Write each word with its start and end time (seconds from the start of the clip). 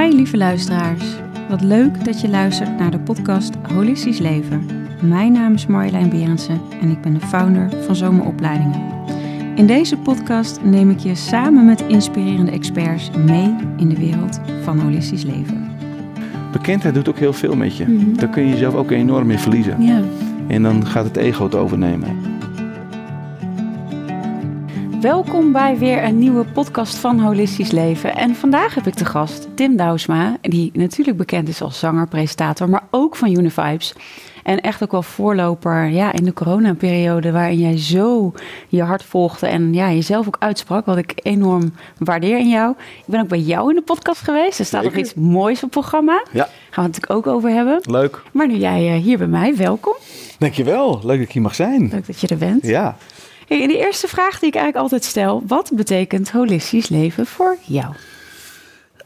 Hi 0.00 0.14
lieve 0.14 0.36
luisteraars. 0.36 1.04
Wat 1.48 1.62
leuk 1.62 2.04
dat 2.04 2.20
je 2.20 2.28
luistert 2.28 2.78
naar 2.78 2.90
de 2.90 2.98
podcast 2.98 3.54
Holistisch 3.72 4.18
Leven. 4.18 4.66
Mijn 5.02 5.32
naam 5.32 5.54
is 5.54 5.66
Marjolein 5.66 6.08
Berendsen 6.08 6.60
en 6.80 6.90
ik 6.90 7.00
ben 7.00 7.14
de 7.14 7.20
founder 7.20 7.70
van 7.84 7.96
Zomeropleidingen. 7.96 8.80
In 9.56 9.66
deze 9.66 9.96
podcast 9.96 10.62
neem 10.62 10.90
ik 10.90 10.98
je 10.98 11.14
samen 11.14 11.64
met 11.64 11.80
inspirerende 11.80 12.50
experts 12.50 13.10
mee 13.10 13.56
in 13.76 13.88
de 13.88 13.96
wereld 13.96 14.40
van 14.62 14.78
holistisch 14.78 15.24
leven. 15.24 15.70
Bekendheid 16.52 16.94
doet 16.94 17.08
ook 17.08 17.18
heel 17.18 17.32
veel 17.32 17.56
met 17.56 17.76
je. 17.76 17.84
Mhm. 17.84 18.14
Daar 18.14 18.28
kun 18.28 18.42
je 18.42 18.50
jezelf 18.50 18.74
ook 18.74 18.90
enorm 18.90 19.30
in 19.30 19.38
verliezen. 19.38 19.82
Ja. 19.82 20.00
En 20.46 20.62
dan 20.62 20.86
gaat 20.86 21.04
het 21.04 21.16
ego 21.16 21.44
het 21.44 21.54
overnemen. 21.54 22.33
Welkom 25.04 25.52
bij 25.52 25.78
weer 25.78 26.04
een 26.04 26.18
nieuwe 26.18 26.44
podcast 26.44 26.96
van 26.96 27.20
Holistisch 27.20 27.70
Leven. 27.70 28.14
En 28.16 28.34
vandaag 28.34 28.74
heb 28.74 28.86
ik 28.86 28.96
de 28.96 29.04
gast 29.04 29.48
Tim 29.54 29.76
Douwsma, 29.76 30.36
die 30.40 30.70
natuurlijk 30.74 31.16
bekend 31.16 31.48
is 31.48 31.60
als 31.60 31.78
zanger, 31.78 32.08
presentator, 32.08 32.68
maar 32.68 32.82
ook 32.90 33.16
van 33.16 33.36
Univibes. 33.36 33.94
En 34.42 34.60
echt 34.60 34.82
ook 34.82 34.90
wel 34.90 35.02
voorloper 35.02 35.88
ja, 35.88 36.12
in 36.12 36.24
de 36.24 36.32
coronaperiode 36.32 37.32
waarin 37.32 37.58
jij 37.58 37.78
zo 37.78 38.32
je 38.68 38.82
hart 38.82 39.02
volgde 39.02 39.46
en 39.46 39.74
ja, 39.74 39.90
jezelf 39.90 40.26
ook 40.26 40.36
uitsprak, 40.38 40.86
wat 40.86 40.96
ik 40.96 41.12
enorm 41.22 41.74
waardeer 41.98 42.38
in 42.38 42.48
jou. 42.48 42.74
Ik 42.78 43.04
ben 43.06 43.20
ook 43.20 43.28
bij 43.28 43.38
jou 43.38 43.68
in 43.68 43.76
de 43.76 43.82
podcast 43.82 44.20
geweest. 44.20 44.58
Er 44.58 44.64
staat 44.64 44.84
nog 44.84 44.94
iets 44.94 45.14
moois 45.14 45.56
op 45.56 45.62
het 45.62 45.70
programma. 45.70 46.24
Ja, 46.32 46.44
Gaan 46.44 46.84
we 46.84 46.90
het 46.90 47.00
natuurlijk 47.00 47.26
ook 47.26 47.26
over 47.26 47.50
hebben. 47.50 47.80
leuk. 47.82 48.22
Maar 48.32 48.46
nu 48.46 48.56
jij 48.56 48.94
eh, 48.94 49.02
hier 49.02 49.18
bij 49.18 49.26
mij, 49.26 49.56
welkom. 49.56 49.94
Dankjewel. 50.38 51.00
Leuk 51.02 51.18
dat 51.18 51.26
ik 51.26 51.32
hier 51.32 51.42
mag 51.42 51.54
zijn. 51.54 51.88
Leuk 51.92 52.06
dat 52.06 52.20
je 52.20 52.26
er 52.26 52.36
bent. 52.38 52.66
Ja. 52.66 52.96
Hey, 53.46 53.62
en 53.62 53.68
de 53.68 53.78
eerste 53.78 54.08
vraag 54.08 54.38
die 54.38 54.48
ik 54.48 54.54
eigenlijk 54.54 54.76
altijd 54.76 55.04
stel: 55.04 55.42
wat 55.46 55.70
betekent 55.74 56.30
holistisch 56.30 56.88
leven 56.88 57.26
voor 57.26 57.56
jou? 57.66 57.94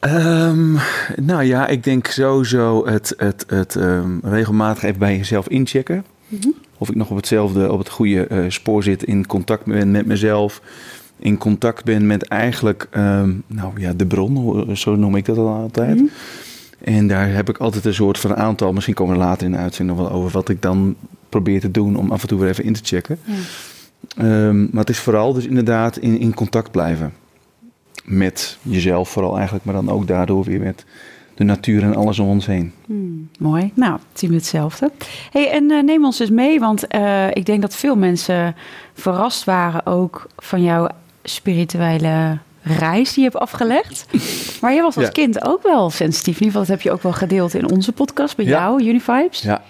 Ehm, 0.01 0.73
nou 1.17 1.43
ja, 1.43 1.67
ik 1.67 1.85
denk 1.85 2.07
sowieso 2.07 2.87
het, 2.87 3.15
het, 3.17 3.45
het 3.49 3.77
ehm, 3.77 4.19
regelmatig 4.23 4.83
even 4.83 4.99
bij 4.99 5.17
jezelf 5.17 5.49
inchecken. 5.49 6.05
Of 6.79 6.89
ik 6.89 6.95
nog 6.95 7.11
op 7.11 7.17
hetzelfde, 7.17 7.73
op 7.73 7.79
het 7.79 7.89
goede 7.89 8.27
eh, 8.27 8.45
spoor 8.49 8.83
zit, 8.83 9.03
in 9.03 9.27
contact 9.27 9.65
ben 9.65 9.91
met 9.91 10.07
mezelf. 10.07 10.63
In 11.19 11.39
contact 11.39 11.85
ben 11.85 12.07
met 12.07 12.23
eigenlijk, 12.23 12.87
ehm, 12.91 13.33
nou 13.47 13.81
ja, 13.81 13.93
de 13.93 14.07
bron, 14.07 14.77
zo 14.77 14.97
noem 14.97 15.17
ik 15.17 15.25
dat 15.25 15.37
al 15.37 15.49
altijd. 15.49 15.95
Mhm. 15.95 16.07
En 16.79 17.07
daar 17.07 17.33
heb 17.33 17.49
ik 17.49 17.59
altijd 17.59 17.85
een 17.85 17.95
soort 17.95 18.19
van 18.19 18.37
aantal, 18.37 18.73
misschien 18.73 18.95
komen 18.95 19.15
we 19.15 19.21
later 19.21 19.47
in 19.47 19.53
de 19.53 19.59
uitzending 19.59 19.99
nog 19.99 20.09
wel 20.09 20.17
over, 20.17 20.31
wat 20.31 20.49
ik 20.49 20.63
dan 20.63 20.97
probeer 21.29 21.61
te 21.61 21.71
doen 21.71 21.97
om 21.97 22.13
af 22.13 22.23
en 22.23 22.29
toe 22.29 22.41
weer 22.41 22.49
even 22.49 22.65
in 22.65 22.73
te 22.73 22.81
checken. 22.85 23.19
Ehm, 24.17 24.61
maar 24.61 24.81
het 24.81 24.89
is 24.91 24.99
vooral 24.99 25.33
dus 25.33 25.47
inderdaad 25.47 25.97
in, 25.97 26.19
in 26.19 26.35
contact 26.35 26.71
blijven. 26.71 27.13
Met 28.05 28.59
jezelf 28.63 29.09
vooral 29.09 29.35
eigenlijk, 29.37 29.65
maar 29.65 29.75
dan 29.75 29.91
ook 29.91 30.07
daardoor 30.07 30.45
weer 30.45 30.61
met 30.61 30.85
de 31.35 31.45
natuur 31.45 31.83
en 31.83 31.95
alles 31.97 32.19
om 32.19 32.29
ons 32.29 32.47
heen. 32.47 32.73
Hmm, 32.87 33.29
mooi. 33.39 33.73
Nou, 33.75 33.93
het 33.93 34.19
zien 34.19 34.31
we 34.31 34.37
hetzelfde. 34.37 34.91
Hey, 35.31 35.51
en 35.51 35.71
eh, 35.71 35.83
neem 35.83 36.05
ons 36.05 36.17
dus 36.19 36.31
mee, 36.31 36.61
want 36.61 36.87
eh, 36.87 37.27
ik 37.33 37.47
denk 37.47 37.61
dat 37.61 37.75
veel 37.77 37.97
mensen 37.97 38.55
verrast 38.95 39.45
waren 39.45 39.87
ook 39.87 40.27
van 40.37 40.63
jouw 40.63 40.89
spirituele 41.23 42.39
reis 42.63 43.09
die 43.15 43.25
je 43.25 43.31
hebt 43.31 43.43
afgelegd. 43.43 44.07
Maar 44.61 44.73
je 44.75 44.83
was 44.83 44.97
als 44.97 45.05
Ja. 45.05 45.11
kind 45.11 45.45
ook 45.45 45.63
wel 45.63 45.91
sensitief. 45.91 46.41
In 46.41 46.47
ieder 46.47 46.47
geval, 46.47 46.61
dat 46.61 46.71
heb 46.71 46.81
je 46.81 46.91
ook 46.91 47.03
wel 47.03 47.13
gedeeld 47.13 47.55
in 47.55 47.71
onze 47.71 47.93
podcast 47.93 48.37
bij 48.37 48.45
Ja. 48.45 48.51
jou, 48.51 48.83
Univibes. 48.89 49.41
Ja. 49.43 49.63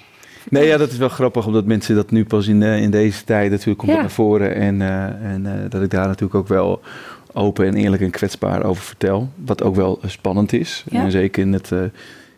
Nee, 0.51 0.67
ja, 0.67 0.77
dat 0.77 0.91
is 0.91 0.97
wel 0.99 1.09
grappig, 1.09 1.47
omdat 1.47 1.65
mensen 1.65 1.95
dat 1.95 2.11
nu 2.11 2.25
pas 2.25 2.47
in, 2.47 2.63
eh, 2.63 2.83
in 2.83 2.91
deze 2.91 3.25
tijd 3.25 3.51
natuurlijk 3.51 3.79
komt 3.79 3.93
Ja. 3.93 4.01
naar 4.01 4.11
voren. 4.11 4.55
En, 4.55 4.83
eh, 4.83 5.33
en 5.33 5.47
eh, 5.47 5.71
dat 5.71 5.83
ik 5.83 5.91
daar 5.91 6.07
natuurlijk 6.07 6.35
ook 6.35 6.49
wel 6.49 6.81
open 7.33 7.67
en 7.67 7.75
eerlijk 7.75 8.03
en 8.03 8.11
kwetsbaar 8.11 8.63
over 8.65 8.83
vertel. 8.83 9.29
Wat 9.45 9.63
ook 9.63 9.75
wel 9.75 10.01
spannend 10.07 10.53
is. 10.53 10.85
Ja. 10.91 11.03
En 11.03 11.11
zeker 11.11 11.43
in 11.43 11.53
het, 11.53 11.71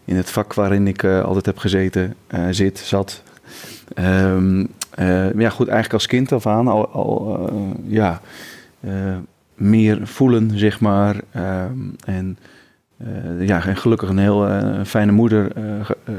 in 0.05 0.17
het 0.17 0.31
vak 0.31 0.55
waarin 0.55 0.87
ik 0.87 1.05
altijd 1.05 1.47
heb 1.47 1.59
gezeten, 1.59 2.15
zit, 2.51 2.79
zat. 2.79 3.23
Maar 3.95 5.37
ja, 5.37 5.51
goed, 5.51 5.69
eigenlijk 5.69 5.93
als 5.93 6.07
kind 6.07 6.33
af 6.33 6.47
aan 6.47 6.69
al, 6.69 6.89
al 6.89 7.51
ja, 7.87 8.21
meer 9.55 10.01
voelen, 10.03 10.59
zeg 10.59 10.81
maar. 10.81 11.17
Ehm, 11.33 11.73
en 12.05 12.39
eh, 13.05 13.47
ja, 13.47 13.67
en 13.67 13.77
gelukkig 13.77 14.09
een 14.09 14.19
heel 14.19 14.49
eh, 14.49 14.85
fijne 14.85 15.13
moeder 15.13 15.53
eh, 15.55 16.15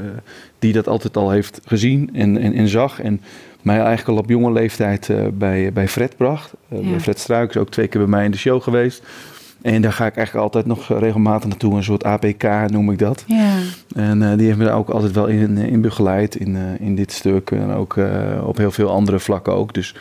die 0.58 0.72
dat 0.72 0.88
altijd 0.88 1.16
al 1.16 1.30
heeft 1.30 1.60
gezien 1.64 2.10
en, 2.12 2.38
en, 2.38 2.52
en 2.52 2.68
zag. 2.68 3.00
En 3.00 3.20
mij 3.62 3.78
eigenlijk 3.78 4.08
al 4.08 4.24
op 4.24 4.28
jonge 4.28 4.52
leeftijd 4.52 5.10
bij, 5.34 5.72
bij 5.72 5.88
Fred 5.88 6.16
bracht. 6.16 6.52
Ja. 6.68 6.90
bij 6.90 7.00
Fred 7.00 7.18
Struik 7.18 7.50
is 7.50 7.56
ook 7.56 7.70
twee 7.70 7.88
keer 7.88 8.00
bij 8.00 8.10
mij 8.10 8.24
in 8.24 8.30
de 8.30 8.38
show 8.38 8.62
geweest. 8.62 9.02
En 9.62 9.82
daar 9.82 9.92
ga 9.92 10.06
ik 10.06 10.16
eigenlijk 10.16 10.46
altijd 10.46 10.66
nog 10.66 10.98
regelmatig 10.98 11.48
naartoe, 11.48 11.76
een 11.76 11.84
soort 11.84 12.04
APK 12.04 12.44
noem 12.66 12.90
ik 12.90 12.98
dat. 12.98 13.24
Ja. 13.26 13.54
En 13.94 14.36
die 14.36 14.46
heeft 14.46 14.58
me 14.58 14.64
daar 14.64 14.76
ook 14.76 14.88
altijd 14.88 15.12
wel 15.12 15.26
in, 15.26 15.56
in 15.56 15.80
begeleid 15.80 16.34
in, 16.34 16.56
in 16.78 16.94
dit 16.94 17.12
stuk. 17.12 17.50
En 17.50 17.72
ook 17.72 17.96
op 18.44 18.56
heel 18.56 18.70
veel 18.70 18.90
andere 18.90 19.18
vlakken 19.18 19.54
ook. 19.54 19.74
Dus 19.74 19.94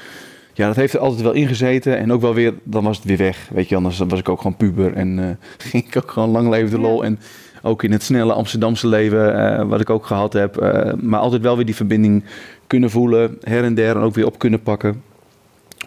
ja, 0.54 0.68
dat 0.68 0.76
heeft 0.76 0.94
er 0.94 1.00
altijd 1.00 1.22
wel 1.22 1.32
ingezeten. 1.32 1.98
En 1.98 2.12
ook 2.12 2.22
wel 2.22 2.34
weer, 2.34 2.54
dan 2.64 2.84
was 2.84 2.98
het 2.98 3.06
weer 3.06 3.18
weg. 3.18 3.50
Weet 3.54 3.70
je, 3.70 3.76
anders 3.76 3.98
was 3.98 4.20
ik 4.20 4.30
ook 4.30 4.42
gewoon 4.42 4.58
puber. 4.58 4.94
En 4.94 5.20
eh, 5.20 5.26
ging 5.70 5.88
ik 5.88 5.98
ook 5.98 6.12
gewoon 6.12 6.30
lang 6.30 6.50
leven 6.50 6.70
de 6.70 6.80
lol. 6.80 7.04
En 7.04 7.20
ook 7.62 7.84
in 7.84 7.92
het 7.92 8.04
snelle 8.04 8.34
Amsterdamse 8.34 8.88
leven, 8.88 9.58
eh, 9.58 9.68
wat 9.68 9.82
ik 9.82 9.90
ook 9.90 10.06
gehad 10.06 10.34
heb. 10.34 10.58
eh, 10.58 10.94
maar 11.02 11.20
altijd 11.20 11.42
wel 11.42 11.56
weer 11.56 11.66
die 11.66 11.76
verbinding 11.76 12.24
kunnen 12.68 12.90
voelen. 12.90 13.38
Her 13.42 13.64
en 13.64 13.74
der 13.74 13.96
en 13.96 14.02
ook 14.02 14.16
weer 14.16 14.26
op 14.26 14.40
kunnen 14.40 14.62
pakken. 14.62 15.02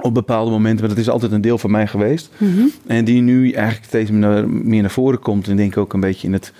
Op 0.00 0.14
bepaalde 0.14 0.50
momenten. 0.50 0.80
Maar 0.80 0.88
dat 0.94 1.04
is 1.04 1.10
altijd 1.10 1.32
een 1.32 1.40
deel 1.40 1.58
van 1.58 1.70
mij 1.70 1.86
geweest. 1.86 2.30
Mhm. 2.36 2.62
En 2.86 3.04
die 3.04 3.22
nu 3.22 3.50
eigenlijk 3.52 3.86
steeds 3.86 4.10
meer 4.10 4.20
naar, 4.20 4.48
meer 4.48 4.80
naar 4.80 4.90
voren 4.90 5.18
komt. 5.18 5.48
En 5.48 5.56
denk 5.56 5.70
ik 5.72 5.78
ook 5.78 5.92
een 5.92 6.00
beetje 6.00 6.26
in 6.26 6.32
het 6.32 6.52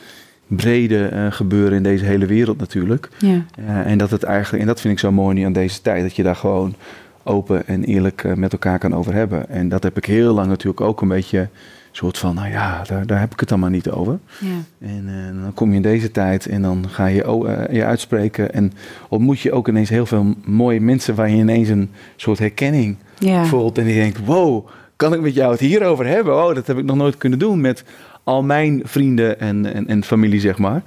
brede 0.47 1.29
gebeuren 1.31 1.77
in 1.77 1.83
deze 1.83 2.05
hele 2.05 2.27
wereld 2.27 2.59
natuurlijk. 2.59 3.09
ja. 3.19 3.45
En 3.85 3.99
dat 3.99 4.11
het 4.11 4.23
eigenlijk, 4.23 4.63
en 4.63 4.69
dat 4.69 4.81
vind 4.81 4.95
ik 4.95 5.01
zo 5.01 5.13
mooi 5.13 5.35
nu 5.35 5.43
aan 5.43 5.53
deze 5.53 5.81
tijd, 5.81 6.03
dat 6.03 6.17
je 6.17 6.23
daar 6.23 6.37
gewoon 6.37 6.75
open 7.25 7.67
en 7.67 7.85
eerlijk 7.85 8.25
eh, 8.25 8.33
met 8.33 8.53
elkaar 8.53 8.79
kan 8.79 8.95
over 8.95 9.15
hebben. 9.15 9.49
En 9.49 9.69
dat 9.69 9.83
heb 9.83 9.97
ik 9.97 10.05
heel 10.05 10.35
lang 10.35 10.49
natuurlijk 10.49 10.81
ook 10.81 11.01
een 11.01 11.09
beetje 11.09 11.49
soort 11.97 12.19
van, 12.19 12.35
nou 12.35 12.49
ja, 12.49 12.83
daar, 12.83 13.07
daar 13.07 13.21
heb 13.21 13.33
ik 13.33 13.41
het 13.41 13.49
dan 13.49 13.61
maar 13.61 13.71
niet 13.71 13.91
over. 13.91 14.19
ja. 14.41 14.87
En 14.87 15.05
eh, 15.09 15.43
dan 15.43 15.55
kom 15.55 15.71
je 15.71 15.77
in 15.77 15.83
deze 15.83 16.11
tijd 16.11 16.47
en 16.47 16.63
dan 16.63 16.89
ga 16.89 17.07
je 17.07 17.31
oh, 17.31 17.51
eh, 17.51 17.75
je 17.75 17.85
uitspreken 17.85 18.53
en 18.53 18.73
ontmoet 19.09 19.41
je 19.41 19.53
ook 19.53 19.69
ineens 19.69 19.89
heel 19.89 20.07
veel 20.07 20.35
mooie 20.45 20.81
mensen 20.81 21.15
waar 21.15 21.31
je 21.31 21.37
ineens 21.37 21.69
een 21.69 21.91
soort 22.17 22.39
herkenning 22.39 22.97
ja. 23.19 23.45
voelt. 23.45 23.79
En 23.79 23.85
die 23.85 23.95
denkt, 23.95 24.25
wow, 24.25 24.69
kan 24.97 25.15
ik 25.15 25.21
met 25.21 25.35
jou 25.35 25.51
het 25.51 25.61
hierover 25.61 26.07
hebben? 26.07 26.35
Oh, 26.45 26.55
dat 26.55 26.67
heb 26.67 26.79
ik 26.79 26.85
nog 26.85 26.97
nooit 26.97 27.17
kunnen 27.17 27.39
doen 27.39 27.61
met 27.61 27.85
al 28.25 28.43
mijn 28.43 28.83
vrienden 28.85 29.41
en, 29.41 29.75
en, 29.75 29.87
en 29.87 30.05
familie, 30.05 30.41
zeg 30.41 30.59
maar. 30.59 30.83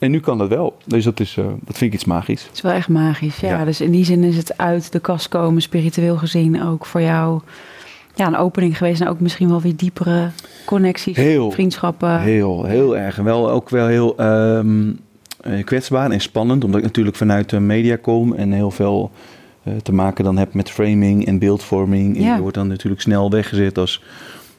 En 0.00 0.10
nu 0.10 0.20
kan 0.20 0.38
dat 0.38 0.48
wel. 0.48 0.76
Dus 0.86 1.04
dat, 1.04 1.20
is, 1.20 1.36
eh, 1.36 1.44
dat 1.44 1.76
vind 1.76 1.80
ik 1.80 1.92
iets 1.92 2.04
magisch. 2.04 2.42
Het 2.42 2.54
is 2.54 2.60
wel 2.60 2.72
echt 2.72 2.88
magisch, 2.88 3.36
ja. 3.40 3.58
Ja. 3.58 3.64
Dus 3.64 3.80
in 3.80 3.90
die 3.90 4.04
zin 4.04 4.24
is 4.24 4.36
het 4.36 4.58
uit 4.58 4.92
de 4.92 5.00
kast 5.00 5.28
komen, 5.28 5.62
spiritueel 5.62 6.16
gezien, 6.16 6.62
ook 6.62 6.86
voor 6.86 7.00
jou 7.00 7.40
ja, 8.14 8.26
een 8.26 8.36
opening 8.36 8.76
geweest. 8.76 9.00
En 9.00 9.08
ook 9.08 9.20
misschien 9.20 9.48
wel 9.48 9.60
weer 9.60 9.76
diepere 9.76 10.30
connecties, 10.64 11.16
Heel, 11.16 11.50
vriendschappen. 11.50 12.20
Heel, 12.20 12.64
heel 12.64 12.96
erg. 12.96 13.18
En 13.18 13.24
wel 13.24 13.50
ook 13.50 13.68
wel 13.70 13.86
heel 13.86 14.16
ehm, 14.16 14.92
eh, 15.40 15.64
kwetsbaar 15.64 16.10
en 16.10 16.20
spannend. 16.20 16.64
Omdat 16.64 16.78
ik 16.80 16.86
natuurlijk 16.86 17.16
vanuit 17.16 17.50
de 17.50 17.60
media 17.60 17.96
kom 17.96 18.34
en 18.34 18.52
heel 18.52 18.70
veel 18.70 19.10
eh, 19.62 19.72
te 19.82 19.92
maken 19.92 20.24
dan 20.24 20.36
heb 20.36 20.54
met 20.54 20.70
framing 20.70 21.26
en 21.26 21.38
beeldvorming. 21.38 22.16
En 22.16 22.22
Ja. 22.22 22.34
je 22.34 22.40
wordt 22.40 22.56
dan 22.56 22.68
natuurlijk 22.68 23.02
snel 23.02 23.30
weggezet 23.30 23.78
als, 23.78 24.02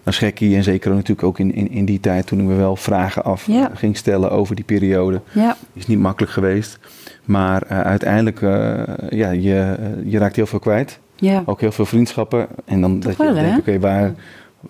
als 0.03 0.17
gekkie. 0.17 0.55
En 0.55 0.63
zeker 0.63 0.91
natuurlijk 0.91 1.23
ook 1.23 1.39
in, 1.39 1.53
in, 1.55 1.71
in 1.71 1.85
die 1.85 1.99
tijd 1.99 2.27
toen 2.27 2.39
ik 2.39 2.45
me 2.45 2.55
wel 2.55 2.75
vragen 2.75 3.23
af 3.23 3.45
Ja. 3.47 3.69
eh, 3.71 3.77
ging 3.77 3.97
stellen 3.97 4.31
over 4.31 4.55
die 4.55 4.65
periode. 4.65 5.21
Ja, 5.31 5.57
Is 5.73 5.87
niet 5.87 5.99
makkelijk 5.99 6.31
geweest. 6.33 6.79
Maar 7.25 7.61
eh, 7.63 7.79
uiteindelijk, 7.81 8.41
eh, 8.41 8.83
ja, 9.09 9.29
je, 9.31 9.75
je 10.05 10.17
raakt 10.17 10.35
heel 10.35 10.45
veel 10.45 10.59
kwijt. 10.59 10.99
ja. 11.15 11.43
Ook 11.45 11.59
heel 11.61 11.71
veel 11.71 11.85
vriendschappen. 11.85 12.47
En 12.65 12.81
dan 12.81 12.99
dat 12.99 13.15
wel, 13.15 13.35
je 13.35 13.41
denkt, 13.41 13.59
oké, 13.59 13.79
waar, 13.79 14.13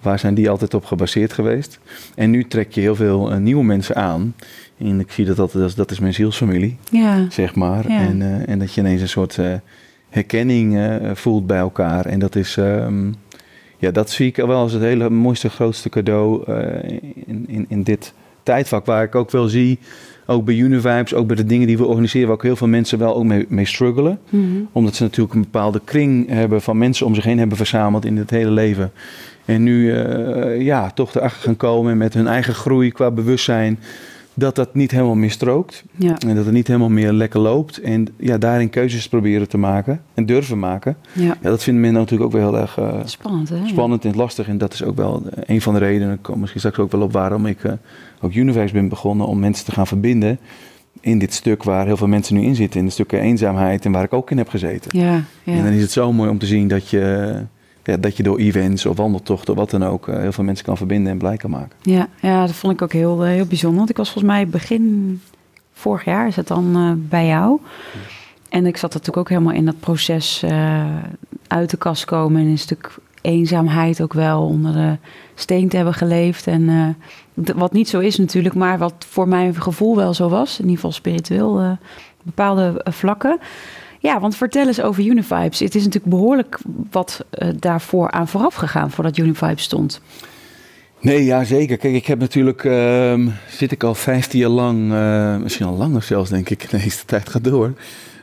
waar 0.02 0.20
zijn 0.20 0.34
die 0.34 0.50
altijd 0.50 0.74
op 0.74 0.86
gebaseerd 0.86 1.34
geweest? 1.34 1.80
En 2.16 2.30
nu 2.30 2.44
trek 2.48 2.72
je 2.72 2.82
heel 2.82 2.96
veel 2.96 3.30
nieuwe 3.40 3.64
mensen 3.64 3.96
aan. 3.96 4.36
En 4.78 5.00
ik 5.00 5.12
zie 5.12 5.26
dat 5.26 5.36
dat, 5.36 5.52
dat, 5.52 5.64
is, 5.70 5.76
dat 5.76 5.92
is 5.92 6.00
mijn 6.00 6.14
zielsfamilie, 6.14 6.78
ja. 6.92 7.26
zeg 7.30 7.56
maar. 7.56 7.90
Ja. 7.92 8.00
En, 8.00 8.44
en 8.48 8.60
dat 8.60 8.74
je 8.74 8.82
ineens 8.82 9.02
een 9.02 9.10
soort 9.10 9.40
herkenning 10.10 10.80
voelt 11.14 11.48
bij 11.48 11.58
elkaar. 11.58 12.06
En 12.06 12.20
dat 12.20 12.36
is, 12.36 12.58
ehm, 12.58 13.12
ja, 13.82 13.92
dat 13.92 14.10
zie 14.10 14.28
ik 14.28 14.36
wel 14.36 14.50
als 14.52 14.74
het 14.74 14.82
hele 14.82 15.10
mooiste, 15.10 15.50
grootste 15.50 15.90
cadeau 15.90 16.44
eh, 16.46 17.00
in, 17.26 17.46
in, 17.48 17.66
in 17.68 17.84
dit 17.84 18.14
tijdvak. 18.44 18.86
Waar 18.86 19.04
ik 19.04 19.16
ook 19.16 19.32
wel 19.32 19.48
zie, 19.48 19.80
ook 20.26 20.46
bij 20.46 20.56
Univibes, 20.56 21.14
ook 21.14 21.28
bij 21.28 21.36
de 21.36 21.46
dingen 21.46 21.68
die 21.68 21.78
we 21.78 21.86
organiseren, 21.86 22.28
waar 22.28 22.36
ook 22.36 22.44
heel 22.44 22.56
veel 22.56 22.68
mensen 22.68 23.00
wel 23.00 23.16
ook 23.16 23.24
mee, 23.24 23.46
mee 23.50 23.66
struggelen 23.66 24.20
Mhm. 24.30 24.46
omdat 24.72 24.96
ze 24.96 25.04
natuurlijk 25.04 25.36
een 25.36 25.42
bepaalde 25.42 25.82
kring 25.84 26.30
hebben 26.30 26.62
van 26.62 26.78
mensen 26.78 27.06
om 27.06 27.16
zich 27.16 27.24
heen 27.24 27.38
hebben 27.38 27.58
verzameld 27.58 28.06
in 28.06 28.18
het 28.18 28.30
hele 28.30 28.52
leven. 28.52 28.92
En 29.46 29.64
nu 29.64 29.94
eh, 29.94 30.62
ja, 30.62 30.92
toch 30.92 31.16
erachter 31.16 31.42
gaan 31.42 31.58
komen 31.58 31.98
met 31.98 32.14
hun 32.14 32.28
eigen 32.28 32.54
groei 32.54 32.92
qua 32.92 33.12
bewustzijn. 33.12 33.80
Dat 34.42 34.56
dat 34.56 34.76
niet 34.76 34.92
helemaal 34.92 35.16
meer 35.16 35.32
strookt. 35.32 35.84
Ja. 35.96 36.18
En 36.20 36.36
dat 36.36 36.46
het 36.46 36.54
niet 36.54 36.68
helemaal 36.68 36.90
meer 36.90 37.12
lekker 37.12 37.40
loopt. 37.40 37.78
En 37.78 38.08
ja, 38.18 38.38
daarin 38.38 38.70
keuzes 38.70 39.10
proberen 39.10 39.48
te 39.48 39.58
maken 39.58 40.02
en 40.14 40.26
durven 40.26 40.60
maken. 40.60 40.98
Ja. 41.14 41.24
Ja, 41.42 41.50
dat 41.50 41.64
vinden 41.64 41.82
mensen 41.82 42.00
natuurlijk 42.00 42.34
ook 42.34 42.42
wel 42.42 42.50
heel 42.50 42.62
erg 42.62 42.78
eh, 42.78 43.00
Spannend, 43.06 43.50
hè? 43.50 43.68
spannend 43.68 44.06
en 44.06 44.16
lastig. 44.16 44.48
En 44.48 44.58
dat 44.58 44.74
is 44.74 44.84
ook 44.84 44.96
wel 44.96 45.24
een 45.46 45.62
van 45.62 45.74
de 45.74 45.80
redenen, 45.80 46.14
ik 46.14 46.22
kom 46.22 46.40
misschien 46.40 46.60
straks 46.60 46.80
ook 46.80 46.92
wel 46.92 47.02
op 47.02 47.12
waarom 47.12 47.46
ik 47.46 47.64
eh, 47.64 47.74
ook 48.22 48.34
Universe 48.34 48.74
ben 48.74 48.88
begonnen. 48.88 49.28
Om 49.28 49.40
mensen 49.40 49.66
te 49.66 49.72
gaan 49.72 49.88
verbinden 49.88 50.40
in 51.00 51.20
dit 51.20 51.34
stuk 51.34 51.64
waar 51.64 51.86
heel 51.86 51.98
veel 51.98 52.08
mensen 52.08 52.36
nu 52.36 52.42
in 52.42 52.56
zitten. 52.56 52.80
In 52.80 52.86
de 52.86 52.92
stukken 52.92 53.20
eenzaamheid 53.20 53.86
en 53.86 53.92
waar 53.92 54.04
ik 54.04 54.14
ook 54.14 54.32
in 54.32 54.38
heb 54.38 54.50
gezeten. 54.50 55.00
Ja, 55.00 55.24
ja. 55.44 55.54
En 55.54 55.64
dan 55.64 55.74
is 55.74 55.82
het 55.82 55.92
zo 55.92 56.14
mooi 56.14 56.30
om 56.30 56.38
te 56.38 56.46
zien 56.46 56.68
dat 56.68 56.90
je, 56.90 57.34
ja, 57.84 57.98
dat 57.98 58.18
je 58.18 58.24
door 58.24 58.38
events 58.38 58.86
of 58.86 58.98
wandeltochten, 58.98 59.56
wat 59.56 59.70
dan 59.70 59.84
ook, 59.84 60.08
eh, 60.08 60.20
heel 60.20 60.32
veel 60.32 60.44
mensen 60.44 60.66
kan 60.66 60.78
verbinden 60.78 61.12
en 61.12 61.18
blij 61.18 61.38
kan 61.38 61.50
maken. 61.50 61.78
Ja, 61.82 62.08
ja, 62.22 62.46
dat 62.46 62.56
vond 62.56 62.74
ik 62.74 62.82
ook 62.82 62.94
heel, 62.94 63.24
eh, 63.24 63.30
heel 63.30 63.46
bijzonder. 63.46 63.78
Want 63.78 63.90
ik 63.90 63.98
was 63.98 64.12
volgens 64.12 64.34
mij 64.34 64.48
begin 64.48 65.22
vorig 65.74 66.06
jaar 66.06 66.28
is 66.28 66.36
het 66.36 66.48
dan 66.48 66.76
eh, 66.76 66.92
bij 67.10 67.26
jou. 67.26 67.60
En 68.50 68.66
ik 68.66 68.78
zat 68.78 68.94
natuurlijk 68.94 69.18
ook 69.18 69.30
helemaal 69.30 69.54
in 69.54 69.66
dat 69.66 69.80
proces 69.80 70.46
uit 71.48 71.70
de 71.70 71.78
kast 71.78 72.06
komen. 72.06 72.42
En 72.42 72.48
een 72.48 72.58
stuk 72.58 72.96
eenzaamheid 73.22 74.02
ook 74.02 74.14
wel 74.14 74.46
onder 74.46 74.74
de 74.74 74.98
steen 75.36 75.70
te 75.70 75.76
hebben 75.76 75.94
geleefd. 75.94 76.48
En 76.48 76.96
wat 77.34 77.72
niet 77.72 77.90
zo 77.90 78.00
is 78.00 78.18
natuurlijk, 78.18 78.56
maar 78.56 78.78
wat 78.78 78.94
voor 78.98 79.28
mijn 79.28 79.62
gevoel 79.62 79.96
wel 79.96 80.14
zo 80.14 80.30
was. 80.30 80.54
In 80.54 80.62
ieder 80.62 80.76
geval 80.76 80.92
spiritueel, 80.92 81.78
bepaalde 82.24 82.86
vlakken. 82.90 83.40
Ja, 84.02 84.20
want 84.20 84.36
vertel 84.36 84.68
eens 84.68 84.82
over 84.82 85.04
Univibes. 85.06 85.60
Het 85.60 85.76
is 85.76 85.84
natuurlijk 85.84 86.14
behoorlijk 86.14 86.58
wat 86.92 87.26
eh, 87.30 87.50
daarvoor 87.60 88.12
aan 88.12 88.28
vooraf 88.28 88.54
gegaan, 88.56 88.92
voordat 88.92 89.18
Univibes 89.18 89.64
stond. 89.64 90.02
Nee, 91.00 91.26
ja, 91.26 91.44
zeker. 91.44 91.78
Kijk, 91.78 91.94
ik 91.94 92.06
heb 92.06 92.20
natuurlijk, 92.20 92.64
ehm, 92.64 93.28
zit 93.50 93.72
ik 93.72 93.84
al 93.84 93.96
15 93.96 94.40
jaar 94.40 94.50
lang, 94.50 94.94
eh, 94.94 95.38
misschien 95.38 95.66
al 95.66 95.76
langer 95.78 96.02
zelfs, 96.04 96.30
denk 96.30 96.50
ik, 96.50 96.70
de 96.70 96.92
tijd 97.06 97.30
gaat 97.30 97.44
door. 97.44 97.74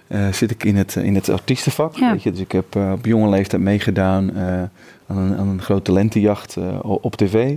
eh, 0.06 0.32
zit 0.32 0.50
ik 0.50 0.64
in 0.64 0.76
het, 0.76 0.94
in 0.94 1.14
het 1.14 1.28
artiestenvak. 1.28 1.96
Ja. 1.96 2.12
Weet 2.12 2.22
je? 2.22 2.30
Dus 2.30 2.40
ik 2.40 2.52
heb 2.52 2.76
op 2.76 3.04
jonge 3.06 3.28
leeftijd 3.28 3.62
meegedaan 3.62 4.32
aan, 5.06 5.16
een, 5.16 5.36
aan 5.36 5.48
een 5.48 5.62
grote 5.62 5.82
talentenjacht 5.82 6.56
eh, 6.56 6.78
op 6.82 7.16
tv. 7.16 7.56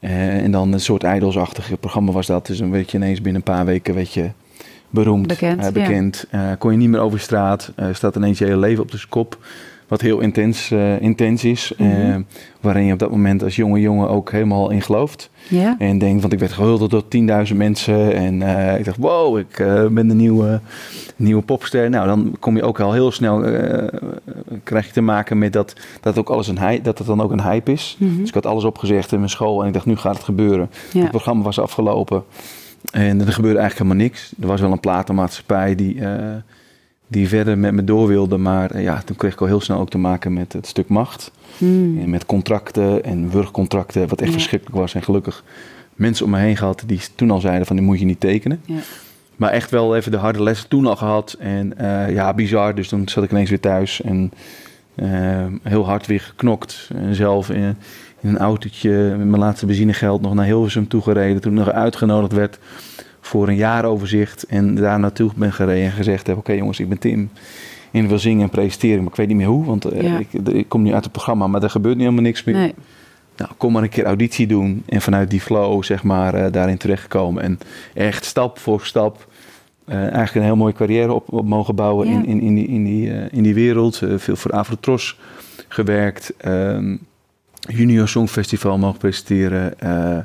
En 0.00 0.50
dan 0.50 0.72
een 0.72 0.80
soort 0.80 1.02
idols-achtig 1.02 1.70
programma 1.80 2.12
was 2.12 2.26
dat. 2.26 2.46
Dus 2.46 2.58
dan 2.58 2.70
werd 2.70 2.90
je 2.90 2.96
ineens 2.96 3.20
binnen 3.20 3.42
een 3.46 3.54
paar 3.54 3.64
weken 3.64 3.94
weet 3.94 4.12
je, 4.12 4.30
beroemd, 4.90 5.26
Bekend, 5.26 5.64
eh, 5.64 5.72
bekend. 5.72 6.24
Eh, 6.30 6.40
kon 6.58 6.70
je 6.70 6.76
niet 6.76 6.88
meer 6.88 7.00
over 7.00 7.20
straat. 7.20 7.72
Eh, 7.76 7.86
staat 7.92 8.16
ineens 8.16 8.38
je 8.38 8.44
hele 8.44 8.56
leven 8.56 8.82
op 8.82 8.90
de 8.90 9.00
kop. 9.08 9.38
Wat 9.88 10.00
heel 10.00 10.20
intens, 10.20 10.70
intens 11.00 11.44
is. 11.44 11.72
Mhm. 11.76 12.22
waarin 12.60 12.84
je 12.84 12.92
op 12.92 12.98
dat 12.98 13.10
moment 13.10 13.42
als 13.42 13.56
jonge 13.56 13.80
jongen 13.80 14.08
ook 14.08 14.32
helemaal 14.32 14.70
in 14.70 14.82
gelooft. 14.82 15.30
Ja? 15.48 15.76
En 15.78 15.98
denk, 15.98 16.20
want 16.20 16.32
ik 16.32 16.38
werd 16.38 16.52
gehuldigd 16.52 16.90
door 16.90 17.08
10.000 17.08 17.56
mensen. 17.56 18.14
En 18.14 18.34
ik 18.78 18.84
dacht, 18.84 18.96
wow, 18.96 19.38
ik 19.38 19.56
ben 19.90 20.08
de 20.08 20.14
nieuwe, 20.14 20.60
nieuwe 21.18 21.42
popster. 21.42 21.90
Nou, 21.90 22.06
dan 22.06 22.36
kom 22.38 22.56
je 22.56 22.62
ook 22.62 22.80
al 22.80 22.92
heel 22.92 23.10
snel, 23.10 23.44
eh, 23.44 24.00
krijg 24.64 24.86
je 24.86 24.92
te 24.92 25.00
maken 25.00 25.38
met 25.38 25.52
dat, 25.52 25.74
dat, 26.00 26.18
ook 26.18 26.30
alles 26.30 26.48
een 26.48 26.58
hype, 26.58 26.82
dat 26.82 26.98
het 26.98 27.06
dan 27.06 27.20
ook 27.20 27.30
een 27.30 27.42
hype 27.42 27.72
is. 27.72 27.96
Mhm. 27.98 28.18
Dus 28.18 28.28
ik 28.28 28.34
had 28.34 28.46
alles 28.46 28.64
opgezegd 28.64 29.12
in 29.12 29.18
mijn 29.18 29.30
school 29.30 29.60
en 29.60 29.66
ik 29.66 29.72
dacht, 29.72 29.86
nu 29.86 29.96
gaat 29.96 30.14
het 30.14 30.24
gebeuren. 30.24 30.70
Ja. 30.92 31.00
Het 31.00 31.10
programma 31.10 31.42
was 31.42 31.60
afgelopen 31.60 32.24
en 32.92 33.20
er 33.26 33.32
gebeurde 33.32 33.58
eigenlijk 33.58 33.90
helemaal 33.90 34.08
niks. 34.10 34.32
Er 34.40 34.46
was 34.46 34.60
wel 34.60 34.72
een 34.72 34.80
platenmaatschappij 34.80 35.74
die, 35.74 36.00
eh, 36.00 36.36
die 37.06 37.28
verder 37.28 37.58
met 37.58 37.72
me 37.72 37.84
door 37.84 38.06
wilde. 38.06 38.36
Maar 38.36 38.70
eh, 38.70 38.82
ja, 38.82 39.02
toen 39.04 39.16
kreeg 39.16 39.32
ik 39.32 39.40
al 39.40 39.46
heel 39.46 39.60
snel 39.60 39.78
ook 39.78 39.90
te 39.90 39.98
maken 39.98 40.32
met 40.32 40.52
het 40.52 40.66
stuk 40.66 40.88
macht. 40.88 41.30
Hmm. 41.58 42.00
En 42.00 42.10
met 42.10 42.26
contracten 42.26 43.04
en 43.04 43.30
wurgcontracten, 43.30 44.08
wat 44.08 44.20
echt 44.20 44.30
Ja. 44.30 44.36
verschrikkelijk 44.36 44.78
was. 44.78 44.94
En 44.94 45.02
gelukkig 45.02 45.44
mensen 45.94 46.24
om 46.24 46.30
me 46.30 46.38
heen 46.38 46.56
gehad 46.56 46.82
die 46.86 47.00
toen 47.14 47.30
al 47.30 47.40
zeiden 47.40 47.66
van, 47.66 47.76
die 47.76 47.84
moet 47.84 47.98
je 47.98 48.04
niet 48.04 48.20
tekenen. 48.20 48.60
Ja. 48.64 48.78
Maar 49.36 49.50
echt 49.50 49.70
wel 49.70 49.96
even 49.96 50.10
de 50.10 50.16
harde 50.18 50.42
lessen 50.42 50.68
toen 50.68 50.86
al 50.86 50.96
gehad. 50.96 51.36
En 51.38 51.78
eh, 51.78 52.14
ja, 52.14 52.34
bizar. 52.34 52.74
Dus 52.74 52.88
toen 52.88 53.08
zat 53.08 53.24
ik 53.24 53.30
ineens 53.30 53.50
weer 53.50 53.60
thuis 53.60 54.00
en 54.02 54.32
heel 55.62 55.86
hard 55.86 56.06
weer 56.06 56.20
geknokt. 56.20 56.90
En 56.94 57.14
zelf 57.14 57.50
in, 57.50 57.76
in 58.28 58.34
een 58.34 58.40
autootje 58.40 59.14
met 59.18 59.26
mijn 59.26 59.42
laatste 59.42 59.66
benzinegeld 59.66 60.20
nog 60.20 60.34
naar 60.34 60.44
Hilversum 60.44 60.88
toegereden. 60.88 61.40
Toen 61.40 61.52
ik 61.52 61.58
nog 61.58 61.70
uitgenodigd 61.70 62.32
werd 62.32 62.58
voor 63.20 63.48
een 63.48 63.56
jaaroverzicht. 63.56 64.42
En 64.42 64.74
daar 64.74 64.98
naartoe 65.00 65.30
ben 65.36 65.52
gereden 65.52 65.84
en 65.84 65.92
gezegd 65.92 66.26
heb, 66.26 66.36
oké 66.36 66.52
jongens, 66.52 66.80
ik 66.80 66.88
ben 66.88 66.98
Tim. 66.98 67.30
En 67.90 68.02
ik 68.02 68.08
wil 68.08 68.18
zingen 68.18 68.42
en 68.42 68.48
presenteren, 68.50 68.98
maar 68.98 69.10
ik 69.10 69.16
weet 69.16 69.28
niet 69.28 69.36
meer 69.36 69.46
hoe. 69.46 69.64
Want 69.64 69.84
eh, 69.84 70.18
ik, 70.18 70.32
ik 70.32 70.68
kom 70.68 70.82
nu 70.82 70.92
uit 70.92 71.02
het 71.02 71.12
programma, 71.12 71.46
maar 71.46 71.62
er 71.62 71.70
gebeurt 71.70 71.96
nu 71.96 72.02
helemaal 72.02 72.22
niks 72.22 72.44
meer. 72.44 72.54
Nee. 72.54 72.74
Nou, 73.36 73.50
kom 73.56 73.72
maar 73.72 73.82
een 73.82 73.88
keer 73.88 74.04
auditie 74.04 74.46
doen 74.46 74.82
en 74.86 75.00
vanuit 75.02 75.30
die 75.30 75.40
flow, 75.40 75.82
zeg 75.82 76.02
maar, 76.02 76.34
eh, 76.34 76.52
daarin 76.52 76.76
terechtgekomen. 76.76 77.42
En 77.42 77.58
echt 77.94 78.24
stap 78.24 78.58
voor 78.58 78.80
stap 78.80 79.28
eh, 79.84 79.96
eigenlijk 79.96 80.34
een 80.34 80.42
heel 80.42 80.56
mooie 80.56 80.72
carrière 80.72 81.12
op, 81.12 81.32
op 81.32 81.46
mogen 81.46 81.74
bouwen 81.74 82.08
Ja. 82.08 82.14
in, 82.14 82.26
in, 82.26 82.40
in, 82.40 82.54
die, 82.54 82.66
in, 82.66 82.84
die, 82.84 83.10
in 83.30 83.42
die 83.42 83.54
wereld. 83.54 84.02
Veel 84.16 84.36
voor 84.36 84.52
Afrotros 84.52 85.18
gewerkt. 85.68 86.32
Ehm, 86.36 86.96
Junior 87.60 88.08
Songfestival 88.08 88.78
mogen 88.78 88.98
presenteren. 88.98 89.80
Eh, 89.80 90.18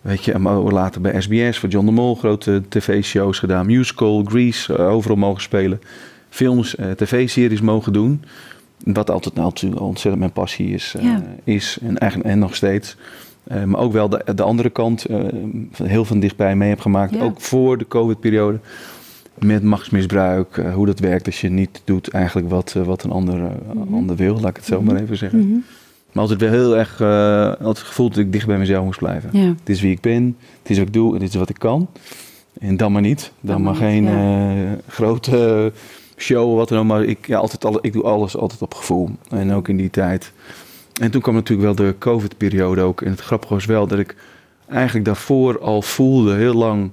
weet 0.00 0.24
je, 0.24 0.38
later 0.70 1.00
bij 1.00 1.20
SBS 1.20 1.58
voor 1.58 1.68
John 1.68 1.86
de 1.86 1.92
Mol 1.92 2.14
grote 2.14 2.62
tv-shows 2.68 3.38
gedaan. 3.38 3.66
Musical, 3.66 4.22
Grease, 4.24 4.76
eh, 4.76 4.88
overal 4.88 5.16
mogen 5.16 5.42
spelen. 5.42 5.80
Films, 6.28 6.76
eh, 6.76 6.90
tv-series 6.90 7.60
mogen 7.60 7.92
doen. 7.92 8.22
Wat 8.84 9.10
altijd 9.10 9.34
nou, 9.34 9.46
natuurlijk 9.48 9.82
ontzettend 9.82 10.18
mijn 10.18 10.32
passie 10.32 10.68
is, 10.74 10.94
Ja. 11.00 11.22
is 11.44 11.78
en, 11.82 11.98
eigenlijk, 11.98 12.30
en 12.30 12.38
nog 12.38 12.54
steeds. 12.54 12.96
Maar 13.64 13.80
ook 13.80 13.92
wel 13.92 14.08
de, 14.08 14.24
de 14.34 14.42
andere 14.42 14.70
kant, 14.70 15.06
heel 15.82 16.04
van 16.04 16.20
dichtbij 16.20 16.56
mee 16.56 16.68
heb 16.68 16.80
gemaakt. 16.80 17.14
Ja. 17.14 17.22
Ook 17.22 17.40
voor 17.40 17.78
de 17.78 17.88
COVID-periode. 17.88 18.58
Met 19.38 19.62
machtsmisbruik, 19.62 20.56
hoe 20.74 20.86
dat 20.86 20.98
werkt 20.98 21.26
als 21.26 21.40
je 21.40 21.48
niet 21.48 21.82
doet 21.84 22.08
eigenlijk 22.08 22.50
wat, 22.50 22.72
wat 22.72 23.02
een 23.02 23.10
ander, 23.10 23.38
Mhm. 23.74 23.94
ander 23.94 24.16
wil. 24.16 24.34
Laat 24.40 24.50
ik 24.50 24.56
het 24.56 24.64
zo 24.64 24.80
Mhm. 24.82 24.92
maar 24.92 25.02
even 25.02 25.16
zeggen. 25.16 25.38
Mhm. 25.48 25.58
Maar 26.12 26.22
altijd 26.22 26.40
wel 26.40 26.50
heel 26.50 26.76
erg, 26.76 27.00
eh 27.00 27.46
altijd 27.48 27.66
het 27.78 27.78
gevoel 27.78 28.08
dat 28.08 28.18
ik 28.18 28.32
dicht 28.32 28.46
bij 28.46 28.58
mezelf 28.58 28.84
moest 28.84 28.98
blijven. 28.98 29.30
Ja. 29.32 29.46
Dit 29.64 29.76
is 29.76 29.80
wie 29.82 29.90
ik 29.90 30.00
ben, 30.00 30.36
dit 30.62 30.70
is 30.70 30.78
wat 30.78 30.86
ik 30.86 30.92
doe 30.92 31.12
en 31.14 31.18
dit 31.20 31.28
is 31.28 31.34
wat 31.34 31.48
ik 31.48 31.58
kan. 31.58 31.88
En 32.60 32.76
dan 32.76 32.92
maar 32.92 33.02
niet. 33.02 33.20
Dan, 33.40 33.54
Dan 33.54 33.62
maar 33.62 33.72
maar 33.72 33.82
geen 33.82 34.06
eh, 34.08 34.72
grote 34.88 35.72
show, 36.16 36.56
wat 36.56 36.68
dan 36.68 36.78
ook. 36.78 36.84
Maar 36.84 37.04
ik, 37.04 37.26
ja, 37.26 37.38
altijd, 37.38 37.64
alle, 37.64 37.78
ik 37.82 37.92
doe 37.92 38.02
alles 38.02 38.36
altijd 38.36 38.62
op 38.62 38.74
gevoel. 38.74 39.10
En 39.30 39.52
ook 39.52 39.68
in 39.68 39.76
die 39.76 39.90
tijd. 39.90 40.32
En 41.00 41.10
toen 41.10 41.20
kwam 41.20 41.34
natuurlijk 41.34 41.76
wel 41.76 41.86
de 41.86 41.94
COVID-periode 41.98 42.80
ook. 42.80 43.02
En 43.02 43.10
het 43.10 43.20
grappige 43.20 43.54
was 43.54 43.64
wel 43.64 43.86
dat 43.86 43.98
ik 43.98 44.16
eigenlijk 44.68 45.04
daarvoor 45.04 45.60
al 45.60 45.82
voelde, 45.82 46.34
heel 46.34 46.54
lang... 46.54 46.92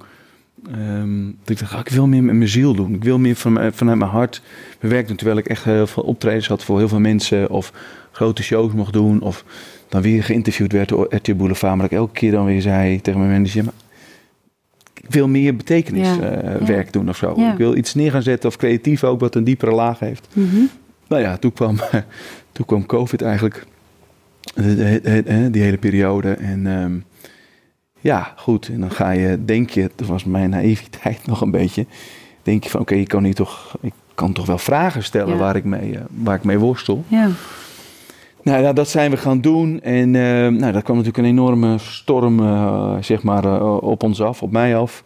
ehm, 0.72 1.26
dat 1.26 1.50
ik 1.50 1.60
dacht, 1.60 1.74
ah, 1.74 1.80
ik 1.80 1.90
wil 1.90 2.08
meer 2.08 2.24
met 2.24 2.36
mijn 2.36 2.50
ziel 2.50 2.74
doen. 2.74 2.94
Ik 2.94 3.04
wil 3.04 3.18
meer 3.20 3.36
van, 3.36 3.54
mijn- 3.54 3.74
vanuit 3.74 3.98
mijn 3.98 4.12
hart 4.12 4.42
bewerken. 4.80 5.16
Terwijl 5.16 5.38
ik 5.38 5.48
echt 5.48 5.64
heel 5.64 5.88
veel 5.88 6.04
optredens 6.04 6.48
had 6.48 6.64
voor 6.64 6.78
heel 6.78 6.88
veel 6.88 7.00
mensen. 7.00 7.50
Of 7.50 7.74
grote 8.20 8.44
shows 8.44 8.74
mocht 8.74 8.94
doen. 8.94 9.22
Of 9.22 9.44
dan 9.90 10.02
weer 10.02 10.24
geïnterviewd 10.24 10.72
werd 10.72 10.90
door 10.90 11.16
RTL 11.16 11.36
Boulevard. 11.36 11.74
Maar 11.74 11.82
dat 11.82 11.92
ik 11.92 11.98
elke 11.98 12.14
keer 12.14 12.32
dan 12.32 12.46
weer 12.46 12.62
zei 12.62 13.02
tegen 13.02 13.20
mijn 13.20 13.32
manager... 13.32 13.64
"Maar 13.64 13.74
ik 15.02 15.14
wil 15.14 15.28
meer 15.28 15.56
betekenis 15.56 16.08
Ja, 16.08 16.32
eh, 16.32 16.92
doen 16.92 17.10
of 17.10 17.18
zo. 17.18 17.32
Ik 17.32 17.58
wil 17.58 17.76
iets 17.76 17.94
neer 17.94 18.12
gaan 18.12 18.22
zetten 18.22 18.50
of 18.50 18.56
creatief 18.58 19.04
ook 19.04 19.20
wat 19.20 19.36
een 19.36 19.44
diepere 19.44 19.72
laag 19.72 20.00
heeft. 20.00 20.28
Mhm. 20.34 20.58
Nou 21.08 21.22
ja, 21.22 21.38
toen 21.38 21.54
kwam, 21.54 21.76
toen 22.52 22.66
kwam 22.66 22.86
COVID 22.86 23.22
eigenlijk. 23.22 23.66
Die 25.52 25.62
hele 25.62 25.78
periode. 25.78 26.32
En 26.32 26.68
ehm, 26.68 26.94
ja, 28.00 28.34
goed. 28.36 28.68
En 28.68 28.80
dan 28.80 28.92
ga 28.92 29.12
je, 29.12 29.46
denk 29.46 29.70
je, 29.70 29.92
dat 29.96 30.08
was 30.08 30.24
mijn 30.24 30.50
naïviteit 30.50 31.26
nog 31.32 31.42
een 31.42 31.52
beetje. 31.52 31.86
Denk 32.44 32.64
je 32.64 32.70
van, 32.70 32.80
oké, 32.82 32.96
ik 32.96 33.08
kan 33.08 33.24
hier 33.24 33.36
toch, 33.36 33.78
ik 33.82 33.94
kan 34.16 34.34
toch 34.34 34.46
wel 34.46 34.58
vragen 34.58 35.04
stellen 35.04 35.34
Ja. 35.34 35.40
waar, 35.40 35.56
ik 35.56 35.64
mee, 35.64 35.96
eh, 35.96 36.02
waar 36.24 36.36
ik 36.36 36.44
mee 36.44 36.58
worstel. 36.58 37.04
Ja. 37.08 37.30
Nou 38.44 38.62
ja, 38.64 38.74
dat 38.74 38.90
zijn 38.90 39.12
we 39.12 39.18
gaan 39.18 39.42
doen. 39.42 39.82
En 39.82 40.16
eh, 40.16 40.48
nou, 40.48 40.72
daar 40.72 40.82
kwam 40.82 40.98
natuurlijk 40.98 41.18
een 41.18 41.32
enorme 41.34 41.78
storm 41.78 42.40
eh, 42.40 42.96
zeg 43.02 43.24
maar, 43.24 43.44
eh, 43.44 43.78
op 43.84 44.04
ons 44.04 44.22
af, 44.22 44.42
op 44.42 44.52
mij 44.52 44.78
af. 44.78 45.04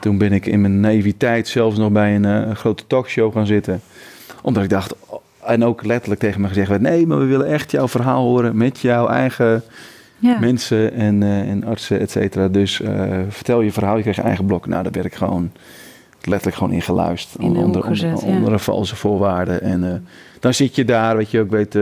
Toen 0.00 0.18
ben 0.18 0.32
ik 0.32 0.46
in 0.46 0.60
mijn 0.60 0.80
naïviteit 0.80 1.48
zelfs 1.48 1.78
nog 1.78 1.90
bij 1.90 2.14
een 2.14 2.56
grote 2.56 2.86
talkshow 2.86 3.32
gaan 3.32 3.46
zitten. 3.46 3.80
Omdat 4.42 4.62
ik 4.62 4.68
dacht, 4.68 4.94
oh, 5.06 5.20
en 5.44 5.64
ook 5.64 5.84
letterlijk 5.84 6.20
tegen 6.20 6.40
me 6.40 6.48
gezegd 6.48 6.68
werd... 6.68 6.80
nee, 6.80 7.06
maar 7.06 7.18
we 7.18 7.24
willen 7.24 7.46
echt 7.46 7.70
jouw 7.70 7.88
verhaal 7.88 8.22
horen 8.22 8.56
met 8.56 8.80
jouw 8.80 9.08
eigen 9.08 9.62
Ja. 10.18 10.38
mensen 10.38 10.92
en, 10.92 11.22
en 11.22 11.64
artsen, 11.64 12.00
et 12.00 12.10
cetera. 12.10 12.48
Dus 12.48 12.80
vertel 13.28 13.60
je 13.60 13.72
verhaal, 13.72 13.96
je 13.96 14.00
krijgt 14.00 14.20
je 14.20 14.26
eigen 14.26 14.44
blok. 14.44 14.66
Nou, 14.66 14.82
daar 14.82 14.92
werd 14.92 15.06
ik 15.06 15.14
gewoon 15.14 15.50
letterlijk 16.22 16.56
gewoon 16.56 16.72
in 16.72 16.82
geluisterd. 16.82 17.42
In 17.42 17.52
de 17.52 17.58
onder, 17.58 17.82
gezet, 17.82 18.14
onder, 18.14 18.28
ja. 18.28 18.36
onder 18.36 18.58
valse 18.58 18.96
voorwaarden. 18.96 19.62
En 19.62 20.06
dan 20.40 20.54
zit 20.54 20.74
je 20.74 20.84
daar, 20.84 21.16
weet 21.16 21.30
je 21.30 21.40
ook, 21.40 21.50
weet... 21.50 21.78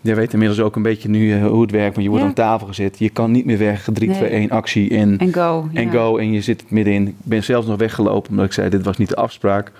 Jij 0.00 0.14
weet 0.14 0.32
inmiddels 0.32 0.60
ook 0.60 0.76
een 0.76 0.82
beetje 0.82 1.08
nu 1.08 1.32
eh, 1.32 1.46
hoe 1.46 1.62
het 1.62 1.70
werkt, 1.70 1.92
want 1.92 2.02
je 2.02 2.08
wordt 2.08 2.22
Ja. 2.22 2.28
aan 2.28 2.34
tafel 2.34 2.66
gezet. 2.66 2.98
Je 2.98 3.10
kan 3.10 3.30
niet 3.30 3.44
meer 3.44 3.58
weg, 3.58 3.88
3, 3.92 4.08
Nee. 4.08 4.16
2, 4.18 4.30
1, 4.30 4.50
actie 4.50 4.90
en, 4.90 5.18
En 5.18 5.32
go. 5.32 5.68
en 5.72 5.84
ja. 5.84 5.90
go. 5.90 6.16
En 6.16 6.32
je 6.32 6.40
zit 6.40 6.60
het 6.60 6.70
middenin. 6.70 7.06
Ik 7.08 7.14
ben 7.22 7.44
zelfs 7.44 7.66
nog 7.66 7.76
weggelopen 7.78 8.30
omdat 8.30 8.44
ik 8.46 8.52
zei, 8.52 8.68
dit 8.68 8.84
was 8.84 8.96
niet 8.96 9.08
de 9.08 9.16
afspraak. 9.16 9.72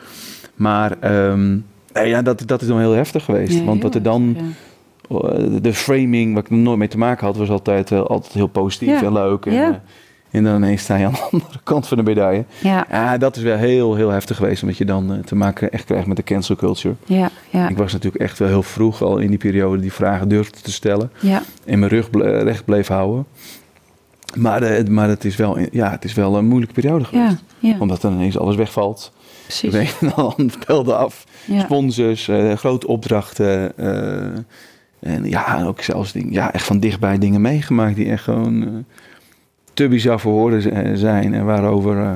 Maar 0.55 0.97
ehm, 1.01 1.51
nee, 1.93 2.09
ja, 2.09 2.23
dat, 2.23 2.43
dat 2.47 2.63
is 2.63 2.69
dan 2.69 2.79
heel 2.79 2.93
heftig 2.93 3.25
geweest. 3.25 3.59
Ja, 3.59 3.65
want 3.65 3.83
wat 3.83 3.95
er 3.95 4.03
dan, 4.03 4.37
ja. 5.09 5.17
eh, 5.19 5.45
de 5.63 5.73
framing, 5.75 6.35
waar 6.35 6.43
ik 6.43 6.51
nooit 6.51 6.79
mee 6.79 6.89
te 6.89 6.99
maken 6.99 7.27
had, 7.27 7.37
was 7.37 7.51
altijd, 7.51 7.93
eh, 7.93 8.01
altijd 8.01 8.33
heel 8.33 8.47
positief 8.47 9.03
en 9.03 9.13
leuk. 9.13 9.47
En, 9.47 9.83
En 10.31 10.45
dan 10.45 10.57
ineens 10.57 10.83
sta 10.83 10.97
je 10.97 11.05
aan 11.07 11.13
de 11.13 11.29
andere 11.33 11.59
kant 11.63 11.89
van 11.89 11.97
de 11.97 12.03
medaille. 12.03 12.45
Ja, 12.61 12.87
Ja, 12.91 13.19
dat 13.19 13.37
is 13.37 13.43
wel 13.43 13.57
heel, 13.57 13.95
heel 13.95 14.11
heftig 14.11 14.37
geweest. 14.37 14.63
Omdat 14.63 14.77
je 14.79 14.85
dan 14.85 15.13
eh, 15.13 15.19
te 15.19 15.35
maken 15.35 15.71
echt 15.73 15.85
krijgt 15.85 16.07
met 16.07 16.17
de 16.17 16.23
cancel 16.23 16.57
culture. 16.57 16.95
ja, 17.07 17.31
ja. 17.51 17.69
Ik 17.69 17.77
was 17.77 17.93
natuurlijk 17.93 18.23
echt 18.23 18.39
wel 18.39 18.49
heel 18.49 18.63
vroeg 18.63 19.03
al 19.03 19.19
in 19.19 19.29
die 19.29 19.39
periode 19.39 19.81
die 19.83 19.93
vragen 19.93 20.29
durfde 20.29 20.61
te 20.61 20.73
stellen. 20.73 21.11
ja. 21.21 21.43
En 21.65 21.79
mijn 21.79 21.91
rug 21.91 22.11
ble- 22.11 22.43
recht 22.43 22.65
bleef 22.65 22.89
houden. 22.89 23.27
Maar, 24.37 24.63
eh, 24.63 24.87
maar 24.87 25.09
het, 25.09 25.25
is 25.25 25.37
wel, 25.37 25.59
ja, 25.73 25.91
het 25.91 26.05
is 26.05 26.15
wel 26.15 26.37
een 26.37 26.47
moeilijke 26.47 26.75
periode 26.75 27.05
geweest. 27.05 27.43
ja, 27.59 27.69
ja. 27.73 27.77
Omdat 27.79 28.01
dan 28.01 28.13
ineens 28.13 28.39
alles 28.39 28.57
wegvalt. 28.57 29.13
precies. 29.45 29.73
De 29.73 29.81
een 29.81 29.89
en 30.01 30.15
ander 30.15 30.59
belde 30.67 30.95
af. 30.95 31.25
Ja. 31.45 31.61
Sponsors, 31.61 32.29
eh, 32.29 32.53
grote 32.53 32.87
opdrachten. 32.87 33.77
en 35.01 35.25
ja, 35.25 35.65
ook 35.65 35.83
zelfs 35.83 36.13
dingen, 36.13 36.33
ja, 36.33 36.53
echt 36.53 36.65
van 36.65 36.81
dichtbij 36.81 37.19
dingen 37.19 37.41
meegemaakt 37.41 37.97
die 37.97 38.11
echt 38.11 38.23
gewoon 38.25 38.85
te 39.79 39.89
bizar 39.89 40.21
voor 40.21 40.33
woorden 40.33 40.73
eh, 40.73 40.91
zijn. 40.95 41.35
En 41.35 41.45
waarover 41.45 41.99
eh, 41.99 42.11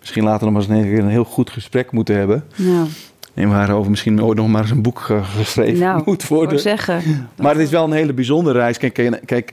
misschien 0.00 0.24
later 0.24 0.44
nog 0.44 0.52
maar 0.52 0.62
eens 0.62 0.70
een 0.70 0.94
keer 0.94 0.98
een 0.98 1.08
heel 1.08 1.24
goed 1.24 1.50
gesprek 1.50 1.92
moeten 1.92 2.16
hebben. 2.16 2.44
Nou, 2.56 2.86
En 3.34 3.48
waarover 3.48 3.90
misschien 3.90 4.22
ooit 4.22 4.38
nog 4.38 4.48
maar 4.48 4.62
eens 4.62 4.70
een 4.70 4.82
boek 4.82 5.06
eh, 5.10 5.28
geschreven 5.36 5.78
nou 5.78 6.02
moet 6.04 6.28
worden. 6.28 6.60
zeggen. 6.60 7.28
Maar 7.36 7.52
het 7.52 7.62
is 7.62 7.70
wel 7.70 7.84
een 7.84 7.92
hele 7.92 8.12
bijzondere 8.12 8.58
reis. 8.58 8.78
Kijk, 8.78 9.20
kijk, 9.24 9.52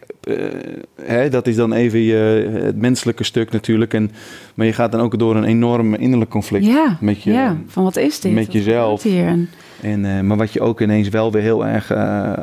hè, 1.02 1.30
dat 1.30 1.48
is 1.48 1.56
dan 1.56 1.74
even 1.74 2.00
je, 2.00 2.50
het 2.64 2.76
menselijke 2.76 3.24
stuk 3.24 3.52
natuurlijk. 3.52 3.94
En, 3.94 4.12
maar 4.54 4.66
je 4.66 4.74
gaat 4.74 4.92
dan 4.92 5.02
ook 5.02 5.20
door 5.20 5.36
een 5.36 5.44
enorm 5.44 5.94
innerlijk 5.94 6.32
conflict 6.32 6.66
Ja, 6.66 6.98
met 7.00 7.24
je, 7.24 7.32
ja, 7.32 7.58
van 7.68 7.84
wat 7.84 7.98
is 7.98 8.20
dit? 8.20 8.34
met 8.34 8.46
Wat 8.46 8.54
jezelf. 8.54 9.04
Hier? 9.04 9.26
En, 9.26 9.50
En, 9.82 10.28
maar 10.28 10.38
wat 10.38 10.54
je 10.54 10.62
ook 10.62 10.82
ineens 10.82 11.10
wel 11.10 11.32
weer 11.32 11.42
heel 11.42 11.66
erg 11.66 11.92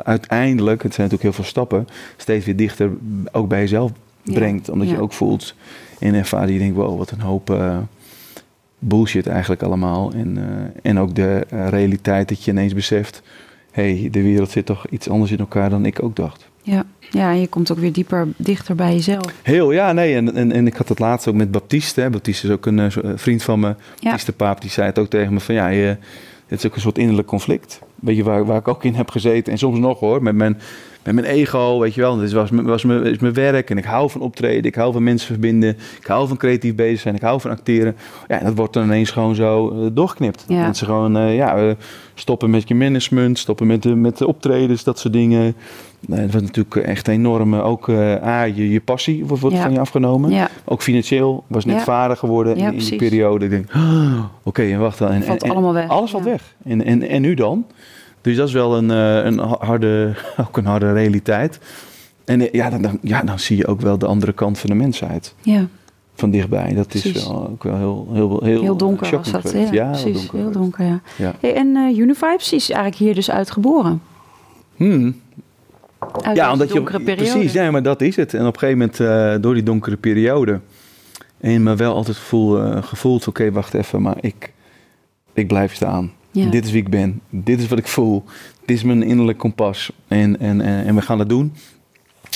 uiteindelijk, 0.03 0.83
het 0.83 0.93
zijn 0.93 1.09
natuurlijk 1.09 1.35
heel 1.35 1.43
veel 1.43 1.51
stappen, 1.51 1.87
steeds 2.17 2.45
weer 2.45 2.55
dichter 2.55 2.89
ook 3.31 3.47
bij 3.47 3.59
jezelf 3.59 3.91
brengt. 4.33 4.69
Omdat 4.69 4.89
je 4.89 5.01
ook 5.01 5.13
voelt 5.13 5.55
en 5.99 6.13
ervaart, 6.13 6.49
je 6.49 6.57
denkt, 6.57 6.75
wow, 6.75 6.97
wat 6.97 7.11
een 7.11 7.21
hoop 7.21 7.49
eh, 7.49 7.77
bullshit 8.79 9.27
eigenlijk 9.27 9.63
allemaal. 9.63 10.11
En, 10.11 10.37
eh, 10.37 10.91
en 10.91 10.99
ook 10.99 11.15
de 11.15 11.45
eh, 11.49 11.67
realiteit 11.67 12.29
dat 12.29 12.43
je 12.43 12.51
ineens 12.51 12.73
beseft, 12.73 13.21
hé, 13.71 13.99
hey, 13.99 14.09
de 14.09 14.21
wereld 14.21 14.49
zit 14.49 14.65
toch 14.65 14.87
iets 14.87 15.09
anders 15.09 15.31
in 15.31 15.39
elkaar 15.39 15.69
dan 15.69 15.85
ik 15.85 16.03
ook 16.03 16.15
dacht. 16.15 16.49
ja. 16.63 16.85
ja, 17.09 17.31
en 17.31 17.39
je 17.39 17.47
komt 17.47 17.71
ook 17.71 17.77
weer 17.77 17.93
dieper, 17.93 18.27
dichter 18.37 18.75
bij 18.75 18.93
jezelf. 18.93 19.33
Heel, 19.41 19.71
ja, 19.71 19.93
nee. 19.93 20.15
En, 20.15 20.35
en, 20.35 20.51
en 20.51 20.67
ik 20.67 20.75
had 20.75 20.89
het 20.89 20.99
laatst 20.99 21.27
ook 21.27 21.35
met 21.35 21.51
Baptiste. 21.51 22.01
Hè. 22.01 22.09
Baptiste 22.09 22.47
is 22.47 22.53
ook 22.53 22.65
een 22.65 22.91
vriend 23.15 23.43
van 23.43 23.59
me. 23.59 23.67
Ja. 23.67 23.75
Baptiste 24.01 24.33
Paap, 24.33 24.61
die 24.61 24.69
zei 24.69 24.87
het 24.87 24.99
ook 24.99 25.09
tegen 25.09 25.33
me 25.33 25.39
van 25.39 25.55
ja, 25.55 25.67
je, 25.67 25.97
het 26.47 26.59
is 26.59 26.65
ook 26.65 26.75
een 26.75 26.81
soort 26.81 26.97
innerlijk 26.97 27.27
conflict. 27.27 27.79
Weet 27.95 28.15
je, 28.15 28.23
waar, 28.23 28.45
waar 28.45 28.59
ik 28.59 28.67
ook 28.67 28.83
in 28.83 28.93
heb 28.93 29.09
gezeten. 29.09 29.51
En 29.51 29.59
soms 29.59 29.79
nog 29.79 29.99
hoor, 29.99 30.23
met 30.23 30.35
mijn, 30.35 30.57
met 31.03 31.13
mijn 31.13 31.27
ego, 31.27 31.79
weet 31.79 31.93
je 31.93 32.01
wel. 32.01 32.17
Dit 32.17 32.31
was, 32.31 32.49
mijn- 32.49 32.65
was 32.65 32.83
mijn, 32.83 33.03
is 33.03 33.17
mijn 33.19 33.33
werk 33.33 33.69
en 33.69 33.77
ik 33.77 33.83
hou 33.83 34.09
van 34.09 34.21
optreden. 34.21 34.63
Ik 34.63 34.75
hou 34.75 34.93
van 34.93 35.03
mensen 35.03 35.27
verbinden. 35.27 35.69
Ik 35.99 36.05
hou 36.07 36.27
van 36.27 36.37
creatief 36.37 36.75
bezig 36.75 36.99
zijn. 36.99 37.15
Ik 37.15 37.21
hou 37.21 37.41
van 37.41 37.51
acteren. 37.51 37.95
Ja, 38.27 38.39
dat 38.39 38.55
wordt 38.55 38.73
dan 38.73 38.83
ineens 38.83 39.11
gewoon 39.11 39.35
zo 39.35 39.69
eh, 39.69 39.87
doorgeknipt. 39.93 40.45
Ja. 40.47 40.61
Mensen 40.61 40.85
gewoon, 40.87 41.17
eh, 41.17 41.35
ja, 41.35 41.75
stoppen 42.13 42.49
met 42.49 42.67
je 42.67 42.75
management. 42.75 43.39
Stoppen 43.39 43.67
met 43.67 43.83
de, 43.83 43.95
met 43.95 44.17
de 44.17 44.27
optredens, 44.27 44.83
dat 44.83 44.99
soort 44.99 45.13
dingen. 45.13 45.55
Nee, 46.07 46.21
dat 46.21 46.31
was 46.33 46.41
natuurlijk 46.41 46.75
echt 46.75 47.07
enorm. 47.07 47.53
eh, 47.53 47.65
Ook 47.65 47.89
A, 47.89 48.43
je, 48.43 48.69
je 48.69 48.81
passie 48.81 49.25
wordt, 49.25 49.41
wordt 49.41 49.55
Ja. 49.57 49.61
van 49.63 49.71
je 49.73 49.79
afgenomen. 49.79 50.31
Ja, 50.31 50.49
Ook 50.65 50.81
financieel. 50.81 51.43
Was 51.47 51.65
net 51.65 51.75
Ja. 51.75 51.83
vader 51.83 52.17
geworden 52.17 52.55
in, 52.57 52.73
in 52.73 52.79
die 52.79 52.95
periode. 52.95 53.45
Ik 53.45 53.51
denk, 53.51 53.69
oh, 53.75 54.23
oké, 54.43 54.61
en 54.63 54.79
wacht 54.79 54.97
dan. 54.99 55.09
En, 55.11 55.23
valt 55.23 55.41
en- 55.43 55.49
en- 55.49 55.55
allemaal 55.55 55.73
weg. 55.73 55.87
alles 55.89 56.11
valt 56.11 56.23
weg. 56.23 56.55
En, 56.63 56.85
en, 56.85 57.07
en 57.09 57.21
nu 57.21 57.33
dan? 57.33 57.65
Dus 58.21 58.35
dat 58.35 58.47
is 58.47 58.53
wel 58.53 58.77
een, 58.77 58.91
eh, 58.91 59.25
een 59.25 59.39
harde, 59.39 60.13
ook 60.47 60.57
een 60.57 60.65
harde 60.65 60.93
realiteit. 60.93 61.59
En 62.25 62.41
eh, 62.41 62.53
ja 62.53 62.69
dan, 62.69 62.81
dan, 62.81 62.99
ja, 63.01 63.21
dan 63.23 63.39
zie 63.39 63.57
je 63.57 63.67
ook 63.67 63.81
wel 63.81 63.97
de 63.97 64.05
andere 64.05 64.33
kant 64.33 64.59
van 64.59 64.69
de 64.69 64.75
mensheid. 64.75 65.35
Ja, 65.41 65.67
Van 66.15 66.31
dichtbij. 66.31 66.73
Dat 66.73 66.93
is 66.93 67.11
wel, 67.11 67.49
ook 67.49 67.63
wel 67.63 67.77
heel, 67.77 68.09
heel, 68.13 68.39
heel, 68.43 68.61
heel 68.61 68.77
donker 68.77 69.11
was 69.11 69.27
shocking 69.27 69.53
dat. 69.53 69.73
Ja, 69.73 69.91
heel 69.91 70.03
donker 70.13 70.21
heel 70.21 70.29
geweest. 70.29 70.53
donker, 70.53 70.85
ja. 70.85 71.01
Ja. 71.15 71.35
Hey, 71.39 71.55
en 71.55 71.75
eh 71.75 71.97
Univibes 71.97 72.53
is 72.53 72.69
eigenlijk 72.69 73.01
hier 73.01 73.15
dus 73.15 73.31
uitgeboren. 73.31 74.01
Hmm. 74.75 75.21
Uit 76.21 76.35
Ja, 76.35 76.51
omdat 76.51 76.73
je, 76.73 76.81
periode. 76.81 77.15
precies, 77.15 77.53
ja, 77.53 77.71
maar 77.71 77.83
dat 77.83 78.01
is 78.01 78.15
het. 78.15 78.33
En 78.33 78.45
op 78.45 78.53
een 78.53 78.59
gegeven 78.59 78.77
moment, 78.77 78.99
eh, 78.99 79.41
door 79.41 79.53
die 79.53 79.63
donkere 79.63 79.97
periode, 79.97 80.59
en 81.37 81.63
me 81.63 81.75
wel 81.75 81.93
altijd 81.93 82.17
gevoel, 82.17 82.61
eh, 82.61 82.83
gevoeld, 82.83 83.27
oké, 83.27 83.51
wacht 83.51 83.73
even, 83.73 84.01
maar 84.01 84.17
ik, 84.19 84.53
ik 85.33 85.47
blijf 85.47 85.73
staan. 85.73 86.11
Ja. 86.31 86.49
Dit 86.49 86.65
is 86.65 86.71
wie 86.71 86.81
ik 86.81 86.89
ben. 86.89 87.21
Dit 87.29 87.59
is 87.59 87.67
wat 87.67 87.79
ik 87.79 87.87
voel. 87.87 88.23
Dit 88.65 88.77
is 88.77 88.83
mijn 88.83 89.03
innerlijk 89.03 89.37
kompas. 89.37 89.91
En, 90.07 90.39
en, 90.39 90.61
en, 90.61 90.85
en 90.85 90.95
we 90.95 91.01
gaan 91.01 91.19
het 91.19 91.29
doen. 91.29 91.53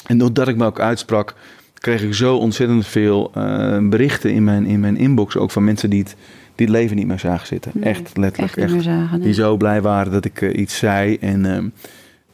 En 0.08 0.18
doordat 0.18 0.48
ik 0.48 0.56
me 0.56 0.66
ook 0.66 0.80
uitsprak, 0.80 1.36
kreeg 1.74 2.02
ik 2.04 2.14
zo 2.14 2.36
ontzettend 2.36 2.88
veel 2.88 3.32
eh, 3.34 3.78
berichten 3.88 4.34
in 4.34 4.44
mijn, 4.44 4.66
in 4.66 4.80
mijn 4.80 4.98
inbox, 4.98 5.38
ook 5.38 5.52
van 5.52 5.64
mensen 5.64 5.90
die 5.90 6.00
het, 6.00 6.16
die 6.56 6.66
het 6.68 6.76
leven 6.76 6.96
niet 6.96 7.08
meer 7.08 7.20
zagen 7.20 7.48
zitten. 7.48 7.72
Nee, 7.74 7.84
echt 7.84 8.18
letterlijk. 8.18 8.38
Echt 8.38 8.56
niet 8.56 8.66
echt 8.66 8.74
meer 8.74 8.82
zagen. 8.82 9.18
nee. 9.18 9.26
die 9.28 9.34
zo 9.34 9.58
blij 9.58 9.82
waren 9.82 10.12
dat 10.12 10.26
ik 10.26 10.42
eh, 10.42 10.60
iets 10.60 10.78
zei. 10.78 11.18
En, 11.18 11.46
ehm, 11.46 11.68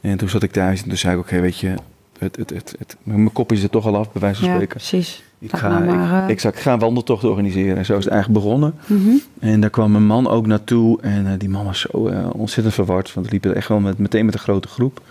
en 0.02 0.18
toen 0.18 0.30
zat 0.30 0.44
ik 0.44 0.52
thuis 0.52 0.82
en 0.82 0.88
toen 0.88 0.98
zei 0.98 1.14
ik, 1.14 1.20
oké, 1.20 1.40
weet 1.40 1.58
je, 1.60 1.74
het, 2.20 2.36
het, 2.36 2.50
het, 2.50 2.76
het, 2.80 2.96
mijn 3.04 3.32
kop 3.32 3.52
is 3.52 3.64
er 3.64 3.70
toch 3.70 3.86
al 3.86 3.98
af, 3.98 4.12
bij 4.12 4.22
wijze 4.22 4.40
van 4.40 4.48
Ja, 4.48 4.54
spreken. 4.54 4.78
precies. 4.78 5.24
Ik 5.40 5.56
ga, 5.56 5.68
nou 5.70 5.86
maar, 5.86 6.18
ik, 6.18 6.24
eh, 6.24 6.30
ik, 6.30 6.40
zou- 6.40 6.54
ik 6.54 6.60
ga 6.60 6.74
een 6.74 6.80
wandeltocht 6.80 7.24
organiseren. 7.24 7.78
En 7.78 7.86
zo 7.86 7.98
is 7.98 8.04
het 8.04 8.14
eigenlijk 8.14 8.44
begonnen. 8.44 8.74
Mhm. 8.88 9.10
En 9.40 9.60
daar 9.62 9.70
kwam 9.70 9.92
mijn 9.92 10.06
man 10.06 10.28
ook 10.28 10.48
naartoe. 10.48 11.02
En 11.02 11.28
eh, 11.28 11.34
die 11.40 11.50
man 11.50 11.66
was 11.66 11.80
zo 11.80 12.08
eh, 12.08 12.30
ontzettend 12.34 12.76
verward. 12.76 13.14
Want 13.14 13.26
we 13.26 13.32
liepen 13.32 13.56
echt 13.56 13.68
wel 13.68 13.80
met, 13.80 13.98
meteen 13.98 14.26
met 14.26 14.34
een 14.34 14.40
grote 14.40 14.68
groep. 14.68 15.02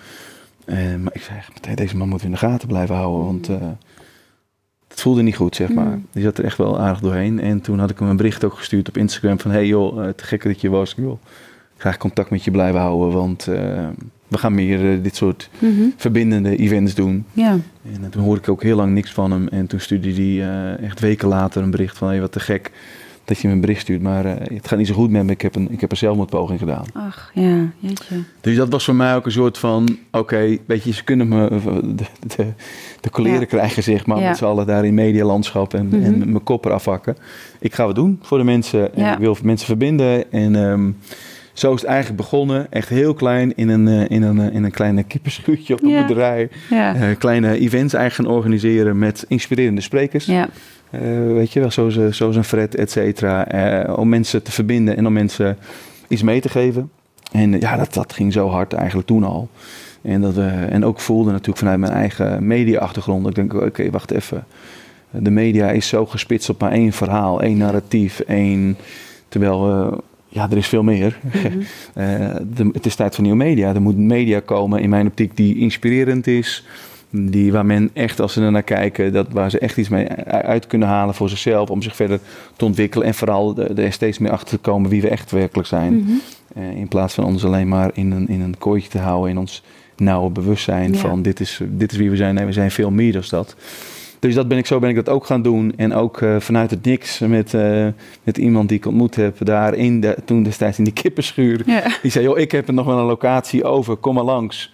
Eh, 0.64 0.76
maar 1.02 1.14
ik 1.14 1.23
zei 1.23 1.38
meteen, 1.54 1.75
deze 1.75 1.97
man 1.97 2.08
moeten 2.08 2.28
we 2.28 2.35
in 2.35 2.40
de 2.40 2.47
gaten 2.47 2.68
blijven 2.68 2.94
houden. 2.94 3.25
Want 3.26 3.49
eh, 3.49 3.56
het 4.88 5.00
voelde 5.00 5.23
niet 5.23 5.37
goed, 5.37 5.56
zeg 5.56 5.68
maar. 5.73 5.87
Mm. 5.87 6.06
Die 6.12 6.23
zat 6.23 6.38
er 6.38 6.44
echt 6.44 6.58
wel 6.58 6.78
aardig 6.80 7.00
doorheen. 7.00 7.40
En 7.40 7.61
toen 7.61 7.78
had 7.78 7.90
ik 7.90 7.99
hem 7.99 8.08
een 8.08 8.16
bericht 8.16 8.44
ook 8.44 8.54
gestuurd 8.54 8.88
op 8.88 8.97
Instagram. 8.97 9.40
Van, 9.40 9.50
hey 9.50 9.66
joh, 9.66 10.08
te 10.08 10.25
gekke 10.25 10.49
dat 10.49 10.61
je 10.61 10.68
was. 10.68 10.94
Joh, 10.97 11.18
graag 11.76 11.97
contact 11.97 12.30
met 12.30 12.44
je 12.44 12.50
blijven 12.50 12.80
houden. 12.80 13.16
Want 13.18 13.49
we 14.28 14.38
gaan 14.38 14.54
meer 14.54 14.92
eh, 14.92 15.02
dit 15.02 15.16
soort 15.16 15.49
Mhm. 15.58 15.82
verbindende 15.97 16.56
events 16.56 16.94
doen. 16.94 17.25
Ja, 17.32 17.50
En 17.94 18.04
eh, 18.04 18.08
toen 18.11 18.23
hoorde 18.23 18.40
ik 18.40 18.49
ook 18.49 18.62
heel 18.62 18.76
lang 18.76 18.92
niks 18.94 19.11
van 19.12 19.30
hem. 19.30 19.49
En 19.49 19.66
toen 19.66 19.80
stuurde 19.80 20.12
hij 20.12 20.49
eh, 20.50 20.85
echt 20.85 21.00
weken 21.00 21.28
later 21.28 21.62
een 21.62 21.70
bericht 21.70 21.99
van... 21.99 22.08
Hé, 22.11 22.20
wat 22.20 22.32
te 22.32 22.40
gek 22.40 22.70
dat 23.25 23.38
je 23.38 23.49
me 23.49 23.54
een 23.54 23.61
bericht 23.61 23.80
stuurt. 23.80 24.02
Maar 24.02 24.25
het 24.25 24.68
gaat 24.68 24.78
niet 24.78 24.87
zo 24.87 24.94
goed 24.94 25.11
met 25.11 25.25
me. 25.25 25.32
Ik 25.32 25.42
heb 25.42 25.54
een, 25.54 25.70
ik 25.70 25.80
heb 25.80 25.90
een 25.90 25.97
zelfmoordpoging 25.97 26.58
gedaan. 26.58 26.85
ach, 26.92 27.30
ja, 27.35 27.58
jeetje. 27.78 28.16
Dus 28.40 28.56
dat 28.56 28.68
was 28.68 28.85
voor 28.85 28.94
mij 28.94 29.14
ook 29.16 29.25
een 29.26 29.32
soort 29.32 29.58
van... 29.58 29.99
Oké, 30.12 30.56
weet 30.66 30.82
je, 30.85 30.92
ze 30.92 31.04
kunnen 31.04 31.28
me 31.28 31.49
de, 31.97 32.04
de, 32.37 32.47
de 33.00 33.23
Ja. 33.23 33.44
krijgen, 33.44 33.82
zeg 33.82 34.06
maar. 34.06 34.20
Ja. 34.20 34.28
Met 34.28 34.37
z'n 34.37 34.44
allen 34.44 34.66
daar 34.66 34.85
in 34.85 34.94
medialandschap 34.94 35.75
en, 35.75 35.87
Mhm. 35.87 36.02
en 36.04 36.18
mijn 36.18 36.42
kop 36.42 36.64
eraf 36.64 36.85
hakken. 36.85 37.16
Ik 37.61 37.75
ga 37.75 37.87
het 37.87 37.97
doen 37.97 38.18
voor 38.23 38.38
de 38.38 38.44
mensen. 38.44 38.94
En 38.94 39.02
Ja. 39.04 39.12
ik 39.12 39.18
wil 39.18 39.37
mensen 39.42 39.66
verbinden. 39.66 40.32
En 40.32 40.56
ehm, 40.56 40.90
zo 41.59 41.75
is 41.75 41.81
het 41.81 41.91
eigenlijk 41.91 42.21
begonnen. 42.21 42.67
Echt 42.71 42.88
heel 42.88 43.15
klein 43.15 43.53
in 43.57 43.69
een, 43.69 43.88
eh, 43.88 44.17
in 44.17 44.23
een, 44.23 44.41
eh, 44.41 44.55
in 44.55 44.65
een 44.65 44.71
kleine 44.71 45.03
kipperschuurtje 45.03 45.75
op 45.75 45.83
een 45.83 45.88
Ja. 45.88 45.99
boerderij. 46.07 46.49
Ja, 46.71 46.95
Eh, 46.95 47.03
kleine 47.19 47.59
events 47.59 47.95
eigenlijk 47.95 48.15
gaan 48.15 48.37
organiseren 48.38 48.99
met 48.99 49.25
inspirerende 49.29 49.81
sprekers. 49.81 50.25
ja, 50.27 50.49
weet 51.27 51.53
je 51.53 51.61
wel, 51.61 51.71
zoals, 51.71 51.99
zoals 52.11 52.37
een 52.37 52.45
Fred, 52.45 52.75
et 52.75 52.91
cetera. 52.91 53.47
om 53.97 54.09
mensen 54.09 54.43
te 54.43 54.53
verbinden 54.53 54.97
en 54.97 55.07
om 55.07 55.12
mensen 55.12 55.57
iets 56.09 56.23
mee 56.23 56.41
te 56.41 56.49
geven. 56.49 56.91
En 57.33 57.61
ja, 57.61 57.77
dat, 57.77 57.95
dat 57.95 58.12
ging 58.12 58.33
zo 58.33 58.49
hard 58.49 58.73
eigenlijk 58.73 59.07
toen 59.09 59.25
al. 59.25 59.49
En, 60.03 60.21
dat, 60.21 60.37
en 60.69 60.85
ook 60.85 61.00
voelde 61.00 61.31
natuurlijk 61.31 61.59
vanuit 61.59 61.79
mijn 61.79 61.93
eigen 61.93 62.47
media-achtergrond. 62.47 63.27
Ik 63.27 63.35
denk, 63.35 63.55
oké, 63.55 63.91
wacht 63.91 64.11
even. 64.11 64.45
De 65.11 65.31
media 65.31 65.71
is 65.71 65.88
zo 65.88 66.07
gespitst 66.07 66.49
op 66.49 66.61
maar 66.61 66.73
één 66.73 66.93
verhaal, 66.93 67.43
één 67.43 67.57
narratief, 67.57 68.21
één... 68.21 68.77
Terwijl, 69.29 70.03
ja, 70.38 70.50
er 70.50 70.57
is 70.57 70.66
veel 70.66 70.83
meer. 70.83 71.18
Mhm. 71.23 71.59
Eh, 71.95 72.35
de- 72.54 72.71
het 72.73 72.87
is 72.87 72.95
tijd 72.95 73.14
voor 73.14 73.23
nieuwe 73.25 73.38
media. 73.38 73.75
Er 73.75 73.83
moet 73.83 73.97
media 73.97 74.40
komen 74.40 74.80
in 74.80 74.88
mijn 74.90 75.07
optiek 75.07 75.37
die 75.37 75.59
inspirerend 75.59 76.26
is. 76.26 76.64
Die, 77.11 77.52
waar 77.52 77.66
men 77.66 77.90
echt, 77.92 78.21
als 78.21 78.33
ze 78.33 78.42
er 78.42 78.50
naar 78.50 78.62
kijken, 78.62 79.12
dat, 79.12 79.26
waar 79.30 79.50
ze 79.50 79.59
echt 79.59 79.76
iets 79.76 79.88
mee 79.88 80.09
uit 80.26 80.66
kunnen 80.66 80.88
halen 80.88 81.14
voor 81.14 81.28
zichzelf. 81.28 81.71
Om 81.71 81.83
zich 81.83 81.97
verder 81.97 82.21
te 82.57 82.64
ontwikkelen. 82.64 83.07
En 83.07 83.14
vooral 83.14 83.59
er 83.59 83.92
steeds 83.92 84.18
meer 84.18 84.30
achter 84.30 84.49
te 84.49 84.71
komen 84.71 84.90
wie 84.90 85.02
we 85.02 85.09
echt 85.09 85.30
werkelijk 85.30 85.68
zijn. 85.68 85.95
Mhm. 85.97 86.11
Eh, 86.54 86.76
in 86.76 86.88
plaats 86.88 87.14
van 87.14 87.25
ons 87.25 87.45
alleen 87.45 87.68
maar 87.68 87.90
in 87.95 88.11
een, 88.11 88.28
in 88.28 88.40
een 88.40 88.59
kooitje 88.59 88.88
te 88.88 88.99
houden. 88.99 89.30
In 89.30 89.38
ons 89.38 89.62
nauwe 89.97 90.30
bewustzijn 90.30 90.92
Ja. 90.92 90.99
van 90.99 91.23
dit 91.23 91.40
is, 91.40 91.61
dit 91.68 91.92
is 91.92 91.99
wie 91.99 92.11
we 92.11 92.16
zijn. 92.16 92.35
Nee, 92.35 92.45
we 92.45 92.52
zijn 92.52 92.71
veel 92.71 92.90
meer 92.90 93.12
dan 93.12 93.23
dat. 93.30 93.57
Dus 94.19 94.35
dat 94.35 94.49
ben 94.49 94.59
ik, 94.59 94.67
zo 94.67 94.79
ben 94.79 94.89
ik 94.91 94.95
dat 94.97 95.09
ook 95.09 95.27
gaan 95.27 95.43
doen. 95.43 95.73
En 95.77 95.95
ook 95.95 96.21
eh, 96.21 96.37
vanuit 96.39 96.71
het 96.71 96.85
niks 96.85 97.19
met, 97.19 97.55
eh, 97.55 97.87
met 98.23 98.39
iemand 98.39 98.69
die 98.69 98.79
ik 98.79 98.87
ontmoet 98.87 99.15
heb. 99.17 99.37
Daar 99.45 99.75
in 99.75 100.01
de, 100.01 100.17
toen 100.25 100.43
destijds 100.43 100.79
in 100.79 100.85
die 100.85 100.93
kippenschuur. 100.93 101.63
ja. 101.67 101.83
Die 102.03 102.11
zei, 102.11 102.25
joh, 102.25 102.39
ik 102.39 102.53
heb 102.53 102.69
er 102.69 102.75
nog 102.75 102.87
wel 102.87 102.99
een 102.99 103.05
locatie 103.05 103.65
over, 103.65 103.97
kom 103.97 104.15
maar 104.15 104.25
langs. 104.25 104.73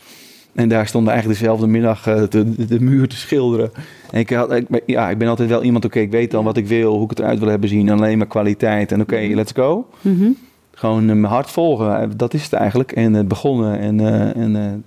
En 0.55 0.69
daar 0.69 0.87
stonden 0.87 1.13
eigenlijk 1.13 1.41
dezelfde 1.41 1.67
middag 1.67 2.07
eh, 2.07 2.23
de, 2.29 2.55
de, 2.55 2.65
de 2.67 2.81
muur 2.81 3.09
te 3.09 3.17
schilderen. 3.17 3.71
En 4.11 4.21
ik, 4.21 4.31
had, 4.31 4.53
ik, 4.53 4.67
ja, 4.87 5.11
ik 5.11 5.19
ben 5.19 5.29
altijd 5.29 5.49
wel 5.49 5.63
iemand, 5.63 5.85
oké, 5.85 5.99
ik 6.01 6.11
weet 6.11 6.31
dan 6.31 6.45
wat 6.45 6.57
ik 6.57 6.67
wil, 6.67 6.95
hoe 6.95 7.05
ik 7.05 7.11
het 7.11 7.19
eruit 7.19 7.39
wil 7.39 7.49
hebben 7.49 7.69
zien. 7.69 7.91
Alleen 7.91 8.19
maar 8.19 8.27
kwaliteit. 8.27 8.93
En 8.93 9.01
oké, 9.01 9.21
Mhm. 9.21 9.35
let's 9.35 9.53
go. 9.53 9.87
Mhm. 10.01 10.31
Gewoon 10.75 11.07
mijn 11.07 11.25
hart 11.25 11.51
volgen, 11.51 12.13
dat 12.17 12.35
is 12.35 12.43
het 12.43 12.53
eigenlijk. 12.53 12.93
En 12.93 13.13
het 13.15 13.29
begonnen. 13.29 13.79
En, 13.79 14.01
en 14.35 14.85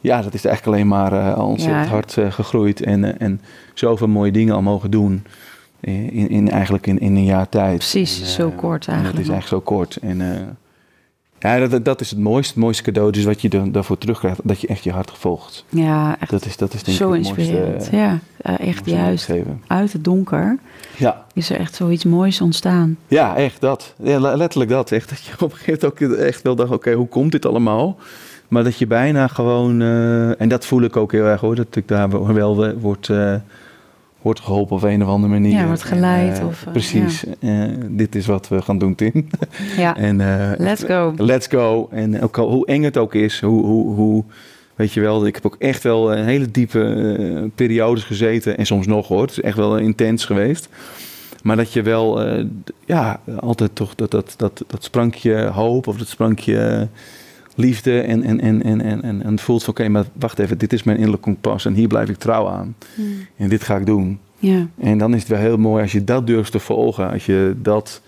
ja, 0.00 0.22
dat 0.22 0.34
is 0.34 0.44
eigenlijk 0.44 0.76
alleen 0.76 0.88
maar 0.88 1.12
uh, 1.12 1.46
ontzettend 1.48 1.84
Ja. 1.84 1.90
hard 1.90 2.16
eh, 2.16 2.32
gegroeid. 2.32 2.80
En, 2.82 3.04
eh, 3.04 3.26
en 3.26 3.40
zoveel 3.74 4.08
mooie 4.08 4.32
dingen 4.32 4.54
al 4.54 4.62
mogen 4.62 4.90
doen. 4.90 5.24
In, 5.80 6.28
in, 6.30 6.50
eigenlijk 6.50 6.86
in, 6.86 6.98
in 6.98 7.16
een 7.16 7.24
jaar 7.24 7.48
tijd. 7.48 7.76
Precies, 7.76 8.20
En, 8.20 8.26
zo 8.26 8.50
kort 8.50 8.86
en 8.86 8.92
eigenlijk 8.92 9.18
Het 9.18 9.26
is 9.26 9.32
eigenlijk 9.32 9.64
zo 9.66 9.74
kort. 9.74 9.96
En 9.96 10.18
ja, 11.38 11.66
dat- 11.68 11.84
dat, 11.84 12.00
is 12.00 12.10
het 12.10 12.18
mooiste. 12.18 12.52
Het 12.52 12.62
mooiste 12.62 12.82
cadeau 12.82 13.10
dus 13.12 13.24
wat 13.24 13.40
je 13.42 13.70
daarvoor 13.70 13.98
terugkrijgt. 13.98 14.40
Dat 14.44 14.60
je 14.60 14.66
echt 14.66 14.84
je 14.84 14.92
hart 14.92 15.10
volgt. 15.14 15.64
Ja, 15.68 16.16
echt 16.20 16.30
Dat 16.30 16.44
is, 16.46 16.56
dat 16.56 16.74
is 16.74 16.82
denk 16.82 16.96
zo 16.98 17.12
het 17.12 17.22
mooiste. 17.22 17.40
inspirerend. 17.40 17.88
ja, 17.92 18.18
ja, 18.42 18.58
echt 18.58 18.86
juist. 18.86 19.24
geven. 19.24 19.62
Uit 19.66 19.92
het 19.92 20.04
donker 20.04 20.58
Ja. 20.96 21.24
is 21.34 21.50
er 21.50 21.56
echt 21.58 21.74
zoiets 21.74 22.04
moois 22.04 22.40
ontstaan. 22.40 22.96
Ja, 23.08 23.36
echt 23.36 23.60
dat. 23.60 23.94
Ja, 24.02 24.18
letterlijk 24.36 24.70
dat. 24.70 24.92
Echt 24.92 25.08
dat 25.08 25.24
je 25.24 25.32
op 25.32 25.50
een 25.52 25.58
gegeven 25.58 25.90
moment 25.98 26.12
ook 26.12 26.16
echt 26.18 26.42
wel 26.42 26.54
dacht, 26.54 26.70
oké, 26.70 26.92
hoe 26.92 27.08
komt 27.08 27.32
dit 27.32 27.46
allemaal? 27.46 27.96
Maar 28.50 28.64
dat 28.64 28.78
je 28.78 28.86
bijna 28.86 29.26
gewoon, 29.26 29.80
eh, 29.80 30.40
en 30.40 30.48
dat 30.48 30.66
voel 30.66 30.82
ik 30.82 30.96
ook 30.96 31.12
heel 31.12 31.24
erg 31.24 31.40
hoor, 31.40 31.54
dat 31.54 31.76
ik 31.76 31.88
daar 31.88 32.34
wel 32.34 32.78
wordt, 32.78 33.08
eh, 33.08 33.34
wordt 34.22 34.40
geholpen 34.40 34.76
op 34.76 34.82
een 34.82 35.02
of 35.02 35.08
andere 35.08 35.32
manier. 35.32 35.52
Ja, 35.52 35.66
wordt 35.66 35.82
geleid 35.82 36.36
En, 36.36 36.40
eh, 36.40 36.46
of, 36.46 36.66
precies. 36.72 37.24
Dit 37.88 38.14
is 38.14 38.26
wat 38.26 38.48
we 38.48 38.62
gaan 38.62 38.78
doen, 38.78 38.94
Tim. 38.94 39.28
Ja, 39.76 39.96
en, 40.08 40.16
let's 40.58 40.84
go. 40.84 41.14
Let's 41.16 41.46
go. 41.46 41.88
En 41.90 42.22
ook 42.22 42.38
al, 42.38 42.50
hoe 42.50 42.66
eng 42.66 42.82
het 42.82 42.96
ook 42.96 43.14
is, 43.14 43.40
hoe, 43.40 43.64
hoe, 43.64 43.94
hoe, 43.94 44.24
weet 44.74 44.92
je 44.92 45.00
wel, 45.00 45.26
ik 45.26 45.34
heb 45.34 45.46
ook 45.46 45.56
echt 45.58 45.82
wel 45.82 46.16
een 46.16 46.24
hele 46.24 46.50
diepe 46.50 47.50
periodes 47.54 48.04
gezeten. 48.04 48.56
En 48.56 48.66
soms 48.66 48.86
nog 48.86 49.08
hoor, 49.08 49.22
het 49.22 49.30
is 49.30 49.40
echt 49.40 49.56
wel 49.56 49.78
intens 49.78 50.24
geweest. 50.24 50.68
Maar 51.42 51.56
dat 51.56 51.72
je 51.72 51.82
wel, 51.82 52.22
ja, 52.86 53.20
altijd 53.38 53.74
toch 53.74 53.94
dat, 53.94 54.10
dat, 54.10 54.34
dat, 54.36 54.64
dat 54.66 54.84
sprankje 54.84 55.44
hoop 55.44 55.86
of 55.86 55.96
dat 55.96 56.08
sprankje 56.08 56.88
liefde. 57.54 58.00
En, 58.00 58.22
en, 58.22 58.40
en, 58.40 58.62
en, 58.62 58.80
en, 58.80 59.02
en, 59.02 59.22
en 59.22 59.38
voelt 59.38 59.64
van, 59.64 59.72
oké, 59.72 59.88
maar 59.88 60.04
wacht 60.12 60.38
even, 60.38 60.58
dit 60.58 60.72
is 60.72 60.82
mijn 60.82 60.96
innerlijk 60.96 61.22
kompas 61.22 61.64
en 61.64 61.74
hier 61.74 61.88
blijf 61.88 62.08
ik 62.08 62.16
trouw 62.16 62.48
aan. 62.48 62.76
Hmm. 62.94 63.26
En 63.36 63.48
dit 63.48 63.62
ga 63.62 63.76
ik 63.76 63.86
doen. 63.86 64.18
Ja, 64.38 64.66
En 64.78 64.98
dan 64.98 65.14
is 65.14 65.20
het 65.20 65.28
wel 65.28 65.38
heel 65.38 65.56
mooi 65.56 65.82
als 65.82 65.92
je 65.92 66.04
dat 66.04 66.26
durft 66.26 66.52
te 66.52 66.58
volgen. 66.58 67.10
Als 67.10 67.26
je 67.26 67.54
dat, 67.62 68.02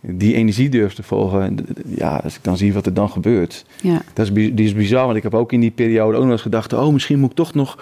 die 0.00 0.34
energie 0.34 0.68
durft 0.68 0.96
te 0.96 1.02
volgen. 1.02 1.66
Ja, 1.86 2.16
als 2.16 2.34
ik 2.34 2.44
dan 2.44 2.56
zie 2.56 2.72
wat 2.72 2.86
er 2.86 2.94
dan 2.94 3.10
gebeurt. 3.10 3.64
ja, 3.82 4.02
Dat 4.12 4.26
is, 4.26 4.32
die 4.32 4.64
is 4.66 4.74
bizar, 4.74 5.04
want 5.04 5.16
ik 5.16 5.22
heb 5.22 5.34
ook 5.34 5.52
in 5.52 5.60
die 5.60 5.70
periode 5.70 6.16
ook 6.16 6.22
nog 6.22 6.32
eens 6.32 6.42
gedacht... 6.42 6.72
oh, 6.72 6.92
misschien 6.92 7.18
moet 7.18 7.30
ik 7.30 7.36
toch 7.36 7.54
nog, 7.54 7.78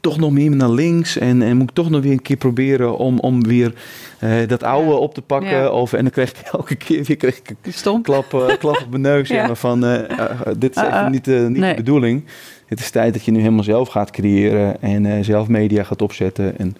toch 0.00 0.18
nog 0.18 0.30
meer 0.30 0.50
naar 0.50 0.70
links... 0.70 1.18
En, 1.18 1.42
en 1.42 1.56
moet 1.56 1.68
ik 1.68 1.74
toch 1.74 1.90
nog 1.90 2.02
weer 2.02 2.12
een 2.12 2.22
keer 2.22 2.36
proberen 2.36 2.96
om, 2.98 3.18
om 3.18 3.42
weer 3.46 3.74
eh, 4.18 4.30
dat 4.46 4.62
oude 4.62 4.90
Ja. 4.90 4.96
op 4.96 5.14
te 5.14 5.22
pakken. 5.22 5.50
Ja. 5.50 5.70
Of, 5.70 5.92
en 5.92 6.02
dan 6.02 6.10
kreeg 6.10 6.30
ik 6.30 6.38
elke 6.52 6.74
keer 6.74 7.04
weer 7.04 7.16
kreeg 7.16 7.38
ik 7.38 7.54
een 7.84 8.02
klap, 8.02 8.34
eh, 8.34 8.56
klap 8.58 8.80
op 8.84 8.90
mijn 8.90 9.02
neus. 9.02 9.28
Ja. 9.34 9.36
ja. 9.36 9.46
maar 9.46 9.56
van, 9.56 9.84
eh, 9.84 10.30
dit 10.58 10.76
is 10.76 10.82
Uh-uh. 10.82 10.94
even 10.98 11.10
niet, 11.10 11.28
eh, 11.28 11.46
niet 11.46 11.58
Nee. 11.58 11.70
de 11.70 11.82
bedoeling. 11.82 12.24
Het 12.66 12.80
is 12.80 12.90
tijd 12.90 13.12
dat 13.12 13.24
je 13.24 13.30
nu 13.30 13.38
helemaal 13.38 13.64
zelf 13.64 13.88
gaat 13.88 14.10
creëren... 14.10 14.82
en 14.82 15.24
zelf 15.24 15.48
media 15.48 15.82
gaat 15.82 16.02
opzetten... 16.02 16.58
En, 16.58 16.76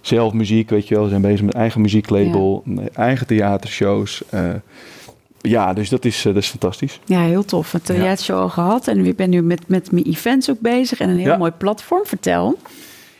Zelf 0.00 0.32
muziek, 0.32 0.70
weet 0.70 0.88
je 0.88 0.94
wel. 0.94 1.02
We 1.02 1.08
zijn 1.08 1.20
bezig 1.20 1.44
met 1.44 1.54
eigen 1.54 1.80
muzieklabel, 1.80 2.64
eigen 2.92 3.26
theatershows. 3.26 4.22
Eh, 5.44 5.50
ja, 5.50 5.72
dus 5.72 5.88
dat 5.88 6.04
is, 6.04 6.18
eh, 6.18 6.34
dat 6.34 6.42
is 6.42 6.48
fantastisch. 6.48 7.00
Ja, 7.04 7.20
heel 7.20 7.44
tof. 7.44 7.72
Een 7.72 7.82
theatershow 7.82 8.38
al 8.38 8.48
gehad 8.48 8.88
en 8.88 9.06
ik 9.06 9.16
ben 9.16 9.30
nu 9.30 9.42
met, 9.42 9.68
met 9.68 9.92
mijn 9.92 10.04
events 10.04 10.50
ook 10.50 10.60
bezig 10.60 11.00
en 11.00 11.08
een 11.08 11.18
heel 11.18 11.26
Ja. 11.30 11.36
mooi 11.36 11.50
platform. 11.50 12.06
Vertel. 12.06 12.58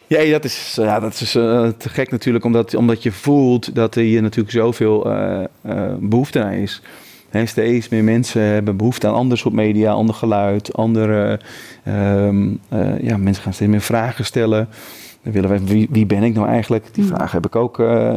Ja, 0.06 0.30
dat 0.30 0.44
is, 0.44 0.72
ja, 0.80 1.00
dat 1.00 1.20
is 1.20 1.34
eh, 1.34 1.68
te 1.78 1.88
gek 1.88 2.10
natuurlijk, 2.10 2.44
omdat, 2.44 2.74
omdat 2.74 3.02
je 3.02 3.12
voelt 3.12 3.74
dat 3.74 3.94
er 3.94 4.02
hier 4.02 4.22
natuurlijk 4.22 4.54
zoveel 4.54 5.10
eh, 5.12 5.44
eh, 5.62 5.92
behoefte 6.00 6.42
aan 6.42 6.52
is. 6.52 6.82
Hè, 7.30 7.46
steeds 7.46 7.88
meer 7.88 8.04
mensen 8.04 8.42
hebben 8.42 8.76
behoefte 8.76 9.06
aan 9.06 9.14
ander 9.14 9.38
soort 9.38 9.54
media, 9.54 9.92
ander 9.92 10.14
geluid, 10.14 10.74
andere. 10.74 11.40
ehm, 11.84 12.46
eh, 12.68 13.00
ja, 13.00 13.16
mensen 13.16 13.42
gaan 13.42 13.52
steeds 13.52 13.70
meer 13.70 13.80
vragen 13.80 14.24
stellen. 14.24 14.68
Dan 15.22 15.32
willen 15.32 15.50
we, 15.50 15.64
wie, 15.64 15.88
wie 15.90 16.06
ben 16.06 16.22
ik 16.22 16.34
nou 16.34 16.48
eigenlijk? 16.48 16.84
Die 16.92 17.04
Hmm. 17.04 17.14
vragen 17.16 17.32
heb 17.32 17.46
ik 17.46 17.56
ook 17.56 17.78
eh, 17.80 18.08
eh, 18.08 18.16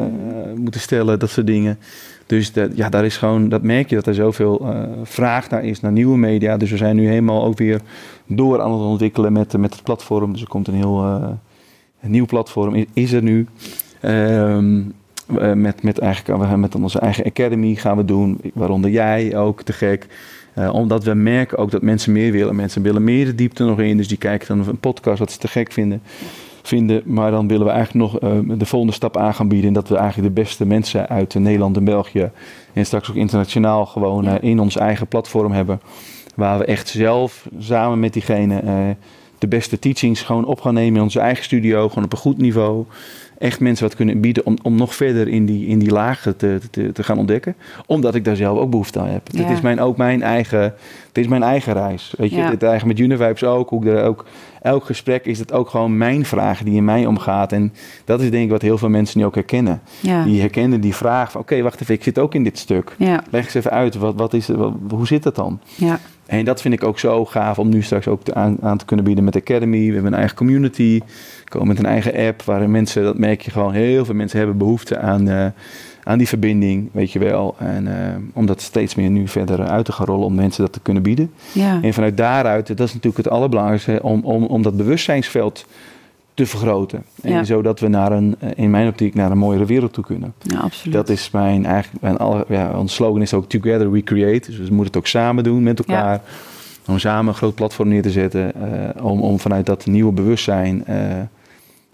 moeten 0.56 0.82
stellen, 0.82 1.20
dat 1.20 1.30
soort 1.30 1.48
dingen. 1.48 1.80
Dus 2.28 2.52
dat, 2.54 2.78
ja, 2.78 2.90
daar 2.90 3.06
is 3.06 3.18
gewoon, 3.18 3.50
dat 3.50 3.62
merk 3.62 3.90
je 3.90 3.96
dat 3.96 4.08
er 4.08 4.14
zoveel 4.14 4.60
eh, 4.60 4.84
vraag 5.04 5.50
naar 5.50 5.64
is, 5.64 5.80
naar 5.80 5.92
nieuwe 5.92 6.18
media. 6.18 6.58
Dus 6.58 6.72
we 6.72 6.78
zijn 6.78 6.96
nu 6.96 7.08
helemaal 7.08 7.46
ook 7.46 7.58
weer 7.58 7.82
door 8.26 8.62
aan 8.62 8.72
het 8.72 8.82
ontwikkelen 8.82 9.34
met, 9.34 9.58
met 9.58 9.74
het 9.74 9.84
platform. 9.84 10.32
Dus 10.32 10.42
er 10.42 10.48
komt 10.48 10.68
een 10.68 10.74
heel 10.74 11.04
eh, 11.04 11.30
nieuw 12.10 12.26
platform, 12.26 12.86
is 12.94 13.12
er 13.12 13.24
nu. 13.24 13.48
Ehm, 14.02 14.82
eh, 15.40 15.54
met, 15.54 15.84
met, 15.84 16.00
eigenlijk, 16.00 16.58
met 16.58 16.76
onze 16.76 17.00
eigen 17.00 17.26
academy 17.26 17.76
gaan 17.76 17.98
we 17.98 18.06
doen, 18.06 18.40
waaronder 18.54 18.90
jij 18.90 19.38
ook, 19.38 19.62
te 19.62 19.74
gek. 19.74 20.08
Omdat 20.72 21.04
we 21.04 21.14
merken 21.14 21.58
ook 21.58 21.72
dat 21.72 21.82
mensen 21.82 22.12
meer 22.12 22.32
willen. 22.32 22.56
Mensen 22.56 22.82
willen 22.82 23.04
meer 23.04 23.26
de 23.26 23.36
diepte 23.36 23.64
nog 23.64 23.80
in, 23.80 23.98
dus 23.98 24.08
die 24.08 24.18
kijken 24.18 24.48
dan 24.48 24.68
een 24.68 24.80
podcast 24.80 25.20
wat 25.20 25.32
ze 25.32 25.38
te 25.38 25.48
gek 25.48 25.72
vinden. 25.72 26.02
Vinden 26.68 27.02
maar 27.06 27.32
dan 27.32 27.48
willen 27.48 27.66
we 27.66 27.72
eigenlijk 27.72 28.12
nog 28.12 28.22
eh, 28.22 28.58
de 28.58 28.66
volgende 28.66 28.94
stap 28.94 29.18
aan 29.18 29.34
gaan 29.34 29.48
bieden. 29.48 29.68
En 29.68 29.74
dat 29.74 29.90
we 29.90 29.96
eigenlijk 29.96 30.36
de 30.36 30.42
beste 30.42 30.66
mensen 30.66 31.08
uit 31.10 31.34
Nederland 31.34 31.78
en 31.78 31.84
België 31.84 32.30
en 32.74 32.86
straks 32.86 33.10
ook 33.10 33.16
internationaal 33.16 33.86
gewoon 33.86 34.24
Ja. 34.24 34.40
eh, 34.40 34.50
in 34.50 34.60
ons 34.60 34.78
eigen 34.78 35.08
platform 35.08 35.52
hebben. 35.52 35.82
Waar 36.36 36.58
we 36.58 36.66
echt 36.66 36.88
zelf 36.88 37.48
samen 37.60 38.00
met 38.00 38.14
diegene 38.14 38.60
eh, 38.60 38.74
de 39.38 39.48
beste 39.48 39.80
teachings 39.80 40.22
gewoon 40.22 40.46
op 40.46 40.62
gaan 40.62 40.74
nemen 40.74 40.96
in 40.96 41.02
onze 41.04 41.20
eigen 41.20 41.44
studio. 41.44 41.88
Gewoon 41.90 42.04
op 42.04 42.12
een 42.12 42.18
goed 42.18 42.38
niveau. 42.38 42.86
Echt 43.40 43.60
mensen 43.60 43.88
wat 43.88 43.96
kunnen 43.96 44.22
bieden 44.22 44.46
om, 44.46 44.58
om 44.62 44.76
nog 44.76 44.96
verder 44.96 45.28
in 45.28 45.46
die, 45.46 45.68
in 45.68 45.80
die 45.80 45.92
lagen 45.92 46.38
te, 46.38 46.60
te, 46.72 46.92
te 46.92 47.04
gaan 47.04 47.18
ontdekken. 47.18 47.56
Omdat 47.86 48.16
ik 48.16 48.26
daar 48.26 48.36
zelf 48.36 48.58
ook 48.60 48.70
behoefte 48.70 49.00
aan 49.00 49.08
heb. 49.08 49.28
Ja. 49.32 49.42
Dit 49.42 49.50
is 49.52 49.62
mijn, 49.62 49.80
ook 49.80 49.98
mijn 49.98 50.22
eigen, 50.22 50.74
dit 51.12 51.24
is 51.24 51.30
mijn 51.30 51.44
eigen 51.44 51.74
reis. 51.74 52.14
Weet 52.18 52.30
je, 52.30 52.36
Ja. 52.38 52.50
dit 52.50 52.64
eigen 52.64 52.88
met 52.88 53.00
Univibes 53.00 53.44
ook. 53.44 53.70
Hoe 53.70 53.82
ik 53.86 53.88
er 53.92 54.04
ook. 54.04 54.26
Elk 54.62 54.86
gesprek 54.86 55.26
is 55.26 55.40
het 55.40 55.52
ook 55.54 55.70
gewoon 55.70 55.98
mijn 55.98 56.26
vraag 56.26 56.64
die 56.64 56.76
in 56.76 56.86
mij 56.86 57.06
omgaat. 57.06 57.52
En 57.52 57.74
dat 58.06 58.22
is 58.22 58.32
denk 58.32 58.44
ik 58.44 58.50
wat 58.52 58.62
heel 58.62 58.78
veel 58.78 58.90
mensen 58.90 59.20
nu 59.20 59.26
ook 59.26 59.36
herkennen. 59.36 59.82
Ja, 60.00 60.24
Die 60.24 60.40
herkennen 60.40 60.82
die 60.82 60.96
vraag 60.96 61.32
van 61.32 61.42
oké, 61.42 61.62
wacht 61.62 61.82
even, 61.82 61.94
ik 61.94 62.04
zit 62.04 62.20
ook 62.20 62.34
in 62.34 62.44
dit 62.44 62.58
stuk. 62.58 62.96
Leg 63.30 63.44
eens 63.46 63.54
even 63.54 63.72
uit, 63.72 63.96
wat, 63.96 64.14
wat 64.16 64.34
is, 64.34 64.48
het- 64.48 64.58
wat- 64.58 64.74
hoe 64.90 65.08
zit 65.08 65.24
dat 65.24 65.36
dan? 65.36 65.60
ja. 65.76 66.00
En 66.26 66.46
dat 66.46 66.62
vind 66.62 66.74
ik 66.74 66.84
ook 66.84 67.00
zo 67.00 67.26
gaaf 67.26 67.60
om 67.60 67.70
nu 67.70 67.82
straks 67.82 68.08
ook 68.08 68.24
te 68.24 68.34
aan, 68.34 68.58
aan 68.62 68.78
te 68.78 68.86
kunnen 68.86 69.06
bieden 69.06 69.24
met 69.24 69.36
Academy. 69.36 69.88
We 69.88 69.94
hebben 69.94 70.12
een 70.12 70.18
eigen 70.18 70.38
community. 70.38 71.02
Komen 71.50 71.68
met 71.68 71.80
een 71.80 71.86
eigen 71.86 72.16
app 72.28 72.42
waarin 72.42 72.72
mensen, 72.72 73.04
dat 73.04 73.18
merk 73.18 73.42
je 73.42 73.52
gewoon, 73.52 73.74
heel 73.74 74.06
veel 74.06 74.16
mensen 74.16 74.38
hebben 74.38 74.58
behoefte 74.58 74.98
aan, 75.00 75.30
eh, 75.30 75.46
aan 76.04 76.18
die 76.18 76.28
verbinding, 76.28 76.90
weet 76.92 77.12
je 77.12 77.20
wel. 77.20 77.56
En 77.60 77.88
eh, 77.88 78.16
om 78.34 78.46
dat 78.46 78.62
steeds 78.62 78.96
meer 78.96 79.10
nu 79.10 79.28
verder 79.28 79.68
uit 79.68 79.86
te 79.86 79.92
gaan 79.92 80.06
rollen, 80.06 80.26
om 80.26 80.36
mensen 80.36 80.64
dat 80.64 80.74
te 80.74 80.80
kunnen 80.80 81.04
bieden. 81.04 81.32
ja. 81.52 81.80
En 81.82 81.94
vanuit 81.94 82.18
daaruit, 82.18 82.68
dat 82.68 82.80
is 82.88 82.94
natuurlijk 82.94 83.24
het 83.24 83.34
allerbelangrijkste, 83.34 84.00
om, 84.04 84.22
om, 84.24 84.44
om 84.44 84.62
dat 84.62 84.78
bewustzijnsveld 84.78 85.66
te 86.34 86.46
vergroten. 86.46 87.04
En 87.22 87.32
Ja. 87.32 87.44
zodat 87.44 87.80
we 87.80 87.88
naar 87.88 88.12
een, 88.12 88.36
eh, 88.40 88.50
in 88.56 88.70
mijn 88.70 88.88
optiek 88.88 89.14
naar 89.16 89.32
een 89.32 89.38
mooiere 89.38 89.66
wereld 89.66 89.94
toe 89.94 90.04
kunnen. 90.04 90.34
ja 90.42 90.60
absoluut. 90.60 90.94
Dat 90.96 91.10
is 91.10 91.32
mijn 91.32 91.66
eigenlijk, 91.66 92.04
mijn 92.04 92.18
alle, 92.18 92.46
ja, 92.50 92.72
ons 92.78 92.94
slogan 92.94 93.22
is 93.22 93.34
ook 93.34 93.50
Together 93.50 93.92
We 93.92 94.04
Create. 94.04 94.48
Dus 94.52 94.58
we 94.58 94.64
moeten 94.64 94.86
het 94.86 94.98
ook 94.98 95.08
samen 95.08 95.44
doen 95.44 95.64
met 95.64 95.80
elkaar. 95.80 96.22
Om 96.88 97.00
samen 97.00 97.28
een 97.28 97.34
groot 97.38 97.56
platform 97.56 97.88
neer 97.90 98.02
te 98.02 98.12
zetten. 98.12 98.54
om, 99.02 99.22
om 99.22 99.40
vanuit 99.40 99.66
dat 99.66 99.86
nieuwe 99.86 100.12
bewustzijn 100.12 100.84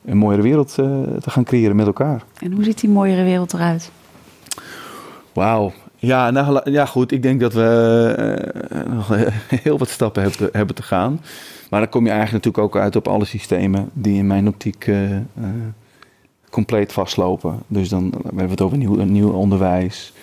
een 0.06 0.18
mooiere 0.18 0.44
wereld 0.44 0.70
eh, 0.70 0.86
te 1.20 1.30
gaan 1.30 1.44
creëren 1.44 1.76
met 1.76 1.86
elkaar. 1.86 2.24
En 2.40 2.52
hoe 2.52 2.64
ziet 2.64 2.80
die 2.80 2.90
mooiere 2.90 3.24
wereld 3.24 3.54
eruit? 3.54 3.92
Wauw. 5.34 5.72
Ja, 5.96 6.32
nou, 6.32 6.72
ja, 6.72 6.86
goed. 6.86 7.12
Ik 7.12 7.22
denk 7.22 7.40
dat 7.40 7.54
we 7.54 8.14
eh, 8.70 8.94
nog 8.94 9.16
heel 9.64 9.78
wat 9.78 9.90
stappen 9.90 10.22
hebben 10.22 10.40
te, 10.40 10.50
hebben 10.52 10.76
te 10.76 10.84
gaan. 10.84 11.20
Maar 11.74 11.82
dan 11.82 11.92
kom 11.92 12.06
je 12.06 12.12
eigenlijk 12.12 12.46
natuurlijk 12.46 12.76
ook 12.76 12.82
uit 12.82 12.96
op 12.96 13.08
alle 13.08 13.26
systemen 13.26 13.90
die 13.94 14.18
in 14.18 14.28
mijn 14.28 14.48
optiek 14.48 14.88
eh, 14.88 15.16
eh, 15.16 15.22
compleet 16.50 16.94
vastlopen. 16.94 17.60
Dus 17.68 17.90
dan 17.90 18.14
hebben 18.24 18.44
we 18.44 18.52
het 18.52 18.62
over 18.62 18.78
nieuw, 18.78 19.04
nieuw 19.04 19.32
onderwijs, 19.32 20.14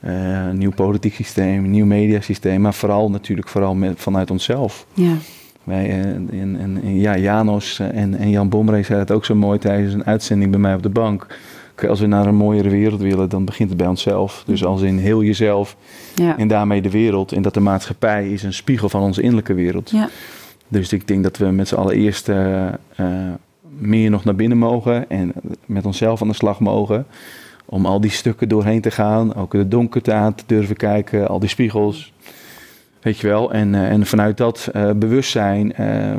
eh, 0.00 0.46
een 0.46 0.58
nieuw 0.58 0.70
politiek 0.70 1.14
systeem, 1.14 1.64
een 1.64 1.70
nieuw 1.70 1.86
mediasysteem. 1.86 2.60
Maar 2.60 2.74
vooral 2.74 3.10
natuurlijk 3.10 3.48
vooral 3.48 3.74
met, 3.74 4.00
vanuit 4.00 4.30
onszelf. 4.30 4.86
Ja, 4.94 5.14
Wij, 5.64 5.88
eh, 5.88 5.98
en, 5.98 6.28
en, 6.32 6.80
en 6.82 7.00
ja, 7.00 7.16
Janos 7.16 7.78
en, 7.78 8.14
en 8.14 8.30
Jan 8.30 8.48
Bomree 8.48 8.82
zei 8.82 8.98
het 8.98 9.10
ook 9.10 9.24
zo 9.24 9.34
mooi 9.34 9.58
tijdens 9.58 9.94
een 9.94 10.04
uitzending 10.04 10.50
bij 10.50 10.60
mij 10.60 10.74
op 10.74 10.82
de 10.82 10.88
bank. 10.88 11.26
Als 11.88 12.00
we 12.00 12.06
naar 12.06 12.26
een 12.26 12.34
mooiere 12.34 12.68
wereld 12.68 13.00
willen, 13.00 13.28
dan 13.28 13.44
begint 13.44 13.68
het 13.68 13.78
bij 13.78 13.86
onszelf. 13.86 14.42
Dus 14.46 14.64
als 14.64 14.82
in 14.82 14.98
heel 14.98 15.22
jezelf 15.22 15.76
ja, 16.14 16.38
en 16.38 16.48
daarmee 16.48 16.82
de 16.82 16.90
wereld. 16.90 17.32
En 17.32 17.42
dat 17.42 17.54
de 17.54 17.60
maatschappij 17.60 18.30
is 18.30 18.42
een 18.42 18.52
spiegel 18.52 18.88
van 18.88 19.02
onze 19.02 19.20
innerlijke 19.20 19.54
wereld. 19.54 19.90
ja, 19.90 20.08
Dus 20.68 20.92
ik 20.92 21.08
denk 21.08 21.22
dat 21.22 21.36
we 21.36 21.46
met 21.46 21.68
z'n 21.68 21.74
allen 21.74 21.94
eerst 21.94 22.28
eh, 22.28 22.66
eh, 22.66 22.74
meer 23.78 24.10
nog 24.10 24.24
naar 24.24 24.34
binnen 24.34 24.58
mogen 24.58 25.10
en 25.10 25.32
met 25.66 25.84
onszelf 25.84 26.22
aan 26.22 26.28
de 26.28 26.34
slag 26.34 26.60
mogen. 26.60 27.06
Om 27.66 27.86
al 27.86 28.00
die 28.00 28.10
stukken 28.10 28.48
doorheen 28.48 28.80
te 28.80 28.90
gaan. 28.90 29.34
Ook 29.34 29.52
de 29.52 29.68
donkerte 29.68 30.12
aan 30.12 30.34
te 30.34 30.44
durven 30.46 30.76
kijken, 30.76 31.28
al 31.28 31.38
die 31.38 31.48
spiegels. 31.48 32.12
Weet 33.00 33.18
je 33.18 33.26
wel. 33.26 33.52
En, 33.52 33.74
eh, 33.74 33.90
en 33.90 34.06
vanuit 34.06 34.36
dat 34.36 34.68
eh, 34.72 34.90
bewustzijn 34.90 35.72
eh, 35.74 36.16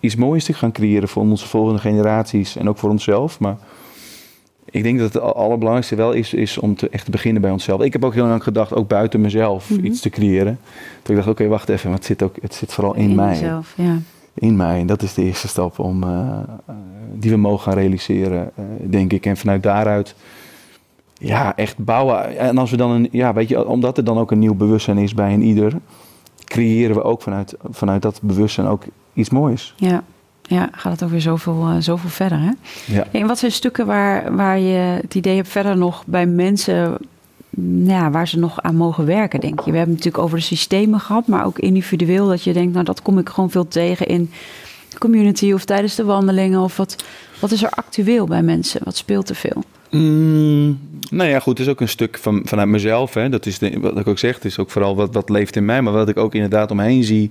iets 0.00 0.16
moois 0.16 0.44
te 0.44 0.52
gaan 0.52 0.72
creëren 0.72 1.08
voor 1.08 1.22
onze 1.22 1.48
volgende 1.48 1.80
generaties 1.80 2.56
en 2.56 2.68
ook 2.68 2.78
voor 2.78 2.90
onszelf. 2.90 3.40
Maar 3.40 3.56
ik 4.70 4.82
denk 4.82 4.98
dat 4.98 5.12
het 5.12 5.22
al- 5.22 5.34
allerbelangrijkste 5.34 5.94
wel 5.96 6.12
is, 6.12 6.34
is 6.34 6.58
om 6.58 6.76
te, 6.76 6.88
echt 6.88 7.04
te 7.04 7.10
beginnen 7.10 7.42
bij 7.42 7.50
onszelf. 7.50 7.80
Ik 7.82 7.92
heb 7.92 8.04
ook 8.04 8.14
heel 8.14 8.26
lang 8.26 8.42
gedacht, 8.42 8.74
ook 8.74 8.88
buiten 8.88 9.20
mezelf, 9.20 9.70
Mhm. 9.70 9.84
iets 9.84 10.00
te 10.00 10.10
creëren. 10.10 10.58
Toen 11.02 11.16
ik 11.16 11.24
dacht, 11.24 11.28
oké, 11.28 11.46
wacht 11.48 11.68
even, 11.68 11.88
maar 11.88 11.98
het 11.98 12.06
zit, 12.06 12.22
ook, 12.22 12.34
het 12.42 12.54
zit 12.54 12.72
vooral 12.72 12.94
in, 12.94 13.14
mij. 13.14 13.38
ja. 13.40 13.98
in 14.34 14.56
mij. 14.56 14.80
En 14.80 14.86
dat 14.86 15.02
is 15.02 15.14
de 15.14 15.22
eerste 15.24 15.48
stap 15.48 15.78
om, 15.78 16.02
eh, 16.02 16.38
die 17.12 17.30
we 17.30 17.36
mogen 17.36 17.62
gaan 17.62 17.78
realiseren, 17.80 18.50
denk 18.80 19.12
ik. 19.12 19.26
En 19.26 19.36
vanuit 19.36 19.62
daaruit 19.62 20.14
ja, 21.26 21.56
echt 21.56 21.78
bouwen. 21.78 22.38
En 22.38 22.58
als 22.58 22.70
we 22.70 22.76
dan 22.76 22.90
een, 22.90 23.08
ja, 23.10 23.32
weet 23.32 23.48
je, 23.48 23.66
omdat 23.66 23.98
er 23.98 24.04
dan 24.04 24.18
ook 24.18 24.30
een 24.30 24.38
nieuw 24.38 24.54
bewustzijn 24.54 24.98
is 24.98 25.14
bij 25.14 25.32
een 25.32 25.42
ieder, 25.42 25.72
creëren 26.44 26.96
we 26.96 27.02
ook 27.02 27.22
vanuit, 27.22 27.54
vanuit 27.70 28.02
dat 28.02 28.20
bewustzijn 28.22 28.66
ook 28.66 28.82
iets 29.12 29.30
moois. 29.30 29.74
Ja, 29.76 30.02
ja 30.42 30.68
gaat 30.72 30.92
het 30.92 31.02
ook 31.02 31.10
weer 31.10 31.20
zoveel, 31.20 31.68
uh, 31.68 31.76
zoveel 31.78 32.10
verder. 32.10 32.38
Hè? 32.38 32.50
Ja. 32.86 33.06
En 33.10 33.26
wat 33.26 33.38
zijn 33.38 33.52
stukken 33.52 33.86
waar, 33.86 34.36
waar 34.36 34.58
je 34.58 34.98
het 35.02 35.14
idee 35.14 35.36
hebt 35.36 35.48
verder 35.48 35.76
nog 35.76 36.02
bij 36.06 36.26
mensen, 36.26 36.96
mm, 37.50 37.88
ja, 37.88 38.10
waar 38.10 38.28
ze 38.28 38.38
nog 38.38 38.62
aan 38.62 38.76
mogen 38.76 39.06
werken, 39.06 39.40
denk 39.40 39.60
je? 39.60 39.70
We 39.70 39.76
hebben 39.76 39.94
het 39.94 40.04
natuurlijk 40.04 40.24
over 40.24 40.38
de 40.38 40.44
systemen 40.44 41.00
gehad, 41.00 41.26
maar 41.26 41.46
ook 41.46 41.58
individueel, 41.58 42.28
dat 42.28 42.42
je 42.42 42.52
denkt, 42.52 42.72
nou 42.72 42.84
dat 42.84 43.02
kom 43.02 43.18
ik 43.18 43.28
gewoon 43.28 43.50
veel 43.50 43.68
tegen 43.68 44.06
in 44.06 44.30
community 44.98 45.52
of 45.52 45.64
tijdens 45.64 45.94
de 45.94 46.04
wandelingen. 46.04 46.60
Of 46.60 46.76
wat, 46.76 47.04
wat 47.44 47.52
is 47.52 47.62
er 47.62 47.70
actueel 47.70 48.26
bij 48.26 48.42
mensen? 48.42 48.80
Wat 48.84 48.96
speelt 48.96 49.28
er 49.28 49.34
veel? 49.34 49.62
Mm, 49.90 50.78
nou 51.10 51.30
ja, 51.30 51.38
goed, 51.40 51.58
het 51.58 51.66
is 51.66 51.72
ook 51.72 51.80
een 51.80 51.88
stuk 51.88 52.18
van, 52.18 52.42
vanuit 52.44 52.68
mezelf. 52.68 53.14
Hè. 53.14 53.28
Dat 53.28 53.46
is 53.46 53.58
de, 53.58 53.80
wat 53.80 53.98
ik 53.98 54.06
ook 54.08 54.18
zeg, 54.18 54.34
het 54.34 54.44
is 54.44 54.58
ook 54.58 54.70
vooral 54.70 54.96
wat, 54.96 55.14
wat 55.14 55.28
leeft 55.28 55.56
in 55.56 55.64
mij. 55.64 55.82
Maar 55.82 55.92
wat 55.92 56.08
ik 56.08 56.16
ook 56.16 56.34
inderdaad 56.34 56.70
omheen 56.70 57.04
zie, 57.04 57.30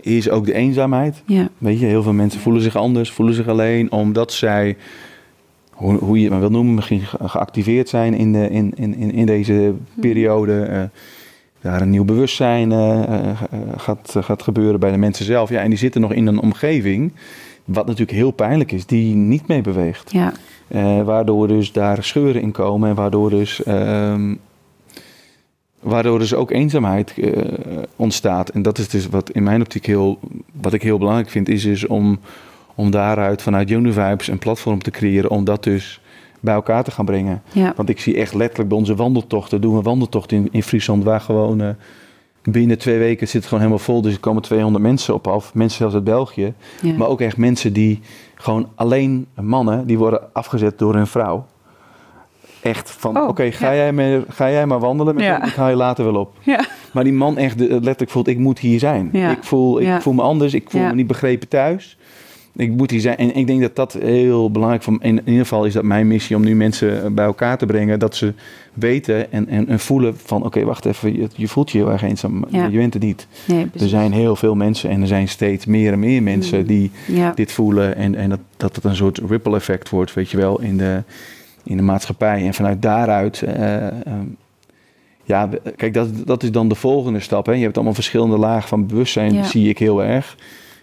is 0.00 0.30
ook 0.30 0.46
de 0.46 0.54
eenzaamheid. 0.54 1.22
Ja. 1.26 1.48
Weet 1.58 1.80
je, 1.80 1.86
heel 1.86 2.02
veel 2.02 2.12
mensen 2.12 2.40
voelen 2.40 2.62
zich 2.62 2.76
anders, 2.76 3.10
voelen 3.10 3.34
zich 3.34 3.48
alleen, 3.48 3.92
omdat 3.92 4.32
zij, 4.32 4.76
hoe, 5.70 5.94
hoe 5.98 6.16
je 6.16 6.22
het 6.22 6.30
maar 6.32 6.40
wil 6.40 6.50
noemen, 6.50 6.74
misschien 6.74 7.00
ge- 7.00 7.28
geactiveerd 7.28 7.88
zijn 7.88 8.14
in, 8.14 8.32
de, 8.32 8.50
in, 8.50 8.72
in, 8.76 9.12
in, 9.12 9.26
deze 9.26 9.74
periode. 10.00 10.62
eh, 10.62 10.82
daar 11.60 11.80
een 11.80 11.90
nieuw 11.90 12.04
bewustzijn 12.04 12.72
eh, 12.72 13.30
eh, 13.30 13.38
gaat, 13.76 14.16
gaat 14.20 14.42
gebeuren 14.42 14.80
bij 14.80 14.90
de 14.90 14.96
mensen 14.96 15.24
zelf. 15.24 15.50
Ja, 15.50 15.60
en 15.60 15.68
die 15.68 15.78
zitten 15.78 16.00
nog 16.00 16.12
in 16.12 16.26
een 16.26 16.40
omgeving, 16.40 17.12
wat 17.72 17.86
natuurlijk 17.86 18.18
heel 18.18 18.30
pijnlijk 18.30 18.72
is, 18.72 18.86
die 18.86 19.14
niet 19.14 19.46
mee 19.46 19.60
beweegt. 19.60 20.12
Ja, 20.12 20.32
Eh, 20.68 21.02
waardoor 21.02 21.48
dus 21.48 21.72
daar 21.72 22.04
scheuren 22.04 22.42
in 22.42 22.52
komen 22.52 22.88
en 22.88 22.94
waardoor 22.94 23.30
dus, 23.30 23.62
ehm, 23.62 24.34
waardoor 25.80 26.18
dus 26.18 26.34
ook 26.34 26.50
eenzaamheid 26.50 27.14
eh, 27.18 27.42
ontstaat. 27.96 28.48
En 28.48 28.62
dat 28.62 28.78
is 28.78 28.88
dus 28.88 29.08
wat 29.08 29.30
in 29.30 29.42
mijn 29.42 29.60
optiek 29.60 29.86
heel, 29.86 30.18
wat 30.52 30.72
ik 30.72 30.82
heel 30.82 30.98
belangrijk 30.98 31.30
vind, 31.30 31.48
is 31.48 31.62
dus 31.62 31.86
om, 31.86 32.18
om 32.74 32.90
daaruit 32.90 33.42
vanuit 33.42 33.70
Univibes 33.70 34.28
een 34.28 34.38
platform 34.38 34.82
te 34.82 34.90
creëren 34.90 35.30
om 35.30 35.44
dat 35.44 35.64
dus 35.64 36.00
bij 36.40 36.54
elkaar 36.54 36.84
te 36.84 36.90
gaan 36.90 37.04
brengen. 37.04 37.42
ja, 37.52 37.72
Want 37.76 37.88
ik 37.88 38.00
zie 38.00 38.16
echt 38.16 38.34
letterlijk 38.34 38.68
bij 38.68 38.78
onze 38.78 38.94
wandeltochten, 38.94 39.60
doen 39.60 39.72
we 39.72 39.78
een 39.78 39.84
wandeltocht 39.84 40.32
in, 40.32 40.48
in 40.50 40.62
Friesland 40.62 41.04
waar 41.04 41.20
gewoon 41.20 41.60
eh, 41.60 41.68
binnen 42.42 42.78
twee 42.78 42.98
weken 42.98 43.26
zit 43.26 43.34
het 43.36 43.44
gewoon 43.44 43.58
helemaal 43.60 43.84
vol. 43.84 44.02
Dus 44.02 44.12
er 44.14 44.20
komen 44.20 44.42
200 44.42 44.84
mensen 44.84 45.14
op 45.14 45.26
af, 45.28 45.54
mensen 45.54 45.78
zelfs 45.78 45.94
uit 45.94 46.04
België. 46.04 46.52
ja. 46.82 46.92
Maar 46.92 47.08
ook 47.08 47.20
echt 47.20 47.36
mensen 47.36 47.72
die 47.72 48.00
gewoon 48.34 48.68
alleen 48.74 49.26
mannen, 49.40 49.86
die 49.86 49.98
worden 49.98 50.20
afgezet 50.32 50.78
door 50.78 50.94
hun 50.94 51.06
vrouw. 51.06 51.46
Echt 52.62 52.90
van, 52.90 53.16
Oh, 53.18 53.28
oké, 53.28 53.50
ga, 53.52 53.70
ja. 53.70 53.74
jij 53.76 53.92
maar- 53.92 54.22
ga 54.28 54.50
jij 54.50 54.66
maar 54.66 54.78
wandelen 54.80 55.14
met 55.14 55.24
Ja. 55.24 55.38
hem? 55.38 55.48
Ik 55.48 55.54
haal 55.54 55.68
je 55.68 55.74
later 55.76 56.04
wel 56.04 56.20
op. 56.20 56.32
ja. 56.42 56.64
Maar 56.92 57.04
die 57.04 57.12
man 57.12 57.36
echt 57.36 57.58
letterlijk 57.60 58.10
voelt, 58.10 58.28
ik 58.28 58.38
moet 58.38 58.58
hier 58.58 58.78
zijn. 58.78 59.14
Ik, 59.14 59.38
voel, 59.44 59.80
ik 59.80 60.00
voel 60.02 60.12
me 60.12 60.22
anders, 60.22 60.54
ik 60.54 60.70
voel 60.70 60.80
me 60.82 60.94
niet 60.94 61.06
begrepen 61.06 61.48
thuis. 61.48 61.98
Ik 62.56 62.70
moet 62.70 62.90
hier 62.90 63.00
zijn. 63.00 63.16
En 63.16 63.34
ik 63.36 63.46
denk 63.46 63.60
dat 63.60 63.76
dat 63.76 63.92
heel 63.92 64.50
belangrijk 64.50 64.86
is. 64.86 64.86
In, 64.86 65.00
in 65.00 65.22
ieder 65.24 65.40
geval 65.42 65.64
is 65.64 65.72
dat 65.72 65.82
mijn 65.84 66.06
missie 66.06 66.36
om 66.36 66.44
nu 66.44 66.54
mensen 66.54 67.14
bij 67.14 67.24
elkaar 67.24 67.58
te 67.58 67.66
brengen. 67.66 67.98
Dat 67.98 68.14
ze 68.16 68.32
weten 68.74 69.32
en, 69.32 69.48
en, 69.48 69.68
en 69.68 69.78
voelen 69.80 70.16
van, 70.24 70.44
oké, 70.44 70.64
wacht 70.64 70.84
even, 70.84 71.16
je, 71.16 71.28
je 71.34 71.48
voelt 71.48 71.70
je 71.70 71.78
heel 71.78 71.90
erg 71.90 72.02
eenzaam. 72.02 72.44
Ja. 72.48 72.66
Je 72.66 72.76
bent 72.76 72.94
het 72.94 73.02
niet. 73.02 73.26
Nee, 73.46 73.66
Er 73.80 73.88
zijn 73.88 74.12
heel 74.12 74.36
veel 74.36 74.54
mensen 74.54 74.90
en 74.90 75.00
er 75.00 75.06
zijn 75.06 75.28
steeds 75.28 75.66
meer 75.66 75.92
en 75.92 75.98
meer 75.98 76.22
mensen 76.22 76.60
Mm. 76.60 76.66
die 76.66 76.90
ja. 77.06 77.32
dit 77.34 77.52
voelen 77.52 77.96
en, 77.96 78.14
en 78.14 78.28
dat, 78.30 78.40
dat 78.56 78.74
het 78.76 78.84
een 78.84 78.96
soort 78.96 79.18
ripple 79.28 79.56
effect 79.56 79.88
wordt, 79.88 80.14
weet 80.14 80.30
je 80.30 80.36
wel, 80.36 80.60
in 80.60 80.76
de, 80.76 81.02
in 81.64 81.76
de 81.76 81.82
maatschappij. 81.82 82.46
En 82.46 82.54
vanuit 82.54 82.82
daaruit, 82.82 83.42
eh, 83.42 83.86
ehm, 83.86 84.26
ja, 85.24 85.48
kijk, 85.76 85.94
dat, 85.94 86.08
dat 86.26 86.42
is 86.42 86.50
dan 86.52 86.68
de 86.68 86.74
volgende 86.74 87.20
stap. 87.20 87.46
Hè. 87.46 87.52
Je 87.52 87.62
hebt 87.62 87.74
allemaal 87.76 87.94
verschillende 87.94 88.36
lagen 88.38 88.68
van 88.68 88.86
bewustzijn, 88.86 89.34
Ja. 89.34 89.44
zie 89.44 89.68
ik 89.68 89.78
heel 89.78 90.04
erg. 90.04 90.36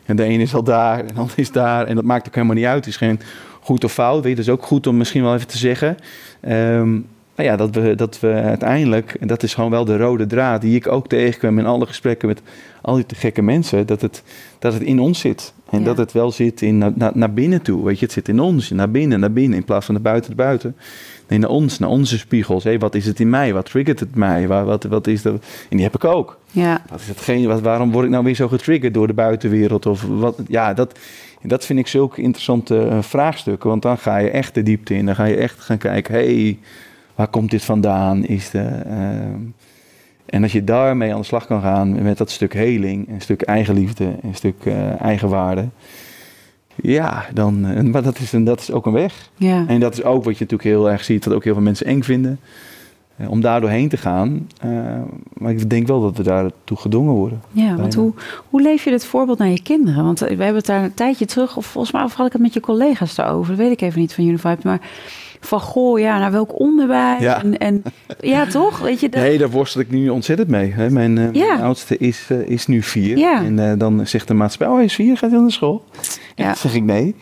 En 0.08 0.16
de 0.16 0.24
ene 0.24 0.44
is 0.44 0.54
al 0.54 0.64
daar 0.64 1.00
en 1.00 1.08
de 1.08 1.14
ander 1.14 1.40
is 1.40 1.52
daar. 1.52 1.86
En 1.86 1.96
dat 1.96 2.04
maakt 2.04 2.28
ook 2.28 2.36
helemaal 2.36 2.56
niet 2.56 2.66
uit. 2.66 2.76
Het 2.76 2.88
is 2.88 2.98
geen 2.98 3.20
goed 3.62 3.84
of 3.84 3.94
fout. 3.94 4.22
Weet 4.24 4.30
je, 4.30 4.36
dat 4.36 4.46
is 4.46 4.52
ook 4.52 4.64
goed 4.64 4.88
om 4.88 4.98
misschien 4.98 5.24
wel 5.24 5.34
even 5.36 5.48
te 5.48 5.58
zeggen. 5.58 5.98
Ehm, 6.40 6.92
nou 7.36 7.50
ja, 7.50 7.56
dat 7.56 7.76
we, 7.76 7.96
dat 7.96 8.20
we 8.20 8.32
uiteindelijk, 8.34 9.14
en 9.20 9.28
dat 9.28 9.44
is 9.44 9.54
gewoon 9.54 9.72
wel 9.72 9.86
de 9.86 9.98
rode 9.98 10.26
draad 10.26 10.62
die 10.62 10.76
ik 10.76 10.88
ook 10.88 11.08
tegenkwam 11.08 11.60
in 11.60 11.66
alle 11.66 11.86
gesprekken 11.86 12.28
met 12.28 12.42
al 12.82 12.96
die 12.96 13.06
te 13.06 13.16
gekke 13.16 13.42
mensen, 13.42 13.86
dat 13.88 14.02
het, 14.02 14.24
dat 14.60 14.74
het 14.74 14.82
in 14.82 15.00
ons 15.00 15.20
zit. 15.20 15.54
En 15.70 15.80
Ja. 15.80 15.86
dat 15.86 15.98
het 15.98 16.12
wel 16.12 16.32
zit 16.32 16.62
in, 16.62 16.78
naar, 16.78 16.92
naar, 16.96 17.12
naar 17.14 17.34
binnen 17.34 17.62
toe. 17.62 17.86
Weet 17.86 18.00
je, 18.00 18.06
het 18.06 18.14
zit 18.14 18.28
in 18.28 18.40
ons, 18.40 18.70
naar 18.70 18.92
binnen, 18.92 19.20
naar 19.20 19.32
binnen, 19.32 19.58
in 19.58 19.64
plaats 19.64 19.86
van 19.86 19.94
naar 19.94 20.04
buiten, 20.04 20.34
naar 20.36 20.46
buiten. 20.46 20.76
Nee, 21.28 21.40
naar 21.40 21.50
ons, 21.50 21.80
naar 21.80 21.90
onze 21.90 22.18
spiegels. 22.18 22.64
Hé, 22.64 22.78
wat 22.78 22.96
is 22.96 23.06
het 23.06 23.20
in 23.20 23.30
mij? 23.30 23.54
Wat 23.54 23.66
triggert 23.66 24.00
het 24.00 24.16
mij? 24.16 24.48
Wat, 24.48 24.66
wat, 24.66 24.84
wat 24.84 25.08
is 25.08 25.22
dat? 25.22 25.34
En 25.70 25.78
die 25.78 25.84
heb 25.86 25.96
ik 25.96 26.04
ook. 26.04 26.40
ja. 26.52 26.82
Wat 26.90 27.02
is 27.28 27.46
wat, 27.46 27.62
waarom 27.62 27.92
word 27.92 28.06
ik 28.06 28.12
nou 28.12 28.24
weer 28.24 28.36
zo 28.36 28.48
getriggerd 28.48 28.94
door 28.94 29.08
de 29.08 29.14
buitenwereld? 29.14 29.86
Of 29.86 30.02
wat, 30.04 30.40
ja, 30.48 30.74
dat, 30.74 31.00
dat 31.42 31.66
vind 31.66 31.80
ik 31.80 31.88
zulke 31.88 32.22
interessante 32.22 32.88
eh, 32.88 33.02
vraagstukken. 33.02 33.70
Want 33.70 33.82
dan 33.82 33.98
ga 33.98 34.18
je 34.18 34.30
echt 34.30 34.54
de 34.54 34.64
diepte 34.64 34.94
in. 34.94 35.06
Dan 35.06 35.16
ga 35.16 35.26
je 35.26 35.36
echt 35.36 35.60
gaan 35.60 35.78
kijken, 35.78 36.14
hé, 36.14 36.44
hey, 36.44 36.60
waar 37.16 37.28
komt 37.28 37.52
dit 37.52 37.64
vandaan? 37.64 38.26
Is 38.26 38.50
de, 38.50 38.60
ehm, 38.86 39.40
en 40.26 40.44
als 40.44 40.52
je 40.52 40.64
daarmee 40.64 41.14
aan 41.14 41.20
de 41.20 41.26
slag 41.26 41.46
kan 41.46 41.62
gaan 41.62 42.04
met 42.04 42.18
dat 42.18 42.32
stuk 42.32 42.54
heling, 42.54 43.10
een 43.10 43.22
stuk 43.22 43.42
eigenliefde, 43.42 44.16
een 44.22 44.36
stuk 44.36 44.66
eh, 44.66 45.02
eigenwaarde. 45.02 45.68
Ja, 46.82 47.26
dan, 47.34 47.66
eh, 47.66 47.84
maar 47.84 48.04
dat 48.04 48.20
is, 48.20 48.34
een, 48.34 48.44
dat 48.44 48.60
is 48.60 48.72
ook 48.72 48.86
een 48.86 48.92
weg. 48.94 49.30
ja. 49.36 49.64
En 49.68 49.80
dat 49.80 49.94
is 49.94 50.04
ook 50.04 50.24
wat 50.24 50.38
je 50.38 50.44
natuurlijk 50.44 50.70
heel 50.70 50.90
erg 50.92 51.04
ziet, 51.04 51.26
wat 51.26 51.34
ook 51.34 51.44
heel 51.44 51.54
veel 51.54 51.64
mensen 51.64 51.86
eng 51.86 52.02
vinden. 52.02 52.40
eh, 53.16 53.30
Om 53.32 53.42
daar 53.42 53.62
doorheen 53.62 53.90
te 53.90 53.98
gaan. 53.98 54.48
Eh, 54.62 54.70
maar 55.34 55.52
ik 55.52 55.70
denk 55.70 55.88
wel 55.88 56.02
dat 56.02 56.18
we 56.18 56.24
daartoe 56.24 56.78
gedwongen 56.78 57.14
worden. 57.14 57.42
Ja, 57.52 57.76
want 57.76 57.96
hoe, 57.96 58.14
hoe 58.50 58.62
leef 58.62 58.84
je 58.84 58.90
dit 58.90 59.06
voorbeeld 59.06 59.38
naar 59.38 59.48
je 59.50 59.62
kinderen? 59.62 60.04
Want 60.04 60.20
we 60.20 60.26
hebben 60.28 60.56
het 60.56 60.66
daar 60.66 60.84
een 60.84 60.94
tijdje 60.94 61.26
terug, 61.26 61.58
of 61.58 61.66
volgens 61.66 61.94
mij 61.94 62.04
of 62.04 62.14
had 62.14 62.26
ik 62.26 62.34
het 62.34 62.42
met 62.42 62.54
je 62.54 62.60
collega's 62.60 63.16
daarover, 63.16 63.56
dat 63.56 63.66
weet 63.66 63.72
ik 63.72 63.82
even 63.82 64.00
niet 64.00 64.14
van 64.14 64.24
Unified, 64.26 64.64
maar 64.64 64.80
van 65.40 65.60
goh, 65.60 66.00
ja, 66.00 66.20
naar 66.20 66.32
welk 66.32 66.60
onderwijs? 66.60 67.22
Ja. 67.22 67.44
En, 67.44 67.58
en 67.58 67.84
ja, 68.20 68.46
toch? 68.46 68.80
Weet 68.80 69.00
je, 69.00 69.10
dat, 69.10 69.22
Nee, 69.22 69.38
daar 69.38 69.50
worstel 69.50 69.82
ik 69.82 69.90
nu 69.90 70.10
ontzettend 70.10 70.50
mee. 70.50 70.74
Hè. 70.74 70.90
Mijn, 70.90 71.18
eh, 71.18 71.34
Ja. 71.34 71.48
mijn 71.48 71.62
oudste 71.62 71.98
is, 71.98 72.26
eh, 72.30 72.40
is 72.40 72.68
nu 72.68 72.84
vier. 72.84 73.18
Ja. 73.18 73.44
En 73.44 73.60
eh, 73.60 73.78
dan 73.78 74.08
zegt 74.08 74.28
de 74.28 74.34
maatschappij, 74.34 74.68
oh 74.68 74.76
hij 74.76 74.86
is 74.86 74.96
vier, 74.96 75.18
gaat 75.18 75.32
hij 75.32 75.40
naar 75.40 75.52
school? 75.52 75.84
En 76.36 76.46
dan 76.46 76.56
zeg 76.56 76.74
ik 76.74 76.84
nee. 76.84 77.16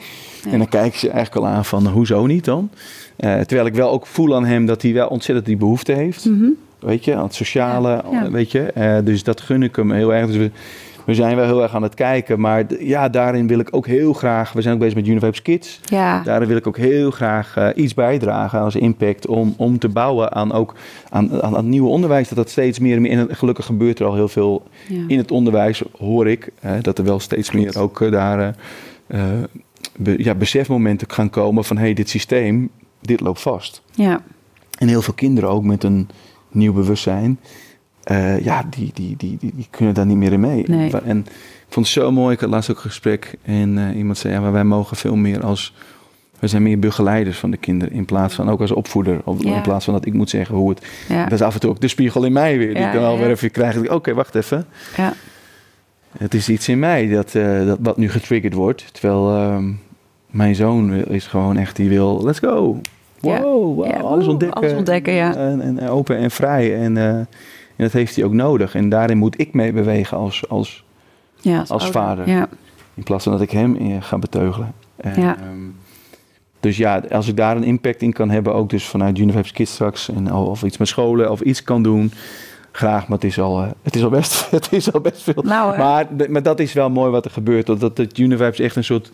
En 0.50 0.58
dan 0.58 0.70
kijken 0.70 1.00
ze 1.00 1.10
eigenlijk 1.10 1.46
al 1.46 1.52
aan 1.52 1.66
van, 1.66 1.88
hoezo 1.88 2.26
niet 2.26 2.46
dan? 2.46 2.70
Terwijl 3.18 3.66
ik 3.66 3.74
wel 3.74 3.90
ook 3.90 4.08
voel 4.08 4.36
aan 4.36 4.46
hem 4.46 4.66
dat 4.66 4.82
hij 4.82 4.94
wel 4.94 5.08
ontzettend 5.08 5.46
die 5.48 5.58
behoefte 5.58 5.92
heeft. 5.92 6.26
Mhm. 6.26 6.46
Weet 6.80 7.06
je, 7.06 7.16
aan 7.16 7.24
het 7.24 7.36
sociale, 7.36 8.04
weet 8.32 8.52
je. 8.52 9.02
Dus 9.04 9.24
dat 9.24 9.42
gun 9.42 9.64
ik 9.64 9.76
hem 9.76 9.92
heel 9.92 10.14
erg. 10.14 10.28
Dus 10.28 10.36
we, 10.36 10.52
we 11.06 11.14
zijn 11.14 11.36
wel 11.36 11.46
heel 11.46 11.62
erg 11.64 11.76
aan 11.76 11.84
het 11.84 11.94
kijken. 11.94 12.40
Maar 12.40 12.64
ja, 12.80 13.10
daarin 13.10 13.48
wil 13.48 13.60
ik 13.60 13.68
ook 13.72 13.88
heel 13.88 14.14
graag... 14.14 14.54
We 14.54 14.62
zijn 14.62 14.74
ook 14.74 14.80
bezig 14.80 14.96
met 14.96 15.08
Univibes 15.08 15.42
Kids. 15.42 15.80
ja, 15.84 16.22
Daarin 16.24 16.48
wil 16.48 16.58
ik 16.58 16.68
ook 16.68 16.78
heel 16.78 17.12
graag 17.12 17.58
eh, 17.58 17.68
iets 17.76 17.94
bijdragen 17.94 18.60
als 18.60 18.76
impact... 18.76 19.28
om, 19.28 19.54
om 19.58 19.80
te 19.80 19.90
bouwen 19.90 20.32
aan 20.34 20.52
ook 20.52 20.76
aan, 21.10 21.42
aan, 21.42 21.56
aan 21.58 21.70
nieuw 21.70 21.88
onderwijs. 21.88 22.28
Dat 22.28 22.38
dat 22.38 22.50
steeds 22.50 22.80
meer 22.80 22.96
en 22.96 23.02
meer... 23.02 23.12
En 23.30 23.36
gelukkig 23.36 23.66
gebeurt 23.66 24.00
er 24.00 24.06
al 24.06 24.16
heel 24.16 24.28
veel 24.28 24.64
ja. 24.88 25.04
in 25.08 25.18
het 25.18 25.32
onderwijs, 25.32 25.84
hoor 25.98 26.28
ik. 26.28 26.52
eh, 26.62 26.72
dat 26.82 26.98
er 26.98 27.04
wel 27.06 27.20
steeds 27.20 27.52
meer 27.52 27.80
ook 27.80 28.02
eh, 28.02 28.12
daar... 28.12 28.56
eh, 29.08 29.22
be- 29.98 30.24
ja, 30.24 30.36
besefmomenten 30.36 31.10
gaan 31.12 31.30
komen 31.30 31.64
van... 31.64 31.78
hé, 31.78 31.84
hey, 31.84 31.94
dit 31.94 32.10
systeem, 32.10 32.70
dit 33.02 33.20
loopt 33.20 33.42
vast. 33.42 33.82
ja. 33.92 34.22
En 34.76 34.88
heel 34.88 35.02
veel 35.02 35.14
kinderen 35.14 35.50
ook 35.50 35.64
met 35.64 35.84
een 35.84 36.10
nieuw 36.52 36.74
bewustzijn. 36.74 37.40
Eh, 38.06 38.40
ja, 38.40 38.64
die, 38.70 38.92
die, 38.94 39.16
die, 39.18 39.38
die, 39.40 39.52
die 39.56 39.68
kunnen 39.70 39.94
daar 39.94 40.06
niet 40.06 40.18
meer 40.18 40.32
in 40.34 40.40
mee. 40.40 40.64
Nee. 40.68 40.92
En 40.98 41.18
ik 41.68 41.74
vond 41.74 41.86
het 41.86 41.96
zo 41.96 42.12
mooi. 42.12 42.34
Ik 42.34 42.40
had 42.40 42.50
laatst 42.50 42.70
ook 42.72 42.76
een 42.76 42.84
gesprek. 42.84 43.34
En 43.44 43.78
eh, 43.78 43.98
iemand 43.98 44.18
zei, 44.18 44.34
ja, 44.34 44.40
maar 44.40 44.52
wij 44.52 44.64
mogen 44.64 44.98
veel 44.98 45.16
meer 45.16 45.44
als... 45.44 45.74
We 46.40 46.48
zijn 46.48 46.64
meer 46.64 46.80
begeleiders 46.80 47.38
van 47.38 47.52
de 47.52 47.58
kinderen. 47.58 47.94
In 47.94 48.06
plaats 48.06 48.36
van 48.36 48.50
ook 48.50 48.62
als 48.62 48.72
opvoeder. 48.72 49.22
Of 49.24 49.44
Ja. 49.44 49.56
in 49.56 49.62
plaats 49.62 49.86
van 49.86 49.94
dat 49.94 50.06
ik 50.06 50.14
moet 50.14 50.30
zeggen 50.30 50.56
hoe 50.56 50.70
het... 50.70 50.86
ja. 51.10 51.24
Dat 51.24 51.32
is 51.32 51.42
af 51.42 51.54
en 51.54 51.60
toe 51.60 51.70
ook 51.70 51.82
de 51.82 51.88
spiegel 51.88 52.24
in 52.24 52.34
mij 52.34 52.58
weer. 52.58 52.68
Die 52.74 52.78
Ja, 52.78 52.88
ik 52.88 52.94
dan 52.94 53.02
ja, 53.02 53.08
wel 53.08 53.18
weer 53.18 53.28
ja. 53.28 53.32
even 53.34 53.52
krijg. 53.52 53.90
Oké, 53.90 54.14
wacht 54.14 54.36
even. 54.36 54.66
ja. 54.98 55.14
Het 56.18 56.34
is 56.34 56.50
iets 56.50 56.68
in 56.70 56.80
mij 56.80 57.08
dat, 57.08 57.36
eh, 57.36 57.66
dat 57.66 57.78
wat 57.82 57.98
nu 57.98 58.10
getriggerd 58.10 58.54
wordt. 58.54 58.94
Terwijl 58.94 59.36
ehm, 59.36 59.72
mijn 60.28 60.56
zoon 60.56 60.94
is 60.94 61.28
gewoon 61.28 61.58
echt, 61.58 61.76
die 61.76 61.90
wil, 61.90 62.24
let's 62.24 62.40
go. 62.40 62.82
Wow, 63.20 63.84
alles 63.84 64.28
ontdekken. 64.28 64.62
alles 64.62 64.74
ontdekken, 64.74 65.14
ja. 65.14 65.36
En, 65.36 65.62
en, 65.62 65.80
en 65.80 65.90
open 65.90 66.18
en 66.18 66.32
vrij. 66.32 66.78
En, 66.80 67.28
en 67.76 67.84
dat 67.84 67.92
heeft 67.92 68.16
hij 68.16 68.26
ook 68.26 68.34
nodig. 68.34 68.76
En 68.76 68.90
daarin 68.90 69.18
moet 69.18 69.40
ik 69.40 69.54
mee 69.54 69.74
bewegen 69.74 70.18
als, 70.18 70.50
als, 70.50 70.84
ja 71.42 71.64
als 71.68 71.90
vader. 71.90 72.30
Ja, 72.30 72.50
in 72.94 73.04
plaats 73.04 73.24
van 73.24 73.32
dat 73.32 73.42
ik 73.42 73.52
hem 73.52 74.02
ga 74.02 74.18
beteugelen. 74.18 74.74
En, 74.96 75.22
Ja. 75.22 75.38
ehm, 75.38 75.60
dus 76.60 76.78
ja, 76.78 77.04
als 77.12 77.28
ik 77.28 77.38
daar 77.38 77.56
een 77.56 77.64
impact 77.64 78.02
in 78.02 78.14
kan 78.14 78.30
hebben, 78.30 78.54
ook 78.54 78.70
dus 78.70 78.86
vanuit 78.86 79.18
Univibes 79.18 79.52
Kids 79.52 79.72
straks, 79.74 80.10
en, 80.10 80.34
of 80.34 80.64
iets 80.64 80.78
met 80.78 80.88
scholen 80.88 81.32
of 81.32 81.42
iets 81.42 81.64
kan 81.64 81.84
doen, 81.84 82.12
graag, 82.72 83.08
maar 83.08 83.18
het 83.18 83.28
is 83.28 83.40
al, 83.40 83.62
eh, 83.62 83.70
het 83.84 83.96
is 83.96 84.04
al, 84.04 84.10
best, 84.10 84.50
het 84.52 84.68
is 84.72 84.94
al 84.94 85.02
best 85.02 85.22
veel. 85.22 85.44
Nou, 85.44 85.78
maar, 85.78 86.08
maar 86.30 86.44
dat 86.44 86.60
is 86.60 86.74
wel 86.74 86.90
mooi 86.90 87.12
wat 87.12 87.26
er 87.26 87.32
gebeurt. 87.32 87.66
Dat, 87.66 87.80
dat 87.80 87.96
echt 88.60 88.76
een 88.76 88.84
soort 88.84 89.12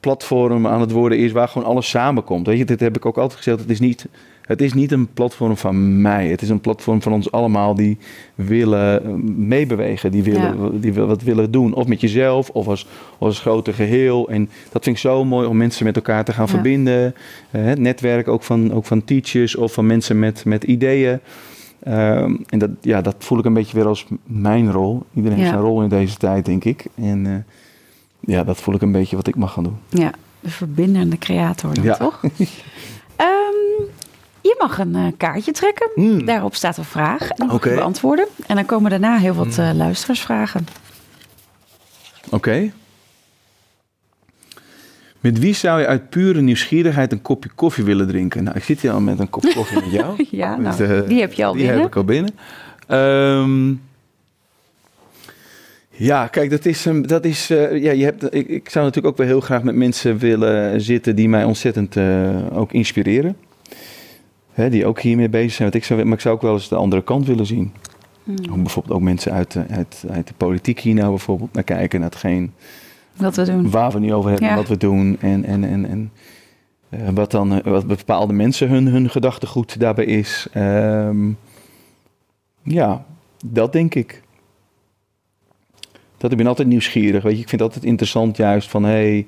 platform 0.00 0.66
aan 0.66 0.80
het 0.80 0.90
worden 0.90 1.18
is 1.18 1.32
waar 1.32 1.48
gewoon 1.48 1.68
alles 1.68 1.88
samenkomt. 1.88 2.46
Weet 2.46 2.58
je, 2.58 2.64
dit 2.64 2.80
heb 2.80 2.96
ik 2.96 3.06
ook 3.06 3.18
altijd 3.18 3.36
gezegd. 3.36 3.58
Het 3.60 3.70
is 3.70 3.80
niet, 3.80 4.06
het 4.50 4.60
is 4.62 4.72
niet 4.72 4.92
een 4.92 5.06
platform 5.12 5.56
van 5.56 6.00
mij. 6.00 6.28
Het 6.28 6.42
is 6.42 6.48
een 6.48 6.60
platform 6.60 7.02
van 7.02 7.12
ons 7.12 7.30
allemaal 7.32 7.74
die 7.74 7.98
willen 8.34 9.04
eh, 9.04 9.10
meebewegen, 9.36 10.10
die 10.10 10.22
willen, 10.22 10.80
die 10.80 10.92
wat 10.92 11.22
willen 11.22 11.50
doen. 11.50 11.72
Of 11.74 11.86
met 11.86 12.00
jezelf, 12.00 12.50
of 12.50 12.66
als, 12.68 12.86
als 13.18 13.40
grote 13.40 13.72
geheel. 13.72 14.28
En 14.28 14.48
dat 14.72 14.84
vind 14.84 14.96
ik 14.96 15.02
zo 15.02 15.24
mooi 15.24 15.46
om 15.46 15.56
mensen 15.56 15.84
met 15.84 15.96
elkaar 15.96 16.24
te 16.24 16.32
gaan 16.32 16.44
Ja. 16.44 16.50
verbinden. 16.50 17.14
Eh, 17.50 17.64
het 17.64 17.78
netwerk 17.78 18.28
ook 18.28 18.42
van, 18.42 18.72
ook 18.72 18.84
van 18.84 19.04
teachers 19.04 19.56
of 19.56 19.72
van 19.72 19.86
mensen 19.86 20.18
met, 20.18 20.44
met 20.44 20.64
ideeën. 20.64 21.18
Ehm, 21.82 22.36
en 22.46 22.58
dat, 22.58 22.70
ja, 22.80 23.00
dat 23.02 23.14
voel 23.18 23.38
ik 23.38 23.44
een 23.44 23.54
beetje 23.54 23.76
weer 23.76 23.86
als 23.86 24.06
mijn 24.24 24.72
rol. 24.72 25.02
Iedereen 25.14 25.38
heeft 25.38 25.50
zijn 25.50 25.60
rol 25.60 25.82
in 25.82 25.88
deze 25.88 26.16
tijd, 26.16 26.44
denk 26.44 26.64
ik. 26.64 26.84
En 26.94 27.26
eh, 27.26 28.34
ja, 28.34 28.44
dat 28.44 28.60
voel 28.60 28.74
ik 28.74 28.82
een 28.82 28.92
beetje 28.92 29.16
wat 29.16 29.26
ik 29.26 29.36
mag 29.36 29.52
gaan 29.52 29.64
doen. 29.64 29.76
Ja, 29.88 30.10
de 30.40 30.50
verbindende 30.50 31.18
creator 31.18 31.74
dan, 31.74 31.84
Ja. 31.84 31.96
toch? 31.96 32.20
Ehm, 33.16 33.84
je 34.42 34.54
mag 34.58 34.78
een 34.78 34.94
eh, 34.94 35.06
kaartje 35.16 35.52
trekken. 35.52 35.90
Hmm. 35.94 36.24
Daarop 36.24 36.54
staat 36.54 36.76
een 36.76 36.84
vraag. 36.84 37.28
En 37.28 37.46
die 37.46 37.54
Oké. 37.56 37.68
je 37.68 37.74
beantwoorden. 37.74 38.26
En 38.46 38.54
dan 38.54 38.66
komen 38.66 38.90
daarna 38.90 39.16
heel 39.18 39.34
wat 39.34 39.58
eh, 39.58 39.70
luisteraarsvragen. 39.74 40.66
Oké. 42.30 42.70
Met 45.20 45.38
wie 45.38 45.54
zou 45.54 45.80
je 45.80 45.86
uit 45.86 46.10
pure 46.10 46.40
nieuwsgierigheid 46.40 47.12
een 47.12 47.22
kopje 47.22 47.50
koffie 47.54 47.84
willen 47.84 48.06
drinken? 48.06 48.44
Nou, 48.44 48.56
ik 48.56 48.64
zit 48.64 48.80
hier 48.80 48.90
al 48.90 49.00
met 49.00 49.18
een 49.18 49.30
kop 49.30 49.44
koffie 49.54 49.80
met 49.80 49.90
jou. 49.90 50.26
Ja, 50.30 50.56
Dus, 50.56 50.76
nou, 50.78 50.92
eh, 51.02 51.08
die 51.08 51.20
heb 51.20 51.32
je 51.32 51.44
al 51.44 51.52
Die 51.52 51.60
binnen. 51.62 51.78
heb 51.80 51.88
ik 51.88 51.96
al 51.96 52.04
binnen. 52.04 52.34
Ehm, 52.86 53.74
ja, 55.90 56.26
kijk, 56.26 56.50
dat 56.50 56.64
is, 56.66 56.86
dat 57.02 57.24
is 57.24 57.46
ja, 57.48 57.90
je 57.90 58.04
hebt, 58.04 58.34
ik, 58.34 58.48
ik 58.48 58.68
zou 58.70 58.84
natuurlijk 58.84 59.12
ook 59.14 59.18
wel 59.18 59.26
heel 59.26 59.40
graag 59.40 59.62
met 59.62 59.74
mensen 59.74 60.18
willen 60.18 60.80
zitten 60.80 61.16
die 61.16 61.28
mij 61.28 61.44
ontzettend 61.44 61.96
ook 62.52 62.72
inspireren. 62.72 63.36
Hè, 64.60 64.70
die 64.70 64.86
ook 64.86 65.00
hiermee 65.00 65.28
bezig 65.28 65.52
zijn. 65.52 65.70
Want 65.70 65.82
ik 65.82 65.88
zou, 65.88 66.04
maar 66.04 66.14
ik 66.14 66.20
zou 66.20 66.34
ook 66.34 66.42
wel 66.42 66.52
eens 66.52 66.68
de 66.68 66.76
andere 66.76 67.02
kant 67.02 67.26
willen 67.26 67.46
zien. 67.46 67.72
Hmm. 68.24 68.52
Om 68.52 68.62
bijvoorbeeld 68.62 68.94
ook 68.94 69.02
mensen 69.02 69.32
uit 69.32 69.52
de, 69.52 69.64
uit, 69.70 70.04
uit 70.10 70.26
de 70.26 70.34
politiek 70.36 70.80
hier 70.80 70.94
nou 70.94 71.08
bijvoorbeeld 71.08 71.52
naar 71.52 71.64
kijken. 71.64 72.00
Naar 72.00 72.08
hetgeen 72.08 72.52
Wat 73.16 73.36
we 73.36 73.44
doen. 73.44 73.70
waar 73.70 73.90
we 73.90 73.98
nu 73.98 74.14
over 74.14 74.30
hebben, 74.30 74.48
Ja. 74.48 74.54
wat 74.54 74.68
we 74.68 74.76
doen 74.76 75.16
en, 75.20 75.44
en, 75.44 75.64
en, 75.64 75.84
en 75.88 76.12
eh, 76.88 77.08
wat 77.14 77.30
dan 77.30 77.52
eh, 77.52 77.72
wat 77.72 77.86
bepaalde 77.86 78.32
mensen 78.32 78.68
hun, 78.68 78.86
hun 78.86 79.10
gedachtegoed 79.10 79.80
daarbij 79.80 80.04
is. 80.04 80.46
Ehm, 80.52 81.30
ja, 82.62 83.04
dat 83.46 83.72
denk 83.72 83.94
ik. 83.94 84.22
Dat 86.16 86.30
ik 86.30 86.36
ben 86.36 86.46
altijd 86.46 86.68
nieuwsgierig. 86.68 87.22
Weet 87.22 87.36
je, 87.36 87.42
ik 87.42 87.48
vind 87.48 87.60
het 87.60 87.70
altijd 87.70 87.90
interessant 87.90 88.36
juist 88.36 88.68
van 88.68 88.84
hey, 88.84 89.26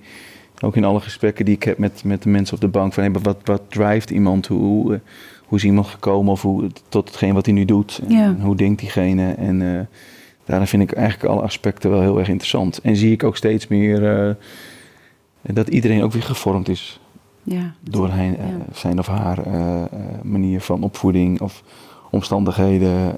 ook 0.63 0.77
in 0.77 0.85
alle 0.85 1.01
gesprekken 1.01 1.45
die 1.45 1.55
ik 1.55 1.63
heb 1.63 1.79
met, 1.79 2.05
met 2.05 2.23
de 2.23 2.29
mensen 2.29 2.55
op 2.55 2.61
de 2.61 2.69
bank 2.69 2.93
van 2.93 3.03
hey, 3.03 3.13
wat, 3.13 3.37
wat 3.45 3.63
drijft 3.69 4.11
iemand? 4.11 4.47
Hoe, 4.47 4.59
hoe, 4.59 4.95
eh, 4.95 5.01
hoe 5.45 5.59
is 5.59 5.65
iemand 5.65 5.87
gekomen 5.87 6.33
of 6.33 6.43
hoe, 6.43 6.71
tot 6.89 7.09
hetgeen 7.09 7.35
wat 7.35 7.45
hij 7.47 7.55
nu 7.55 7.65
doet? 7.65 8.01
En, 8.09 8.11
Ja. 8.17 8.35
hoe 8.41 8.57
denkt 8.57 8.81
diegene? 8.81 9.33
En 9.33 9.89
daarin 10.45 10.67
vind 10.67 10.83
ik 10.83 10.93
eigenlijk 10.93 11.33
alle 11.33 11.43
aspecten 11.43 11.91
wel 11.91 12.01
heel 12.01 12.19
erg 12.19 12.29
interessant. 12.29 12.79
En 12.79 12.97
zie 12.97 13.13
ik 13.13 13.25
ook 13.25 13.37
steeds 13.37 13.67
meer 13.69 14.27
eh, 14.29 14.35
dat 15.43 15.69
iedereen 15.69 16.03
ook 16.03 16.13
weer 16.13 16.23
gevormd 16.23 16.69
is 16.69 17.01
Ja. 17.43 17.75
door 17.81 18.11
hij, 18.11 18.27
Ja. 18.29 18.75
zijn 18.75 18.99
of 18.99 19.07
haar 19.07 19.39
manier 20.23 20.61
van 20.61 20.83
opvoeding 20.83 21.41
of 21.41 21.63
omstandigheden, 22.11 23.17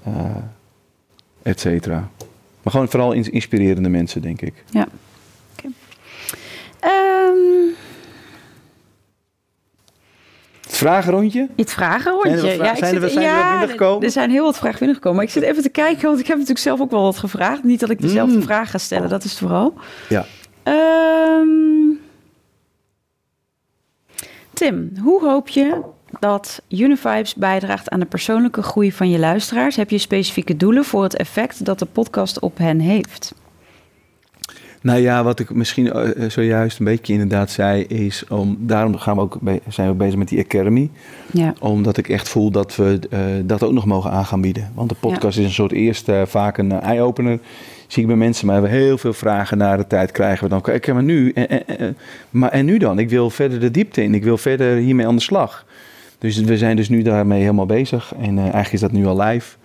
et 1.42 1.60
cetera. 1.60 2.08
Maar 2.62 2.72
gewoon 2.72 2.88
vooral 2.88 3.12
ins- 3.12 3.28
inspirerende 3.30 3.88
mensen, 3.88 4.22
denk 4.22 4.40
ik. 4.40 4.64
Ehm, 6.84 7.72
Het 10.66 10.76
vragenrondje? 10.76 11.48
het 11.56 11.72
vragenrondje. 11.72 12.38
Zijn 12.38 12.50
er 12.52 12.56
vra- 12.56 12.70
ik 12.72 12.76
zijn 12.78 12.94
er 12.94 13.00
zit- 13.00 13.10
zijn 13.12 13.24
er 13.24 13.30
ja, 13.36 13.50
binnengekomen? 13.58 14.04
Er 14.04 14.10
zijn 14.10 14.30
heel 14.30 14.44
wat 14.44 14.56
vragen 14.58 14.78
binnengekomen. 14.78 15.16
Maar 15.18 15.26
ik 15.26 15.32
zit 15.32 15.42
even 15.42 15.62
te 15.62 15.68
kijken, 15.68 16.02
want 16.08 16.18
ik 16.18 16.26
heb 16.26 16.36
natuurlijk 16.36 16.64
zelf 16.64 16.80
ook 16.80 16.90
wel 16.90 17.02
wat 17.02 17.18
gevraagd. 17.18 17.62
Niet 17.64 17.80
dat 17.80 17.90
ik 17.90 18.00
dezelfde 18.00 18.36
Mm. 18.36 18.42
vraag 18.42 18.70
ga 18.70 18.78
stellen, 18.78 19.08
dat 19.08 19.24
is 19.24 19.30
het 19.30 19.38
vooral. 19.40 19.74
Ja. 20.08 20.24
Ehm, 20.62 21.48
Tim, 24.52 24.92
hoe 25.02 25.24
hoop 25.28 25.48
je 25.48 25.80
dat 26.20 26.62
Univibes 26.68 27.34
bijdraagt 27.34 27.90
aan 27.90 28.00
de 28.00 28.06
persoonlijke 28.06 28.62
groei 28.62 28.92
van 28.92 29.10
je 29.10 29.18
luisteraars? 29.18 29.76
Heb 29.76 29.90
je 29.90 29.98
specifieke 29.98 30.56
doelen 30.56 30.84
voor 30.84 31.02
het 31.02 31.16
effect 31.16 31.64
dat 31.64 31.78
de 31.78 31.86
podcast 31.86 32.38
op 32.38 32.58
hen 32.58 32.78
heeft? 32.80 33.34
Nou 34.84 34.98
ja, 34.98 35.24
wat 35.24 35.40
ik 35.40 35.50
misschien 35.50 35.92
eh, 35.92 36.30
zojuist 36.30 36.78
een 36.78 36.84
beetje 36.84 37.12
inderdaad 37.12 37.50
zei, 37.50 37.82
is 37.82 38.24
om. 38.28 38.56
Daarom 38.60 38.96
gaan 38.96 39.16
we 39.16 39.22
ook 39.22 39.38
zijn 39.68 39.88
we 39.88 39.94
bezig 39.94 40.16
met 40.16 40.28
die 40.28 40.44
Academy. 40.44 40.90
Ja, 41.30 41.54
Omdat 41.60 41.96
ik 41.96 42.08
echt 42.08 42.28
voel 42.28 42.50
dat 42.50 42.76
we 42.76 42.98
eh, 43.10 43.20
dat 43.44 43.62
ook 43.62 43.72
nog 43.72 43.84
mogen 43.84 44.10
aan 44.10 44.24
gaan 44.24 44.40
bieden. 44.40 44.70
Want 44.74 44.88
de 44.88 44.94
podcast 45.00 45.38
is 45.38 45.44
een 45.44 45.50
soort 45.50 45.72
eerste, 45.72 46.12
eh, 46.12 46.26
vaak 46.26 46.58
een 46.58 46.72
eh, 46.72 46.82
eye-opener. 46.82 47.38
Zie 47.86 48.02
ik 48.02 48.08
bij 48.08 48.16
mensen, 48.16 48.46
maar 48.46 48.62
we 48.62 48.68
hebben 48.68 48.86
heel 48.86 48.98
veel 48.98 49.12
vragen 49.12 49.58
naar 49.58 49.76
de 49.76 49.86
tijd 49.86 50.12
krijgen 50.12 50.44
we 50.44 50.50
dan. 50.50 50.60
Kijk, 50.60 50.92
maar 50.92 51.02
nu, 51.02 51.32
en, 51.32 51.96
maar 52.30 52.50
en 52.50 52.64
nu 52.64 52.78
dan? 52.78 52.98
Ik 52.98 53.08
wil 53.08 53.30
verder 53.30 53.60
de 53.60 53.70
diepte 53.70 54.02
in. 54.02 54.14
Ik 54.14 54.24
wil 54.24 54.38
verder 54.38 54.76
hiermee 54.76 55.06
aan 55.06 55.16
de 55.16 55.22
slag. 55.22 55.64
Dus 56.24 56.40
we 56.40 56.56
zijn 56.56 56.76
dus 56.76 56.88
nu 56.88 57.02
daarmee 57.02 57.40
helemaal 57.40 57.66
bezig. 57.66 58.12
En 58.18 58.36
eh, 58.36 58.42
eigenlijk 58.42 58.72
is 58.72 58.80
dat 58.80 58.92
nu 58.92 59.06
al 59.06 59.20
live. 59.20 59.56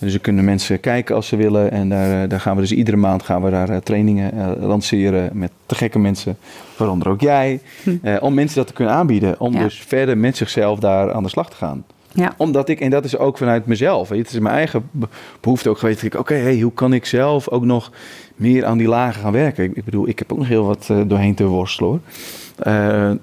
Dus 0.00 0.14
er 0.14 0.20
kunnen 0.20 0.44
mensen 0.44 0.80
kijken 0.80 1.14
als 1.14 1.26
ze 1.26 1.36
willen. 1.36 1.70
En 1.70 1.88
daar, 1.88 2.22
eh, 2.22 2.28
daar 2.28 2.40
gaan 2.40 2.54
we 2.54 2.60
dus 2.60 2.72
iedere 2.72 2.96
maand 2.96 3.22
gaan 3.22 3.42
we 3.42 3.50
daar 3.50 3.68
eh, 3.68 3.76
trainingen 3.76 4.32
eh, 4.32 4.48
lanceren 4.66 5.30
met 5.32 5.50
te 5.66 5.74
gekke 5.74 5.98
mensen. 5.98 6.36
Waaronder 6.76 7.08
ook 7.08 7.20
jij. 7.20 7.60
Hm. 7.82 8.16
Om 8.20 8.34
mensen 8.34 8.56
dat 8.56 8.66
te 8.66 8.72
kunnen 8.72 8.94
aanbieden. 8.94 9.40
Om 9.40 9.52
Ja. 9.52 9.62
dus 9.62 9.78
verder 9.86 10.18
met 10.18 10.36
zichzelf 10.36 10.78
daar 10.78 11.12
aan 11.12 11.22
de 11.22 11.28
slag 11.28 11.50
te 11.50 11.56
gaan. 11.56 11.84
ja, 12.12 12.32
Omdat 12.36 12.68
ik, 12.68 12.80
en 12.80 12.90
dat 12.90 13.04
is 13.04 13.16
ook 13.18 13.38
vanuit 13.38 13.66
mezelf. 13.66 14.08
Weet 14.08 14.18
het 14.18 14.32
is 14.32 14.38
mijn 14.38 14.54
eigen 14.54 14.88
be- 14.90 15.08
behoefte 15.40 15.68
ook 15.68 15.78
geweest. 15.78 16.02
Ik, 16.02 16.14
oké, 16.14 16.34
hey, 16.34 16.60
hoe 16.60 16.72
kan 16.72 16.92
ik 16.92 17.04
zelf 17.06 17.48
ook 17.48 17.64
nog 17.64 17.92
meer 18.36 18.64
aan 18.64 18.78
die 18.78 18.88
lagen 18.88 19.20
gaan 19.22 19.32
werken? 19.32 19.64
Ik, 19.64 19.76
ik 19.76 19.84
bedoel, 19.84 20.08
ik 20.08 20.18
heb 20.18 20.32
ook 20.32 20.38
nog 20.38 20.48
heel 20.48 20.64
wat 20.66 20.90
doorheen 21.06 21.34
te 21.34 21.44
worstelen 21.44 21.90
hoor. 21.90 22.00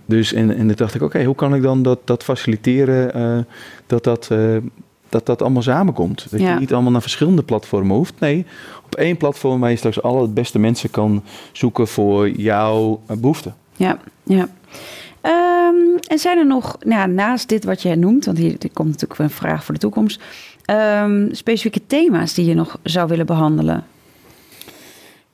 Dus 0.06 0.34
en, 0.34 0.50
en 0.58 0.68
toen 0.68 0.76
dacht 0.76 0.96
ik, 0.96 1.02
oké, 1.02 1.24
hoe 1.24 1.36
kan 1.36 1.56
ik 1.56 1.62
dan 1.62 1.82
dat, 1.84 2.00
dat 2.04 2.24
faciliteren? 2.24 3.46
dat, 3.88 4.04
dat, 4.04 4.30
dat 5.10 5.26
dat 5.26 5.42
allemaal 5.42 5.62
samenkomt. 5.62 6.28
Dat 6.30 6.40
Ja. 6.40 6.54
je 6.54 6.60
niet 6.60 6.74
allemaal 6.74 6.92
naar 6.92 7.02
verschillende 7.02 7.44
platformen 7.44 7.96
hoeft. 7.96 8.14
Nee, 8.20 8.46
op 8.86 8.96
één 8.96 9.18
platform 9.18 9.60
waar 9.60 9.70
je 9.70 9.76
straks 9.76 10.02
alle 10.02 10.22
het 10.22 10.34
beste 10.34 10.60
mensen 10.60 10.90
kan 10.90 11.24
zoeken 11.52 11.88
voor 11.88 12.30
jouw 12.30 13.02
eh, 13.08 13.18
behoeften. 13.18 13.56
ja, 13.76 13.98
ja. 14.24 14.48
Ehm, 15.22 15.98
en 16.08 16.20
zijn 16.20 16.38
er 16.38 16.46
nog, 16.46 16.78
nou, 16.86 17.10
naast 17.10 17.50
dit 17.50 17.64
wat 17.64 17.82
jij 17.82 17.96
noemt, 17.96 18.26
want 18.26 18.38
hier, 18.38 18.58
komt 18.74 18.90
natuurlijk 18.90 19.20
een 19.20 19.30
vraag 19.30 19.64
voor 19.64 19.74
de 19.74 19.80
toekomst, 19.80 20.22
ehm, 20.66 21.28
specifieke 21.34 21.82
thema's 21.88 22.34
die 22.34 22.46
je 22.46 22.54
nog 22.54 22.78
zou 22.84 23.08
willen 23.08 23.26
behandelen? 23.26 23.86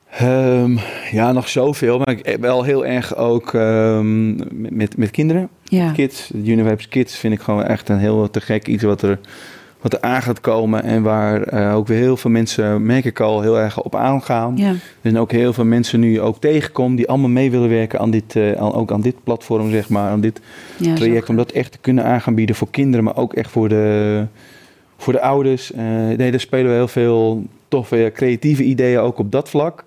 Ehm, 0.09 0.77
ja, 1.11 1.31
nog 1.31 1.49
zoveel. 1.49 1.97
Maar 1.97 2.11
ik, 2.23 2.37
wel 2.39 2.63
heel 2.63 2.85
erg 2.85 3.15
ook 3.15 3.53
met, 4.51 4.97
met, 4.97 5.11
kinderen. 5.11 5.49
Ja, 5.63 5.91
Kids, 5.91 6.31
Univibes 6.33 6.87
Kids 6.87 7.15
vind 7.15 7.33
ik 7.33 7.41
gewoon 7.41 7.63
echt 7.63 7.89
een 7.89 7.97
heel 7.97 8.29
te 8.29 8.41
gek 8.41 8.67
iets 8.67 8.83
wat 8.83 9.01
er, 9.01 9.19
wat 9.83 9.93
er 9.93 10.01
aan 10.01 10.21
gaat 10.21 10.41
komen. 10.41 10.83
En 10.83 11.01
waar 11.01 11.41
eh, 11.41 11.75
ook 11.75 11.87
weer 11.87 11.97
heel 11.97 12.17
veel 12.17 12.31
mensen, 12.31 12.85
merk 12.85 13.05
ik 13.05 13.19
al, 13.19 13.41
heel 13.41 13.59
erg 13.59 13.81
op 13.81 13.95
aangaan. 13.95 14.57
ja, 14.57 14.69
Er 14.69 14.79
zijn 15.01 15.17
ook 15.17 15.31
heel 15.31 15.53
veel 15.53 15.65
mensen 15.65 15.99
nu 15.99 16.21
ook 16.21 16.39
tegenkomen 16.39 16.95
die 16.95 17.07
allemaal 17.07 17.29
mee 17.29 17.51
willen 17.51 17.69
werken 17.69 17.99
aan 17.99 18.11
dit, 18.11 18.35
eh, 18.35 18.51
aan, 18.51 18.73
ook 18.73 18.91
aan 18.91 19.01
dit 19.01 19.15
platform, 19.23 19.71
zeg 19.71 19.89
maar. 19.89 20.09
Aan 20.09 20.21
dit 20.21 20.41
ja, 20.77 20.95
traject. 20.95 21.29
Om 21.29 21.35
dat 21.35 21.51
echt 21.51 21.71
te 21.71 21.77
kunnen 21.81 22.03
aan 22.03 22.21
gaan 22.21 22.35
bieden 22.35 22.55
voor 22.55 22.69
kinderen, 22.69 23.03
maar 23.03 23.17
ook 23.17 23.33
echt 23.33 23.51
voor 23.51 23.69
de, 23.69 24.25
voor 24.97 25.13
de 25.13 25.21
ouders. 25.21 25.71
Eh, 25.71 25.85
nee, 26.17 26.31
daar 26.31 26.39
spelen 26.39 26.71
we 26.71 26.77
heel 26.77 26.87
veel 26.87 27.43
toffe 27.67 28.11
creatieve 28.13 28.63
ideeën 28.63 28.99
ook 28.99 29.19
op 29.19 29.31
dat 29.31 29.49
vlak. 29.49 29.85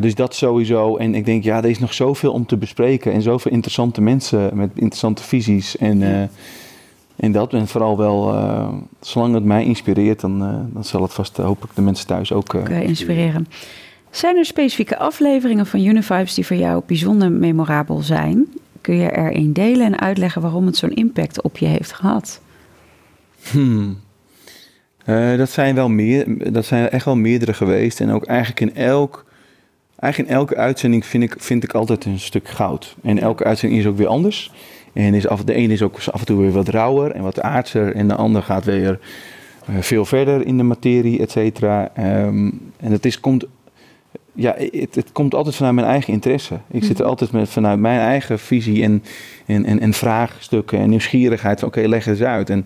Dus 0.00 0.14
dat 0.14 0.34
sowieso. 0.34 0.96
En 0.96 1.14
ik 1.14 1.24
denk, 1.24 1.44
ja, 1.44 1.56
er 1.56 1.70
is 1.70 1.78
nog 1.78 1.94
zoveel 1.94 2.32
om 2.32 2.46
te 2.46 2.56
bespreken. 2.56 3.12
En 3.12 3.22
zoveel 3.22 3.52
interessante 3.52 4.00
mensen 4.00 4.50
met 4.52 4.70
interessante 4.74 5.22
visies. 5.22 5.76
En, 5.76 6.30
en 7.18 7.32
dat. 7.32 7.52
En 7.52 7.68
vooral 7.68 7.96
wel, 7.96 8.34
eh, 8.34 8.68
zolang 9.00 9.34
het 9.34 9.44
mij 9.44 9.64
inspireert, 9.64 10.20
dan, 10.20 10.42
eh, 10.42 10.74
dan 10.74 10.84
zal 10.84 11.02
het 11.02 11.12
vast, 11.12 11.36
hoop 11.36 11.64
ik, 11.64 11.70
de 11.74 11.82
mensen 11.82 12.06
thuis 12.06 12.32
ook. 12.32 12.54
inspireren. 12.54 13.46
Zijn 14.10 14.36
er 14.36 14.44
specifieke 14.44 14.98
afleveringen 14.98 15.66
van 15.66 15.84
Univibes 15.84 16.34
die 16.34 16.46
voor 16.46 16.56
jou 16.56 16.82
bijzonder 16.86 17.32
memorabel 17.32 18.00
zijn? 18.00 18.46
Kun 18.80 18.96
je 18.96 19.08
er 19.08 19.36
een 19.36 19.52
delen 19.52 19.86
en 19.86 20.00
uitleggen 20.00 20.42
waarom 20.42 20.66
het 20.66 20.76
zo'n 20.76 20.94
impact 20.94 21.42
op 21.42 21.58
je 21.58 21.66
heeft 21.66 21.92
gehad? 21.92 22.40
Hmm. 23.50 23.98
Eh, 25.04 25.36
dat 25.36 25.50
zijn 25.50 25.74
wel 25.74 25.88
meer, 25.88 26.52
dat 26.52 26.64
zijn 26.64 26.84
er 26.84 26.90
echt 26.90 27.04
wel 27.04 27.16
meerdere 27.16 27.54
geweest. 27.54 28.00
En 28.00 28.10
ook 28.10 28.24
eigenlijk 28.24 28.60
in 28.60 28.74
elk, 28.74 29.24
eigenlijk 29.98 30.30
in 30.30 30.36
elke 30.36 30.56
uitzending 30.56 31.06
vind 31.06 31.22
ik, 31.22 31.34
vind 31.38 31.64
ik 31.64 31.74
altijd 31.74 32.04
een 32.04 32.20
stuk 32.20 32.48
goud. 32.48 32.96
En 33.02 33.18
elke 33.18 33.44
uitzending 33.44 33.80
is 33.80 33.86
ook 33.86 33.96
weer 33.96 34.06
anders. 34.06 34.52
En 35.04 35.14
is 35.14 35.28
af, 35.28 35.44
de 35.44 35.54
ene 35.54 35.72
is 35.72 35.82
ook 35.82 35.98
af 36.10 36.20
en 36.20 36.26
toe 36.26 36.40
weer 36.40 36.50
wat 36.50 36.68
rauwer 36.68 37.10
en 37.10 37.22
wat 37.22 37.40
aardser. 37.40 37.94
En 37.94 38.08
de 38.08 38.14
ander 38.14 38.42
gaat 38.42 38.64
weer 38.64 38.98
eh, 39.66 39.74
veel 39.80 40.04
verder 40.04 40.46
in 40.46 40.56
de 40.56 40.62
materie, 40.62 41.20
et 41.20 41.30
cetera. 41.30 41.90
Ehm, 41.94 42.50
en 42.76 42.92
het, 42.92 43.04
is, 43.04 43.20
komt, 43.20 43.44
ja, 44.32 44.54
het, 44.56 44.94
het, 44.94 45.12
komt 45.12 45.34
altijd 45.34 45.56
vanuit 45.56 45.74
mijn 45.74 45.86
eigen 45.86 46.12
interesse. 46.12 46.54
Ik 46.70 46.84
zit 46.84 46.96
er 46.96 47.00
mhm. 47.00 47.08
altijd 47.08 47.32
met, 47.32 47.48
vanuit 47.48 47.78
mijn 47.78 48.00
eigen 48.00 48.38
visie 48.38 48.82
en, 48.82 49.02
en, 49.46 49.64
en, 49.64 49.80
en 49.80 49.92
vraagstukken 49.92 50.78
en 50.78 50.88
nieuwsgierigheid. 50.88 51.62
Oké, 51.62 51.80
leg 51.80 52.06
eens 52.06 52.22
uit. 52.22 52.50
En 52.50 52.64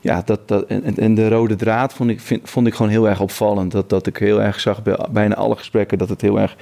ja, 0.00 0.22
dat, 0.24 0.48
dat, 0.48 0.66
en, 0.66 0.96
en 0.96 1.14
de 1.14 1.28
rode 1.28 1.56
draad 1.56 1.94
vond 1.94 2.10
ik, 2.10 2.20
vind, 2.20 2.50
vond 2.50 2.66
ik 2.66 2.74
gewoon 2.74 2.92
heel 2.92 3.08
erg 3.08 3.20
opvallend. 3.20 3.72
Dat, 3.72 3.90
dat 3.90 4.06
ik 4.06 4.16
heel 4.16 4.42
erg 4.42 4.60
zag 4.60 4.82
bij 4.82 4.98
bijna 5.10 5.34
alle 5.34 5.56
gesprekken 5.56 5.98
dat 5.98 6.08
het 6.08 6.20
heel 6.20 6.40
erg 6.40 6.56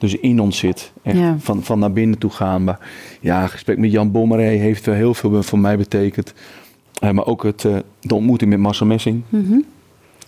dus 0.00 0.14
in 0.14 0.40
ons 0.40 0.58
zit. 0.58 0.92
Echt 1.02 1.18
van, 1.38 1.62
van 1.62 1.78
naar 1.78 1.92
binnen 1.92 2.18
toe 2.18 2.30
gaan. 2.30 2.64
Maar 2.64 2.78
ja, 3.20 3.46
gesprek 3.46 3.78
met 3.78 3.92
Jan 3.92 4.10
Bommeré 4.10 4.42
heeft 4.42 4.86
wel 4.86 4.94
heel 4.94 5.14
veel 5.14 5.42
voor 5.42 5.58
mij 5.58 5.76
betekend. 5.76 6.34
Uh, 7.04 7.10
maar 7.10 7.26
ook 7.26 7.42
het, 7.42 7.64
uh, 7.64 7.76
de 8.00 8.14
ontmoeting 8.14 8.50
met 8.50 8.58
Marcel 8.58 8.86
Messing. 8.86 9.22
Mm 9.28 9.44
-hmm. 9.46 9.64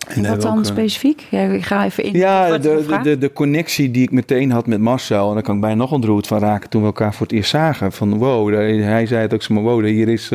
En, 0.07 0.27
wat 0.27 0.41
dan 0.41 0.65
specifiek? 0.65 1.27
Ja, 1.31 1.41
ik 1.41 1.63
ga 1.63 1.85
even 1.85 2.03
in. 2.03 2.13
Ja, 2.13 2.57
de, 2.57 2.85
de, 2.87 2.99
de, 3.03 3.17
de, 3.17 3.33
connectie 3.33 3.91
die 3.91 4.03
ik 4.03 4.11
meteen 4.11 4.51
had 4.51 4.67
met 4.67 4.79
Marcel. 4.79 5.27
En 5.27 5.33
daar 5.33 5.43
kan 5.43 5.55
ik 5.55 5.61
bijna 5.61 5.75
nog 5.75 5.91
ontroerd 5.91 6.27
van 6.27 6.39
raken 6.39 6.69
toen 6.69 6.81
we 6.81 6.87
elkaar 6.87 7.13
voor 7.13 7.25
het 7.25 7.35
eerst 7.35 7.49
zagen. 7.49 7.91
Van 7.91 8.17
wow, 8.17 8.53
hij 8.83 9.05
zei 9.05 9.21
het 9.21 9.33
ook 9.33 9.41
zo 9.41 9.53
maar 9.53 9.63
wow, 9.63 9.85
hier 9.85 10.07
is, 10.07 10.29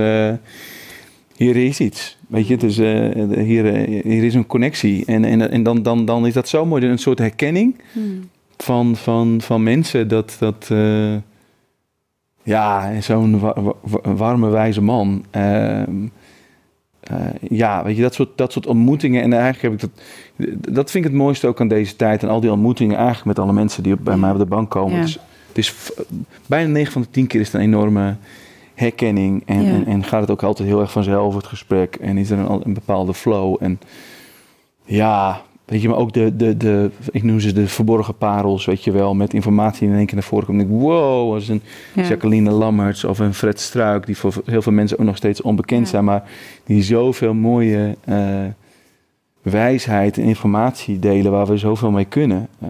hier 1.36 1.56
is 1.56 1.80
iets. 1.80 2.18
Weet 2.28 2.46
je, 2.46 2.56
dus 2.56 2.76
hier, 2.76 3.64
hier 3.86 4.24
is 4.24 4.34
een 4.34 4.46
connectie. 4.46 5.04
En, 5.06 5.24
en, 5.24 5.50
en 5.50 5.62
dan, 5.62 5.82
dan, 5.82 6.04
dan 6.04 6.26
is 6.26 6.32
dat 6.32 6.48
zo 6.48 6.66
mooi, 6.66 6.86
een 6.86 6.98
soort 6.98 7.18
herkenning. 7.18 7.74
Hmm 7.92 8.28
van, 8.58 8.96
van, 8.96 9.40
van 9.40 9.62
mensen 9.62 10.08
dat, 10.08 10.36
dat 10.38 10.68
uh, 10.72 11.16
ja, 12.42 13.00
zo'n 13.00 13.40
warme, 14.02 14.48
wijze 14.48 14.82
man. 14.82 15.24
Uh, 15.36 15.82
ja, 17.40 17.84
weet 17.84 17.96
je, 17.96 18.02
dat 18.02 18.14
soort, 18.14 18.28
dat 18.36 18.52
soort 18.52 18.66
ontmoetingen. 18.66 19.22
En 19.22 19.32
eigenlijk 19.32 19.62
heb 19.62 19.72
ik 19.72 19.80
dat, 19.80 20.74
dat 20.74 20.90
vind 20.90 21.04
ik 21.04 21.10
het 21.10 21.20
mooiste 21.20 21.46
ook 21.46 21.60
aan 21.60 21.68
deze 21.68 21.96
tijd. 21.96 22.22
En 22.22 22.28
al 22.28 22.40
die 22.40 22.52
ontmoetingen 22.52 22.96
eigenlijk 22.96 23.26
met 23.26 23.38
alle 23.38 23.52
mensen 23.52 23.82
die 23.82 23.96
bij 23.96 24.16
mij 24.16 24.30
op 24.30 24.38
de 24.38 24.46
bank 24.46 24.70
komen. 24.70 24.96
Ja. 24.96 25.02
Is, 25.02 25.18
het 25.48 25.58
is 25.58 25.92
bijna 26.46 26.70
9 26.70 26.92
van 26.92 27.02
de 27.02 27.10
10 27.10 27.26
keer 27.26 27.40
is 27.40 27.46
het 27.46 27.54
een 27.54 27.60
enorme 27.66 28.16
herkenning. 28.74 29.42
En, 29.46 29.66
en, 29.66 29.86
en, 29.86 30.04
gaat 30.04 30.20
het 30.20 30.30
ook 30.30 30.42
altijd 30.42 30.68
heel 30.68 30.80
erg 30.80 30.92
vanzelf, 30.92 31.34
het 31.34 31.46
gesprek. 31.46 31.94
En 31.94 32.18
is 32.18 32.30
er 32.30 32.38
een, 32.38 32.60
een 32.64 32.74
bepaalde 32.74 33.14
flow. 33.14 33.56
En 33.60 33.80
ja, 34.84 35.42
Weet 35.68 35.82
je, 35.82 35.88
maar 35.88 35.98
ook 35.98 36.12
de, 36.12 36.36
de, 36.36 36.56
de, 36.56 36.90
ik 37.10 37.22
noem 37.22 37.40
ze 37.40 37.52
de 37.52 37.68
verborgen 37.68 38.16
parels, 38.16 38.64
weet 38.64 38.84
je 38.84 38.90
wel, 38.90 39.14
met 39.14 39.34
informatie 39.34 39.80
die 39.80 39.88
in 39.88 39.96
één 39.96 40.06
keer 40.06 40.14
naar 40.14 40.24
voren 40.24 40.46
komt. 40.46 40.60
En 40.60 40.66
ik, 40.66 40.80
wow, 40.80 41.34
als 41.34 41.48
een 41.48 41.62
Jacqueline 41.94 42.50
Lammerts 42.50 43.04
of 43.04 43.18
een 43.18 43.34
Fred 43.34 43.60
Struik, 43.60 44.06
die 44.06 44.16
voor 44.16 44.34
heel 44.44 44.62
veel 44.62 44.72
mensen 44.72 44.98
ook 44.98 45.04
nog 45.04 45.16
steeds 45.16 45.42
onbekend 45.42 45.88
zijn, 45.88 46.04
maar 46.04 46.30
die 46.64 46.82
zoveel 46.82 47.34
mooie 47.34 47.96
uh, 48.08 48.16
wijsheid 49.42 50.18
en 50.18 50.24
informatie 50.24 50.98
delen 50.98 51.32
waar 51.32 51.46
we 51.46 51.56
zoveel 51.56 51.90
mee 51.90 52.04
kunnen. 52.04 52.48
Uh, 52.62 52.68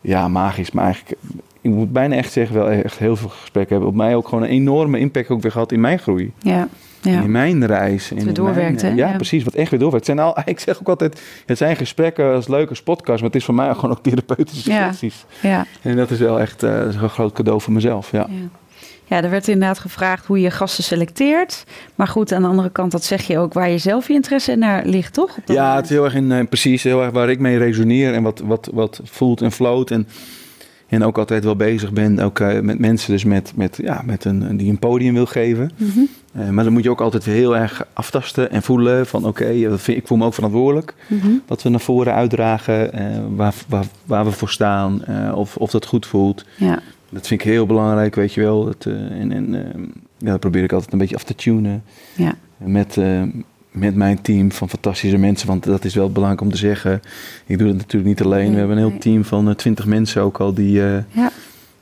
ja, 0.00 0.28
magisch, 0.28 0.70
maar 0.70 0.84
eigenlijk, 0.84 1.20
ik 1.60 1.70
moet 1.70 1.92
bijna 1.92 2.14
echt 2.14 2.32
zeggen, 2.32 2.56
wel 2.56 2.68
echt 2.68 2.98
heel 2.98 3.16
veel 3.16 3.28
gesprekken 3.28 3.72
hebben. 3.72 3.88
Op 3.88 3.96
mij 3.96 4.16
ook 4.16 4.28
gewoon 4.28 4.44
een 4.44 4.50
enorme 4.50 4.98
impact 4.98 5.30
ook 5.30 5.42
weer 5.42 5.52
gehad 5.52 5.72
in 5.72 5.80
mijn 5.80 5.98
groei. 5.98 6.32
Ja 6.38 6.68
ja. 7.06 7.22
in 7.22 7.30
mijn 7.30 7.66
reis. 7.66 8.12
In 8.12 8.34
doorwerkt, 8.34 8.82
mijn, 8.82 8.96
ja, 8.96 9.12
precies, 9.12 9.44
wat 9.44 9.54
echt 9.54 9.70
weer 9.70 9.80
doorwerkt. 9.80 10.06
Het 10.06 10.16
zijn 10.16 10.28
al, 10.28 10.38
ik 10.54 10.60
zeg 10.60 10.78
ook 10.78 10.88
altijd, 10.88 11.20
het 11.46 11.58
zijn 11.58 11.76
gesprekken 11.76 12.34
als 12.34 12.48
leuke 12.48 12.82
podcast, 12.84 13.20
maar 13.20 13.30
het 13.30 13.38
is 13.38 13.44
voor 13.44 13.54
mij 13.54 13.74
gewoon 13.74 13.90
ook 13.90 14.02
therapeutische 14.02 14.70
sessies. 14.70 15.24
Ja. 15.42 15.66
En 15.82 15.96
dat 15.96 16.10
is 16.10 16.18
wel 16.18 16.40
echt 16.40 16.62
uh, 16.62 16.70
een 16.80 17.08
groot 17.08 17.32
cadeau 17.32 17.60
voor 17.60 17.72
mezelf, 17.72 18.10
ja. 18.10 18.28
Ja, 19.08 19.22
er 19.22 19.30
werd 19.30 19.48
inderdaad 19.48 19.78
gevraagd 19.78 20.26
hoe 20.26 20.40
je 20.40 20.50
gasten 20.50 20.84
selecteert. 20.84 21.64
Maar 21.94 22.08
goed, 22.08 22.32
aan 22.32 22.42
de 22.42 22.48
andere 22.48 22.70
kant, 22.70 22.92
dat 22.92 23.04
zeg 23.04 23.22
je 23.26 23.38
ook 23.38 23.52
waar 23.52 23.70
je 23.70 23.78
zelf 23.78 24.08
je 24.08 24.14
interesse 24.14 24.56
naar 24.56 24.86
ligt, 24.86 25.12
toch? 25.12 25.38
Ja, 25.44 25.76
het 25.76 25.84
is 25.84 25.90
heel 25.90 26.04
erg 26.04 26.14
in, 26.14 26.30
uh, 26.30 26.46
precies, 26.48 26.82
heel 26.82 27.02
erg 27.02 27.12
waar 27.12 27.30
ik 27.30 27.38
mee 27.38 27.58
resoneer 27.58 28.14
en 28.14 28.22
wat, 28.22 28.42
wat, 28.44 28.70
wat 28.72 29.00
voelt 29.04 29.42
en 29.42 29.52
floot. 29.52 29.90
En 29.90 30.08
en 30.88 31.04
ook 31.04 31.18
altijd 31.18 31.44
wel 31.44 31.56
bezig 31.56 31.92
ben, 31.92 32.18
ook 32.18 32.38
uh, 32.38 32.60
met 32.60 32.78
mensen 32.78 33.12
dus 33.12 33.24
met, 33.24 33.52
met, 33.54 33.78
ja, 33.82 34.02
met 34.04 34.24
een, 34.24 34.56
die 34.56 34.70
een 34.70 34.78
podium 34.78 35.14
wil 35.14 35.26
geven. 35.26 35.70
Mm 35.76 35.90
-hmm. 35.90 36.54
maar 36.54 36.64
dan 36.64 36.72
moet 36.72 36.82
je 36.82 36.90
ook 36.90 37.00
altijd 37.00 37.24
heel 37.24 37.56
erg 37.56 37.86
aftasten 37.92 38.50
en 38.50 38.62
voelen 38.62 39.06
van 39.06 39.24
oké, 39.24 39.68
okay, 39.68 39.94
ik 39.94 40.06
voel 40.06 40.18
me 40.18 40.24
ook 40.24 40.34
verantwoordelijk. 40.34 40.94
Mm 41.06 41.20
-hmm. 41.20 41.42
Wat 41.46 41.62
we 41.62 41.68
naar 41.68 41.80
voren 41.80 42.14
uitdragen, 42.14 42.90
uh, 42.94 43.36
waar, 43.36 43.54
waar, 43.68 43.84
waar, 44.04 44.24
we 44.24 44.30
voor 44.30 44.50
staan, 44.50 45.04
of, 45.34 45.56
of 45.56 45.70
dat 45.70 45.86
goed 45.86 46.06
voelt. 46.06 46.44
Ja. 46.56 46.78
Dat 47.08 47.26
vind 47.26 47.40
ik 47.40 47.46
heel 47.46 47.66
belangrijk, 47.66 48.14
weet 48.14 48.34
je 48.34 48.40
wel. 48.40 48.64
Dat, 48.64 48.86
en 49.10 49.32
en 49.32 49.52
ja, 50.18 50.30
dat 50.30 50.40
probeer 50.40 50.62
ik 50.62 50.72
altijd 50.72 50.92
een 50.92 50.98
beetje 50.98 51.16
af 51.16 51.24
te 51.24 51.34
tunen. 51.34 51.82
Ja. 52.16 52.34
Met, 52.56 52.98
met 53.76 53.94
mijn 53.94 54.22
team 54.22 54.52
van 54.52 54.68
fantastische 54.68 55.16
mensen. 55.16 55.46
Want 55.46 55.64
dat 55.64 55.84
is 55.84 55.94
wel 55.94 56.10
belangrijk 56.10 56.42
om 56.42 56.50
te 56.50 56.56
zeggen. 56.56 57.02
Ik 57.46 57.58
doe 57.58 57.68
het 57.68 57.76
natuurlijk 57.76 58.04
niet 58.04 58.22
alleen. 58.22 58.52
we 58.52 58.58
hebben 58.58 58.76
een 58.76 58.88
heel 58.88 58.98
team 58.98 59.24
van 59.24 59.48
eh, 59.48 59.54
twintig 59.54 59.86
mensen 59.86 60.22
ook 60.22 60.40
al 60.40 60.54
die, 60.54 60.78
uh, 60.80 60.96
ja. 61.08 61.30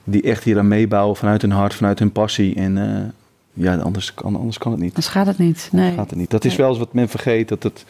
die 0.05 0.23
echt 0.23 0.45
hier 0.45 0.59
aan 0.59 0.69
meebouwen 0.69 1.17
vanuit 1.17 1.43
hun 1.43 1.51
hart, 1.51 1.75
vanuit 1.75 1.99
hun 1.99 2.13
passie. 2.13 2.55
En 2.55 2.77
uh, 2.77 3.65
ja, 3.65 3.77
anders 3.77 4.15
kan, 4.15 4.37
anders 4.37 4.59
kan 4.59 4.73
het 4.73 4.81
niet. 4.81 4.89
Anders 4.89 5.09
gaat 5.09 5.27
het 5.27 5.39
niet. 5.39 5.69
Nee. 5.73 5.93
gaat 5.93 6.11
het 6.11 6.19
niet. 6.19 6.31
Dat 6.31 6.45
is 6.45 6.57
wel 6.57 6.69
eens 6.69 6.79
wat 6.79 6.93
men 6.93 7.09
vergeet. 7.09 7.49
Dat 7.49 7.63
het, 7.63 7.85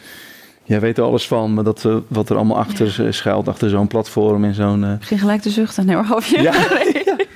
jij 0.63 0.79
weet 0.79 0.97
er 0.97 1.03
alles 1.03 1.27
van, 1.27 1.53
maar 1.53 1.63
dat, 1.63 1.83
uh, 1.83 1.97
wat 2.07 2.29
er 2.29 2.35
allemaal 2.35 2.57
achter 2.57 3.03
ja. 3.03 3.11
schuilt, 3.11 3.47
achter 3.47 3.69
zo'n 3.69 3.87
platform 3.87 4.43
en 4.43 4.53
zo'n... 4.53 4.83
Uh... 4.83 4.91
Gelijk 4.99 5.41
te 5.41 5.49
zuchten. 5.49 5.85
Nee, 5.85 5.95
hoor, 5.95 6.23
je? 6.25 6.41
Ja. 6.47 6.53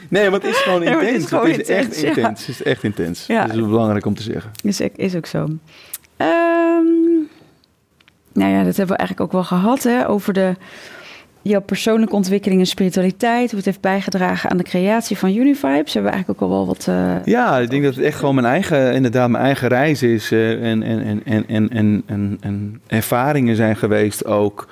nee, 0.10 0.29
maar 0.29 0.39
het 0.39 0.49
is 0.49 0.58
gewoon 0.58 0.84
intens. 0.84 1.05
het 1.05 1.21
is, 1.21 1.25
gewoon 1.25 1.49
het 1.49 1.60
is 1.60 1.67
intens, 1.67 2.03
echt 2.03 2.17
intens. 2.17 2.45
Het 2.45 2.49
is 2.49 2.63
echt 2.63 2.84
intens. 2.84 3.25
Dat 3.27 3.49
is 3.49 3.55
belangrijk 3.55 4.05
om 4.05 4.15
te 4.15 4.23
zeggen. 4.23 4.51
Is, 4.63 4.82
is 4.95 5.15
ook 5.15 5.25
zo. 5.25 5.47
Um, 6.21 7.29
nou 8.34 8.51
ja, 8.51 8.63
dat 8.63 8.77
hebben 8.77 8.95
we 8.95 9.01
eigenlijk 9.01 9.21
ook 9.21 9.32
wel 9.32 9.43
gehad 9.43 9.84
hè, 9.84 10.10
over 10.10 10.34
de, 10.34 10.55
jouw 11.41 11.62
persoonlijke 11.62 12.15
ontwikkeling 12.15 12.60
en 12.60 12.67
spiritualiteit. 12.67 13.47
Hoe 13.47 13.55
het 13.55 13.65
heeft 13.65 13.82
bijgedragen 13.82 14.49
aan 14.49 14.58
de 14.58 14.63
creatie 14.63 15.17
van 15.17 15.36
Univibes. 15.36 15.93
Hebben 15.93 16.12
we 16.12 16.17
eigenlijk 16.17 16.41
ook 16.41 16.49
al 16.49 16.55
wel 16.55 16.65
wat. 16.65 16.86
Uh, 16.89 17.25
ja, 17.25 17.58
ik 17.58 17.69
denk 17.69 17.84
dat 17.84 17.95
het 17.95 18.03
echt 18.03 18.19
gewoon 18.19 18.36
mijn 18.36 18.47
eigen, 18.47 18.93
inderdaad, 18.93 19.29
mijn 19.29 19.43
eigen 19.43 19.67
reis 19.67 20.03
is. 20.03 20.32
Uh, 20.32 20.71
en, 20.71 20.84
en, 20.84 21.21
en, 21.25 21.47
en, 21.47 21.69
en, 21.69 22.03
en, 22.05 22.38
en, 22.41 22.82
ervaringen 22.88 23.55
zijn 23.55 23.75
geweest 23.75 24.25
ook 24.25 24.67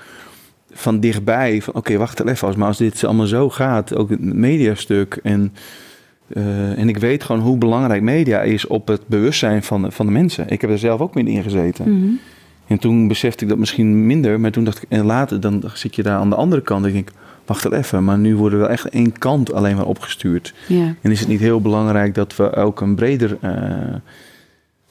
van 0.72 1.00
dichtbij. 1.00 1.62
Van 1.62 1.74
oké, 1.74 1.98
wacht 1.98 2.26
even, 2.26 2.58
maar 2.58 2.68
als 2.68 2.78
dit 2.78 3.04
allemaal 3.04 3.26
zo 3.26 3.50
gaat, 3.50 3.96
ook 3.96 4.10
het 4.10 4.34
mediastuk 4.34 5.20
en 5.24 5.54
uh, 6.28 6.80
en 6.80 6.90
ik 6.90 6.98
weet 6.98 7.24
gewoon 7.24 7.42
hoe 7.42 7.58
belangrijk 7.58 8.02
media 8.02 8.42
is 8.42 8.68
op 8.68 8.88
het 8.88 9.02
bewustzijn 9.08 9.64
van 9.64 9.82
de, 9.82 9.92
van 9.92 10.06
de 10.06 10.12
mensen. 10.12 10.50
Ik 10.50 10.62
heb 10.62 10.70
er 10.70 10.80
zelf 10.80 11.02
ook 11.02 11.16
mee 11.16 11.26
in 11.26 11.44
gezeten. 11.44 11.90
Mm 11.90 12.02
-hmm. 12.02 12.20
En 12.68 12.80
toen 12.80 13.08
besefte 13.08 13.44
ik 13.44 13.50
dat 13.50 13.58
misschien 13.58 14.06
minder, 14.06 14.40
maar 14.40 14.52
toen 14.52 14.64
dacht 14.64 14.84
ik, 14.84 14.90
en 14.90 15.06
later 15.06 15.40
dan 15.40 15.64
zit 15.74 15.96
je 15.96 16.04
daar 16.04 16.18
aan 16.18 16.30
de 16.30 16.36
andere 16.36 16.62
kant. 16.62 16.82
En 16.82 16.88
ik 16.88 16.94
denk, 16.94 17.12
wacht 17.46 17.72
even, 17.72 18.04
maar 18.04 18.18
nu 18.18 18.36
worden 18.36 18.60
we 18.60 18.66
echt 18.66 18.90
één 18.90 19.18
kant 19.18 19.54
alleen 19.54 19.76
maar 19.76 19.86
opgestuurd. 19.86 20.54
En 21.02 21.12
is 21.12 21.20
het 21.20 21.30
niet 21.30 21.40
heel 21.40 21.62
belangrijk 21.62 22.16
dat 22.16 22.36
we 22.36 22.56
ook 22.56 22.82
een 22.82 22.96
breder 22.96 23.38
uh, 23.44 23.52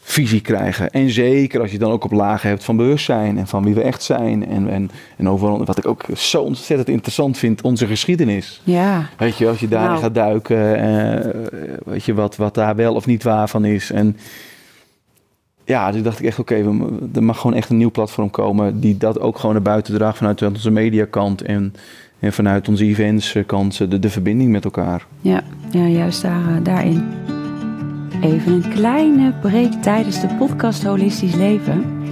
visie 0.08 0.40
krijgen. 0.40 0.90
En 0.90 1.10
zeker 1.10 1.60
als 1.60 1.70
je 1.70 1.78
dan 1.78 1.90
ook 1.90 2.04
op 2.04 2.12
lagen 2.12 2.48
hebt 2.48 2.64
van 2.64 2.76
bewustzijn 2.76 3.38
en 3.38 3.46
van 3.46 3.64
wie 3.64 3.74
we 3.74 3.82
echt 3.82 4.02
zijn. 4.02 4.48
En, 4.48 4.68
en, 4.70 4.90
en 5.16 5.28
overal, 5.28 5.64
wat 5.64 5.78
ik 5.78 5.86
ook 5.86 6.04
zo 6.14 6.42
ontzettend 6.42 6.88
interessant 6.88 7.38
vind, 7.38 7.62
onze 7.62 7.86
geschiedenis. 7.86 8.60
Ja. 8.64 9.08
Weet 9.18 9.36
je, 9.36 9.48
als 9.48 9.60
je 9.60 9.68
daarin 9.68 9.90
nou. 9.90 10.02
gaat 10.02 10.14
duiken, 10.14 10.84
uh, 10.84 11.34
weet 11.84 12.04
je 12.04 12.14
wat, 12.14 12.36
wat 12.36 12.54
daar 12.54 12.76
wel 12.76 12.94
of 12.94 13.06
niet 13.06 13.22
waar 13.22 13.48
van 13.48 13.64
is. 13.64 13.90
En 13.90 14.16
ja, 15.64 15.92
dus 15.92 16.02
dacht 16.02 16.18
ik 16.18 16.26
echt, 16.26 16.38
oké, 16.38 16.54
okay, 16.54 16.88
er 17.14 17.22
mag 17.22 17.40
gewoon 17.40 17.56
echt 17.56 17.70
een 17.70 17.76
nieuw 17.76 17.90
platform 17.90 18.30
komen 18.30 18.80
die 18.80 18.96
dat 18.96 19.20
ook 19.20 19.38
gewoon 19.38 19.54
naar 19.54 19.64
buiten 19.64 19.94
draagt 19.94 20.16
vanuit 20.16 20.42
onze 20.42 20.70
mediakant 20.70 21.42
en, 21.42 21.74
en 22.18 22.32
vanuit 22.32 22.68
onze 22.68 22.84
eventskant, 22.84 23.90
de, 23.90 23.98
de 23.98 24.10
verbinding 24.10 24.50
met 24.50 24.64
elkaar. 24.64 25.06
Ja, 25.20 25.42
ja 25.70 25.86
juist 25.86 26.22
daar, 26.22 26.40
uh, 26.40 26.56
daarin. 26.62 27.04
Even 28.20 28.52
een 28.52 28.68
kleine 28.68 29.32
break 29.40 29.72
tijdens 29.72 30.20
de 30.20 30.34
podcast 30.38 30.82
Holistisch 30.82 31.34
Leven. 31.34 32.04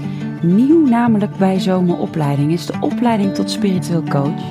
Nieuw 0.43 0.87
namelijk 0.87 1.37
bij 1.37 1.61
Zomeropleiding 1.61 2.53
is 2.53 2.67
de 2.67 2.75
opleiding 2.81 3.35
tot 3.35 3.51
spiritueel 3.51 4.03
coach, 4.03 4.43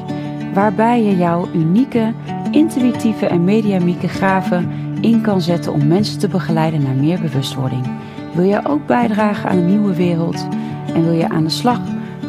waarbij 0.54 1.04
je 1.04 1.18
jouw 1.18 1.48
unieke, 1.54 2.14
intuïtieve 2.52 3.26
en 3.26 3.44
mediamieke 3.44 4.08
gaven 4.08 4.72
in 5.02 5.22
kan 5.22 5.42
zetten 5.42 5.74
om 5.74 5.88
mensen 5.88 6.20
te 6.20 6.28
begeleiden 6.28 6.84
naar 6.84 6.96
meer 6.96 7.22
bewustwording. 7.22 7.86
Wil 8.34 8.46
je 8.46 8.68
ook 8.68 8.86
bijdragen 8.86 9.50
aan 9.50 9.58
een 9.58 9.66
nieuwe 9.66 9.96
wereld 9.96 10.48
en 10.94 11.04
wil 11.04 11.14
je 11.14 11.30
aan 11.30 11.44
de 11.44 11.50
slag 11.50 11.80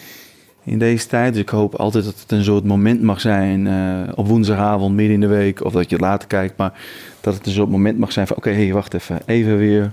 in 0.64 0.78
deze 0.78 1.06
tijd. 1.06 1.32
Dus 1.32 1.42
ik 1.42 1.48
hoop 1.48 1.74
altijd 1.74 2.04
dat 2.04 2.20
het 2.20 2.30
een 2.30 2.44
soort 2.44 2.64
moment 2.64 3.02
mag 3.02 3.20
zijn 3.20 3.66
eh, 3.66 4.12
op 4.14 4.26
woensdagavond, 4.26 4.94
midden 4.94 5.14
in 5.14 5.20
de 5.20 5.26
week, 5.26 5.64
of 5.64 5.72
dat 5.72 5.88
je 5.90 5.96
het 5.96 6.04
later 6.04 6.28
kijkt, 6.28 6.56
maar 6.56 6.72
dat 7.20 7.34
het 7.34 7.46
een 7.46 7.52
soort 7.52 7.70
moment 7.70 7.98
mag 7.98 8.12
zijn 8.12 8.26
van 8.26 8.36
oké, 8.36 8.50
hey, 8.50 8.72
wacht 8.72 8.94
even, 8.94 9.20
even 9.26 9.56
weer 9.56 9.92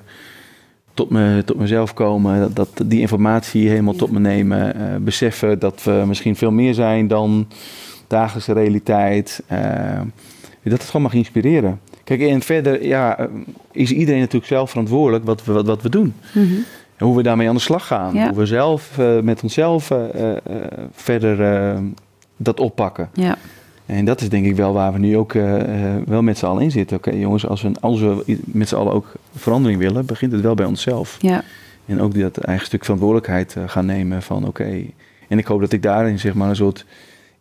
tot, 0.93 1.09
me, 1.09 1.41
tot 1.45 1.57
mezelf 1.57 1.93
komen, 1.93 2.39
dat, 2.39 2.55
dat 2.55 2.89
die 2.89 2.99
informatie 2.99 3.69
helemaal 3.69 3.93
Ja. 3.93 3.99
tot 3.99 4.11
me 4.11 4.19
nemen, 4.19 4.75
eh, 4.75 4.95
beseffen 4.99 5.59
dat 5.59 5.83
we 5.83 6.03
misschien 6.07 6.35
veel 6.35 6.51
meer 6.51 6.73
zijn 6.73 7.07
dan 7.07 7.47
dagelijkse 8.07 8.53
realiteit, 8.53 9.43
eh, 9.47 10.01
dat 10.63 10.71
het 10.79 10.83
gewoon 10.83 11.01
mag 11.01 11.13
inspireren. 11.13 11.79
Kijk, 12.03 12.21
en 12.21 12.41
verder 12.41 12.85
ja, 12.85 13.29
is 13.71 13.91
iedereen 13.91 14.19
natuurlijk 14.19 14.51
zelf 14.51 14.69
verantwoordelijk 14.69 15.25
wat 15.25 15.45
we, 15.45 15.53
wat, 15.53 15.65
wat 15.65 15.81
we 15.81 15.89
doen. 15.89 16.13
Mhm. 16.33 16.53
En 16.99 17.05
hoe 17.05 17.15
we 17.15 17.23
daarmee 17.23 17.47
aan 17.47 17.55
de 17.55 17.61
slag 17.61 17.87
gaan. 17.87 18.13
Ja. 18.13 18.27
Hoe 18.27 18.37
we 18.37 18.45
zelf 18.45 18.97
eh, 18.97 19.19
met 19.19 19.43
onszelf 19.43 19.91
eh, 19.91 20.31
eh, 20.31 20.37
verder 20.91 21.75
dat 22.37 22.59
oppakken. 22.59 23.09
Ja, 23.13 23.37
En 23.85 24.05
dat 24.05 24.21
is 24.21 24.29
denk 24.29 24.45
ik 24.45 24.55
wel 24.55 24.73
waar 24.73 24.93
we 24.93 24.99
nu 24.99 25.17
ook 25.17 25.33
wel 26.05 26.21
met 26.21 26.37
z'n 26.37 26.45
allen 26.45 26.63
in 26.63 26.71
zitten. 26.71 26.97
Oké 26.97 27.11
jongens, 27.11 27.47
als 27.47 27.61
we, 27.61 27.71
als 27.79 27.99
we 27.99 28.37
met 28.45 28.69
z'n 28.69 28.75
allen 28.75 28.93
ook 28.93 29.13
verandering 29.35 29.79
willen, 29.79 30.05
begint 30.05 30.31
het 30.31 30.41
wel 30.41 30.55
bij 30.55 30.65
onszelf. 30.65 31.17
ja, 31.19 31.43
En 31.85 32.01
ook 32.01 32.19
dat 32.19 32.37
eigen 32.37 32.65
stuk 32.65 32.83
verantwoordelijkheid 32.83 33.55
gaan 33.65 33.85
nemen 33.85 34.21
van 34.21 34.47
oké. 34.47 34.83
En 35.27 35.37
ik 35.37 35.45
hoop 35.45 35.59
dat 35.59 35.71
ik 35.71 35.81
daarin 35.81 36.19
zeg 36.19 36.33
maar 36.33 36.49
een 36.49 36.55
soort 36.55 36.85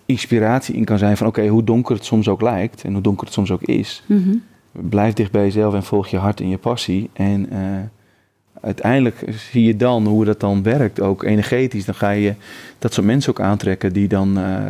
inspiratie 0.06 0.74
in 0.74 0.84
kan 0.84 0.98
zijn 0.98 1.16
van 1.16 1.26
oké, 1.26 1.46
hoe 1.46 1.64
donker 1.64 1.94
het 1.94 2.04
soms 2.04 2.28
ook 2.28 2.40
lijkt 2.40 2.82
en 2.84 2.92
hoe 2.92 3.02
donker 3.02 3.24
het 3.24 3.34
soms 3.34 3.50
ook 3.50 3.62
is. 3.62 4.02
Mhm. 4.06 4.34
Blijf 4.72 5.14
dicht 5.14 5.32
bij 5.32 5.42
jezelf 5.42 5.74
en 5.74 5.82
volg 5.82 6.08
je 6.08 6.16
hart 6.16 6.40
en 6.40 6.48
je 6.48 6.58
passie. 6.58 7.10
En 7.12 7.48
uiteindelijk 8.60 9.24
zie 9.50 9.64
je 9.64 9.76
dan 9.76 10.06
hoe 10.06 10.24
dat 10.24 10.40
dan 10.40 10.62
werkt, 10.62 11.00
ook 11.00 11.22
energetisch. 11.22 11.84
Dan 11.84 11.94
ga 11.94 12.10
je 12.10 12.34
dat 12.78 12.92
soort 12.92 13.06
mensen 13.06 13.30
ook 13.30 13.40
aantrekken 13.40 13.92
die 13.92 14.08
dan 14.08 14.38
eh, 14.38 14.62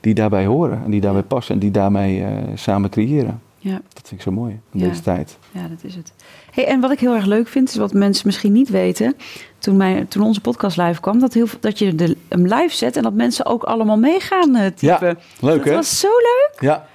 die 0.00 0.14
daarbij 0.14 0.46
horen 0.46 0.80
en 0.84 0.90
die 0.90 1.00
daarbij 1.00 1.22
passen 1.22 1.54
en 1.54 1.60
die 1.60 1.70
daarmee 1.70 2.22
eh, 2.24 2.30
samen 2.54 2.90
creëren. 2.90 3.40
ja, 3.58 3.72
Dat 3.92 4.08
vind 4.08 4.10
ik 4.10 4.20
zo 4.20 4.30
mooi 4.32 4.60
in 4.72 4.80
Ja. 4.80 4.88
deze 4.88 5.00
tijd. 5.02 5.38
ja, 5.52 5.68
dat 5.68 5.84
is 5.84 5.94
het. 5.94 6.12
Hey, 6.52 6.66
en 6.66 6.80
wat 6.80 6.90
ik 6.90 7.00
heel 7.00 7.14
erg 7.14 7.24
leuk 7.26 7.48
vind, 7.48 7.68
is 7.68 7.76
wat 7.76 7.92
mensen 7.92 8.26
misschien 8.26 8.52
niet 8.52 8.68
weten. 8.68 9.14
Toen, 9.58 9.76
mijn, 9.76 10.08
toen 10.08 10.22
onze 10.22 10.40
podcast 10.40 10.76
live 10.76 11.00
kwam, 11.00 11.18
dat, 11.18 11.34
heel, 11.34 11.46
dat 11.60 11.78
je 11.78 11.94
de, 11.94 12.16
hem 12.28 12.42
live 12.46 12.74
zet 12.76 12.96
en 12.96 13.02
dat 13.02 13.14
mensen 13.14 13.46
ook 13.46 13.62
allemaal 13.62 13.98
meegaan 13.98 14.56
eh, 14.56 14.66
typen. 14.66 15.18
Leuk 15.40 15.56
dat 15.56 15.64
hè? 15.64 15.74
was 15.74 16.00
zo 16.00 16.08
leuk. 16.08 16.54
Ja. 16.60 16.86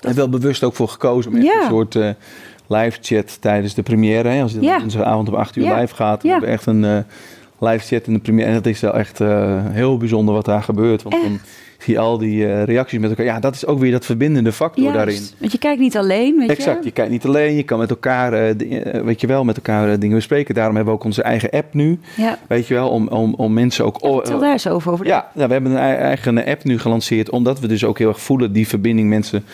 En 0.00 0.14
wel 0.14 0.28
bewust 0.28 0.64
ook 0.64 0.74
voor 0.74 0.88
gekozen 0.88 1.30
om 1.30 1.36
echt 1.36 1.46
Ja. 1.46 1.62
een 1.62 1.68
soort 1.68 1.98
live 2.66 2.98
chat 3.02 3.40
tijdens 3.40 3.74
de 3.74 3.82
première. 3.82 4.28
Hè? 4.28 4.42
Als 4.42 4.52
het 4.52 4.62
Ja. 4.62 4.78
dinsdagavond 4.78 5.28
om 5.28 5.34
8 5.34 5.56
uur 5.56 5.64
Ja. 5.64 5.80
live 5.80 5.94
gaat, 5.94 6.22
we 6.22 6.28
hebben 6.28 6.48
echt 6.48 6.66
een 6.66 6.84
eh, 6.84 6.98
live 7.58 7.86
chat 7.94 8.06
in 8.06 8.12
de 8.12 8.18
première. 8.18 8.48
En 8.48 8.54
dat 8.54 8.66
is 8.66 8.80
wel 8.80 8.94
echt 8.94 9.20
eh, 9.20 9.60
heel 9.66 9.96
bijzonder 9.96 10.34
wat 10.34 10.44
daar 10.44 10.62
gebeurt. 10.62 11.02
Want 11.02 11.14
dan 11.22 11.38
zie 11.78 11.94
je 11.94 12.00
al 12.00 12.18
die 12.18 12.46
eh, 12.46 12.62
reacties 12.62 12.98
met 12.98 13.10
elkaar. 13.10 13.24
Ja, 13.24 13.40
dat 13.40 13.54
is 13.54 13.66
ook 13.66 13.78
weer 13.78 13.90
dat 13.92 14.04
verbindende 14.04 14.52
factor 14.52 14.92
daarin. 14.92 15.22
Want 15.38 15.52
je 15.52 15.58
kijkt 15.58 15.80
niet 15.80 15.96
alleen, 15.96 16.38
weet 16.38 16.48
Exact, 16.50 16.78
je. 16.78 16.84
je 16.84 16.90
kijkt 16.90 17.10
niet 17.10 17.24
alleen, 17.24 17.54
je 17.56 17.62
kan 17.62 17.78
met 17.78 17.90
elkaar, 17.90 18.30
weet 19.04 19.20
je 19.20 19.26
wel, 19.26 19.44
met 19.44 19.56
elkaar 19.56 19.98
dingen 19.98 20.16
bespreken. 20.16 20.54
Daarom 20.54 20.74
hebben 20.76 20.92
we 20.94 20.98
ook 21.00 21.04
onze 21.06 21.22
eigen 21.22 21.50
app 21.50 21.74
nu, 21.74 21.98
Ja. 22.16 22.38
weet 22.48 22.66
je 22.66 22.74
wel, 22.74 22.88
om, 22.88 23.08
om, 23.08 23.34
om 23.34 23.52
mensen 23.52 23.84
ook... 23.84 23.98
Vertel 24.00 24.38
daar 24.38 24.52
eens 24.52 24.68
over. 24.68 24.92
over 24.92 25.06
ja, 25.06 25.30
nou, 25.34 25.46
we 25.46 25.52
hebben 25.52 25.70
een 25.72 25.78
ei- 25.78 25.96
eigen 25.96 26.44
app 26.44 26.64
nu 26.64 26.78
gelanceerd, 26.78 27.30
omdat 27.30 27.60
we 27.60 27.66
dus 27.68 27.84
ook 27.84 27.98
heel 27.98 28.08
erg 28.08 28.20
voelen 28.20 28.52
die 28.52 28.68
verbinding 28.68 29.08
mensen 29.08 29.44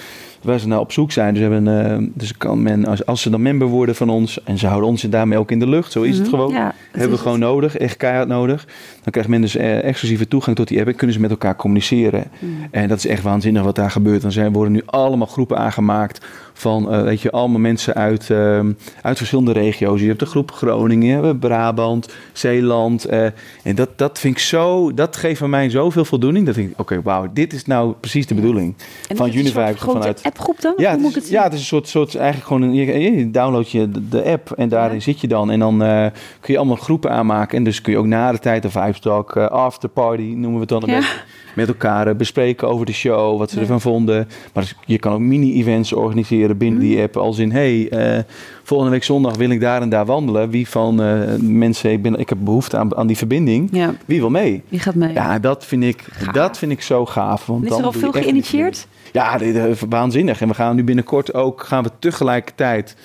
waar 0.43 0.59
ze 0.59 0.69
nou 0.69 0.81
op 0.81 0.93
zoek 0.93 1.13
zijn. 1.13 1.35
Dus, 1.35 1.43
hebben, 1.43 1.91
eh, 1.91 1.97
dus 2.15 2.37
kan 2.37 2.63
men, 2.63 2.85
als, 2.87 3.07
als 3.07 3.23
ze 3.23 3.31
dan 3.31 3.43
member 3.43 3.67
worden 3.67 3.95
van 3.95 4.09
ons 4.09 4.43
en 4.45 4.59
ze 4.59 4.67
houden 4.67 4.89
ons 4.89 5.03
daarmee 5.03 5.39
ook 5.39 5.51
in 5.51 5.59
de 5.59 5.69
lucht, 5.69 5.93
zo 5.93 6.03
is 6.03 6.15
het 6.19 6.27
Mhm. 6.27 6.37
gewoon. 6.37 6.53
Ja, 6.53 6.75
hebben 6.93 7.11
we 7.11 7.17
gewoon 7.17 7.41
het. 7.41 7.51
nodig, 7.51 7.77
echt 7.77 7.97
keihard 7.97 8.29
nodig. 8.29 8.65
Dan 9.03 9.11
krijgt 9.13 9.29
men 9.31 9.41
dus 9.41 9.57
eh, 9.57 9.85
exclusieve 9.85 10.29
toegang 10.29 10.57
tot 10.57 10.69
die 10.69 10.79
app 10.79 10.89
en 10.89 10.95
kunnen 10.95 11.15
ze 11.17 11.21
met 11.23 11.31
elkaar 11.31 11.57
communiceren. 11.57 12.25
Mhm. 12.39 12.51
En 12.71 12.89
dat 12.89 12.99
is 12.99 13.07
echt 13.07 13.23
waanzinnig 13.23 13.63
wat 13.63 13.75
daar 13.77 13.91
gebeurt. 13.91 14.23
Dan 14.23 14.33
zijn, 14.33 14.53
worden 14.53 14.73
nu 14.73 14.83
allemaal 14.87 15.27
groepen 15.27 15.59
aangemaakt 15.59 16.27
van, 16.61 16.93
eh, 16.93 17.03
weet 17.03 17.21
je, 17.21 17.31
allemaal 17.31 17.61
mensen 17.61 17.95
uit, 17.95 18.31
ehm, 18.31 18.73
uit 19.03 19.17
verschillende 19.17 19.53
regio's. 19.53 20.01
Je 20.01 20.07
hebt 20.07 20.19
de 20.21 20.27
groep 20.27 20.51
Groningen, 20.53 21.39
Brabant, 21.39 22.09
Zeeland. 22.33 23.05
eh, 23.05 23.25
en 23.63 23.75
dat, 23.75 23.89
dat 23.97 24.19
vind 24.19 24.35
ik 24.35 24.41
zo, 24.43 24.95
dat 24.95 25.17
geeft 25.17 25.41
mij 25.47 25.71
zoveel 25.71 26.05
voldoening. 26.05 26.47
Dat 26.47 26.57
ik, 26.57 26.73
oké, 26.77 27.03
wauw, 27.03 27.27
dit 27.33 27.53
is 27.53 27.65
nou 27.65 27.95
precies 28.01 28.27
de 28.27 28.35
bedoeling. 28.35 28.75
En 29.09 29.17
van 29.17 29.29
Univibe 29.33 29.73
vanuit- 29.77 30.23
appgroep 30.23 30.61
dan? 30.61 30.73
Ja, 30.77 30.91
het 30.91 31.01
is, 31.01 31.15
het 31.15 31.29
ja, 31.29 31.43
het 31.43 31.53
is 31.53 31.59
een 31.59 31.65
soort, 31.67 31.89
soort 31.89 32.15
eigenlijk 32.15 32.47
gewoon 32.47 32.63
een, 32.63 32.75
je, 32.75 32.99
je 33.17 33.31
download 33.31 33.67
je 33.69 33.89
de, 33.91 34.09
de 34.09 34.25
app 34.25 34.51
en 34.53 34.69
daarin 34.69 34.95
Ja. 34.97 35.03
zit 35.03 35.21
je 35.21 35.29
dan. 35.29 35.51
En 35.51 35.59
dan 35.59 35.83
eh, 35.83 36.07
kun 36.41 36.53
je 36.53 36.57
allemaal 36.59 36.77
groepen 36.77 37.11
aanmaken. 37.11 37.59
En 37.59 37.65
dus 37.65 37.81
kun 37.81 37.93
je 37.93 37.99
ook 37.99 38.07
na 38.07 38.33
de 38.33 38.39
tijd 38.39 38.65
een 38.65 38.71
Vibe 38.71 38.99
Talk, 39.01 39.37
after 39.37 39.89
party 39.89 40.23
noemen 40.23 40.53
we 40.55 40.59
het 40.61 40.69
dan 40.69 40.83
een 40.83 40.89
Ja. 40.89 40.95
beetje, 40.97 41.15
met 41.55 41.69
elkaar 41.69 42.07
eh, 42.07 42.15
bespreken 42.15 42.69
over 42.69 42.87
de 42.87 42.93
show, 42.93 43.39
wat 43.39 43.51
ze 43.51 43.57
Ja. 43.57 43.61
ervan 43.63 43.81
vonden. 43.81 44.29
Maar 44.55 44.73
je 44.87 44.99
kan 44.99 45.13
ook 45.13 45.21
mini-events 45.21 45.93
organiseren 45.93 46.57
binnen 46.57 46.79
Mhm. 46.81 46.89
die 46.89 47.03
app. 47.03 47.17
Als 47.17 47.39
in, 47.39 47.53
hey, 47.53 47.89
eh, 47.89 48.23
volgende 48.63 48.93
week 48.93 49.05
zondag 49.05 49.37
wil 49.37 49.51
ik 49.51 49.61
daar 49.61 49.83
en 49.83 49.89
daar 49.89 50.07
wandelen. 50.07 50.51
Wie 50.51 50.69
van 50.69 51.03
eh, 51.03 51.19
mensen, 51.41 51.91
ik, 51.93 52.03
ben, 52.03 52.19
ik 52.19 52.29
heb 52.29 52.39
behoefte 52.41 52.77
aan, 52.77 52.97
aan 52.97 53.07
die 53.07 53.17
verbinding. 53.17 53.69
Ja, 53.73 53.95
Wie 54.05 54.21
wil 54.21 54.31
mee? 54.31 54.63
wie 54.69 54.79
gaat 54.81 54.95
mee? 54.95 55.13
Ja, 55.13 55.39
dat 55.39 55.65
vind 55.67 55.85
ik, 55.85 56.05
Gaaf. 56.11 56.35
dat 56.35 56.59
vind 56.59 56.73
ik 56.73 56.83
zo 56.83 57.07
gaaf. 57.07 57.47
Want 57.47 57.63
is 57.65 57.69
dan 57.71 57.79
er 57.79 57.85
al 57.85 57.93
veel 57.93 58.13
geïnitieerd? 58.13 58.87
ja, 59.13 59.39
dit, 59.39 59.81
waanzinnig. 59.89 60.41
En 60.41 60.49
we 60.49 60.55
gaan 60.55 60.77
nu 60.77 60.85
binnenkort 60.85 61.35
ook 61.35 61.63
gaan 61.63 61.83
we 61.83 61.91
tegelijkertijd 61.99 62.97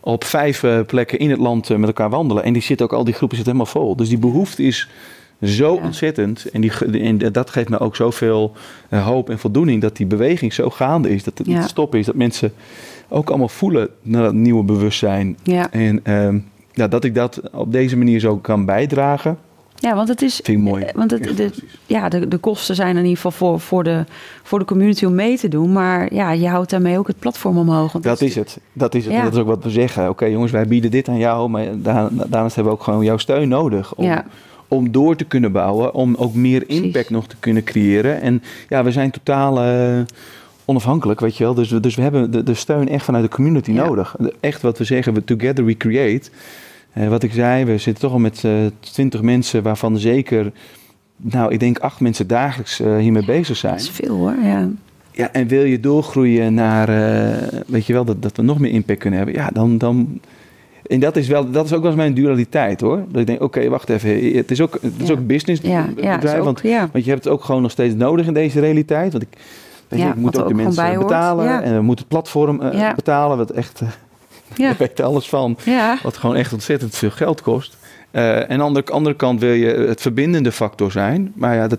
op 0.00 0.24
vijf 0.24 0.64
plekken 0.86 1.18
in 1.18 1.30
het 1.30 1.38
land 1.38 1.68
met 1.68 1.86
elkaar 1.86 2.10
wandelen. 2.10 2.44
En 2.44 2.52
die 2.52 2.62
zitten 2.62 2.86
ook 2.86 2.92
al 2.92 3.04
die 3.04 3.14
groepen 3.14 3.36
zitten 3.36 3.54
helemaal 3.56 3.74
vol. 3.82 3.96
Dus 3.96 4.08
die 4.08 4.18
behoefte 4.18 4.62
is 4.62 4.88
zo 5.42 5.74
Ja. 5.74 5.82
ontzettend. 5.82 6.44
En, 6.52 6.60
die, 6.60 6.72
en 7.00 7.18
dat 7.32 7.50
geeft 7.50 7.68
me 7.68 7.78
ook 7.78 7.96
zoveel 7.96 8.52
eh, 8.88 9.06
hoop 9.06 9.30
en 9.30 9.38
voldoening 9.38 9.80
dat 9.82 9.96
die 9.96 10.06
beweging 10.06 10.52
zo 10.52 10.70
gaande 10.70 11.10
is. 11.10 11.24
Dat 11.24 11.38
het 11.38 11.46
Ja. 11.46 11.58
niet 11.58 11.68
stoppen 11.68 11.98
is. 11.98 12.06
Dat 12.06 12.14
mensen 12.14 12.52
ook 13.08 13.28
allemaal 13.28 13.48
voelen 13.48 13.88
naar 14.02 14.22
dat 14.22 14.34
nieuwe 14.34 14.62
bewustzijn. 14.64 15.36
Ja. 15.42 15.70
En 15.70 16.00
ehm, 16.02 16.38
ja, 16.72 16.88
dat 16.88 17.04
ik 17.04 17.14
dat 17.14 17.40
op 17.52 17.72
deze 17.72 17.96
manier 17.96 18.20
zo 18.20 18.36
kan 18.36 18.64
bijdragen, 18.64 19.38
ja, 19.74 19.94
want 19.94 20.08
het 20.08 20.22
is... 20.22 20.34
vind 20.44 20.58
ik 20.58 20.64
mooi. 20.64 20.82
eh, 20.84 20.94
Want 20.94 21.10
het, 21.10 21.36
de, 21.36 21.50
ja, 21.86 22.08
de, 22.08 22.28
de 22.28 22.36
kosten 22.38 22.74
zijn 22.74 22.96
in 22.96 23.02
ieder 23.02 23.16
geval 23.16 23.30
voor, 23.30 23.60
voor, 23.60 23.84
de, 23.84 24.04
voor 24.42 24.58
de 24.58 24.64
community 24.64 25.04
om 25.04 25.14
mee 25.14 25.36
te 25.38 25.48
doen. 25.48 25.72
Maar 25.72 26.14
ja, 26.14 26.32
je 26.32 26.48
houdt 26.48 26.70
daarmee 26.70 26.98
ook 26.98 27.06
het 27.06 27.18
platform 27.18 27.58
omhoog. 27.58 27.92
Dat 27.92 28.20
is 28.20 28.34
het. 28.34 28.58
Dat 28.72 28.94
is 28.94 29.04
het. 29.04 29.14
Ja. 29.14 29.22
Dat 29.22 29.32
is 29.32 29.38
ook 29.38 29.46
wat 29.46 29.64
we 29.64 29.70
zeggen. 29.70 30.08
Oké 30.08 30.24
jongens, 30.24 30.52
wij 30.52 30.66
bieden 30.66 30.90
dit 30.90 31.08
aan 31.08 31.18
jou, 31.18 31.48
maar 31.48 31.66
daar, 31.74 32.08
daarnaast 32.10 32.54
hebben 32.54 32.72
we 32.72 32.78
ook 32.78 32.84
gewoon 32.84 33.04
jouw 33.04 33.16
steun 33.16 33.48
nodig. 33.48 33.94
Om, 33.94 34.04
Ja. 34.04 34.24
Om 34.70 34.90
door 34.92 35.16
te 35.16 35.24
kunnen 35.24 35.52
bouwen, 35.52 35.94
om 35.94 36.14
ook 36.14 36.34
meer 36.34 36.64
Precies. 36.64 36.82
impact 36.84 37.10
nog 37.10 37.26
te 37.26 37.36
kunnen 37.38 37.64
creëren. 37.64 38.20
En 38.20 38.42
ja, 38.68 38.84
we 38.84 38.92
zijn 38.92 39.10
totaal 39.10 39.60
eh, 39.62 40.00
onafhankelijk, 40.64 41.20
weet 41.20 41.36
je 41.36 41.44
wel. 41.44 41.54
Dus, 41.54 41.70
we- 41.70 41.80
dus 41.80 41.94
we 41.94 42.02
hebben 42.02 42.30
de, 42.30 42.42
de 42.42 42.54
steun 42.54 42.88
echt 42.88 43.04
vanuit 43.04 43.24
de 43.24 43.30
community 43.30 43.72
Ja. 43.72 43.84
nodig. 43.84 44.16
Echt 44.40 44.62
wat 44.62 44.78
we 44.78 44.84
zeggen, 44.84 45.14
we 45.14 45.24
together 45.24 45.64
we 45.64 45.76
create. 45.76 46.30
Eh, 46.92 47.08
wat 47.08 47.22
ik 47.22 47.32
zei, 47.32 47.64
we 47.64 47.78
zitten 47.78 48.02
toch 48.02 48.12
al 48.12 48.18
met 48.18 48.44
twintig 48.80 49.22
mensen, 49.22 49.62
waarvan 49.62 49.98
zeker, 49.98 50.52
nou 51.16 51.52
ik 51.52 51.60
denk 51.60 51.78
acht 51.78 52.00
mensen 52.00 52.26
dagelijks 52.26 52.80
eh, 52.80 52.96
hiermee 52.96 53.24
bezig 53.24 53.56
zijn. 53.56 53.72
Dat 53.72 53.82
is 53.82 53.90
veel 53.90 54.16
hoor, 54.16 54.34
ja. 54.42 54.68
Ja, 55.12 55.32
en 55.32 55.46
wil 55.46 55.64
je 55.64 55.80
doorgroeien 55.80 56.54
naar, 56.54 56.88
eh, 56.88 57.58
weet 57.66 57.86
je 57.86 57.92
wel, 57.92 58.04
dat, 58.04 58.22
dat 58.22 58.36
we 58.36 58.42
nog 58.42 58.58
meer 58.58 58.70
impact 58.72 58.98
kunnen 58.98 59.18
hebben, 59.18 59.36
ja, 59.38 59.50
dan. 59.52 59.78
dan 59.78 60.20
en 60.90 61.00
dat 61.00 61.16
is, 61.16 61.28
wel, 61.28 61.50
dat 61.50 61.64
is 61.64 61.72
ook 61.72 61.80
wel 61.80 61.90
eens 61.90 62.00
mijn 62.00 62.14
dualiteit 62.14 62.80
hoor. 62.80 63.04
Dat 63.08 63.20
ik 63.20 63.26
denk, 63.26 63.42
oké, 63.42 63.68
wacht 63.68 63.88
even. 63.88 64.34
Het 64.36 64.50
is 64.50 64.60
ook, 64.60 64.78
het 64.82 64.92
is 64.98 65.08
Ja. 65.08 65.14
ook 65.14 65.26
business 65.26 65.62
Ja, 65.62 65.88
ja, 65.96 66.14
bedrijf. 66.14 66.38
ook- 66.38 66.44
want, 66.44 66.60
ja. 66.62 66.88
want 66.92 67.04
je 67.04 67.10
hebt 67.10 67.24
het 67.24 67.32
ook 67.32 67.44
gewoon 67.44 67.62
nog 67.62 67.70
steeds 67.70 67.94
nodig 67.94 68.26
in 68.26 68.34
deze 68.34 68.60
realiteit. 68.60 69.12
Want 69.12 69.24
ik, 69.24 69.38
weet 69.88 70.00
je, 70.00 70.06
ik 70.06 70.14
moet 70.14 70.38
ook 70.38 70.48
de 70.48 70.54
ook 70.54 70.60
mensen 70.62 70.98
betalen. 70.98 71.62
En 71.62 71.74
we 71.74 71.80
moeten 71.82 72.04
het 72.08 72.14
platform 72.14 72.60
eh, 72.60 72.94
betalen. 72.94 73.36
Wat 73.36 73.50
echt, 73.50 73.80
eh, 73.80 73.88
Ja. 74.56 74.66
daar 74.68 74.76
weet 74.78 74.96
je 74.96 75.02
alles 75.02 75.28
van. 75.28 75.56
Wat 76.02 76.16
gewoon 76.16 76.36
echt 76.36 76.52
ontzettend 76.52 76.96
veel 76.96 77.10
geld 77.10 77.42
kost. 77.42 77.76
Eh, 78.10 78.50
en 78.50 78.60
aan 78.62 78.74
de 78.74 78.84
andere 78.84 79.16
kant 79.16 79.40
wil 79.40 79.52
je 79.52 79.66
het 79.66 80.00
verbindende 80.00 80.52
factor 80.52 80.90
zijn. 80.92 81.32
Maar 81.34 81.54
ja, 81.54 81.68
dat, 81.68 81.78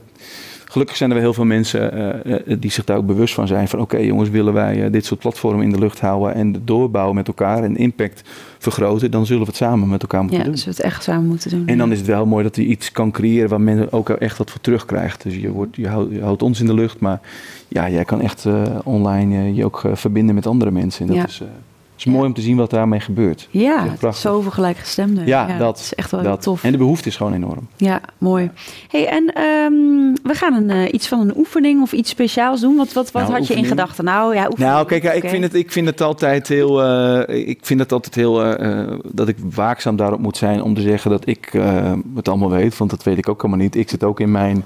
gelukkig 0.72 0.98
zijn 0.98 1.10
er 1.10 1.16
wel 1.16 1.26
heel 1.26 1.34
veel 1.34 1.46
mensen 1.46 1.94
eh, 1.94 2.36
eh, 2.36 2.58
die 2.60 2.72
zich 2.72 2.84
daar 2.84 2.98
ook 2.98 3.06
bewust 3.06 3.34
van 3.34 3.48
zijn. 3.48 3.68
Van 3.68 3.80
oké 3.80 3.98
jongens, 3.98 4.30
willen 4.30 4.54
wij 4.54 4.84
eh, 4.84 4.92
dit 4.92 5.06
soort 5.06 5.20
platformen 5.20 5.64
in 5.64 5.72
de 5.72 5.80
lucht 5.80 6.00
houden 6.00 6.34
en 6.34 6.62
doorbouwen 6.66 7.16
met 7.16 7.28
elkaar 7.28 7.64
en 7.64 7.76
impact 7.76 8.22
vergroten, 8.58 9.12
dan 9.12 9.26
zullen 9.26 9.42
we 9.42 9.48
het 9.48 9.56
samen 9.56 9.90
met 9.90 10.02
elkaar 10.02 10.22
moeten 10.22 10.38
ja 10.40 10.44
doen. 10.46 10.54
dus 10.54 10.64
we 10.64 10.70
het 10.70 10.80
echt 10.80 11.04
samen 11.04 11.28
moeten 11.28 11.50
doen. 11.50 11.68
En 11.68 11.78
dan 11.78 11.92
is 11.92 11.98
het 11.98 12.08
wel 12.08 12.26
mooi 12.26 12.44
dat 12.44 12.56
je 12.56 12.66
iets 12.66 12.92
kan 12.92 13.12
creëren 13.12 13.50
waar 13.50 13.62
men 13.62 13.92
ook 13.92 14.10
echt 14.10 14.38
wat 14.38 14.52
voor 14.52 14.62
terugkrijgt. 14.62 15.24
Dus 15.24 15.36
je, 15.36 15.52
wordt, 15.52 15.76
je, 15.76 15.88
houdt, 15.88 16.12
je 16.14 16.22
houdt 16.22 16.42
ons 16.42 16.60
in 16.60 16.66
de 16.66 16.74
lucht, 16.74 17.00
maar 17.00 17.20
ja, 17.68 17.90
jij 17.90 18.06
kan 18.06 18.22
echt 18.22 18.46
online 18.84 19.54
je 19.54 19.66
ook 19.66 19.84
verbinden 19.94 20.36
met 20.36 20.48
andere 20.48 20.72
mensen. 20.72 21.02
En 21.02 21.08
dat 21.08 21.18
Ja. 21.18 21.26
is 21.28 21.42
is 22.06 22.12
mooi 22.14 22.26
om 22.28 22.34
te 22.34 22.42
zien 22.42 22.58
wat 22.58 22.70
daarmee 22.70 23.00
gebeurt. 23.00 23.48
Ja, 23.52 23.84
prachtig. 24.00 24.22
zoveel 24.22 24.52
gelijkgestemden. 24.52 25.26
Ja, 25.26 25.58
dat, 25.58 25.80
is 25.80 25.94
echt 25.96 26.12
wel 26.12 26.24
dat. 26.24 26.42
tof. 26.42 26.64
En 26.64 26.72
de 26.72 26.78
behoefte 26.78 27.08
is 27.10 27.16
gewoon 27.16 27.34
enorm. 27.34 27.68
Ja, 27.76 28.02
mooi. 28.18 28.50
Hey, 28.90 29.08
en 29.08 29.34
ehm, 29.34 30.28
we 30.30 30.34
gaan 30.34 30.54
een, 30.54 30.70
eh, 30.70 30.94
iets 30.94 31.08
van 31.08 31.20
een 31.20 31.38
oefening 31.38 31.82
of 31.82 31.92
iets 31.92 32.10
speciaals 32.10 32.62
doen. 32.62 32.76
Wat, 32.76 32.94
wat, 32.94 33.12
wat 33.12 33.22
Nou, 33.22 33.34
had 33.34 33.48
je 33.48 33.54
in 33.54 33.66
gedachten? 33.66 34.04
Nou 34.04 34.36
ja, 34.36 34.46
oefening. 34.46 34.72
Nou, 34.72 34.86
kijk, 34.86 35.04
ja, 35.04 35.12
ik, 35.12 35.30
vind 35.30 35.44
het, 35.44 35.54
ik 35.54 35.72
vind 35.72 35.88
het 35.88 36.02
altijd 36.02 36.48
heel. 36.48 36.84
eh, 36.84 37.48
ik 37.48 37.60
vind 37.62 37.80
het 37.80 37.92
altijd 37.92 38.16
heel. 38.16 38.44
eh, 38.46 38.88
dat 39.12 39.28
ik 39.28 39.38
waakzaam 39.54 39.96
daarop 39.96 40.20
moet 40.20 40.38
zijn 40.38 40.62
om 40.64 40.74
te 40.74 40.82
zeggen 40.82 41.12
dat 41.12 41.28
ik 41.28 41.50
het 42.16 42.28
allemaal 42.28 42.50
weet. 42.52 42.78
Want 42.78 42.90
dat 42.90 43.04
weet 43.04 43.18
ik 43.18 43.30
ook 43.30 43.42
helemaal 43.42 43.64
niet. 43.64 43.76
Ik 43.76 43.90
zit 43.90 44.04
ook 44.04 44.20
in 44.20 44.32
mijn 44.32 44.64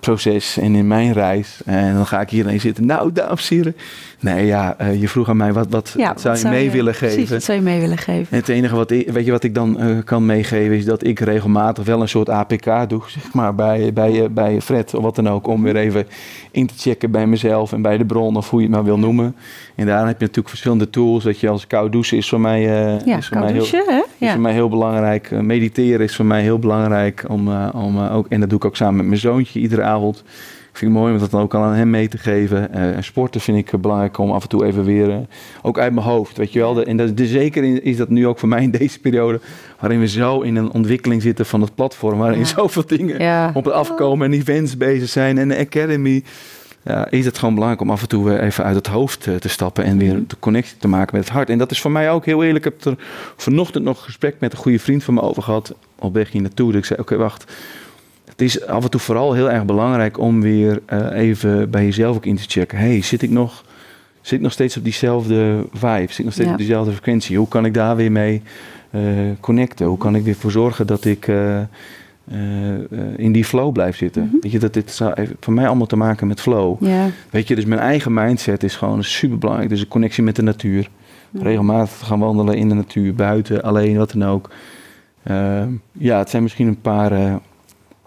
proces 0.00 0.58
en 0.58 0.74
in 0.74 0.86
mijn 0.86 1.12
reis. 1.12 1.60
En 1.64 1.94
dan 1.94 2.06
ga 2.06 2.20
ik 2.20 2.30
hierheen 2.30 2.60
zitten. 2.60 2.86
Nou, 2.86 3.12
dames 3.12 3.50
en 3.50 3.56
heren. 3.56 3.76
Nee, 4.22 4.46
ja, 4.46 4.74
eh, 4.78 5.00
je 5.00 5.08
vroeg 5.08 5.28
aan 5.28 5.36
mij 5.36 5.52
wat, 5.52 5.66
wat, 5.70 5.94
Ja, 5.96 6.12
zou 6.16 6.34
wat 6.34 6.42
je 6.42 6.48
mee 6.48 6.70
willen 6.70 6.94
Precies, 6.94 7.16
geven. 7.18 7.34
wat 7.34 7.42
zou 7.42 7.58
je 7.58 7.64
mee 7.64 7.80
willen 7.80 7.98
geven? 7.98 8.26
En 8.30 8.36
het 8.36 8.48
enige 8.48 8.74
wat 8.74 8.90
ik, 8.90 9.10
weet 9.10 9.24
je 9.24 9.30
wat 9.30 9.42
ik 9.44 9.54
dan 9.54 9.78
eh, 9.78 9.96
kan 10.04 10.26
meegeven 10.26 10.76
is 10.76 10.84
dat 10.84 11.04
ik 11.06 11.20
regelmatig 11.20 11.84
wel 11.84 12.00
een 12.00 12.08
soort 12.08 12.28
APK 12.28 12.88
doe, 12.88 13.02
zeg 13.06 13.32
maar, 13.32 13.54
bij, 13.54 13.92
bij, 13.92 14.22
eh, 14.22 14.28
bij 14.30 14.60
Fred 14.60 14.94
of 14.94 15.02
wat 15.02 15.14
dan 15.16 15.28
ook, 15.28 15.46
om 15.46 15.62
weer 15.62 15.76
even 15.76 16.06
in 16.50 16.66
te 16.66 16.74
checken 16.76 17.10
bij 17.10 17.26
mezelf 17.26 17.72
en 17.72 17.82
bij 17.82 17.96
de 17.98 18.04
bron 18.04 18.36
of 18.36 18.50
hoe 18.50 18.60
je 18.60 18.66
het 18.66 18.74
maar 18.74 18.84
wil 18.84 18.98
noemen. 18.98 19.34
En 19.74 19.86
daarna 19.86 20.06
heb 20.06 20.14
je 20.16 20.20
natuurlijk 20.20 20.48
verschillende 20.48 20.90
tools, 20.90 21.24
dat 21.24 21.40
je 21.40 21.48
als 21.48 21.66
koud 21.66 21.92
douchen 21.92 22.16
is 22.16 22.28
voor 22.28 22.40
mij, 22.40 22.60
eh, 22.60 23.06
Ja, 23.06 23.16
is 23.16 23.28
voor 23.28 23.38
mij 23.38 23.52
heel, 23.52 23.62
is 24.18 24.30
voor 24.30 24.40
mij 24.40 24.52
heel 24.52 24.68
belangrijk. 24.68 25.30
Mediteren 25.30 26.00
is 26.06 26.16
voor 26.16 26.26
mij 26.26 26.42
heel 26.42 26.58
belangrijk 26.58 27.24
om, 27.28 27.48
om 27.72 28.00
ook, 28.00 28.26
en 28.28 28.40
dat 28.40 28.48
doe 28.48 28.58
ik 28.58 28.64
ook 28.64 28.76
samen 28.76 28.96
met 28.96 29.06
mijn 29.06 29.20
zoontje 29.20 29.60
iedere 29.60 29.82
avond. 29.82 30.22
Ik 30.72 30.78
vind 30.78 30.90
het 30.92 31.00
mooi 31.00 31.12
om 31.14 31.18
dat 31.18 31.30
dan 31.30 31.40
ook 31.42 31.54
al 31.54 31.62
aan 31.62 31.74
hem 31.74 31.90
mee 31.90 32.08
te 32.08 32.18
geven. 32.18 32.72
En 32.72 33.04
sporten 33.04 33.40
vind 33.40 33.58
ik 33.58 33.72
eh, 33.72 33.80
belangrijk 33.80 34.18
om 34.18 34.30
af 34.30 34.42
en 34.42 34.48
toe 34.48 34.64
even 34.64 34.84
weer, 34.84 35.10
eh, 35.10 35.16
ook 35.62 35.78
uit 35.78 35.92
mijn 35.92 36.06
hoofd, 36.06 36.36
weet 36.36 36.52
je 36.52 36.58
wel. 36.58 36.74
De- 36.74 36.84
en 36.84 36.96
dat, 36.96 37.16
de, 37.16 37.26
zeker 37.26 37.64
in- 37.64 37.84
is 37.84 37.96
dat 37.96 38.08
nu 38.08 38.26
ook 38.26 38.38
voor 38.38 38.48
mij 38.48 38.62
in 38.62 38.70
deze 38.80 39.00
periode, 39.00 39.40
waarin 39.80 40.00
we 40.00 40.08
zo 40.08 40.40
in 40.40 40.56
een 40.56 40.70
ontwikkeling 40.72 41.22
zitten 41.22 41.46
van 41.46 41.60
het 41.60 41.74
platform, 41.74 42.18
waarin 42.18 42.38
Ja. 42.38 42.44
zoveel 42.44 42.86
dingen 42.86 43.18
Ja. 43.20 43.50
op 43.54 43.64
het 43.64 43.74
afkomen 43.74 44.26
en 44.32 44.38
events 44.38 44.76
bezig 44.76 45.08
zijn 45.08 45.38
en 45.38 45.48
de 45.48 45.58
academy. 45.58 46.22
Ja, 46.84 47.10
is 47.10 47.24
het 47.24 47.38
gewoon 47.38 47.54
belangrijk 47.54 47.82
om 47.82 47.90
af 47.90 48.02
en 48.02 48.08
toe 48.08 48.24
weer 48.24 48.40
even 48.40 48.64
uit 48.64 48.76
het 48.76 48.86
hoofd 48.86 49.20
te 49.40 49.48
stappen 49.48 49.84
en 49.84 49.98
weer 49.98 50.22
de 50.26 50.36
connectie 50.40 50.76
te 50.76 50.88
maken 50.88 51.16
met 51.16 51.24
het 51.24 51.32
hart. 51.34 51.50
En 51.50 51.58
dat 51.58 51.70
is 51.70 51.80
voor 51.80 51.90
mij 51.90 52.10
ook 52.10 52.24
heel 52.24 52.42
eerlijk. 52.44 52.64
Ik 52.66 52.72
heb 52.72 52.84
er 52.84 53.04
vanochtend 53.36 53.84
nog 53.84 53.96
een 53.98 54.04
gesprek 54.04 54.34
met 54.38 54.52
een 54.52 54.58
goede 54.58 54.78
vriend 54.78 55.04
van 55.04 55.14
me 55.14 55.20
over 55.20 55.42
gehad. 55.42 55.74
Op 55.98 56.14
weg 56.14 56.30
hier 56.30 56.42
naartoe. 56.42 56.66
Dat 56.72 56.80
ik 56.80 56.84
zei: 56.84 57.00
Oké, 57.00 57.16
wacht. 57.16 57.52
Het 58.42 58.50
is 58.56 58.66
af 58.66 58.84
en 58.84 58.90
toe 58.90 59.00
vooral 59.00 59.32
heel 59.32 59.50
erg 59.50 59.64
belangrijk 59.64 60.18
om 60.18 60.40
weer 60.40 60.80
eh, 60.86 61.06
even 61.12 61.70
bij 61.70 61.84
jezelf 61.84 62.16
ook 62.16 62.26
in 62.26 62.36
te 62.36 62.42
checken. 62.46 62.78
hey, 62.78 63.02
zit 63.02 63.22
ik 63.22 63.30
nog, 63.30 63.64
zit 64.20 64.32
ik 64.32 64.40
nog 64.40 64.52
steeds 64.52 64.76
op 64.76 64.84
diezelfde 64.84 65.64
vibe? 65.72 66.06
Zit 66.08 66.18
ik 66.18 66.24
nog 66.24 66.32
steeds 66.32 66.48
Ja. 66.48 66.52
op 66.52 66.58
diezelfde 66.58 66.92
frequentie? 66.92 67.36
Hoe 67.36 67.48
kan 67.48 67.64
ik 67.64 67.74
daar 67.74 67.96
weer 67.96 68.12
mee 68.12 68.42
eh, 68.90 69.00
connecten? 69.40 69.86
Hoe 69.86 69.98
kan 69.98 70.14
ik 70.14 70.24
weer 70.24 70.34
voor 70.34 70.50
zorgen 70.50 70.86
dat 70.86 71.04
ik 71.04 71.28
eh, 71.28 71.60
in 73.16 73.32
die 73.32 73.44
flow 73.44 73.72
blijf 73.72 73.96
zitten? 73.96 74.22
Mhm. 74.24 74.36
Weet 74.40 74.52
je, 74.52 74.58
dat 74.58 74.74
dit 74.74 75.00
voor 75.40 75.52
mij 75.52 75.66
allemaal 75.66 75.86
te 75.86 75.96
maken 75.96 76.26
met 76.26 76.40
flow. 76.40 76.84
Ja. 76.84 77.06
Weet 77.30 77.48
je, 77.48 77.54
dus 77.54 77.64
mijn 77.64 77.80
eigen 77.80 78.14
mindset 78.14 78.62
is 78.62 78.76
gewoon 78.76 79.04
super 79.04 79.38
belangrijk. 79.38 79.70
Dus 79.70 79.80
een 79.80 79.88
connectie 79.88 80.22
met 80.22 80.36
de 80.36 80.42
natuur. 80.42 80.88
Regelmatig 81.32 82.06
gaan 82.06 82.18
wandelen 82.18 82.56
in 82.56 82.68
de 82.68 82.74
natuur, 82.74 83.14
buiten, 83.14 83.62
alleen, 83.62 83.96
wat 83.96 84.12
dan 84.12 84.24
ook. 84.24 84.50
Ehm, 85.22 85.68
ja, 85.92 86.18
het 86.18 86.30
zijn 86.30 86.42
misschien 86.42 86.66
een 86.66 86.80
paar 86.80 87.40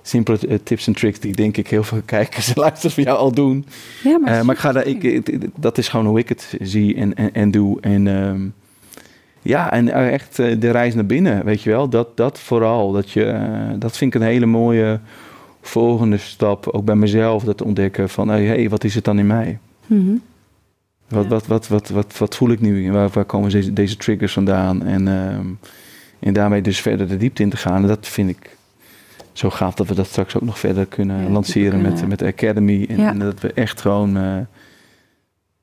simpele 0.08 0.64
tips 0.64 0.88
en 0.88 0.94
tricks 0.94 1.20
die 1.20 1.36
denk 1.36 1.58
ik 1.58 1.68
heel 1.68 1.84
veel 1.84 2.02
kijkers 2.16 2.48
en 2.48 2.54
luisteraars 2.62 2.94
van 2.94 3.04
jou 3.04 3.18
al 3.18 3.32
doen. 3.32 3.66
Ja, 4.04 4.18
maar, 4.18 4.38
Eh, 4.40 4.42
maar 4.42 4.56
ik 4.56 4.62
ga 4.62 4.72
daar, 4.72 4.86
ik, 4.88 5.22
dat 5.62 5.78
is 5.78 5.88
gewoon 5.88 6.06
hoe 6.06 6.20
ik 6.20 6.30
het 6.30 6.56
zie 6.62 6.96
en, 6.96 7.14
en, 7.16 7.34
en 7.34 7.52
doe. 7.52 7.82
En 7.82 8.08
ehm, 8.08 8.42
ja, 9.42 9.72
en 9.72 9.90
eh, 9.94 10.14
echt 10.14 10.40
eh, 10.40 10.60
de 10.60 10.72
reis 10.72 10.94
naar 10.94 11.06
binnen, 11.06 11.46
weet 11.46 11.62
je 11.62 11.70
wel. 11.70 11.90
Dat, 11.90 12.18
dat 12.18 12.40
vooral, 12.40 12.92
dat, 12.92 13.12
je, 13.12 13.40
dat 13.80 13.98
vind 13.98 14.16
ik 14.16 14.22
een 14.22 14.28
hele 14.28 14.46
mooie 14.46 15.00
volgende 15.62 16.18
stap. 16.18 16.68
Ook 16.68 16.86
bij 16.86 16.96
mezelf, 16.96 17.44
dat 17.44 17.62
ontdekken 17.62 18.10
van, 18.10 18.28
hé, 18.28 18.46
hey, 18.46 18.70
wat 18.70 18.84
is 18.84 18.96
het 18.96 19.04
dan 19.04 19.20
in 19.20 19.28
mij? 19.28 19.58
Mhm. 19.86 20.16
Wat, 21.08 21.24
Ja. 21.24 21.30
wat, 21.30 21.48
wat, 21.48 21.68
wat, 21.68 21.90
wat, 21.90 22.18
wat 22.18 22.36
voel 22.36 22.50
ik 22.50 22.62
nu? 22.62 22.92
Waar, 22.92 23.10
waar 23.10 23.26
komen 23.26 23.50
deze, 23.50 23.74
deze 23.74 23.98
triggers 23.98 24.34
vandaan? 24.34 24.84
En, 24.86 25.08
ehm, 25.08 25.46
en 26.20 26.34
daarmee 26.34 26.62
dus 26.62 26.82
verder 26.82 27.08
de 27.08 27.18
diepte 27.18 27.44
in 27.44 27.50
te 27.50 27.58
gaan. 27.58 27.82
En 27.82 27.88
dat 27.88 28.08
vind 28.08 28.30
ik 28.30 28.58
zo 29.38 29.50
gaaf 29.50 29.74
dat 29.74 29.88
we 29.88 29.96
dat 29.96 30.08
straks 30.08 30.36
ook 30.36 30.42
nog 30.42 30.60
verder 30.60 30.86
kunnen 30.86 31.24
Ja, 31.24 31.30
lanceren 31.30 31.82
met, 31.82 32.08
met 32.08 32.20
de 32.20 32.26
Academy. 32.26 32.86
En, 32.90 32.98
Ja. 32.98 33.10
en 33.10 33.20
dat 33.20 33.40
we 33.40 33.54
echt 33.54 33.82
gewoon 33.82 34.18
eh, 34.18 34.38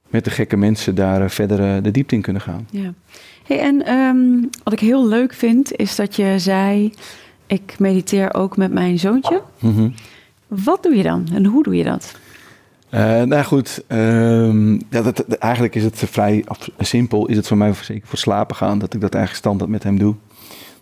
met 0.09 0.25
de 0.25 0.31
gekke 0.31 0.57
mensen 0.57 0.95
daar 0.95 1.23
eh, 1.23 1.29
verder 1.29 1.77
eh, 1.77 1.83
de 1.83 1.91
diepte 1.91 2.15
in 2.15 2.23
kunnen 2.23 2.43
gaan. 2.43 2.67
Ja. 2.71 2.93
Hey, 3.47 3.61
en 3.61 3.87
ehm, 3.87 4.45
wat 4.63 4.73
ik 4.73 4.81
heel 4.81 5.09
leuk 5.09 5.33
vind, 5.35 5.77
is 5.77 5.97
dat 5.97 6.17
je 6.17 6.35
zei... 6.39 6.93
ik 7.47 7.75
mediteer 7.79 8.35
ook 8.35 8.57
met 8.57 8.73
mijn 8.73 8.99
zoontje. 8.99 9.43
Mhm. 9.59 9.89
Wat 10.47 10.83
doe 10.83 10.97
je 10.97 11.03
dan 11.03 11.29
en 11.35 11.47
hoe 11.47 11.63
doe 11.63 11.77
je 11.77 11.85
dat? 11.85 12.15
Nou 13.27 13.43
goed, 13.43 13.85
ehm, 13.87 14.73
ja, 14.73 15.03
dat, 15.03 15.21
eigenlijk 15.29 15.75
is 15.75 15.85
het 15.85 15.99
vrij 15.99 16.45
simpel. 16.79 17.27
Is 17.27 17.37
het 17.37 17.47
voor 17.47 17.57
mij 17.57 17.73
zeker 17.83 18.09
voor 18.09 18.19
slapen 18.19 18.57
gaan 18.57 18.79
dat 18.79 18.95
ik 18.95 19.01
dat 19.01 19.15
eigenlijk 19.15 19.45
standaard 19.45 19.71
met 19.71 19.83
hem 19.83 19.99
doe. 19.99 20.15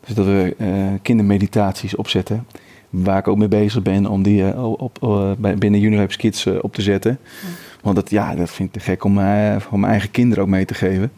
Dus 0.07 0.15
dat 0.15 0.27
we 0.27 0.55
kindermeditaties 1.03 1.97
opzetten. 1.97 2.47
Waar 2.91 3.19
ik 3.19 3.29
ook 3.29 3.37
mee 3.37 3.49
bezig 3.49 3.83
ben 3.83 4.07
om 4.07 4.23
die 4.23 4.51
eh, 4.51 4.73
op, 4.73 4.99
eh, 5.03 5.53
binnen 5.59 5.83
Unilabs 5.83 6.17
Kids 6.17 6.47
eh, 6.47 6.55
op 6.61 6.75
te 6.75 6.83
zetten. 6.83 7.19
Want 7.83 7.97
dat, 7.97 8.11
ja, 8.11 8.35
dat 8.35 8.51
vind 8.51 8.69
ik 8.69 8.75
te 8.75 8.91
gek 8.91 9.05
om, 9.05 9.15
voor 9.59 9.79
mijn 9.79 9.93
eigen 9.93 10.11
kinderen 10.11 10.45
ook 10.45 10.51
mee 10.51 10.65
te 10.65 10.75
geven. 10.75 11.13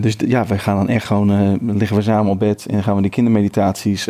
Dus 0.00 0.16
ja, 0.26 0.46
wij 0.46 0.58
gaan 0.58 0.76
dan 0.76 0.88
echt 0.88 1.06
gewoon, 1.06 1.58
liggen 1.78 1.96
we 1.96 2.02
samen 2.02 2.32
op 2.32 2.38
bed 2.38 2.66
en 2.66 2.82
gaan 2.82 2.96
we 2.96 3.02
die 3.02 3.10
kindermeditaties 3.10 4.08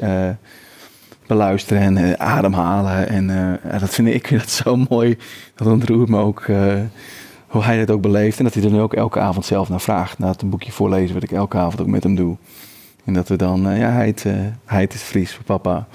beluisteren 1.26 1.96
en 1.96 2.20
ademhalen. 2.20 3.08
En 3.08 3.58
dat 3.80 3.90
vind 3.90 4.08
ik, 4.08 4.14
ik 4.14 4.26
vind 4.26 4.40
dat 4.40 4.50
zo 4.50 4.76
mooi. 4.88 5.16
Dat 5.54 5.66
ontroert 5.66 6.08
me 6.08 6.18
ook 6.18 6.46
hoe 7.46 7.62
hij 7.62 7.78
dat 7.78 7.90
ook 7.90 8.02
beleeft. 8.02 8.38
En 8.38 8.44
dat 8.44 8.54
hij 8.54 8.64
er 8.64 8.70
nu 8.70 8.80
ook 8.80 8.94
elke 8.94 9.20
avond 9.20 9.44
zelf 9.44 9.68
naar 9.68 9.80
vraagt. 9.80 10.18
Na 10.18 10.28
het 10.28 10.42
een 10.42 10.50
boekje 10.50 10.72
voorlezen, 10.72 11.14
wat 11.14 11.22
ik 11.22 11.32
elke 11.32 11.56
avond 11.56 11.80
ook 11.80 11.86
met 11.86 12.02
hem 12.02 12.14
doe. 12.14 12.36
En 13.04 13.12
dat 13.12 13.28
we 13.28 13.36
dan, 13.36 13.60
ja, 13.60 13.90
hij 13.90 14.04
heet, 14.04 14.24
eh, 14.24 14.32
hij 14.64 14.80
het 14.80 14.94
Fries 14.94 15.34
voor 15.34 15.44
papa. 15.44 15.86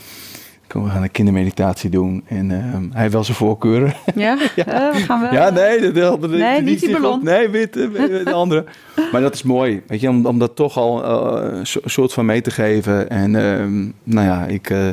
Kom, 0.67 0.83
We 0.83 0.89
gaan 0.89 1.03
een 1.03 1.11
kindermeditatie 1.11 1.89
doen. 1.89 2.23
En 2.27 2.51
eh, 2.51 2.73
hij 2.91 3.01
heeft 3.01 3.13
wel 3.13 3.23
zijn 3.23 3.37
voorkeuren. 3.37 3.93
Ja, 4.15 4.37
Eh, 4.55 4.65
we 4.91 4.99
gaan 4.99 5.21
wel... 5.21 5.33
Ja, 5.33 5.49
nee, 5.49 5.79
dat 5.81 5.95
helpt 5.95 6.27
Nee, 6.27 6.61
niet 6.61 6.79
die 6.79 6.91
ballon. 6.99 7.23
Nee, 7.23 7.49
wit, 7.49 7.75
eh, 7.77 7.91
de 8.25 8.31
andere. 8.33 8.65
Maar 9.11 9.21
dat 9.21 9.33
is 9.33 9.43
mooi, 9.43 9.81
weet 9.87 10.01
je, 10.01 10.09
om, 10.09 10.25
om 10.25 10.39
dat 10.39 10.55
toch 10.55 10.77
al 10.77 11.03
eh, 11.03 11.57
een 11.57 11.65
so- 11.67 11.79
soort 11.85 12.13
van 12.13 12.25
mee 12.25 12.41
te 12.41 12.51
geven. 12.51 13.09
En 13.09 13.35
ehm, 13.35 13.81
nou 14.03 14.27
ja, 14.27 14.45
ik, 14.45 14.69
eh, 14.69 14.87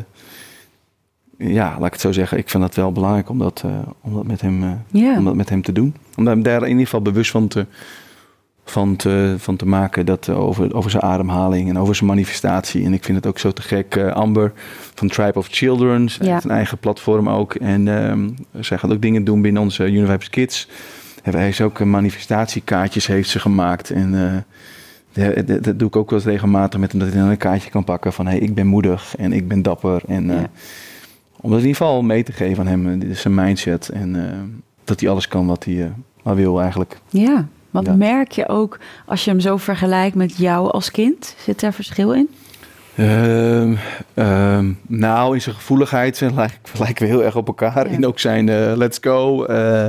ja, 1.39 1.77
laat 1.79 1.87
ik 1.87 1.93
het 1.93 2.01
zo 2.01 2.13
zeggen, 2.13 2.39
ik 2.39 2.49
vind 2.51 2.63
het 2.63 2.75
wel 2.75 2.93
belangrijk 2.93 3.29
om 3.29 3.39
dat, 3.39 3.63
eh, 3.65 3.71
om 4.01 4.15
dat, 4.15 4.27
met, 4.27 4.41
hem, 4.41 4.63
eh, 4.93 5.17
om 5.19 5.25
dat 5.25 5.35
met 5.35 5.49
hem 5.49 5.63
te 5.63 5.73
doen. 5.73 5.95
Om 6.17 6.27
hem 6.27 6.43
daar 6.43 6.63
in 6.63 6.69
ieder 6.69 6.85
geval 6.85 7.03
bewust 7.03 7.31
van 7.31 7.49
te, 7.49 7.67
van 8.65 8.97
te, 8.97 9.35
van 9.39 9.57
te 9.57 9.67
maken 9.67 10.07
dat, 10.07 10.29
eh, 10.29 10.39
over, 10.41 10.75
over 10.75 10.91
zijn 10.91 11.03
ademhaling 11.03 11.69
en 11.69 11.79
over 11.79 11.95
zijn 11.95 12.09
manifestatie. 12.09 12.85
En 12.85 12.93
ik 12.93 13.05
vind 13.05 13.17
het 13.17 13.27
ook 13.27 13.39
zo 13.39 13.51
te 13.51 13.63
gek. 13.63 13.97
eh, 13.97 14.13
Amber 14.13 14.53
van 14.95 15.09
Tribe 15.09 15.39
of 15.39 15.47
Children, 15.51 16.09
zij 16.11 16.27
Ja. 16.27 16.33
heeft 16.33 16.45
een 16.45 16.51
eigen 16.51 16.79
platform 16.79 17.29
ook. 17.29 17.55
En 17.55 17.89
ehm, 17.89 18.29
zij 18.61 18.79
gaat 18.79 18.93
ook 18.93 19.03
dingen 19.03 19.25
doen 19.25 19.43
binnen 19.43 19.63
onze 19.63 19.87
Univibes 19.91 20.31
Kids. 20.31 20.69
Hij 21.23 21.43
heeft 21.43 21.61
ook 21.61 21.81
eh, 21.81 21.87
manifestatiekaartjes 21.87 23.07
heeft 23.07 23.29
ze 23.29 23.39
gemaakt. 23.41 23.91
En 23.91 24.45
dat 25.63 25.79
doe 25.79 25.89
ik 25.89 25.97
ook 25.97 26.11
wel 26.11 26.19
eens 26.19 26.29
regelmatig 26.29 26.81
met 26.81 26.91
hem, 26.91 27.01
dat 27.01 27.09
hij 27.13 27.21
dan 27.21 27.31
een 27.31 27.37
kaartje 27.37 27.71
kan 27.71 27.85
pakken 27.85 28.13
van 28.13 28.27
hey, 28.27 28.39
ik 28.39 28.55
ben 28.55 28.67
moedig 28.67 29.17
en 29.17 29.33
ik 29.33 29.49
ben 29.49 29.63
dapper. 29.63 30.03
En 30.07 30.27
Ja. 30.27 30.47
om 31.41 31.51
dat 31.51 31.61
in 31.61 31.67
ieder 31.67 31.77
geval 31.77 32.03
mee 32.03 32.23
te 32.23 32.33
geven 32.33 32.59
aan 32.65 32.67
hem, 32.71 32.99
dit 32.99 33.11
is 33.11 33.21
zijn 33.21 33.35
mindset. 33.35 33.89
En 33.89 34.17
dat 34.85 35.01
hij 35.01 35.09
alles 35.09 35.29
kan 35.29 35.47
wat 35.47 35.65
hij 35.65 35.93
maar 36.23 36.35
wil 36.37 36.61
eigenlijk. 36.61 36.99
Ja, 37.09 37.47
want 37.75 37.87
Ja. 37.87 37.95
merk 37.95 38.33
je 38.33 38.49
ook 38.49 38.79
als 39.07 39.25
je 39.25 39.31
hem 39.31 39.41
zo 39.41 39.57
vergelijkt 39.57 40.15
met 40.17 40.37
jou 40.37 40.71
als 40.71 40.91
kind? 40.91 41.35
Zit 41.39 41.61
daar 41.61 41.73
verschil 41.73 42.13
in? 42.13 42.29
Ehm, 42.97 43.75
ehm, 44.15 44.73
nou, 44.87 45.35
in 45.35 45.41
zijn 45.43 45.55
gevoeligheid 45.55 46.17
zijn, 46.23 46.35
lijk- 46.35 46.59
lijken 46.79 47.07
we 47.07 47.13
heel 47.13 47.25
erg 47.25 47.37
op 47.37 47.47
elkaar. 47.47 47.89
Ja. 47.91 47.95
En 47.97 48.07
ook 48.07 48.19
zijn 48.19 48.49
eh, 48.49 48.73
let's 48.77 48.99
go. 49.01 49.45
eh, 49.45 49.87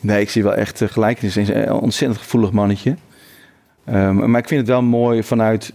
nee, 0.00 0.20
ik 0.20 0.30
zie 0.30 0.42
wel 0.42 0.54
echt 0.54 0.80
uh, 0.80 0.88
gelijkenis. 0.88 1.34
Hij 1.34 1.42
is 1.42 1.48
een 1.48 1.72
ontzettend 1.72 2.20
gevoelig 2.20 2.50
mannetje. 2.52 2.96
Ehm, 3.84 4.30
maar 4.30 4.40
ik 4.40 4.48
vind 4.48 4.60
het 4.60 4.68
wel 4.68 4.82
mooi 4.82 5.22
vanuit... 5.22 5.72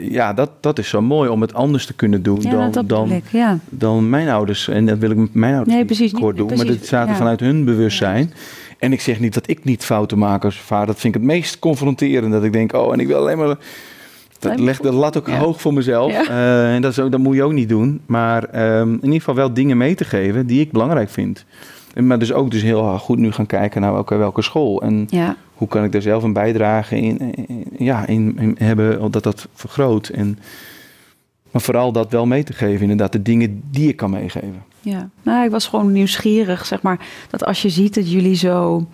Ja, 0.00 0.32
dat, 0.32 0.50
dat 0.60 0.78
is 0.78 0.88
zo 0.88 1.02
mooi 1.02 1.28
om 1.30 1.40
het 1.40 1.54
anders 1.54 1.86
te 1.86 1.92
kunnen 1.94 2.22
doen 2.22 2.40
Ja, 2.40 2.50
dan, 2.50 2.70
dat 2.70 2.88
dan. 2.88 3.22
Ja. 3.30 3.58
dan 3.68 4.10
mijn 4.10 4.28
ouders. 4.28 4.68
En 4.68 4.86
dat 4.86 4.98
wil 4.98 5.10
ik 5.10 5.16
met 5.16 5.34
mijn 5.34 5.54
ouders 5.54 5.76
Nee, 5.76 5.84
precies, 5.84 6.12
niet- 6.12 6.20
kort 6.22 6.36
doen. 6.36 6.46
maar 6.46 6.66
staat 6.80 7.04
er 7.06 7.10
ja. 7.12 7.16
vanuit 7.16 7.40
hun 7.40 7.64
bewustzijn. 7.64 8.32
En 8.80 8.92
ik 8.92 9.00
zeg 9.00 9.20
niet 9.20 9.34
dat 9.34 9.48
ik 9.48 9.64
niet 9.64 9.84
fouten 9.84 10.18
maak 10.18 10.44
als 10.44 10.58
vader. 10.60 10.86
Dat 10.86 10.98
vind 11.00 11.14
ik 11.14 11.20
het 11.20 11.30
meest 11.30 11.58
confronterend. 11.58 12.32
Dat 12.32 12.44
ik 12.44 12.52
denk, 12.52 12.72
oh, 12.72 12.92
en 12.92 13.00
ik 13.00 13.06
wil 13.06 13.16
alleen 13.18 13.38
maar... 13.38 13.56
Dat 14.38 14.58
legt 14.60 14.82
de 14.82 14.92
lat 14.92 15.16
ook 15.18 15.26
Ja. 15.28 15.38
hoog 15.38 15.60
voor 15.60 15.74
mezelf. 15.74 16.12
Ja. 16.12 16.28
Eh, 16.28 16.74
en 16.74 16.82
dat, 16.82 16.90
is 16.90 16.98
ook, 16.98 17.10
dat 17.10 17.20
moet 17.20 17.34
je 17.34 17.42
ook 17.42 17.52
niet 17.52 17.68
doen. 17.68 18.00
Maar 18.06 18.44
ehm, 18.44 18.88
in 18.92 19.02
ieder 19.02 19.18
geval 19.18 19.34
wel 19.34 19.52
dingen 19.54 19.76
mee 19.76 19.94
te 19.94 20.04
geven 20.04 20.46
die 20.46 20.60
ik 20.60 20.72
belangrijk 20.72 21.10
vind. 21.10 21.44
En, 21.94 22.06
maar 22.06 22.18
dus 22.18 22.32
ook 22.32 22.50
dus 22.50 22.62
heel 22.62 22.98
goed 22.98 23.18
nu 23.18 23.32
gaan 23.32 23.46
kijken 23.46 23.80
naar 23.80 23.92
welke, 23.92 24.16
welke 24.16 24.42
school. 24.42 24.82
En 24.82 25.06
Ja, 25.10 25.36
hoe 25.54 25.68
kan 25.68 25.84
ik 25.84 25.92
daar 25.92 26.02
zelf 26.02 26.22
een 26.22 26.32
bijdrage 26.32 26.96
in, 27.00 27.18
in- 27.34 27.64
ja, 27.78 28.06
in, 28.06 28.36
in 28.40 28.56
hebben, 28.58 29.10
dat 29.10 29.22
dat 29.22 29.48
vergroot. 29.54 30.08
En, 30.08 30.38
maar 31.50 31.62
vooral 31.62 31.92
dat 31.92 32.10
wel 32.10 32.26
mee 32.26 32.42
te 32.44 32.52
geven, 32.52 32.80
inderdaad, 32.80 33.12
de 33.12 33.22
dingen 33.22 33.62
die 33.70 33.88
ik 33.88 33.96
kan 33.96 34.10
meegeven. 34.10 34.62
Ja. 34.80 35.08
Nou, 35.22 35.44
ik 35.44 35.50
was 35.50 35.66
gewoon 35.66 35.92
nieuwsgierig, 35.92 36.66
zeg 36.66 36.82
maar. 36.82 36.98
Dat 37.30 37.44
als 37.44 37.62
je 37.62 37.68
ziet 37.68 37.94
dat 37.94 38.10
jullie 38.10 38.34
zo, 38.34 38.86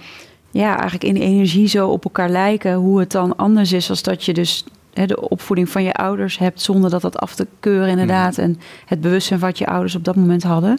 ja, 0.51 0.72
eigenlijk 0.78 1.05
in 1.05 1.16
energie 1.16 1.66
zo 1.68 1.89
op 1.89 2.05
elkaar 2.05 2.28
lijken, 2.30 2.74
hoe 2.74 2.99
het 3.01 3.11
dan 3.11 3.37
anders 3.37 3.72
is 3.72 3.91
als 3.91 4.03
dat 4.03 4.24
je 4.24 4.32
dus 4.34 4.64
hè, 4.93 5.07
de 5.07 5.28
opvoeding 5.28 5.68
van 5.68 5.82
je 5.82 5.93
ouders 5.93 6.39
hebt, 6.39 6.61
zonder 6.61 6.91
dat 6.91 7.03
dat 7.03 7.18
af 7.18 7.34
te 7.34 7.47
keuren, 7.61 7.89
inderdaad. 7.89 8.39
En 8.39 8.59
het 8.87 9.01
bewustzijn 9.01 9.41
wat 9.41 9.59
je 9.59 9.66
ouders 9.66 9.95
op 9.95 10.05
dat 10.05 10.16
moment 10.16 10.43
hadden. 10.43 10.78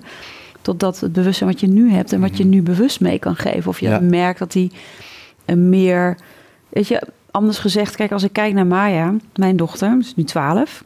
Totdat 0.62 1.00
het 1.00 1.14
bewustzijn 1.14 1.50
wat 1.50 1.60
je 1.60 1.68
nu 1.68 1.92
hebt 1.92 2.12
en 2.14 2.22
wat 2.22 2.38
je 2.38 2.46
nu 2.46 2.62
bewust 2.62 3.00
mee 3.02 3.20
kan 3.20 3.36
geven. 3.36 3.70
Of 3.70 3.80
je 3.80 3.90
Ja. 3.90 4.00
merkt 4.00 4.40
dat 4.40 4.52
die 4.52 4.72
een 5.46 5.70
meer. 5.70 6.18
Weet 6.70 6.88
je, 6.88 7.02
anders 7.32 7.58
gezegd, 7.60 7.96
kijk, 7.96 8.12
als 8.12 8.24
ik 8.24 8.34
kijk 8.34 8.54
naar 8.54 8.68
Maya, 8.68 9.16
mijn 9.36 9.56
dochter, 9.58 9.90
ze 9.92 9.98
is 10.08 10.16
nu 10.16 10.24
12. 10.24 10.84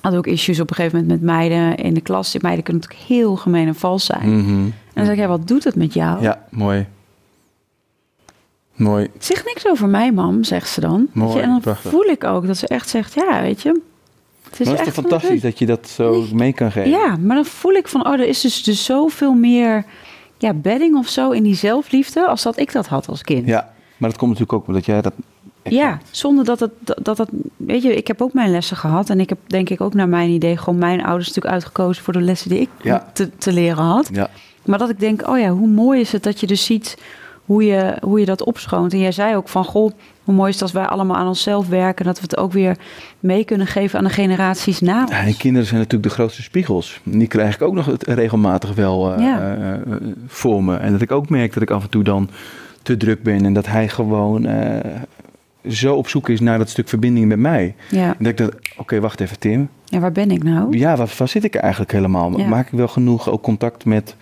Had 0.00 0.14
ook 0.14 0.26
issues 0.26 0.60
op 0.60 0.70
een 0.70 0.76
gegeven 0.76 1.00
moment 1.00 1.20
met 1.20 1.30
meiden 1.30 1.76
in 1.76 1.94
de 1.94 2.00
klas. 2.00 2.32
Die 2.32 2.40
meiden 2.42 2.64
kunnen 2.64 2.82
natuurlijk 2.82 3.08
heel 3.08 3.36
gemeen 3.36 3.66
en 3.66 3.74
vals 3.74 4.04
zijn. 4.04 4.38
Mhm. 4.38 4.50
En 4.50 4.72
dan 4.94 5.04
zeg 5.04 5.14
ik, 5.14 5.20
ja, 5.20 5.28
wat 5.28 5.48
doet 5.48 5.64
het 5.64 5.74
met 5.74 5.94
jou? 5.94 6.22
Ja, 6.22 6.46
mooi. 6.50 6.86
Mooi. 8.74 9.08
Zeg 9.18 9.44
niks 9.44 9.66
over 9.66 9.88
mij, 9.88 10.12
mam, 10.12 10.44
zegt 10.44 10.68
ze 10.68 10.80
dan. 10.80 11.08
Mooi, 11.12 11.36
je, 11.36 11.42
en 11.42 11.48
dan 11.48 11.60
prachtig. 11.60 11.90
voel 11.90 12.04
ik 12.04 12.24
ook 12.24 12.46
dat 12.46 12.56
ze 12.56 12.66
echt 12.66 12.88
zegt, 12.88 13.14
ja, 13.14 13.40
weet 13.42 13.62
je. 13.62 13.80
Het 14.50 14.60
is 14.60 14.66
maar 14.66 14.76
het 14.76 14.86
is 14.86 14.86
echt 14.86 14.94
toch 14.94 15.10
fantastisch 15.10 15.40
dat 15.40 15.58
je 15.58 15.66
dat 15.66 15.88
zo 15.88 16.24
mee 16.32 16.52
kan 16.52 16.72
geven? 16.72 16.90
Ja, 16.90 17.16
maar 17.16 17.36
dan 17.36 17.44
voel 17.44 17.72
ik 17.72 17.88
van, 17.88 18.06
oh, 18.06 18.12
er 18.12 18.28
is 18.28 18.40
dus, 18.40 18.62
dus 18.62 18.84
zoveel 18.84 19.34
meer 19.34 19.84
ja, 20.38 20.54
bedding 20.54 20.96
of 20.96 21.08
zo 21.08 21.30
in 21.30 21.42
die 21.42 21.54
zelfliefde 21.54 22.26
als 22.26 22.42
dat 22.42 22.58
ik 22.58 22.72
dat 22.72 22.86
had 22.86 23.08
als 23.08 23.22
kind. 23.22 23.46
Ja, 23.46 23.72
maar 23.96 24.10
dat 24.10 24.18
komt 24.18 24.30
natuurlijk 24.30 24.58
ook 24.58 24.68
omdat 24.68 24.84
jij 24.84 25.00
dat... 25.00 25.12
Ja, 25.62 25.98
zonder 26.10 26.44
dat 26.44 26.60
het, 26.60 26.70
dat, 27.02 27.16
dat, 27.16 27.28
weet 27.56 27.82
je, 27.82 27.96
ik 27.96 28.06
heb 28.06 28.22
ook 28.22 28.32
mijn 28.32 28.50
lessen 28.50 28.76
gehad. 28.76 29.10
En 29.10 29.20
ik 29.20 29.28
heb 29.28 29.38
denk 29.46 29.68
ik 29.70 29.80
ook 29.80 29.94
naar 29.94 30.08
mijn 30.08 30.30
idee 30.30 30.56
gewoon 30.56 30.78
mijn 30.78 31.04
ouders 31.04 31.26
natuurlijk 31.26 31.54
uitgekozen 31.54 32.02
voor 32.04 32.12
de 32.12 32.20
lessen 32.20 32.50
die 32.50 32.60
ik 32.60 32.68
Ja. 32.82 33.10
te, 33.12 33.30
te 33.38 33.52
leren 33.52 33.84
had. 33.84 34.10
Ja, 34.12 34.28
Maar 34.64 34.78
dat 34.78 34.90
ik 34.90 35.00
denk, 35.00 35.28
oh 35.28 35.38
ja, 35.38 35.48
hoe 35.50 35.68
mooi 35.68 36.00
is 36.00 36.12
het 36.12 36.22
dat 36.22 36.40
je 36.40 36.46
dus 36.46 36.64
ziet 36.64 36.98
hoe 37.44 37.64
je, 37.64 37.96
hoe 38.00 38.20
je 38.20 38.26
dat 38.26 38.44
opschoont. 38.44 38.92
En 38.92 38.98
jij 38.98 39.12
zei 39.12 39.36
ook 39.36 39.48
van, 39.48 39.64
goh, 39.64 39.90
hoe 40.24 40.34
mooi 40.34 40.48
is 40.48 40.54
het 40.54 40.62
als 40.62 40.72
wij 40.72 40.84
allemaal 40.84 41.16
aan 41.16 41.26
onszelf 41.26 41.68
werken. 41.68 42.04
Dat 42.04 42.16
we 42.16 42.22
het 42.22 42.36
ook 42.36 42.52
weer 42.52 42.76
mee 43.20 43.44
kunnen 43.44 43.66
geven 43.66 43.98
aan 43.98 44.04
de 44.04 44.10
generaties 44.10 44.80
na 44.80 45.00
ons. 45.00 45.10
Ja, 45.10 45.20
en 45.22 45.36
kinderen 45.36 45.66
zijn 45.66 45.80
natuurlijk 45.80 46.08
de 46.08 46.14
grootste 46.14 46.42
spiegels. 46.42 47.00
Die 47.04 47.26
krijg 47.28 47.54
ik 47.54 47.62
ook 47.62 47.74
nog 47.74 47.90
regelmatig 47.98 48.74
wel 48.74 49.14
eh, 49.14 49.22
Ja. 49.24 49.40
eh, 49.40 49.72
eh, 49.72 49.80
voor 50.26 50.64
me. 50.64 50.76
En 50.76 50.92
dat 50.92 51.00
ik 51.00 51.12
ook 51.12 51.28
merk 51.28 51.52
dat 51.54 51.62
ik 51.62 51.70
af 51.70 51.82
en 51.82 51.90
toe 51.90 52.02
dan 52.04 52.30
te 52.82 52.96
druk 52.96 53.22
ben. 53.22 53.44
En 53.44 53.52
dat 53.52 53.66
hij 53.66 53.88
gewoon 53.88 54.46
zo 55.68 55.94
op 55.94 56.08
zoek 56.08 56.28
is 56.28 56.40
naar 56.40 56.58
dat 56.58 56.68
stuk 56.68 56.88
verbinding 56.88 57.26
met 57.28 57.38
mij. 57.38 57.74
Ja. 57.90 58.06
En 58.06 58.16
dat 58.18 58.26
ik 58.26 58.36
dacht, 58.36 58.52
oké, 58.76 59.00
wacht 59.00 59.20
even 59.20 59.38
Tim. 59.38 59.68
ja, 59.84 59.98
waar 59.98 60.12
ben 60.12 60.30
ik 60.30 60.42
nou? 60.42 60.78
Ja, 60.78 60.96
waar, 60.96 61.14
waar 61.18 61.28
zit 61.28 61.44
ik 61.44 61.54
eigenlijk 61.54 61.92
helemaal? 61.92 62.38
Ja. 62.38 62.46
Maak 62.46 62.66
ik 62.66 62.78
wel 62.78 62.88
genoeg 62.88 63.30
ook 63.30 63.42
contact 63.42 63.84
met, 63.84 64.16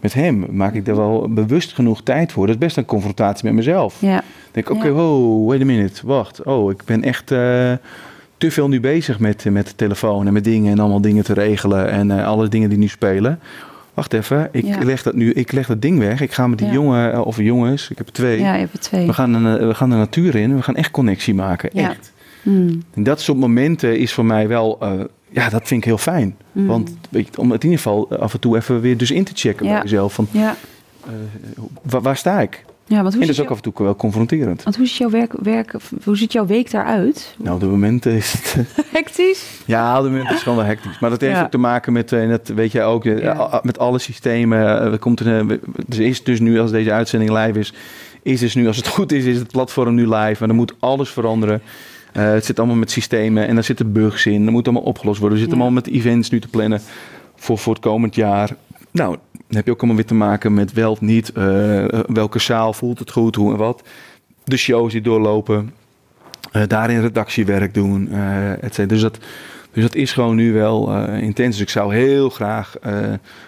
met 0.00 0.14
hem? 0.14 0.46
Maak 0.50 0.74
ik 0.74 0.84
daar 0.84 0.96
wel 0.96 1.28
bewust 1.28 1.72
genoeg 1.72 2.02
tijd 2.02 2.32
voor? 2.32 2.46
Dat 2.46 2.54
is 2.54 2.60
best 2.60 2.76
een 2.76 2.84
confrontatie 2.84 3.44
met 3.44 3.54
mezelf. 3.54 3.96
Ja, 4.00 4.12
Dan 4.14 4.22
denk 4.52 4.68
ik, 4.68 4.74
oké, 4.76 4.86
Ja. 4.86 4.92
wow, 4.92 5.48
wait 5.48 5.60
a 5.60 5.64
minute, 5.64 6.06
wacht. 6.06 6.42
Oh, 6.42 6.70
ik 6.70 6.82
ben 6.84 7.02
echt 7.02 7.30
eh, 7.30 7.72
te 8.38 8.50
veel 8.50 8.68
nu 8.68 8.80
bezig 8.80 9.18
met, 9.18 9.44
met 9.50 9.66
de 9.66 9.74
telefoon 9.74 10.26
en 10.26 10.32
met 10.32 10.44
dingen 10.44 10.72
en 10.72 10.78
allemaal 10.78 11.00
dingen 11.00 11.24
te 11.24 11.32
regelen 11.34 11.90
en 11.90 12.10
eh, 12.18 12.26
alle 12.26 12.48
dingen 12.48 12.68
die 12.68 12.78
nu 12.78 12.88
spelen. 12.88 13.38
Wacht 13.94 14.12
even, 14.12 14.48
ik 14.52 14.64
Ja. 14.64 14.78
leg 14.84 15.02
dat 15.02 15.14
nu, 15.14 15.32
ik 15.32 15.52
leg 15.52 15.66
dat 15.66 15.82
ding 15.82 15.98
weg. 15.98 16.20
Ik 16.20 16.32
ga 16.32 16.46
met 16.46 16.58
die 16.58 16.66
Ja. 16.66 16.72
jongen 16.72 17.12
eh, 17.12 17.26
of 17.26 17.36
jongens, 17.36 17.90
ik 17.90 17.98
heb 17.98 18.06
er 18.06 18.12
twee. 18.12 18.38
ja, 18.40 18.52
je 18.54 18.58
hebt 18.60 18.72
er 18.72 18.78
twee. 18.80 19.06
We 19.06 19.12
gaan, 19.12 19.34
een, 19.34 19.66
we 19.68 19.74
gaan 19.74 19.90
de 19.90 19.96
natuur 19.96 20.34
in, 20.34 20.56
we 20.56 20.62
gaan 20.62 20.76
echt 20.76 20.90
connectie 20.90 21.34
maken. 21.34 21.70
Ja. 21.72 21.90
Echt. 21.90 22.12
Hmm. 22.42 22.82
En 22.94 23.02
dat 23.02 23.20
soort 23.20 23.38
momenten 23.38 23.98
is 23.98 24.12
voor 24.12 24.24
mij 24.24 24.48
wel, 24.48 24.76
eh, 24.80 24.92
ja, 25.30 25.48
dat 25.48 25.62
vind 25.66 25.80
ik 25.80 25.84
heel 25.86 25.98
fijn. 25.98 26.36
Mm. 26.52 26.66
Want 26.66 26.96
weet 27.10 27.26
je, 27.32 27.40
om 27.40 27.50
het 27.50 27.64
in 27.64 27.70
ieder 27.70 27.84
geval 27.84 28.06
eh, 28.10 28.18
af 28.18 28.32
en 28.34 28.40
toe 28.40 28.56
even 28.56 28.80
weer 28.80 28.96
dus 28.96 29.10
in 29.10 29.24
te 29.24 29.32
checken 29.34 29.66
bij 29.66 29.80
jezelf. 29.82 30.14
Van, 30.14 30.28
Ja, 30.30 30.56
eh, 31.06 31.10
waar, 31.82 32.00
waar 32.02 32.16
sta 32.16 32.40
ik? 32.40 32.64
Ja 32.86 33.02
want, 33.02 33.12
hoe 33.14 33.22
En 33.22 33.28
dat 33.28 33.36
is 33.36 33.42
ook 33.42 33.48
jou- 33.48 33.48
af 33.58 33.64
en 33.64 33.72
toe 33.72 33.84
wel 33.84 33.96
confronterend. 33.96 34.62
want 34.62 34.76
hoe 34.76 34.86
ziet 34.86 34.96
jouw 34.96 35.10
werk, 35.10 35.32
werk 35.42 35.74
hoe 36.04 36.16
ziet 36.16 36.32
jouw 36.32 36.46
week 36.46 36.70
daaruit? 36.70 37.34
Nou, 37.38 37.54
op 37.54 37.60
dit 37.60 37.70
moment 37.70 38.06
is 38.06 38.32
het... 38.32 38.56
Hectisch? 38.92 39.60
Ja, 39.66 39.96
op 39.96 40.02
dit 40.02 40.10
moment 40.10 40.28
is 40.28 40.34
het 40.34 40.42
gewoon 40.42 40.58
wel 40.58 40.66
hectisch. 40.66 40.98
Maar 40.98 41.10
dat 41.10 41.20
heeft 41.20 41.36
Ja. 41.36 41.42
ook 41.42 41.50
te 41.50 41.58
maken 41.58 41.92
met, 41.92 42.12
eh, 42.12 42.22
en 42.22 42.28
dat 42.28 42.48
weet 42.48 42.72
jij 42.72 42.84
ook, 42.84 43.04
eh, 43.04 43.22
Ja. 43.22 43.60
met 43.62 43.78
alle 43.78 43.98
systemen. 43.98 44.58
eh, 44.58 44.92
Er 44.92 44.98
komt 44.98 45.20
een, 45.20 45.50
eh, 45.50 45.56
er 45.98 46.00
is 46.06 46.22
dus 46.24 46.40
nu, 46.40 46.60
als 46.60 46.70
deze 46.70 46.92
uitzending 46.92 47.30
live 47.38 47.58
is, 47.58 47.72
is 48.22 48.40
dus 48.40 48.54
nu, 48.54 48.66
als 48.66 48.76
het 48.76 48.88
goed 48.96 49.12
is, 49.12 49.24
is 49.24 49.38
het 49.38 49.50
platform 49.52 49.94
nu 49.94 50.08
live. 50.08 50.40
En 50.42 50.46
dan 50.48 50.56
moet 50.56 50.74
alles 50.78 51.10
veranderen. 51.10 51.62
Eh, 52.12 52.24
het 52.32 52.44
zit 52.44 52.58
allemaal 52.58 52.76
met 52.76 52.90
systemen 52.90 53.46
en 53.46 53.54
daar 53.54 53.64
zitten 53.64 53.92
bugs 53.92 54.26
in. 54.26 54.44
Dat 54.44 54.52
moet 54.52 54.64
allemaal 54.66 54.84
opgelost 54.86 55.18
worden. 55.20 55.38
We 55.38 55.44
zitten 55.44 55.58
Ja. 55.60 55.64
allemaal 55.64 55.82
met 55.84 55.94
events 55.94 56.30
nu 56.30 56.40
te 56.40 56.48
plannen 56.48 56.80
voor, 57.36 57.58
voor 57.58 57.72
het 57.74 57.82
komend 57.82 58.14
jaar. 58.14 58.50
Nou, 58.90 59.16
heb 59.54 59.64
je 59.64 59.70
ook 59.70 59.78
allemaal 59.78 59.96
weer 59.96 60.06
te 60.06 60.14
maken 60.14 60.54
met 60.54 60.72
wel 60.72 60.90
of 60.90 61.00
niet. 61.00 61.32
eh, 61.32 61.84
welke 62.06 62.38
zaal 62.38 62.72
voelt 62.72 62.98
het 62.98 63.10
goed, 63.10 63.34
hoe 63.36 63.52
en 63.52 63.58
wat. 63.58 63.82
De 64.44 64.56
shows 64.56 64.92
die 64.92 65.00
doorlopen. 65.00 65.72
eh, 66.52 66.62
daarin 66.66 67.00
redactiewerk 67.00 67.74
doen. 67.74 68.12
et 68.60 68.74
cetera. 68.74 68.86
Dus 68.86 69.00
dat, 69.00 69.18
dus 69.72 69.82
dat 69.82 69.94
is 69.94 70.12
gewoon 70.12 70.36
nu 70.36 70.52
wel 70.52 70.96
intens. 71.06 71.50
Dus 71.56 71.60
ik 71.64 71.68
zou 71.70 71.94
heel 71.94 72.30
graag 72.30 72.74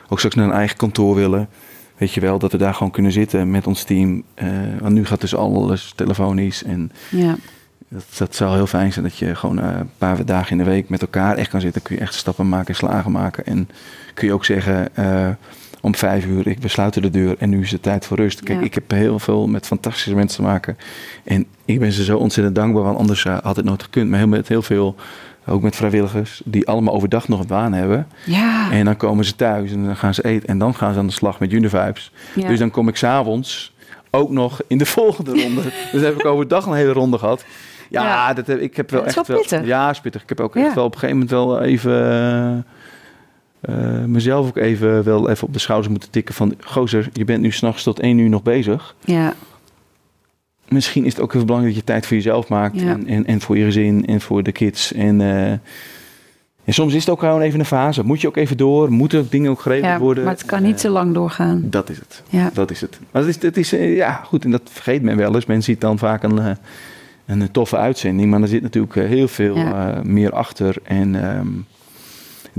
ook 0.08 0.18
straks 0.18 0.34
naar 0.34 0.44
een 0.46 0.52
eigen 0.52 0.76
kantoor 0.76 1.14
willen. 1.14 1.48
Weet 1.96 2.12
je 2.12 2.20
wel, 2.20 2.38
dat 2.38 2.52
we 2.52 2.58
daar 2.58 2.74
gewoon 2.74 2.92
kunnen 2.92 3.12
zitten 3.12 3.50
met 3.50 3.66
ons 3.66 3.82
team. 3.84 4.22
Want 4.80 4.94
nu 4.94 5.04
gaat 5.04 5.20
dus 5.20 5.34
alles 5.34 5.92
telefonisch. 5.96 6.62
En 6.64 6.92
Ja, 7.10 7.36
dat, 7.88 8.04
dat 8.18 8.34
zou 8.34 8.54
heel 8.54 8.66
fijn 8.66 8.92
zijn 8.92 9.04
dat 9.04 9.16
je 9.18 9.34
gewoon 9.34 9.58
een 9.58 9.90
paar 9.98 10.24
dagen 10.24 10.50
in 10.50 10.58
de 10.64 10.70
week 10.70 10.88
met 10.88 11.00
elkaar 11.00 11.36
echt 11.36 11.50
kan 11.50 11.60
zitten. 11.60 11.82
Kun 11.82 11.94
je 11.96 12.00
echt 12.02 12.14
stappen 12.14 12.48
maken, 12.48 12.74
slagen 12.74 13.12
maken. 13.12 13.46
En 13.46 13.68
kun 14.14 14.26
je 14.26 14.32
ook 14.34 14.44
zeggen, 14.44 14.88
om 15.86 15.94
vijf 15.94 16.24
uur, 16.26 16.46
ik, 16.46 16.58
we 16.60 16.68
sluiten 16.68 17.02
de 17.02 17.10
deur 17.10 17.34
en 17.38 17.48
nu 17.50 17.60
is 17.62 17.70
het 17.70 17.82
tijd 17.82 18.06
voor 18.06 18.16
rust. 18.16 18.42
Kijk, 18.42 18.58
Ja. 18.58 18.64
ik 18.64 18.74
heb 18.74 18.90
heel 18.90 19.18
veel 19.18 19.46
met 19.46 19.66
fantastische 19.66 20.14
mensen 20.14 20.36
te 20.36 20.48
maken. 20.50 20.76
En 21.24 21.46
ik 21.64 21.80
ben 21.80 21.92
ze 21.92 22.04
zo 22.04 22.16
ontzettend 22.18 22.56
dankbaar, 22.56 22.82
want 22.82 22.98
anders 22.98 23.24
eh, 23.24 23.38
had 23.42 23.56
het 23.56 23.64
nooit 23.64 23.82
gekund. 23.82 24.10
Maar 24.10 24.18
heel, 24.18 24.28
met 24.28 24.48
heel 24.48 24.62
veel, 24.62 24.94
ook 25.46 25.62
met 25.62 25.76
vrijwilligers, 25.76 26.40
die 26.44 26.66
allemaal 26.68 26.94
overdag 26.94 27.28
nog 27.28 27.40
een 27.40 27.46
baan 27.46 27.72
hebben. 27.72 28.06
ja. 28.24 28.70
En 28.70 28.84
dan 28.84 28.96
komen 28.96 29.24
ze 29.24 29.36
thuis 29.36 29.72
en 29.72 29.84
dan 29.84 29.96
gaan 29.96 30.14
ze 30.14 30.24
eten. 30.24 30.48
En 30.48 30.58
dan 30.58 30.74
gaan 30.74 30.92
ze 30.92 30.98
aan 30.98 31.06
de 31.06 31.12
slag 31.12 31.38
met 31.40 31.52
Univibes. 31.52 32.12
ja. 32.34 32.48
Dus 32.48 32.58
dan 32.58 32.70
kom 32.70 32.88
ik 32.88 32.96
s'avonds 32.96 33.74
ook 34.10 34.30
nog 34.30 34.60
in 34.66 34.78
de 34.78 34.86
volgende 34.86 35.30
ronde. 35.42 35.62
dus 35.92 36.02
heb 36.02 36.14
ik 36.18 36.24
overdag 36.26 36.66
een 36.66 36.74
hele 36.74 36.92
ronde 36.92 37.18
gehad. 37.18 37.44
Ja, 37.90 38.02
Ja. 38.04 38.32
Dat 38.34 38.46
heb, 38.46 38.60
ik 38.60 38.76
heb 38.76 38.90
wel 38.90 39.04
echt 39.06 39.26
wel 39.26 39.38
pittig. 39.38 39.64
Ja, 39.66 39.90
is 39.90 40.00
pittig. 40.00 40.22
Ik 40.22 40.28
heb 40.28 40.40
ook 40.40 40.54
Ja. 40.54 40.64
echt 40.64 40.74
wel 40.74 40.84
op 40.84 40.92
een 40.94 40.98
gegeven 41.00 41.20
moment 41.26 41.36
wel 41.46 41.60
even... 41.62 42.66
eh, 43.66 43.96
eh, 44.02 44.04
mezelf 44.04 44.46
ook 44.46 44.56
even, 44.56 45.04
wel 45.04 45.30
even 45.30 45.46
op 45.46 45.52
de 45.52 45.58
schouders 45.58 45.90
moeten 45.90 46.10
tikken 46.10 46.34
van... 46.34 46.54
Gozer, 46.60 47.08
je 47.12 47.24
bent 47.24 47.40
nu 47.42 47.50
s'nachts 47.50 47.82
tot 47.82 48.00
één 48.00 48.18
uur 48.18 48.28
nog 48.28 48.42
bezig. 48.42 48.94
ja, 49.04 49.34
Misschien 50.68 51.04
is 51.04 51.12
het 51.12 51.22
ook 51.22 51.34
even 51.34 51.46
belangrijk 51.46 51.74
dat 51.76 51.84
je 51.86 51.92
tijd 51.92 52.06
voor 52.06 52.16
jezelf 52.16 52.48
maakt. 52.48 52.80
Ja. 52.80 52.88
En, 52.88 53.06
en, 53.06 53.26
en 53.26 53.40
voor 53.40 53.56
je 53.58 53.64
gezin 53.64 54.06
en 54.06 54.20
voor 54.20 54.42
de 54.42 54.52
kids. 54.52 54.92
En, 54.92 55.20
eh, 55.20 55.50
en 56.64 56.72
soms 56.74 56.94
is 56.94 57.00
het 57.00 57.10
ook 57.10 57.20
gewoon 57.20 57.40
even 57.40 57.58
een 57.60 57.64
fase. 57.66 58.04
Moet 58.04 58.20
je 58.20 58.28
ook 58.28 58.36
even 58.36 58.56
door? 58.56 58.92
Moeten 58.92 59.26
dingen 59.30 59.50
ook 59.50 59.60
geregeld 59.60 59.92
ja, 59.92 59.98
worden? 59.98 60.24
maar 60.24 60.32
het 60.32 60.44
kan 60.44 60.62
niet 60.62 60.74
Eh, 60.74 60.80
te 60.80 60.88
lang 60.88 61.14
doorgaan. 61.14 61.62
Dat 61.70 61.88
is 61.90 61.98
het. 61.98 62.22
Ja, 62.28 62.50
Dat 62.54 62.70
is 62.70 62.80
het. 62.80 62.98
Maar 63.10 63.22
het 63.22 63.36
is, 63.36 63.42
het 63.42 63.56
is 63.56 63.72
eh, 63.72 63.96
ja, 63.96 64.12
goed, 64.24 64.44
en 64.44 64.50
dat 64.50 64.62
vergeet 64.64 65.02
men 65.02 65.16
wel 65.16 65.34
eens. 65.34 65.46
Men 65.46 65.62
ziet 65.62 65.80
dan 65.80 65.98
vaak 65.98 66.22
een, 66.22 66.38
eh, 66.38 66.50
een 67.26 67.50
toffe 67.50 67.76
uitzending, 67.76 68.30
maar 68.30 68.42
er 68.42 68.48
zit 68.48 68.62
natuurlijk 68.62 68.96
eh, 68.96 69.04
heel 69.08 69.28
veel 69.28 69.56
Ja. 69.56 69.94
eh, 69.96 70.02
meer 70.02 70.32
achter. 70.32 70.76
En 70.82 71.30
ehm, 71.30 71.46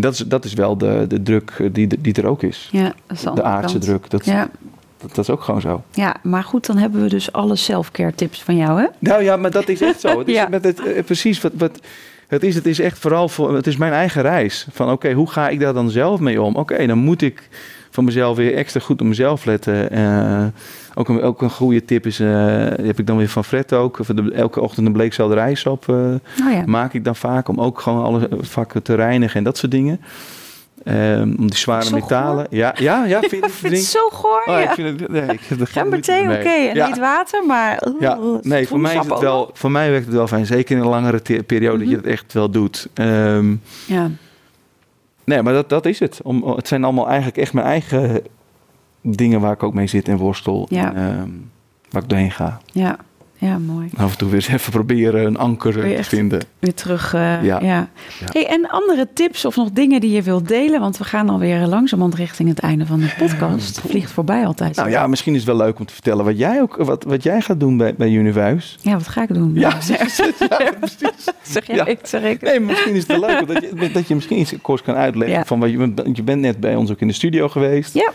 dat, 0.01 0.13
is, 0.13 0.19
dat 0.19 0.45
is 0.45 0.53
wel 0.53 0.77
de, 0.77 1.05
de 1.07 1.21
druk 1.23 1.69
die, 1.71 2.01
die 2.01 2.13
er 2.13 2.25
ook 2.27 2.43
is. 2.43 2.69
ja, 2.71 2.93
dat 3.07 3.17
is 3.17 3.21
de, 3.21 3.43
aardse 3.43 3.77
druk, 3.77 4.09
dat, 4.09 4.25
Ja, 4.25 4.49
dat, 4.97 5.09
dat 5.15 5.17
is 5.17 5.29
ook 5.29 5.41
gewoon 5.43 5.61
zo. 5.61 5.83
ja, 5.93 6.15
maar 6.23 6.43
goed, 6.43 6.65
dan 6.65 6.77
hebben 6.77 7.01
we 7.01 7.09
dus 7.09 7.31
alle 7.31 7.55
self-care 7.55 8.13
tips 8.15 8.41
van 8.43 8.55
jou, 8.55 8.79
hè? 8.81 8.87
Nou 8.99 9.23
ja, 9.23 9.37
maar 9.37 9.51
dat 9.51 9.67
is 9.69 9.81
echt 9.81 9.99
zo. 9.99 10.19
Het 10.19 10.27
is 10.27 10.33
Ja. 10.41 10.47
met 10.49 10.63
het, 10.63 10.85
eh, 10.85 11.03
precies 11.03 11.41
wat, 11.41 11.51
wat 11.57 11.79
het 12.27 12.43
is. 12.43 12.55
Het 12.55 12.65
is 12.65 12.79
echt 12.79 12.99
vooral 12.99 13.29
voor. 13.29 13.55
Het 13.55 13.67
is 13.67 13.77
mijn 13.77 13.93
eigen 13.93 14.21
reis. 14.21 14.67
Van 14.71 14.91
oké, 14.91 15.11
hoe 15.13 15.29
ga 15.29 15.49
ik 15.49 15.59
daar 15.59 15.73
dan 15.73 15.89
zelf 15.89 16.19
mee 16.19 16.41
om? 16.41 16.55
Oké, 16.55 16.85
dan 16.87 16.97
moet 16.97 17.21
ik 17.21 17.49
van 17.97 18.05
mezelf 18.05 18.37
weer 18.37 18.55
extra 18.55 18.79
goed 18.79 19.01
op 19.01 19.07
mezelf 19.07 19.45
letten. 19.45 19.91
Eh, 19.91 20.45
ook, 20.95 21.09
een, 21.09 21.21
ook 21.21 21.41
een 21.41 21.49
goede 21.49 21.85
tip 21.85 22.05
is, 22.05 22.19
eh, 22.19 22.27
die 22.77 22.85
heb 22.85 22.99
ik 22.99 23.07
dan 23.07 23.17
weer 23.17 23.27
van 23.29 23.43
Fred 23.43 23.73
ook. 23.73 23.99
Elke 24.33 24.61
ochtend 24.61 24.87
een 24.87 24.93
bleekselderijs 24.93 25.65
op 25.65 25.89
eh, 25.89 25.95
Oh 25.95 26.51
ja. 26.51 26.63
maak 26.65 26.93
ik 26.93 27.03
dan 27.03 27.15
vaak 27.15 27.47
om 27.47 27.61
ook 27.61 27.79
gewoon 27.79 28.03
alle 28.03 28.29
vakken 28.39 28.83
te 28.83 28.95
reinigen 28.95 29.35
en 29.37 29.43
dat 29.43 29.57
soort 29.57 29.71
dingen. 29.71 30.01
Ehm, 30.83 31.33
om 31.37 31.47
die 31.47 31.55
zware 31.57 31.91
metalen. 31.91 32.47
Ja, 32.49 32.73
ja, 32.79 33.05
ja, 33.05 33.19
vind 33.19 33.45
Ik 33.45 33.51
vind 33.61 33.73
het 33.73 33.83
zo 33.83 34.09
goor, 34.09 34.43
Oh, 34.45 34.53
ja. 34.59 34.59
ik 34.59 34.69
vind 34.69 34.99
het, 34.99 35.09
nee, 35.09 35.21
ik 35.21 35.39
heb 35.47 35.59
er 35.59 35.67
geen 35.67 35.87
oké, 35.87 36.27
mee. 36.27 36.67
en 36.69 36.75
Ja. 36.75 36.87
niet 36.87 36.97
water, 36.99 37.45
maar... 37.45 37.87
Ja, 37.99 38.17
nee, 38.41 38.67
voor 38.67 38.79
mij, 38.79 38.95
is 38.97 39.05
het 39.07 39.19
wel, 39.19 39.49
voor 39.53 39.71
mij 39.71 39.89
werkt 39.89 40.05
het 40.05 40.15
wel 40.15 40.27
fijn. 40.27 40.45
Zeker 40.45 40.75
in 40.75 40.81
een 40.81 40.87
langere 40.89 41.21
periode 41.43 41.77
dat 41.77 41.87
je 41.87 41.95
Mhm. 41.95 42.03
het 42.05 42.13
echt 42.13 42.33
wel 42.33 42.49
doet. 42.49 42.87
Ehm, 42.93 43.55
Ja, 43.85 44.09
nee, 45.28 45.41
maar 45.41 45.53
dat, 45.53 45.69
dat 45.69 45.86
is 45.86 45.99
het. 45.99 46.19
Om, 46.23 46.43
het 46.43 46.67
zijn 46.67 46.84
allemaal 46.84 47.07
eigenlijk 47.07 47.38
echt 47.38 47.53
mijn 47.53 47.65
eigen 47.65 48.21
dingen 49.01 49.39
waar 49.39 49.53
ik 49.53 49.63
ook 49.63 49.73
mee 49.73 49.88
zit 49.88 50.07
en 50.07 50.17
worstel. 50.17 50.67
Ja. 50.69 50.93
En, 50.93 50.95
ehm, 50.95 51.30
waar 51.89 52.03
ik 52.03 52.09
doorheen 52.09 52.32
ga. 52.32 52.61
Ja, 52.71 52.97
ja 53.38 53.57
mooi. 53.57 53.89
Af 53.97 54.11
en 54.11 54.17
toe 54.17 54.27
weer 54.27 54.35
eens 54.38 54.47
even 54.47 54.71
proberen 54.71 55.25
een 55.25 55.38
anker 55.38 55.73
te 55.73 56.03
vinden. 56.03 56.41
Weer 56.59 56.73
terug. 56.73 57.13
eh, 57.13 57.43
ja. 57.43 57.89
Hey, 58.31 58.47
en 58.47 58.69
andere 58.69 59.07
tips 59.13 59.45
of 59.45 59.55
nog 59.55 59.71
dingen 59.71 60.01
die 60.01 60.11
je 60.11 60.21
wilt 60.21 60.47
delen? 60.47 60.79
Want 60.79 60.97
we 60.97 61.03
gaan 61.03 61.29
alweer 61.29 61.65
langzamerhand 61.67 62.15
richting 62.19 62.49
het 62.49 62.59
einde 62.59 62.85
van 62.85 62.99
de 62.99 63.13
podcast. 63.17 63.75
Het 63.75 63.85
vliegt 63.89 64.11
voorbij 64.11 64.45
altijd. 64.45 64.75
Nou 64.75 64.89
ja, 64.89 65.07
misschien 65.07 65.33
is 65.33 65.39
het 65.45 65.47
wel 65.57 65.65
leuk 65.65 65.79
om 65.79 65.85
te 65.85 65.93
vertellen 65.93 66.25
wat 66.25 66.38
jij, 66.38 66.61
ook, 66.61 66.75
wat, 66.75 67.03
wat 67.03 67.23
jij 67.23 67.41
gaat 67.41 67.59
doen 67.59 67.77
bij, 67.77 67.95
bij 67.95 68.09
Univuis. 68.11 68.77
Ja, 68.81 68.93
wat 68.93 69.07
ga 69.07 69.21
ik 69.23 69.33
doen? 69.33 69.51
Ja, 69.53 69.69
precies. 70.79 71.23
zeg 71.43 71.67
jij, 71.75 71.85
ik, 71.85 71.99
zeg 72.03 72.23
ik. 72.23 72.41
Nee, 72.41 72.59
misschien 72.59 72.93
is 72.93 73.07
het 73.07 73.19
wel 73.19 73.29
leuk 73.29 73.47
dat 73.47 73.61
je, 73.81 73.91
dat 73.91 74.07
je 74.07 74.15
misschien 74.15 74.39
iets 74.39 74.53
kort 74.61 74.81
kan 74.81 74.95
uitleggen. 74.95 75.45
Van 75.45 75.59
wat 75.59 75.69
je, 75.71 75.77
bent- 75.77 76.17
je 76.17 76.23
bent 76.23 76.41
net 76.41 76.59
bij 76.59 76.75
ons 76.75 76.91
ook 76.91 76.99
in 77.01 77.07
de 77.07 77.13
studio 77.13 77.47
geweest. 77.49 77.93
Ja. 77.93 78.11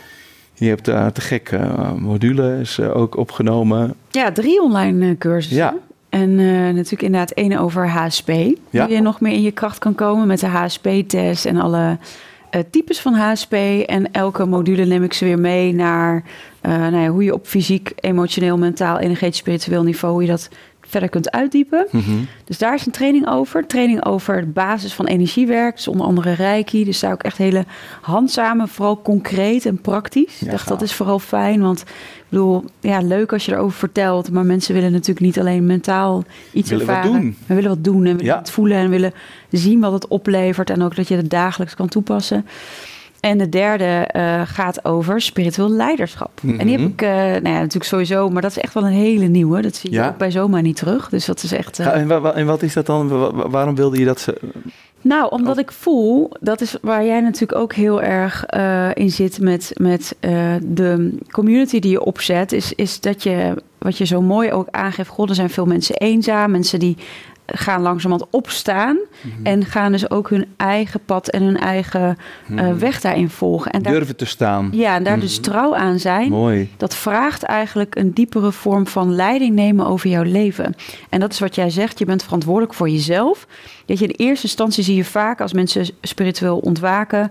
Je 0.55 0.69
hebt 0.69 0.85
daar 0.85 1.13
te 1.13 1.21
gek 1.21 1.49
eh, 1.49 1.93
modules 1.93 2.79
eh, 2.79 2.97
ook 2.97 3.17
opgenomen. 3.17 3.95
Ja, 4.11 4.33
drie 4.33 4.63
online 4.63 5.09
eh, 5.09 5.19
cursussen. 5.19 5.57
Ja. 5.57 5.75
En 6.09 6.39
eh, 6.39 6.47
natuurlijk 6.47 7.03
inderdaad 7.03 7.31
één 7.31 7.59
over 7.59 7.89
HSP. 7.89 8.29
Ja. 8.71 8.85
Hoe 8.85 8.95
je 8.95 9.01
nog 9.01 9.21
meer 9.21 9.33
in 9.33 9.43
je 9.43 9.51
kracht 9.51 9.79
kan 9.79 9.95
komen 9.95 10.27
met 10.27 10.41
de 10.41 10.47
HSP-test 10.47 11.45
en 11.45 11.57
alle 11.57 11.99
eh, 12.51 12.61
types 12.71 13.01
van 13.01 13.15
HSP. 13.15 13.53
En 13.87 14.13
elke 14.13 14.45
module 14.45 14.85
neem 14.85 15.03
ik 15.03 15.13
ze 15.13 15.25
weer 15.25 15.39
mee 15.39 15.75
naar 15.75 16.23
eh, 16.61 16.71
nou 16.79 16.97
ja, 16.97 17.09
hoe 17.09 17.25
je 17.25 17.35
op 17.35 17.47
fysiek, 17.47 17.93
emotioneel, 17.97 18.59
mentaal, 18.59 18.99
energetisch, 18.99 19.39
spiritueel 19.39 19.83
niveau, 19.83 20.13
hoe 20.15 20.23
je 20.23 20.29
dat 20.29 20.49
verder 20.93 21.09
kunt 21.09 21.31
uitdiepen. 21.31 21.87
Mhm. 21.91 22.11
Dus 22.45 22.59
daar 22.59 22.75
is 22.75 22.87
een 22.87 22.93
training 22.93 23.29
over. 23.29 23.67
Training 23.67 24.05
over 24.05 24.41
de 24.41 24.47
basis 24.47 24.95
van 24.95 25.07
energiewerk. 25.07 25.77
Dus 25.77 25.89
onder 25.89 26.07
andere 26.07 26.33
Reiki. 26.33 26.85
Dus 26.85 27.01
daar 27.01 27.13
ook 27.13 27.23
echt 27.23 27.37
hele 27.37 27.65
handzame, 28.01 28.67
vooral 28.69 29.03
concreet 29.03 29.67
en 29.67 29.81
praktisch. 29.81 30.39
Ja, 30.39 30.45
ik 30.45 30.51
dacht, 30.51 30.63
gaaf. 30.63 30.79
dat 30.79 30.83
is 30.89 30.95
vooral 30.95 31.19
fijn. 31.19 31.61
Want 31.61 31.81
ik 31.81 32.25
bedoel, 32.29 32.65
ja, 32.81 33.01
leuk 33.01 33.33
als 33.33 33.45
je 33.47 33.53
erover 33.53 33.79
vertelt. 33.79 34.31
Maar 34.31 34.45
mensen 34.47 34.75
willen 34.75 34.93
natuurlijk 34.93 35.21
niet 35.27 35.39
alleen 35.39 35.67
mentaal 35.67 36.25
iets 36.53 36.71
Willen 36.71 36.87
wat 36.87 36.97
ervaren. 36.97 37.21
doen. 37.21 37.37
We 37.47 37.55
willen 37.55 37.71
wat 37.71 37.85
doen 37.85 37.97
en 38.05 38.17
willen 38.17 38.25
Ja. 38.25 38.39
het 38.39 38.51
voelen. 38.51 38.77
En 38.77 38.91
willen 38.91 39.13
zien 39.51 39.81
wat 39.81 39.93
het 39.93 40.09
oplevert. 40.09 40.71
En 40.71 40.83
ook 40.83 40.97
dat 40.97 41.09
je 41.09 41.17
het 41.17 41.31
dagelijks 41.31 41.75
kan 41.75 41.89
toepassen. 41.89 42.47
En 43.23 43.39
de 43.39 43.49
derde 43.49 43.85
eh, 43.85 44.43
gaat 44.45 44.85
over 44.85 45.21
spiritueel 45.21 45.71
leiderschap. 45.71 46.31
En 46.43 46.67
die 46.67 46.71
heb 46.71 46.81
Mhm. 46.81 46.89
ik, 46.89 47.03
eh, 47.03 47.09
nou 47.17 47.33
ja, 47.49 47.59
natuurlijk 47.59 47.85
sowieso, 47.85 48.29
maar 48.31 48.43
dat 48.43 48.51
is 48.51 48.59
echt 48.59 48.75
wel 48.75 48.83
een 48.87 48.93
hele 48.93 49.27
nieuwe. 49.27 49.61
Dat 49.63 49.77
zie 49.77 49.91
je 49.91 49.97
Ja. 49.97 50.09
ook 50.09 50.17
bij 50.19 50.31
zomaar 50.31 50.63
niet 50.63 50.77
terug. 50.77 51.09
Dus 51.09 51.25
dat 51.25 51.43
is 51.43 51.53
echt. 51.53 51.79
eh, 51.79 51.87
Ga- 51.87 51.93
en, 51.93 52.07
wa- 52.07 52.21
wa- 52.21 52.33
en 52.35 52.47
wat 52.47 52.63
is 52.63 52.73
dat 52.73 52.87
dan? 52.87 53.09
Wa- 53.09 53.33
wa- 53.33 53.49
waarom 53.49 53.75
wilde 53.75 53.99
je 53.99 54.05
dat 54.05 54.21
ze... 54.21 54.39
nou, 55.01 55.31
omdat 55.31 55.55
Oh. 55.57 55.61
ik 55.63 55.73
voel, 55.73 56.31
dat 56.41 56.61
is 56.61 56.77
waar 56.83 57.05
jij 57.05 57.21
natuurlijk 57.21 57.61
ook 57.61 57.73
heel 57.75 58.03
erg 58.03 58.45
eh, 58.45 58.89
in 58.95 59.11
zit 59.11 59.41
met, 59.41 59.71
met 59.75 60.17
eh, 60.21 60.55
de 60.63 61.17
community 61.31 61.79
die 61.81 61.91
je 61.91 62.05
opzet, 62.05 62.53
is, 62.53 62.73
is 62.75 63.01
dat 63.01 63.23
je, 63.23 63.55
wat 63.79 63.99
je 63.99 64.05
zo 64.07 64.21
mooi 64.23 64.53
ook 64.53 64.69
aangeeft, 64.71 65.09
god, 65.09 65.29
er 65.29 65.35
zijn 65.35 65.51
veel 65.51 65.67
mensen 65.67 65.95
eenzaam, 65.97 66.51
mensen 66.51 66.79
die 66.79 66.97
gaan 67.55 67.83
langzamerhand 67.83 68.31
opstaan 68.31 68.99
Mhm. 69.23 69.47
en 69.47 69.65
gaan 69.65 69.93
dus 69.93 70.11
ook 70.11 70.31
hun 70.31 70.47
eigen 70.57 71.01
pad 71.05 71.29
en 71.29 71.43
hun 71.43 71.59
eigen 71.59 72.17
eh, 72.57 72.73
weg 72.73 73.01
daarin 73.01 73.31
volgen. 73.31 73.71
En 73.73 73.83
daar, 73.83 73.93
Durven 73.93 74.17
te 74.17 74.25
staan. 74.25 74.69
ja, 74.73 74.95
en 74.97 75.05
daar 75.05 75.21
dus 75.21 75.35
Mhm. 75.41 75.43
trouw 75.51 75.75
aan 75.77 75.99
zijn. 75.99 76.31
Mooi. 76.31 76.71
Dat 76.77 76.95
vraagt 76.95 77.43
eigenlijk 77.43 77.97
een 77.97 78.13
diepere 78.13 78.53
vorm 78.53 78.87
van 78.87 79.15
leiding 79.15 79.55
nemen 79.55 79.87
over 79.87 80.11
jouw 80.11 80.23
leven. 80.23 80.75
En 81.09 81.21
dat 81.21 81.33
is 81.33 81.39
wat 81.39 81.55
jij 81.55 81.71
zegt, 81.71 81.99
je 81.99 82.05
bent 82.05 82.23
verantwoordelijk 82.23 82.75
voor 82.75 82.89
jezelf. 82.89 83.47
Dat 83.87 83.99
je 83.99 84.07
in 84.07 84.27
eerste 84.27 84.47
instantie 84.47 84.85
zie 84.85 84.97
je 84.97 85.05
vaak 85.05 85.41
als 85.41 85.53
mensen 85.53 85.87
spiritueel 86.01 86.59
ontwaken, 86.59 87.31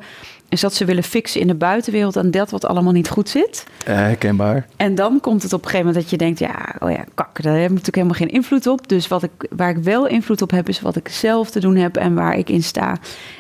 is 0.51 0.61
dat 0.61 0.73
ze 0.73 0.85
willen 0.85 1.03
fixen 1.03 1.41
in 1.41 1.47
de 1.47 1.55
buitenwereld 1.55 2.17
aan 2.17 2.31
dat 2.31 2.51
wat 2.51 2.65
allemaal 2.65 2.93
niet 2.93 3.09
goed 3.09 3.29
zit. 3.29 3.63
Eh, 3.85 3.95
herkenbaar. 3.95 4.67
En 4.75 4.95
dan 4.95 5.19
komt 5.19 5.43
het 5.43 5.53
op 5.53 5.59
een 5.59 5.69
gegeven 5.69 5.85
moment 5.85 6.03
dat 6.03 6.11
je 6.11 6.17
denkt, 6.17 6.39
ja, 6.39 6.75
oh 6.79 6.91
ja, 6.91 7.03
kak, 7.13 7.41
daar 7.41 7.53
heb 7.53 7.63
ik 7.63 7.69
natuurlijk 7.69 7.95
helemaal 7.95 8.17
geen 8.17 8.29
invloed 8.29 8.67
op. 8.67 8.87
Dus 8.87 9.07
wat 9.07 9.23
ik, 9.23 9.31
waar 9.49 9.69
ik 9.69 9.77
wel 9.77 10.07
invloed 10.07 10.41
op 10.41 10.51
heb, 10.51 10.69
is 10.69 10.81
wat 10.81 10.95
ik 10.95 11.07
zelf 11.07 11.49
te 11.49 11.59
doen 11.59 11.75
heb 11.75 11.97
en 11.97 12.13
waar 12.13 12.37
ik 12.37 12.49
in 12.49 12.63
sta. 12.63 12.97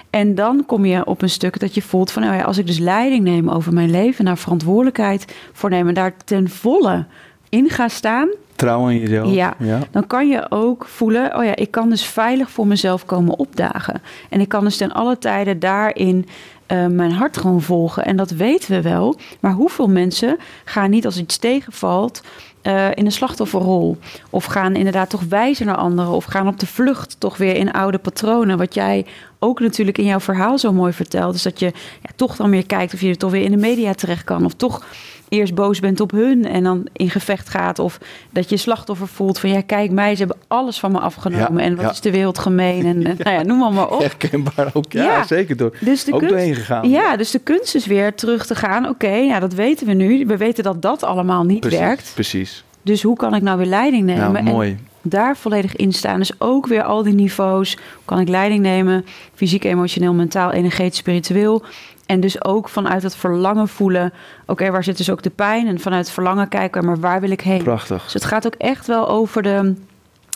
En 0.09 0.35
dan 0.35 0.65
kom 0.65 0.85
je 0.85 1.05
op 1.05 1.21
een 1.21 1.29
stuk 1.29 1.59
dat 1.59 1.73
je 1.73 1.81
voelt 1.81 2.11
van, 2.11 2.21
nou 2.21 2.35
ja, 2.35 2.43
als 2.43 2.57
ik 2.57 2.67
dus 2.67 2.79
leiding 2.79 3.23
neem 3.23 3.49
over 3.49 3.73
mijn 3.73 3.91
leven, 3.91 4.25
daar 4.25 4.37
verantwoordelijkheid 4.37 5.33
voor 5.53 5.69
neem 5.69 5.87
en 5.87 5.93
daar 5.93 6.13
ten 6.25 6.49
volle 6.49 7.05
in 7.49 7.69
ga 7.69 7.87
staan, 7.87 8.29
Trouw 8.61 8.85
aan 8.85 8.99
jezelf. 8.99 9.31
Ja. 9.31 9.55
dan 9.91 10.07
kan 10.07 10.27
je 10.27 10.45
ook 10.49 10.85
voelen, 10.85 11.37
oh 11.37 11.43
ja, 11.43 11.55
ik 11.55 11.71
kan 11.71 11.89
dus 11.89 12.05
veilig 12.05 12.51
voor 12.51 12.67
mezelf 12.67 13.05
komen 13.05 13.39
opdagen. 13.39 14.01
En 14.29 14.41
ik 14.41 14.49
kan 14.49 14.63
dus 14.63 14.77
ten 14.77 14.91
alle 14.91 15.17
tijden 15.17 15.59
daarin 15.59 16.25
eh, 16.71 16.85
mijn 16.85 17.11
hart 17.11 17.37
gewoon 17.37 17.61
volgen. 17.61 18.05
En 18.05 18.15
dat 18.15 18.29
weten 18.29 18.71
we 18.71 18.81
wel. 18.81 19.15
Maar 19.39 19.51
hoeveel 19.51 19.87
mensen 19.87 20.37
gaan 20.65 20.89
niet 20.89 21.05
als 21.05 21.17
iets 21.17 21.37
tegenvalt 21.37 22.21
eh, 22.61 22.87
in 22.93 23.05
een 23.05 23.11
slachtofferrol? 23.11 23.97
Of 24.29 24.45
gaan 24.45 24.75
inderdaad 24.75 25.09
toch 25.09 25.23
wijzen 25.29 25.65
naar 25.65 25.75
anderen? 25.75 26.11
Of 26.11 26.25
gaan 26.25 26.47
op 26.47 26.59
de 26.59 26.67
vlucht 26.67 27.15
toch 27.19 27.37
weer 27.37 27.55
in 27.55 27.71
oude 27.71 27.97
patronen? 27.97 28.57
Wat 28.57 28.73
jij 28.73 29.05
ook 29.39 29.59
natuurlijk 29.59 29.97
in 29.97 30.05
jouw 30.05 30.19
verhaal 30.19 30.57
zo 30.57 30.73
mooi 30.73 30.93
vertelt. 30.93 31.35
is 31.35 31.41
dat 31.41 31.59
je 31.59 31.71
ja, 32.01 32.09
toch 32.15 32.35
dan 32.35 32.49
weer 32.49 32.65
kijkt 32.65 32.93
of 32.93 33.01
je 33.01 33.09
er 33.09 33.17
toch 33.17 33.31
weer 33.31 33.43
in 33.43 33.51
de 33.51 33.57
media 33.57 33.93
terecht 33.93 34.23
kan. 34.23 34.45
Of 34.45 34.53
toch 34.53 34.85
eerst 35.31 35.55
boos 35.55 35.79
bent 35.79 35.99
op 35.99 36.11
hun 36.11 36.45
en 36.45 36.63
dan 36.63 36.87
in 36.93 37.09
gevecht 37.09 37.49
gaat. 37.49 37.79
Of 37.79 37.97
dat 38.29 38.49
je 38.49 38.57
slachtoffer 38.57 39.07
voelt 39.07 39.39
van 39.39 39.49
ja, 39.49 39.61
kijk 39.61 39.91
mij, 39.91 40.11
ze 40.15 40.19
hebben 40.19 40.37
alles 40.47 40.79
van 40.79 40.91
me 40.91 40.99
afgenomen. 40.99 41.57
Ja, 41.57 41.69
en 41.69 41.75
wat 41.75 41.85
ja. 41.85 41.91
is 41.91 42.01
de 42.01 42.11
wereld 42.11 42.37
gemeen? 42.39 42.85
En 42.85 43.01
nou 43.01 43.35
ja, 43.35 43.41
noem 43.43 43.57
maar, 43.57 43.71
maar 43.73 43.89
op. 43.89 43.99
Herkenbaar 43.99 44.69
ook. 44.73 44.91
Ja, 44.91 45.23
zeker. 45.23 45.57
Door, 45.57 45.75
Dus 45.79 46.03
de 46.03 46.13
ook 46.13 46.19
kunst, 46.19 46.33
doorheen 46.35 46.55
gegaan. 46.55 46.89
ja, 46.89 47.15
dus 47.17 47.31
de 47.31 47.39
kunst 47.39 47.75
is 47.75 47.85
weer 47.85 48.15
terug 48.15 48.45
te 48.45 48.55
gaan. 48.55 48.89
Oké, 48.89 49.07
ja, 49.13 49.39
dat 49.39 49.53
weten 49.53 49.87
we 49.87 49.93
nu. 49.93 50.25
We 50.25 50.37
weten 50.37 50.63
dat 50.63 50.81
dat 50.81 51.03
allemaal 51.03 51.43
niet 51.43 51.59
precies, 51.59 51.79
werkt. 51.79 52.11
Precies. 52.13 52.63
Dus 52.81 53.03
hoe 53.03 53.15
kan 53.17 53.35
ik 53.35 53.41
nou 53.41 53.57
weer 53.57 53.67
leiding 53.67 54.03
nemen? 54.05 54.31
Ja, 54.31 54.37
En 54.37 54.43
mooi. 54.43 54.77
daar 55.01 55.37
volledig 55.37 55.75
in 55.75 55.93
staan. 55.93 56.19
Dus 56.19 56.31
ook 56.37 56.67
weer 56.67 56.83
al 56.83 57.03
die 57.03 57.13
niveaus. 57.13 57.73
Hoe 57.73 58.05
kan 58.05 58.19
ik 58.19 58.27
leiding 58.27 58.61
nemen? 58.61 59.05
Fysiek, 59.35 59.63
emotioneel, 59.63 60.13
mentaal, 60.13 60.51
energetisch, 60.51 60.97
spiritueel. 60.97 61.63
En 62.11 62.19
dus 62.19 62.43
ook 62.43 62.69
vanuit 62.69 63.03
het 63.03 63.15
verlangen 63.15 63.67
voelen. 63.67 64.13
Oké, 64.45 64.71
waar 64.71 64.83
zit 64.83 64.97
dus 64.97 65.09
ook 65.09 65.21
de 65.21 65.29
pijn? 65.29 65.67
En 65.67 65.79
vanuit 65.79 66.05
het 66.05 66.13
verlangen 66.13 66.47
kijken, 66.47 66.85
maar 66.85 66.99
waar 66.99 67.21
wil 67.21 67.31
ik 67.31 67.41
heen? 67.41 67.63
Prachtig. 67.63 68.03
Dus 68.03 68.13
het 68.13 68.25
gaat 68.25 68.45
ook 68.45 68.55
echt 68.55 68.87
wel 68.87 69.07
over 69.07 69.41
de, 69.41 69.73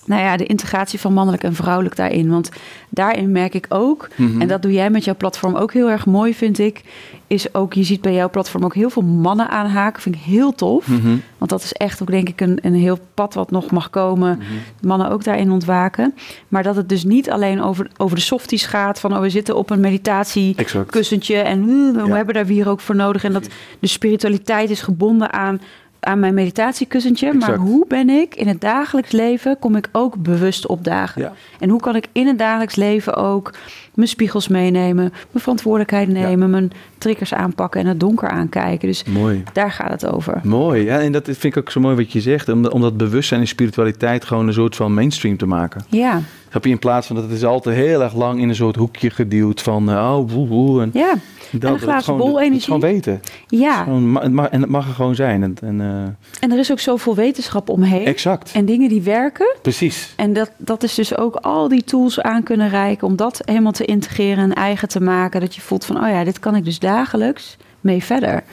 nou 0.05 0.21
ja, 0.21 0.37
de 0.37 0.45
integratie 0.45 0.99
van 0.99 1.13
mannelijk 1.13 1.43
en 1.43 1.55
vrouwelijk 1.55 1.95
daarin. 1.95 2.29
Want 2.29 2.49
daarin 2.89 3.31
merk 3.31 3.53
ik 3.53 3.65
ook, 3.69 4.07
Mhm. 4.15 4.41
en 4.41 4.47
dat 4.47 4.61
doe 4.61 4.71
jij 4.71 4.89
met 4.89 5.03
jouw 5.03 5.15
platform 5.15 5.55
ook 5.55 5.73
heel 5.73 5.89
erg 5.89 6.05
mooi, 6.05 6.33
vind 6.33 6.59
ik. 6.59 6.81
Is 7.27 7.53
ook, 7.53 7.73
je 7.73 7.83
ziet 7.83 8.01
bij 8.01 8.13
jouw 8.13 8.29
platform 8.29 8.63
ook 8.63 8.73
heel 8.75 8.89
veel 8.89 9.01
mannen 9.01 9.49
aanhaken. 9.49 10.01
Vind 10.01 10.15
ik 10.15 10.21
heel 10.21 10.51
tof. 10.55 10.87
Mhm. 10.87 11.15
Want 11.37 11.51
dat 11.51 11.63
is 11.63 11.73
echt 11.73 12.01
ook, 12.01 12.11
denk 12.11 12.29
ik, 12.29 12.41
een, 12.41 12.59
een 12.61 12.73
heel 12.73 12.99
pad 13.13 13.33
wat 13.33 13.51
nog 13.51 13.71
mag 13.71 13.89
komen. 13.89 14.37
Mhm. 14.37 14.47
Mannen 14.87 15.09
ook 15.09 15.23
daarin 15.23 15.51
ontwaken. 15.51 16.13
Maar 16.47 16.63
dat 16.63 16.75
het 16.75 16.89
dus 16.89 17.03
niet 17.03 17.29
alleen 17.29 17.61
over, 17.61 17.89
over 17.97 18.15
de 18.15 18.21
softies 18.21 18.65
gaat. 18.65 18.99
Van, 18.99 19.13
oh, 19.13 19.19
we 19.19 19.29
zitten 19.29 19.55
op 19.57 19.69
een 19.69 19.79
meditatiekussentje. 19.79 21.35
En 21.37 21.69
uh, 21.69 22.01
we 22.01 22.07
Ja. 22.07 22.15
hebben 22.15 22.33
daar 22.35 22.45
hier 22.45 22.69
ook 22.69 22.79
voor 22.79 22.95
nodig. 22.95 23.23
En 23.23 23.33
dat 23.33 23.47
de 23.79 23.87
spiritualiteit 23.87 24.69
is 24.69 24.81
gebonden 24.81 25.33
aan, 25.33 25.61
aan 26.05 26.19
mijn 26.19 26.33
meditatiekussentje. 26.33 27.33
Maar 27.33 27.55
hoe 27.55 27.85
ben 27.87 28.09
ik 28.09 28.35
in 28.35 28.47
het 28.47 28.61
dagelijks 28.61 29.11
leven, 29.11 29.59
kom 29.59 29.75
ik 29.75 29.89
ook 29.91 30.15
bewust 30.15 30.67
opdagen? 30.67 31.21
Ja. 31.21 31.33
En 31.59 31.69
hoe 31.69 31.79
kan 31.79 31.95
ik 31.95 32.07
in 32.11 32.27
het 32.27 32.37
dagelijks 32.37 32.75
leven 32.75 33.15
ook 33.15 33.53
mijn 33.93 34.07
spiegels 34.07 34.47
meenemen, 34.47 35.09
mijn 35.11 35.43
verantwoordelijkheid 35.43 36.07
nemen, 36.07 36.49
mijn 36.49 36.71
triggers 36.97 37.33
aanpakken 37.33 37.81
en 37.81 37.87
het 37.87 37.99
donker 37.99 38.29
aankijken? 38.29 38.87
Dus 38.87 39.03
Mooi. 39.03 39.43
daar 39.53 39.71
gaat 39.71 39.91
het 39.91 40.05
over. 40.05 40.39
Mooi. 40.43 40.83
Ja, 40.83 40.99
en 40.99 41.11
dat 41.11 41.25
vind 41.25 41.43
ik 41.43 41.57
ook 41.57 41.71
zo 41.71 41.79
mooi 41.79 41.95
wat 41.95 42.11
je 42.11 42.21
zegt. 42.21 42.49
Om, 42.49 42.65
om 42.65 42.81
dat 42.81 42.97
bewustzijn 42.97 43.39
en 43.41 43.47
spiritualiteit 43.47 44.25
gewoon 44.25 44.47
een 44.47 44.53
soort 44.53 44.75
van 44.75 44.93
mainstream 44.93 45.37
te 45.37 45.45
maken. 45.45 45.85
Ja, 45.89 46.21
Snap 46.55 46.67
je? 46.67 46.73
In 46.73 46.79
plaats 46.79 47.07
van 47.07 47.15
dat 47.15 47.25
het 47.25 47.33
is 47.33 47.43
altijd 47.45 47.75
heel 47.75 48.01
erg 48.01 48.13
lang 48.13 48.41
in 48.41 48.49
een 48.49 48.55
soort 48.55 48.75
hoekje 48.75 49.09
geduwd 49.09 49.61
van... 49.61 49.89
eh, 49.89 49.95
oh, 49.95 50.31
woe, 50.31 50.47
woe. 50.47 50.81
En 50.81 50.89
ja, 50.93 51.09
dat, 51.11 51.19
een 51.51 51.59
dat 51.59 51.79
glazen 51.79 52.03
gewoon, 52.03 52.19
bol 52.19 52.79
weten. 52.79 53.21
ja. 53.47 53.83
Gewoon, 53.83 54.15
het 54.15 54.31
mag, 54.31 54.47
en 54.49 54.61
het 54.61 54.69
mag 54.69 54.87
er 54.87 54.93
gewoon 54.93 55.15
zijn. 55.15 55.43
En, 55.43 55.55
en, 55.61 55.81
eh, 55.81 56.43
En 56.43 56.51
er 56.51 56.57
is 56.59 56.71
ook 56.71 56.79
zoveel 56.79 57.15
wetenschap 57.15 57.69
omheen. 57.69 58.05
exact. 58.05 58.51
En 58.51 58.65
dingen 58.65 58.89
die 58.89 59.01
werken. 59.01 59.55
Precies. 59.61 60.13
En 60.15 60.33
dat, 60.33 60.51
dat 60.57 60.83
is 60.83 60.93
dus 60.93 61.17
ook 61.17 61.35
al 61.35 61.67
die 61.67 61.83
tools 61.83 62.21
aan 62.21 62.43
kunnen 62.43 62.69
reiken 62.69 63.07
om 63.07 63.15
dat 63.15 63.41
helemaal 63.45 63.71
te 63.71 63.85
integreren 63.85 64.43
en 64.43 64.53
eigen 64.53 64.87
te 64.87 65.01
maken. 65.01 65.41
Dat 65.41 65.55
je 65.55 65.61
voelt 65.61 65.85
van, 65.85 66.03
oh 66.03 66.09
ja, 66.09 66.23
dit 66.23 66.39
kan 66.39 66.55
ik 66.55 66.65
dus 66.65 66.79
dagelijks 66.79 67.57
mee 67.81 68.03
verder. 68.03 68.43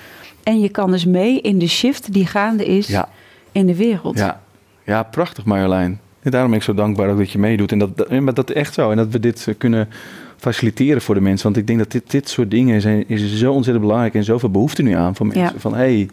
En 0.42 0.60
je 0.60 0.68
kan 0.68 0.90
dus 0.90 1.04
mee 1.04 1.40
in 1.40 1.58
de 1.58 1.68
shift 1.68 2.12
die 2.12 2.26
gaande 2.26 2.64
is 2.64 2.86
Ja. 2.86 3.08
in 3.52 3.66
de 3.66 3.76
wereld. 3.76 4.18
Ja, 4.18 4.40
ja 4.84 5.02
prachtig 5.02 5.44
Marjolein. 5.44 6.00
En 6.22 6.30
daarom 6.30 6.50
ben 6.50 6.58
ik 6.58 6.64
zo 6.64 6.74
dankbaar 6.74 7.10
ook 7.10 7.18
dat 7.18 7.30
je 7.30 7.38
meedoet. 7.38 7.72
En 7.72 7.78
dat, 7.78 7.96
dat, 7.96 8.20
maar 8.20 8.34
dat 8.34 8.50
echt 8.50 8.74
zo. 8.74 8.90
En 8.90 8.96
dat 8.96 9.08
we 9.08 9.20
dit 9.20 9.46
eh, 9.48 9.54
kunnen 9.58 9.88
faciliteren 10.36 11.02
voor 11.02 11.14
de 11.14 11.20
mensen. 11.20 11.44
Want 11.44 11.56
ik 11.56 11.66
denk 11.66 11.78
dat 11.78 11.90
dit, 11.90 12.10
dit 12.10 12.28
soort 12.28 12.50
dingen 12.50 12.80
zijn, 12.80 13.08
is 13.08 13.36
zo 13.36 13.52
ontzettend 13.52 13.84
belangrijk. 13.84 14.14
En 14.14 14.24
zoveel 14.24 14.50
behoefte 14.50 14.82
nu 14.82 14.92
aan 14.92 15.14
van 15.14 15.26
mensen. 15.26 15.44
Ja. 15.44 15.60
Van, 15.60 15.72
hé, 15.74 15.78
hey, 15.78 16.08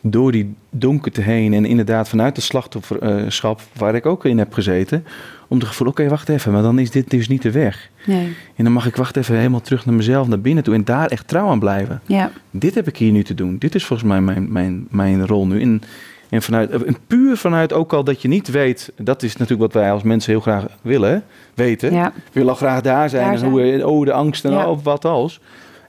door 0.00 0.32
die 0.32 0.54
donkerte 0.70 1.20
heen 1.20 1.54
en 1.54 1.64
inderdaad 1.64 2.08
vanuit 2.08 2.36
het 2.36 2.44
slachtofferschap 2.44 3.60
waar 3.76 3.94
ik 3.94 4.06
ook 4.06 4.24
in 4.24 4.38
heb 4.38 4.52
gezeten, 4.52 5.04
om 5.48 5.58
het 5.58 5.66
gevoel, 5.66 5.88
oké, 5.88 6.08
wacht 6.08 6.28
even, 6.28 6.52
maar 6.52 6.62
dan 6.62 6.78
is 6.78 6.90
dit 6.90 7.10
dus 7.10 7.28
niet 7.28 7.42
de 7.42 7.50
weg. 7.50 7.90
Nee. 8.06 8.36
En 8.56 8.64
dan 8.64 8.72
mag 8.72 8.86
ik 8.86 8.96
wacht 8.96 9.16
even 9.16 9.36
helemaal 9.36 9.60
terug 9.60 9.86
naar 9.86 9.94
mezelf, 9.94 10.28
naar 10.28 10.40
binnen 10.40 10.64
toe 10.64 10.74
en 10.74 10.84
daar 10.84 11.06
echt 11.06 11.28
trouw 11.28 11.48
aan 11.48 11.58
blijven. 11.58 12.00
Ja. 12.06 12.32
Dit 12.50 12.74
heb 12.74 12.88
ik 12.88 12.96
hier 12.96 13.12
nu 13.12 13.22
te 13.22 13.34
doen. 13.34 13.58
Dit 13.58 13.74
is 13.74 13.84
volgens 13.84 14.08
mij 14.08 14.20
mijn, 14.20 14.52
mijn, 14.52 14.86
mijn 14.90 15.26
rol 15.26 15.46
nu. 15.46 15.60
En, 15.60 15.82
en, 16.30 16.42
vanuit, 16.42 16.70
en 16.84 16.96
puur 17.06 17.36
vanuit 17.36 17.72
ook 17.72 17.92
al 17.92 18.04
dat 18.04 18.22
je 18.22 18.28
niet 18.28 18.50
weet, 18.50 18.92
dat 18.96 19.22
is 19.22 19.32
natuurlijk 19.36 19.72
wat 19.72 19.82
wij 19.82 19.92
als 19.92 20.02
mensen 20.02 20.32
heel 20.32 20.40
graag 20.40 20.64
willen, 20.82 21.24
weten. 21.54 21.92
Ja. 21.92 22.12
We 22.14 22.20
willen 22.32 22.48
al 22.50 22.54
graag 22.56 22.80
daar 22.80 23.08
zijn 23.10 23.22
Daar 23.24 23.32
en 23.32 23.38
zijn. 23.38 23.50
hoe, 23.50 23.86
oh, 23.86 24.04
de 24.04 24.12
angst 24.12 24.44
en 24.44 24.50
Ja. 24.52 24.68
oh, 24.70 24.78
wat 24.82 25.04
als. 25.04 25.40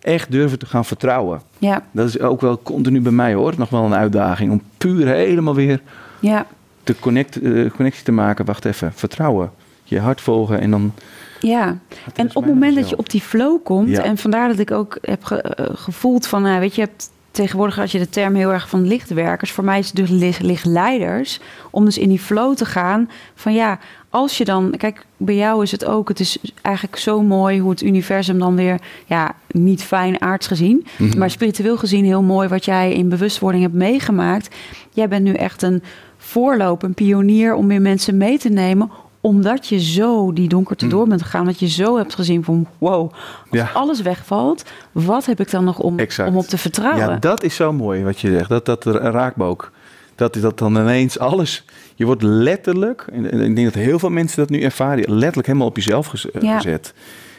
Echt 0.01 0.31
durven 0.31 0.59
te 0.59 0.65
gaan 0.65 0.85
vertrouwen. 0.85 1.41
Ja. 1.57 1.83
Dat 1.91 2.07
is 2.07 2.19
ook 2.19 2.41
wel 2.41 2.59
continu 2.63 3.01
bij 3.01 3.11
mij 3.11 3.33
hoor. 3.33 3.53
Nog 3.57 3.69
wel 3.69 3.83
een 3.83 3.95
uitdaging 3.95 4.51
om 4.51 4.61
puur 4.77 5.07
helemaal 5.07 5.55
weer 5.55 5.81
Ja. 6.19 6.45
de 6.83 6.95
connect, 6.99 7.41
eh, 7.41 7.69
connectie 7.75 8.03
te 8.03 8.11
maken. 8.11 8.45
Wacht 8.45 8.65
even, 8.65 8.91
vertrouwen. 8.95 9.51
Je 9.83 9.99
hart 9.99 10.21
volgen 10.21 10.59
en 10.59 10.71
dan... 10.71 10.93
Ja, 11.39 11.77
en 12.15 12.27
op 12.35 12.43
het 12.43 12.53
moment 12.53 12.75
dat 12.75 12.89
je 12.89 12.97
op 12.97 13.09
die 13.09 13.21
flow 13.21 13.63
komt, 13.63 13.89
Ja. 13.89 14.03
en 14.03 14.17
vandaar 14.17 14.47
dat 14.47 14.59
ik 14.59 14.71
ook 14.71 14.97
heb 15.01 15.23
ge- 15.23 15.41
eh, 15.41 15.65
gevoeld 15.73 16.27
van, 16.27 16.43
weet 16.59 16.75
je, 16.75 16.81
je 16.81 16.87
hebt 16.87 17.09
tegenwoordig 17.31 17.79
als 17.79 17.91
je 17.91 17.99
de 17.99 18.09
term 18.09 18.35
heel 18.35 18.51
erg 18.51 18.69
van 18.69 18.87
lichtwerkers, 18.87 19.51
voor 19.51 19.63
mij 19.63 19.79
is 19.79 19.87
het 19.87 19.95
dus 19.95 20.37
lichtleiders, 20.39 21.39
om 21.69 21.85
dus 21.85 21.97
in 21.97 22.09
die 22.09 22.19
flow 22.19 22.55
te 22.55 22.65
gaan 22.65 23.09
van 23.35 23.53
ja, 23.53 23.79
als 24.09 24.37
je 24.37 24.45
dan, 24.45 24.73
kijk, 24.77 25.05
bij 25.17 25.35
jou 25.35 25.63
is 25.63 25.71
het 25.71 25.85
ook, 25.85 26.07
het 26.09 26.19
is 26.19 26.37
eigenlijk 26.61 26.97
zo 26.97 27.21
mooi 27.21 27.59
hoe 27.59 27.69
het 27.69 27.81
universum 27.81 28.39
dan 28.39 28.55
weer, 28.55 28.79
ja, 29.05 29.35
niet 29.47 29.83
fijn 29.83 30.21
aards 30.21 30.47
gezien, 30.47 30.85
Mhm. 30.97 31.17
maar 31.17 31.29
spiritueel 31.29 31.77
gezien 31.77 32.05
heel 32.05 32.21
mooi 32.23 32.47
wat 32.47 32.65
jij 32.65 32.93
in 32.93 33.09
bewustwording 33.09 33.63
hebt 33.63 33.75
meegemaakt. 33.75 34.55
Jij 34.89 35.07
bent 35.07 35.23
nu 35.23 35.33
echt 35.33 35.61
een 35.61 35.83
voorloper, 36.17 36.87
een 36.87 36.93
pionier 36.93 37.53
om 37.53 37.67
weer 37.67 37.81
mensen 37.81 38.17
mee 38.17 38.37
te 38.37 38.49
nemen 38.49 38.89
omdat 39.21 39.67
je 39.67 39.79
zo 39.79 40.33
die 40.33 40.47
donkerte 40.47 40.87
door 40.87 41.07
bent 41.07 41.21
gegaan. 41.21 41.45
Dat 41.45 41.59
je 41.59 41.67
zo 41.67 41.97
hebt 41.97 42.15
gezien 42.15 42.43
van 42.43 42.67
wow, 42.77 43.01
als 43.11 43.11
Mm. 43.51 43.57
Ja. 43.57 43.69
alles 43.73 44.01
wegvalt, 44.01 44.63
wat 44.91 45.25
heb 45.25 45.39
ik 45.39 45.51
dan 45.51 45.63
nog 45.63 45.79
om, 45.79 45.99
Exact. 45.99 46.29
om 46.29 46.37
op 46.37 46.45
te 46.45 46.57
vertrouwen? 46.57 46.99
Ja, 47.09 47.17
dat 47.17 47.43
is 47.43 47.55
zo 47.55 47.73
mooi 47.73 48.03
wat 48.03 48.19
je 48.19 48.31
zegt. 48.31 48.49
Dat, 48.49 48.65
dat 48.65 48.85
raakt 48.85 49.35
me 49.35 49.43
ook. 49.45 49.71
Dat 50.15 50.35
is 50.35 50.41
dat 50.41 50.57
dan 50.57 50.75
ineens 50.77 51.19
alles... 51.19 51.65
Je 51.95 52.05
wordt 52.05 52.21
letterlijk, 52.23 53.05
en 53.11 53.25
ik 53.41 53.55
denk 53.55 53.73
dat 53.73 53.83
heel 53.83 53.99
veel 53.99 54.09
mensen 54.09 54.37
dat 54.37 54.49
nu 54.49 54.61
ervaren, 54.61 55.13
letterlijk 55.13 55.47
helemaal 55.47 55.67
op 55.67 55.75
jezelf 55.75 56.13
eh, 56.13 56.41
Ja. 56.41 56.55
gezet. 56.55 56.93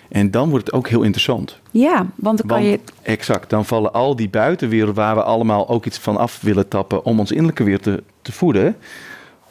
En 0.09 0.31
dan 0.31 0.51
wordt 0.51 0.67
het 0.67 0.75
ook 0.75 0.89
heel 0.89 1.03
interessant. 1.03 1.59
Ja, 1.71 2.07
want 2.15 2.39
dan 2.39 2.47
kan 2.47 2.63
Want, 2.63 2.71
je... 2.71 2.81
Exact, 3.03 3.51
dan 3.51 3.65
vallen 3.65 3.93
al 3.93 4.17
die 4.17 4.29
buitenwereld 4.29 4.97
waar 4.97 5.15
we 5.15 5.23
allemaal 5.23 5.69
ook 5.69 5.87
iets 5.87 5.99
van 5.99 6.17
af 6.17 6.41
willen 6.43 6.69
tappen 6.69 7.05
om 7.05 7.19
ons 7.19 7.31
innerlijke 7.31 7.65
wereld 7.65 7.83
te, 7.83 8.03
te 8.23 8.33
voeden, 8.33 8.77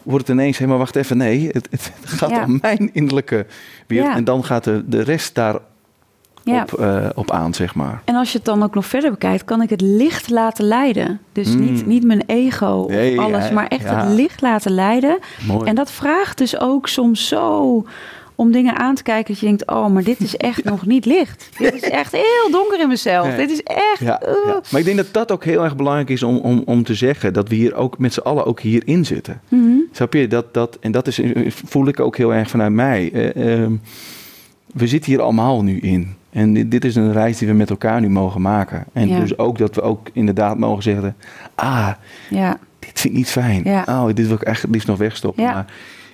wordt 0.04 0.28
het 0.28 0.36
ineens 0.38 0.58
helemaal, 0.58 0.80
wacht 0.80 0.96
even, 0.96 1.18
nee, 1.18 1.50
het, 1.52 1.68
het 1.72 1.92
gaat 2.20 2.30
Ja. 2.30 2.44
om 2.44 2.58
mijn 2.62 2.90
innerlijke 2.94 3.46
wereld. 3.88 4.10
Ja. 4.10 4.16
En 4.16 4.24
dan 4.24 4.44
gaat 4.46 4.64
de, 4.64 4.84
de 4.88 5.02
rest 5.02 5.36
daarop 5.36 5.62
Ja. 6.44 6.62
op, 6.62 6.80
eh, 6.80 7.10
op 7.16 7.32
aan, 7.32 7.54
zeg 7.54 7.76
maar. 7.76 8.02
En 8.06 8.16
als 8.16 8.32
je 8.32 8.38
het 8.38 8.46
dan 8.46 8.64
ook 8.64 8.76
nog 8.76 8.86
verder 8.86 9.12
bekijkt, 9.12 9.46
kan 9.46 9.62
ik 9.62 9.70
het 9.70 9.82
licht 9.82 10.30
laten 10.30 10.66
leiden. 10.66 11.20
Dus 11.32 11.48
Mm. 11.56 11.60
niet, 11.60 11.86
niet 11.86 12.04
mijn 12.04 12.24
ego 12.26 12.68
of 12.90 13.18
alles, 13.18 13.52
maar 13.52 13.68
echt 13.68 13.90
het 13.90 14.10
licht 14.10 14.42
laten 14.42 14.72
leiden. 14.72 15.20
Mooi. 15.48 15.68
En 15.70 15.76
dat 15.76 15.92
vraagt 15.92 16.38
dus 16.38 16.60
ook 16.60 16.88
soms 16.88 17.28
zo 17.28 17.86
om 18.36 18.52
dingen 18.52 18.76
aan 18.78 18.96
te 18.96 19.04
kijken 19.04 19.32
dat 19.34 19.40
je 19.42 19.46
denkt, 19.48 19.68
oh, 19.68 19.88
maar 19.88 20.04
dit 20.04 20.20
is 20.20 20.38
echt 20.38 20.64
nog 20.64 20.86
niet 20.86 21.06
licht. 21.06 21.50
Dit 21.58 21.74
is 21.74 21.82
echt 21.90 22.12
heel 22.12 22.52
donker 22.52 22.80
in 22.80 22.88
mezelf. 22.88 23.28
Nee. 23.28 23.38
Dit 23.38 23.52
is 23.52 23.64
echt... 23.64 24.00
Ja, 24.00 24.22
uh. 24.24 24.30
ja. 24.46 24.62
Maar 24.72 24.80
ik 24.80 24.86
denk 24.86 24.98
dat 24.98 25.08
dat 25.14 25.32
ook 25.32 25.44
heel 25.44 25.64
erg 25.64 25.76
belangrijk 25.76 26.10
is 26.10 26.24
om, 26.24 26.38
om, 26.38 26.62
om 26.66 26.84
te 26.84 26.94
zeggen. 26.96 27.34
Dat 27.34 27.50
we 27.50 27.56
hier 27.56 27.74
ook 27.76 27.98
met 27.98 28.14
z'n 28.14 28.20
allen 28.20 28.46
ook 28.46 28.60
hierin 28.60 29.06
zitten. 29.06 29.42
Mhm. 29.48 29.78
Snap 29.92 30.14
je? 30.14 30.28
Dat, 30.28 30.54
dat, 30.54 30.78
en 30.82 30.92
dat 30.92 31.08
is, 31.08 31.22
voel 31.66 31.88
ik 31.88 32.00
ook 32.00 32.18
heel 32.18 32.34
erg 32.34 32.50
vanuit 32.50 32.72
mij. 32.72 33.12
Eh, 33.14 33.62
ehm, 33.62 33.72
we 34.74 34.88
zitten 34.88 35.12
hier 35.12 35.22
allemaal 35.22 35.64
nu 35.64 35.80
in. 35.80 36.16
En 36.30 36.54
dit, 36.54 36.72
dit 36.72 36.86
is 36.86 36.96
een 36.96 37.12
reis 37.14 37.38
die 37.38 37.48
we 37.48 37.54
met 37.54 37.70
elkaar 37.70 38.02
nu 38.02 38.10
mogen 38.10 38.42
maken. 38.42 38.86
En 38.94 39.08
Ja. 39.08 39.20
dus 39.20 39.38
ook 39.38 39.58
dat 39.58 39.76
we 39.76 39.82
ook 39.82 40.10
inderdaad 40.14 40.58
mogen 40.58 40.84
zeggen... 40.84 41.16
Ah, 41.56 41.90
Ja, 42.30 42.58
dit 42.80 42.90
vind 43.00 43.14
ik 43.14 43.20
niet 43.20 43.30
fijn. 43.30 43.62
Ja. 43.64 43.84
Oh, 43.88 44.06
dit 44.14 44.28
wil 44.28 44.36
ik 44.36 44.42
echt 44.42 44.66
liefst 44.70 44.88
nog 44.88 44.98
wegstoppen. 44.98 45.44
Ja. 45.44 45.54
Maar 45.54 45.66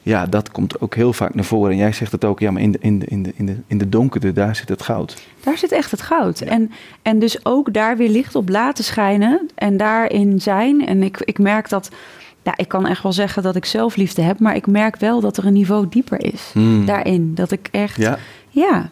ja, 0.01 0.25
dat 0.25 0.51
komt 0.51 0.81
ook 0.81 0.95
heel 0.95 1.13
vaak 1.13 1.35
naar 1.35 1.43
voren. 1.45 1.71
En 1.71 1.77
jij 1.77 1.91
zegt 1.91 2.11
het 2.11 2.25
ook, 2.25 2.39
ja, 2.39 2.51
maar 2.51 2.61
in 2.61 2.71
de, 2.71 2.77
in 2.81 2.99
de, 2.99 3.05
in 3.05 3.23
de, 3.23 3.33
in 3.35 3.45
de, 3.45 3.55
in 3.67 3.77
de 3.77 3.89
donkerte, 3.89 4.33
daar 4.33 4.55
zit 4.55 4.69
het 4.69 4.81
goud. 4.81 5.17
daar 5.43 5.57
zit 5.57 5.71
echt 5.71 5.91
het 5.91 6.01
goud. 6.01 6.41
En, 6.41 6.71
en 7.01 7.19
dus 7.19 7.45
ook 7.45 7.73
daar 7.73 7.97
weer 7.97 8.09
licht 8.09 8.35
op 8.35 8.49
laten 8.49 8.83
schijnen 8.83 9.49
en 9.55 9.77
daarin 9.77 10.41
zijn. 10.41 10.87
En 10.87 11.03
ik, 11.03 11.17
ik 11.23 11.39
merk 11.39 11.69
dat, 11.69 11.89
ja, 12.47 12.53
ik 12.57 12.67
kan 12.67 12.87
echt 12.87 13.03
wel 13.03 13.13
zeggen 13.13 13.43
dat 13.43 13.55
ik 13.55 13.65
zelfliefde 13.65 14.21
heb, 14.21 14.39
maar 14.39 14.55
ik 14.55 14.67
merk 14.67 14.95
wel 14.95 15.19
dat 15.21 15.37
er 15.37 15.45
een 15.45 15.53
niveau 15.53 15.85
dieper 15.89 16.33
is 16.33 16.49
Hmm. 16.53 16.85
daarin. 16.85 17.31
Dat 17.35 17.51
ik 17.51 17.67
echt, 17.71 17.95
Ja, 17.97 18.17
ja, 18.49 18.89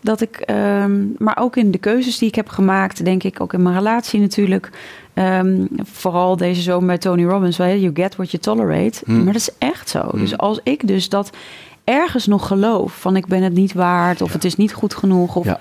dat 0.00 0.20
ik, 0.20 0.36
ehm, 0.36 1.00
maar 1.18 1.36
ook 1.40 1.56
in 1.56 1.70
de 1.70 1.78
keuzes 1.78 2.18
die 2.18 2.28
ik 2.28 2.34
heb 2.34 2.48
gemaakt, 2.48 3.04
denk 3.04 3.22
ik, 3.22 3.40
ook 3.40 3.52
in 3.52 3.62
mijn 3.62 3.74
relatie 3.74 4.20
natuurlijk. 4.20 4.70
Ehm, 5.14 5.66
vooral 5.82 6.36
deze 6.36 6.60
zomer 6.62 6.86
bij 6.86 6.98
Tony 6.98 7.24
Robbins, 7.24 7.56
je, 7.56 7.80
you 7.80 7.90
get 7.94 8.16
what 8.16 8.30
you 8.30 8.42
tolerate. 8.42 9.02
Mm. 9.06 9.16
Maar 9.16 9.32
dat 9.32 9.42
is 9.42 9.50
echt 9.58 9.88
zo. 9.88 10.08
Mm. 10.12 10.20
Dus 10.20 10.36
als 10.38 10.60
ik 10.62 10.86
dus 10.86 11.08
dat 11.08 11.30
ergens 11.84 12.26
nog 12.26 12.46
geloof, 12.46 12.92
van 13.00 13.16
ik 13.16 13.26
ben 13.26 13.42
het 13.42 13.52
niet 13.54 13.72
waard, 13.72 14.22
of 14.22 14.28
Ja. 14.28 14.34
het 14.34 14.44
is 14.44 14.56
niet 14.56 14.72
goed 14.72 14.94
genoeg, 14.94 15.36
of 15.36 15.44
Ja. 15.44 15.60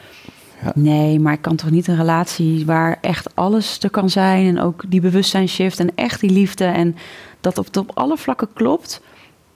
Ja. 0.64 0.72
nee, 0.76 1.20
maar 1.20 1.34
ik 1.34 1.41
kan 1.41 1.55
toch 1.55 1.70
niet 1.70 1.88
een 1.88 1.95
relatie 1.95 2.66
waar 2.66 2.97
echt 3.01 3.36
alles 3.36 3.80
er 3.80 3.89
kan 3.89 4.10
zijn 4.10 4.47
en 4.47 4.60
ook 4.62 4.84
die 4.88 5.01
bewustzijnsshift 5.01 5.80
en 5.80 5.91
echt 5.95 6.20
die 6.20 6.30
liefde 6.30 6.66
en 6.66 6.95
dat 7.41 7.57
op, 7.57 7.78
op 7.78 7.91
alle 7.93 8.18
vlakken 8.18 8.47
klopt. 8.53 9.01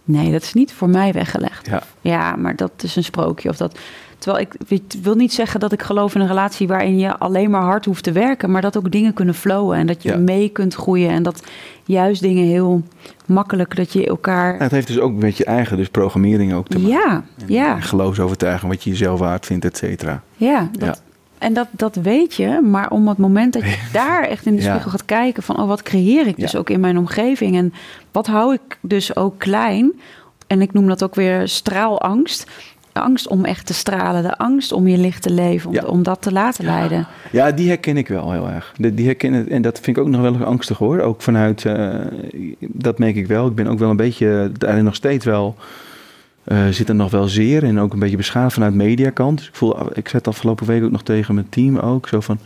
Nee, 0.04 0.32
dat 0.32 0.42
is 0.42 0.54
niet 0.54 0.74
voor 0.74 0.90
mij 0.90 1.14
weggelegd. 1.14 1.68
ja. 1.68 1.84
Ja, 2.02 2.36
maar 2.36 2.56
dat 2.56 2.72
is 2.78 2.96
een 2.96 3.04
sprookje. 3.04 3.50
Of 3.50 3.58
dat, 3.58 3.80
terwijl 4.24 4.46
ik 4.46 4.56
ik 4.68 4.84
wil 5.02 5.16
niet 5.16 5.34
zeggen 5.34 5.60
dat 5.60 5.72
ik 5.72 5.82
geloof 5.82 6.16
in 6.16 6.22
een 6.22 6.28
relatie 6.28 6.68
waarin 6.68 6.98
je 7.00 7.18
alleen 7.18 7.50
maar 7.50 7.62
hard 7.62 7.86
hoeft 7.86 8.04
te 8.04 8.12
werken, 8.12 8.52
maar 8.52 8.62
dat 8.62 8.78
ook 8.78 8.92
dingen 8.92 9.14
kunnen 9.14 9.36
flowen 9.36 9.78
en 9.78 9.88
dat 9.88 10.04
je 10.04 10.10
Ja. 10.10 10.18
mee 10.18 10.50
kunt 10.50 10.74
groeien 10.74 11.10
en 11.10 11.24
dat 11.24 11.44
juist 11.86 12.22
dingen 12.22 12.46
heel 12.46 12.84
makkelijk 13.26 13.76
dat 13.76 13.94
je 13.94 14.06
elkaar. 14.08 14.50
Nou, 14.52 14.64
het 14.64 14.72
heeft 14.72 14.88
dus 14.88 15.00
ook 15.00 15.14
met 15.14 15.38
je 15.38 15.46
eigen 15.46 15.78
dus 15.78 15.90
programmering 15.90 16.54
ook 16.54 16.68
te 16.68 16.80
maken. 16.80 16.98
Ja, 16.98 17.24
ja, 17.48 17.76
En 17.76 17.82
geloofsovertuiging, 17.82 18.72
wat 18.72 18.84
je 18.84 18.90
jezelf 18.90 19.20
waard 19.20 19.46
vindt, 19.46 19.66
et 19.66 19.78
cetera. 19.78 20.22
ja. 20.36 20.70
Dat, 20.72 20.88
Ja. 20.88 20.96
En 21.38 21.54
dat, 21.54 21.68
dat 21.72 21.96
weet 21.96 22.36
je, 22.36 22.62
maar 22.62 22.90
om 22.90 23.08
het 23.08 23.18
moment 23.18 23.54
dat 23.54 23.62
je 23.64 23.78
daar 23.94 24.24
echt 24.24 24.46
in 24.46 24.56
de 24.56 24.62
Ja. 24.62 24.70
spiegel 24.70 24.92
gaat 24.92 25.06
kijken 25.06 25.44
van, 25.44 25.58
oh, 25.60 25.68
wat 25.68 25.82
creëer 25.84 26.28
ik 26.28 26.38
dus 26.40 26.56
ook 26.56 26.70
in 26.70 26.80
mijn 26.80 26.98
omgeving 26.98 27.56
en 27.56 27.74
wat 28.12 28.28
hou 28.28 28.54
ik 28.54 28.78
dus 28.82 29.16
ook 29.16 29.40
klein? 29.40 29.92
En 30.48 30.62
ik 30.62 30.74
noem 30.74 30.88
dat 30.88 31.04
ook 31.04 31.16
weer 31.16 31.48
straalangst. 31.48 32.48
De 32.94 33.00
angst 33.00 33.28
om 33.28 33.46
echt 33.46 33.66
te 33.66 33.74
stralen, 33.74 34.24
de 34.24 34.38
angst 34.38 34.72
om 34.72 34.88
je 34.88 34.98
licht 34.98 35.22
te 35.22 35.30
leven, 35.32 35.70
om, 35.70 35.76
Ja. 35.76 35.84
om 35.84 36.04
dat 36.04 36.22
te 36.22 36.32
laten 36.32 36.66
leiden. 36.66 37.08
Ja, 37.32 37.52
die 37.52 37.68
herken 37.68 37.98
ik 37.98 38.08
wel 38.08 38.32
heel 38.32 38.50
erg. 38.50 38.74
Die 38.78 39.06
herken, 39.06 39.50
en 39.50 39.62
dat 39.62 39.80
vind 39.80 39.98
ik 39.98 40.04
ook 40.04 40.10
nog 40.10 40.22
wel 40.22 40.44
angstig 40.44 40.78
hoor. 40.78 41.00
Ook 41.00 41.22
vanuit, 41.22 41.66
eh, 41.66 41.90
dat 42.60 43.00
merk 43.00 43.16
ik 43.16 43.28
wel. 43.28 43.48
Ik 43.48 43.56
ben 43.56 43.68
ook 43.68 43.80
wel 43.80 43.90
een 43.90 43.96
beetje, 43.96 44.52
daarin 44.58 44.84
nog 44.84 44.96
steeds 44.96 45.26
wel, 45.26 45.56
eh, 46.44 46.68
zit 46.68 46.90
er 46.90 46.96
nog 46.96 47.12
wel 47.12 47.28
zeer. 47.28 47.64
En 47.64 47.80
ook 47.80 47.94
een 47.94 48.00
beetje 48.00 48.18
beschadigd 48.18 48.54
vanuit 48.54 48.74
mediakant. 48.74 49.38
Dus 49.38 49.48
ik 49.48 49.56
voel, 49.56 49.76
ik 49.94 50.08
zet 50.08 50.28
afgelopen 50.28 50.66
week 50.68 50.84
ook 50.84 50.92
nog 50.92 51.04
tegen 51.04 51.34
mijn 51.36 51.50
team 51.50 51.78
ook. 51.78 52.08
Zo 52.08 52.20
van, 52.20 52.40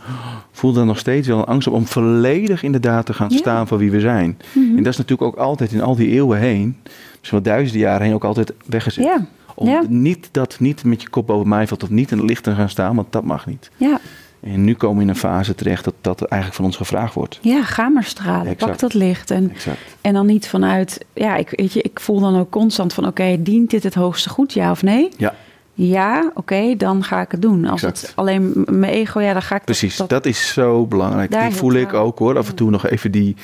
voel 0.52 0.72
dan 0.72 0.86
nog 0.86 0.98
steeds 0.98 1.28
wel 1.28 1.38
een 1.38 1.44
angst 1.44 1.68
op 1.68 1.74
om 1.74 1.86
volledig 1.86 2.62
inderdaad 2.62 3.06
te 3.06 3.12
gaan 3.14 3.30
Ja. 3.30 3.36
staan 3.36 3.66
voor 3.68 3.78
wie 3.78 3.90
we 3.90 4.00
zijn. 4.00 4.38
Mhm. 4.52 4.76
En 4.76 4.82
dat 4.82 4.92
is 4.92 4.98
natuurlijk 4.98 5.28
ook 5.28 5.36
altijd 5.36 5.72
in 5.72 5.82
al 5.82 5.96
die 5.96 6.08
eeuwen 6.10 6.38
heen, 6.38 6.76
misschien 7.18 7.42
wel 7.42 7.52
duizenden 7.54 7.80
jaren 7.86 8.06
heen, 8.06 8.14
ook 8.14 8.24
altijd 8.24 8.52
weggezet. 8.66 9.04
Ja, 9.04 9.26
Om 9.58 9.68
Ja. 9.68 9.82
niet 9.88 10.28
dat 10.32 10.56
niet 10.60 10.84
met 10.84 11.02
je 11.02 11.08
kop 11.08 11.26
boven 11.26 11.48
mij 11.48 11.66
valt, 11.66 11.82
of 11.82 11.90
niet 11.90 12.10
in 12.10 12.18
het 12.18 12.26
licht 12.28 12.42
te 12.42 12.54
gaan 12.54 12.68
staan, 12.68 12.96
want 12.96 13.12
dat 13.12 13.24
mag 13.24 13.46
niet. 13.46 13.70
ja, 13.76 14.00
En 14.40 14.64
nu 14.64 14.74
komen 14.74 14.96
we 14.96 15.02
in 15.02 15.08
een 15.08 15.16
fase 15.16 15.54
terecht 15.54 15.84
dat 15.84 15.94
dat 16.00 16.22
eigenlijk 16.22 16.54
van 16.54 16.64
ons 16.64 16.76
gevraagd 16.76 17.14
wordt. 17.14 17.38
ja, 17.42 17.62
ga 17.64 17.88
maar 17.88 18.04
stralen, 18.04 18.46
Exact. 18.52 18.70
pak 18.70 18.78
dat 18.78 18.94
licht. 18.94 19.30
En, 19.30 19.50
Exact. 19.50 19.78
en 20.00 20.12
dan 20.12 20.26
niet 20.26 20.48
vanuit, 20.48 21.04
ja, 21.14 21.36
ik, 21.36 21.50
weet 21.56 21.72
je, 21.72 21.82
ik 21.82 22.00
voel 22.00 22.20
dan 22.20 22.38
ook 22.38 22.50
constant 22.50 22.92
van, 22.92 23.06
oké, 23.06 23.36
dient 23.42 23.70
dit 23.70 23.82
het 23.82 23.94
hoogste 23.94 24.28
goed, 24.28 24.52
ja 24.52 24.70
of 24.70 24.82
nee? 24.82 25.08
Ja, 25.16 25.34
Ja, 25.80 26.30
oké, 26.34 26.76
dan 26.76 27.04
ga 27.04 27.20
ik 27.20 27.30
het 27.30 27.42
doen. 27.42 27.64
Als 27.64 27.82
Exact. 27.82 28.00
het 28.00 28.12
alleen 28.16 28.52
mijn 28.70 28.92
ego, 28.92 29.20
ja, 29.20 29.32
dan 29.32 29.42
ga 29.42 29.54
ik 29.54 29.56
dat- 29.56 29.64
precies. 29.64 29.96
dat, 29.96 30.08
Dat, 30.08 30.26
is 30.26 30.52
zo 30.52 30.86
belangrijk. 30.86 31.30
Daar 31.30 31.48
die 31.48 31.56
voel 31.58 31.72
ik 31.72 31.92
ook 31.94 32.18
hoor. 32.18 32.38
Af 32.38 32.48
en 32.48 32.54
toe 32.54 32.70
nog 32.70 32.86
even 32.86 33.10
die, 33.10 33.36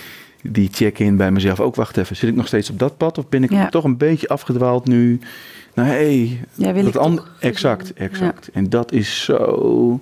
die 0.42 0.68
check-in 0.72 1.16
bij 1.16 1.30
mezelf. 1.30 1.60
Ook 1.60 1.74
wacht 1.74 1.96
even, 1.96 2.16
zit 2.16 2.28
ik 2.28 2.34
nog 2.36 2.46
steeds 2.46 2.70
op 2.70 2.78
dat 2.78 2.96
pad? 2.96 3.18
Of 3.18 3.28
ben 3.28 3.42
ik 3.42 3.50
Ja. 3.50 3.68
toch 3.68 3.84
een 3.84 3.96
beetje 3.96 4.28
afgedwaald 4.28 4.86
nu? 4.86 5.20
Nou 5.74 5.88
hé, 5.88 6.38
Ja, 6.54 6.72
wil 6.72 6.90
dat 6.90 6.98
Exact, 7.40 7.92
exact. 7.94 8.48
En 8.52 8.68
dat 8.68 8.92
is 8.92 9.24
zo 9.24 10.00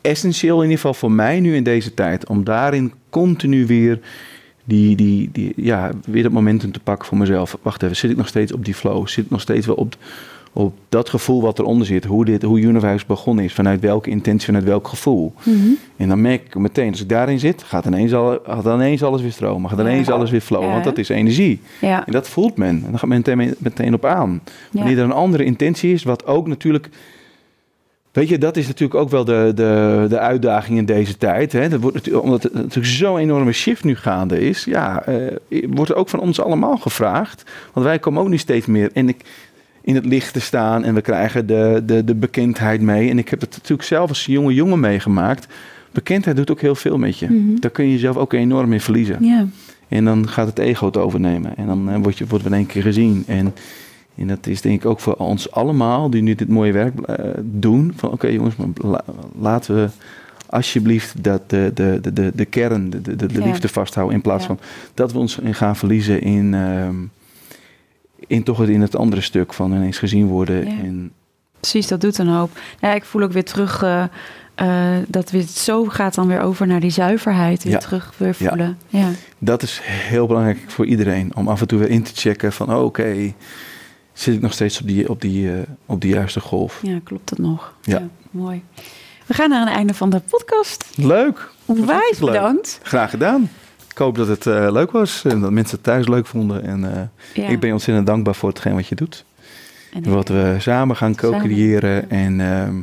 essentieel 0.00 0.56
in 0.56 0.62
ieder 0.62 0.76
geval 0.76 0.94
voor 0.94 1.12
mij 1.12 1.40
nu 1.40 1.54
in 1.54 1.64
deze 1.64 1.94
tijd. 1.94 2.28
Om 2.28 2.44
daarin 2.44 2.92
continu 3.10 3.66
weer 3.66 4.00
die, 4.64 4.96
die, 4.96 5.28
die, 5.32 5.52
ja, 5.56 5.90
weer 6.04 6.22
dat 6.22 6.32
momentum 6.32 6.72
te 6.72 6.80
pakken 6.80 7.08
voor 7.08 7.18
mezelf. 7.18 7.58
Wacht 7.62 7.82
even, 7.82 7.96
zit 7.96 8.10
ik 8.10 8.16
nog 8.16 8.28
steeds 8.28 8.52
op 8.52 8.64
die 8.64 8.74
flow? 8.74 9.06
Zit 9.08 9.24
ik 9.24 9.30
nog 9.30 9.40
steeds 9.40 9.66
wel 9.66 9.74
op, 9.74 9.96
op 10.54 10.74
dat 10.88 11.08
gevoel 11.08 11.42
wat 11.42 11.58
eronder 11.58 11.86
zit, 11.86 12.04
hoe, 12.04 12.24
dit, 12.24 12.42
hoe 12.42 12.60
Universe 12.60 13.04
begonnen 13.06 13.44
is, 13.44 13.52
vanuit 13.52 13.80
welke 13.80 14.10
intentie, 14.10 14.46
vanuit 14.46 14.64
welk 14.64 14.88
gevoel. 14.88 15.32
Mhm. 15.42 15.56
En 15.96 16.08
dan 16.08 16.20
merk 16.20 16.46
ik 16.46 16.54
meteen, 16.54 16.90
als 16.90 17.00
ik 17.00 17.08
daarin 17.08 17.38
zit, 17.38 17.62
gaat 17.62 17.86
ineens, 17.86 18.14
al, 18.14 18.38
gaat 18.46 18.64
ineens 18.64 19.02
alles 19.02 19.22
weer 19.22 19.32
stromen, 19.32 19.70
gaat 19.70 19.78
ineens 19.78 20.06
Ja. 20.06 20.12
alles 20.14 20.30
weer 20.30 20.40
flowen, 20.40 20.66
Ja, 20.66 20.72
want 20.72 20.84
dat 20.84 20.98
is 20.98 21.08
energie. 21.08 21.60
Ja. 21.80 22.06
En 22.06 22.12
dat 22.12 22.28
voelt 22.28 22.56
men. 22.56 22.68
En 22.84 22.90
dan 22.90 22.98
gaat 22.98 23.08
men 23.08 23.18
meteen, 23.26 23.54
meteen 23.58 23.94
op 23.94 24.04
aan. 24.04 24.40
Wanneer 24.72 24.98
er 24.98 25.04
een 25.04 25.12
andere 25.12 25.44
intentie 25.44 25.92
is, 25.92 26.02
wat 26.02 26.26
ook 26.26 26.46
natuurlijk. 26.46 26.88
Weet 28.12 28.28
je, 28.28 28.38
dat 28.38 28.56
is 28.56 28.66
natuurlijk 28.66 29.00
ook 29.00 29.10
wel 29.10 29.24
de, 29.24 29.52
de, 29.54 30.06
de 30.08 30.18
uitdaging 30.18 30.78
in 30.78 30.84
deze 30.84 31.16
tijd. 31.18 31.52
Hè? 31.52 31.68
Dat 31.68 31.80
wordt 31.80 31.96
natuurlijk, 31.96 32.24
omdat 32.24 32.42
het 32.42 32.52
natuurlijk 32.54 32.86
zo'n 32.86 33.18
enorme 33.18 33.52
shift 33.52 33.84
nu 33.84 33.96
gaande 33.96 34.40
is. 34.40 34.64
Ja, 34.64 35.02
eh, 35.04 35.64
wordt 35.70 35.90
er 35.90 35.96
ook 35.96 36.08
van 36.08 36.20
ons 36.20 36.40
allemaal 36.40 36.76
gevraagd. 36.76 37.42
Want 37.72 37.86
wij 37.86 37.98
komen 37.98 38.22
ook 38.22 38.28
nu 38.28 38.38
steeds 38.38 38.66
meer 38.66 38.90
in, 38.92 39.08
ik- 39.08 39.24
in 39.82 39.94
het 39.94 40.06
licht 40.06 40.32
te 40.32 40.40
staan. 40.40 40.84
En 40.84 40.94
we 40.94 41.00
krijgen 41.00 41.46
de, 41.46 41.82
de, 41.86 42.04
de 42.04 42.14
bekendheid 42.14 42.80
mee. 42.80 43.10
En 43.10 43.18
ik 43.18 43.28
heb 43.28 43.40
het 43.40 43.50
natuurlijk 43.52 43.88
zelf 43.88 44.08
als 44.08 44.26
jonge 44.26 44.54
jongen 44.54 44.80
meegemaakt. 44.80 45.46
Bekendheid 45.92 46.36
doet 46.36 46.50
ook 46.50 46.60
heel 46.60 46.74
veel 46.74 46.98
met 46.98 47.18
je. 47.18 47.26
Mhm. 47.30 47.58
Daar 47.60 47.70
kun 47.70 47.84
je 47.84 47.92
jezelf 47.92 48.16
ook 48.16 48.32
enorm 48.32 48.72
in 48.72 48.80
verliezen. 48.80 49.18
En 49.88 50.04
dan 50.04 50.28
gaat 50.28 50.46
het 50.46 50.58
ego 50.58 50.86
het 50.86 50.96
overnemen. 50.96 51.56
En 51.56 51.66
dan 51.66 51.90
eh, 51.90 51.96
word 52.02 52.18
je, 52.18 52.26
wordt 52.26 52.44
in 52.44 52.52
één 52.52 52.66
keer 52.66 52.82
gezien. 52.82 53.24
En, 53.26 53.54
en 54.14 54.26
dat 54.26 54.46
is 54.46 54.60
denk 54.60 54.80
ik 54.80 54.86
ook 54.86 55.00
voor 55.00 55.14
ons 55.14 55.50
allemaal 55.50 56.10
die 56.10 56.22
nu 56.22 56.34
dit 56.34 56.48
mooie 56.48 56.72
werk 56.72 57.00
eh, 57.00 57.24
doen. 57.42 57.92
Van 57.96 58.10
oké 58.12 58.26
jongens, 58.26 58.56
maar 58.56 58.66
la- 58.74 59.04
laten 59.38 59.74
we 59.74 59.88
alsjeblieft 60.46 61.22
dat 61.24 61.50
de, 61.50 61.70
de, 61.74 61.98
de, 62.02 62.12
de, 62.12 62.30
de 62.34 62.44
kern, 62.44 62.90
de, 62.90 63.00
de, 63.00 63.16
de 63.16 63.42
liefde 63.44 63.68
vasthouden. 63.68 64.16
In 64.16 64.22
plaats 64.22 64.42
Ja. 64.42 64.48
van 64.48 64.58
dat 64.94 65.12
we 65.12 65.18
ons 65.18 65.38
gaan 65.50 65.76
verliezen 65.76 66.22
in, 66.22 66.54
ehm, 66.54 66.94
in 68.32 68.42
toch 68.42 68.58
het, 68.58 68.68
in 68.68 68.80
het 68.80 68.96
andere 68.96 69.22
stuk 69.22 69.52
van 69.52 69.72
ineens 69.72 69.98
gezien 69.98 70.26
worden. 70.26 70.64
Ja. 70.64 70.70
En, 70.82 71.12
Precies, 71.60 71.86
dat 71.88 72.00
doet 72.00 72.18
een 72.18 72.28
hoop. 72.28 72.50
Ja, 72.80 72.92
ik 72.94 73.04
voel 73.04 73.22
ook 73.22 73.32
weer 73.32 73.44
terug 73.44 73.82
eh, 73.82 74.04
eh, 74.54 75.02
dat 75.08 75.30
weer 75.30 75.42
zo 75.42 75.84
gaat 75.84 76.14
dan 76.14 76.26
weer 76.26 76.40
over 76.40 76.66
naar 76.66 76.80
die 76.80 76.90
zuiverheid. 76.90 77.62
Weer 77.62 77.72
Ja. 77.72 77.78
terug 77.78 78.12
weer 78.16 78.34
voelen. 78.34 78.78
Ja. 78.88 79.08
dat 79.38 79.62
is 79.62 79.80
heel 79.82 80.26
belangrijk 80.26 80.58
voor 80.66 80.86
iedereen. 80.86 81.30
Om 81.34 81.48
af 81.48 81.60
en 81.60 81.66
toe 81.66 81.78
weer 81.78 81.90
in 81.90 82.02
te 82.02 82.10
checken 82.14 82.52
van 82.52 82.74
oh, 82.74 82.84
oké, 82.84 83.32
zit 84.12 84.34
ik 84.34 84.40
nog 84.40 84.52
steeds 84.52 84.80
op 84.80 84.86
die, 84.86 85.08
op 85.08 85.20
die, 85.20 85.52
eh, 85.52 85.58
op 85.86 86.00
die 86.00 86.14
juiste 86.14 86.40
golf. 86.40 86.80
ja, 86.82 86.98
klopt 87.04 87.30
het 87.30 87.38
nog. 87.38 87.74
Ja. 87.82 88.08
mooi. 88.30 88.62
We 89.26 89.34
gaan 89.34 89.48
naar 89.50 89.66
het 89.66 89.76
einde 89.76 89.94
van 89.94 90.10
de 90.10 90.20
podcast. 90.30 90.84
Leuk! 90.96 91.50
Onwijs 91.66 92.18
leuk. 92.18 92.30
bedankt. 92.30 92.80
Graag 92.82 93.10
gedaan. 93.10 93.50
Ik 93.92 93.98
hoop 93.98 94.16
dat 94.16 94.28
het 94.28 94.46
eh, 94.46 94.68
leuk 94.70 94.90
was 94.90 95.24
en 95.24 95.40
dat 95.40 95.50
mensen 95.50 95.74
het 95.74 95.84
thuis 95.84 96.08
leuk 96.08 96.26
vonden. 96.26 96.64
En 96.64 96.94
eh, 96.94 97.02
Ja. 97.44 97.48
ik 97.48 97.58
ben 97.58 97.66
je 97.68 97.74
ontzettend 97.74 98.06
dankbaar 98.06 98.34
voor 98.34 98.48
hetgeen 98.48 98.74
wat 98.74 98.86
je 98.86 98.94
doet. 98.94 99.24
En 99.92 100.12
wat 100.12 100.28
we 100.28 100.56
samen 100.58 100.96
gaan 100.96 101.14
co-creëren. 101.16 102.10
En 102.10 102.40
ehm, 102.40 102.74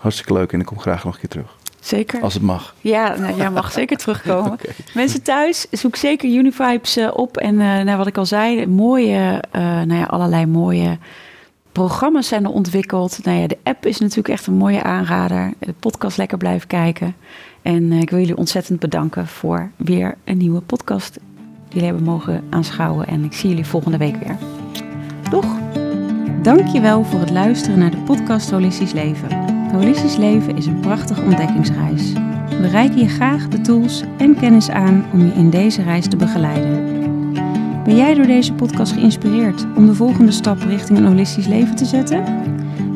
hartstikke 0.00 0.32
leuk. 0.32 0.52
En 0.52 0.60
ik 0.60 0.66
kom 0.66 0.78
graag 0.78 1.04
nog 1.04 1.14
een 1.14 1.20
keer 1.20 1.28
terug. 1.28 1.56
Zeker. 1.80 2.20
Als 2.20 2.34
het 2.34 2.42
mag. 2.42 2.74
Ja, 2.80 3.16
nou, 3.16 3.36
jij 3.36 3.50
mag 3.50 3.72
zeker 3.80 3.96
terugkomen. 3.96 4.58
Mensen 4.94 5.22
thuis, 5.22 5.66
zoek 5.70 5.96
zeker 5.96 6.28
Univibes 6.28 6.96
eh, 6.96 7.10
op. 7.12 7.36
En 7.36 7.60
eh, 7.60 7.80
nou, 7.84 7.96
wat 7.96 8.06
ik 8.06 8.16
al 8.18 8.26
zei, 8.26 8.66
mooie, 8.66 9.42
nou 9.52 9.94
ja, 9.94 10.04
allerlei 10.04 10.46
mooie 10.46 10.98
programma's 11.72 12.28
zijn 12.28 12.44
er 12.44 12.50
ontwikkeld. 12.50 13.18
Nou 13.22 13.38
ja, 13.38 13.46
de 13.46 13.58
app 13.62 13.86
is 13.86 13.98
natuurlijk 13.98 14.28
echt 14.28 14.46
een 14.46 14.54
mooie 14.54 14.82
aanrader. 14.82 15.52
De 15.58 15.74
podcast 15.80 16.16
lekker 16.16 16.38
blijven 16.38 16.68
kijken. 16.68 17.14
En 17.66 17.92
eh, 17.92 18.00
ik 18.00 18.10
wil 18.10 18.18
jullie 18.18 18.36
ontzettend 18.36 18.80
bedanken 18.80 19.26
voor 19.26 19.70
weer 19.76 20.14
een 20.24 20.36
nieuwe 20.36 20.60
podcast. 20.60 21.14
Die 21.14 21.22
jullie 21.68 21.86
hebben 21.86 22.04
mogen 22.04 22.42
aanschouwen. 22.50 23.06
En 23.06 23.24
ik 23.24 23.32
zie 23.32 23.48
jullie 23.48 23.66
volgende 23.66 23.96
week 23.96 24.16
weer. 24.16 24.36
Doeg! 25.30 25.58
Dankjewel 26.42 27.04
voor 27.04 27.20
het 27.20 27.30
luisteren 27.30 27.78
naar 27.78 27.90
de 27.90 27.96
podcast 27.96 28.50
Holistisch 28.50 28.92
Leven. 28.92 29.28
Holistisch 29.72 30.16
Leven 30.16 30.56
is 30.56 30.66
een 30.66 30.80
prachtige 30.80 31.22
ontdekkingsreis. 31.22 32.12
We 32.48 32.68
reiken 32.68 32.98
je 32.98 33.08
graag 33.08 33.48
de 33.48 33.60
tools 33.60 34.02
en 34.18 34.36
kennis 34.36 34.68
aan 34.70 35.04
om 35.12 35.20
je 35.20 35.32
in 35.32 35.50
deze 35.50 35.82
reis 35.82 36.08
te 36.08 36.16
begeleiden. 36.16 36.94
Ben 37.84 37.96
jij 37.96 38.14
door 38.14 38.26
deze 38.26 38.52
podcast 38.52 38.92
geïnspireerd 38.92 39.66
om 39.76 39.86
de 39.86 39.94
volgende 39.94 40.32
stap 40.32 40.58
richting 40.58 40.98
een 40.98 41.06
holistisch 41.06 41.46
leven 41.46 41.76
te 41.76 41.84
zetten? 41.84 42.24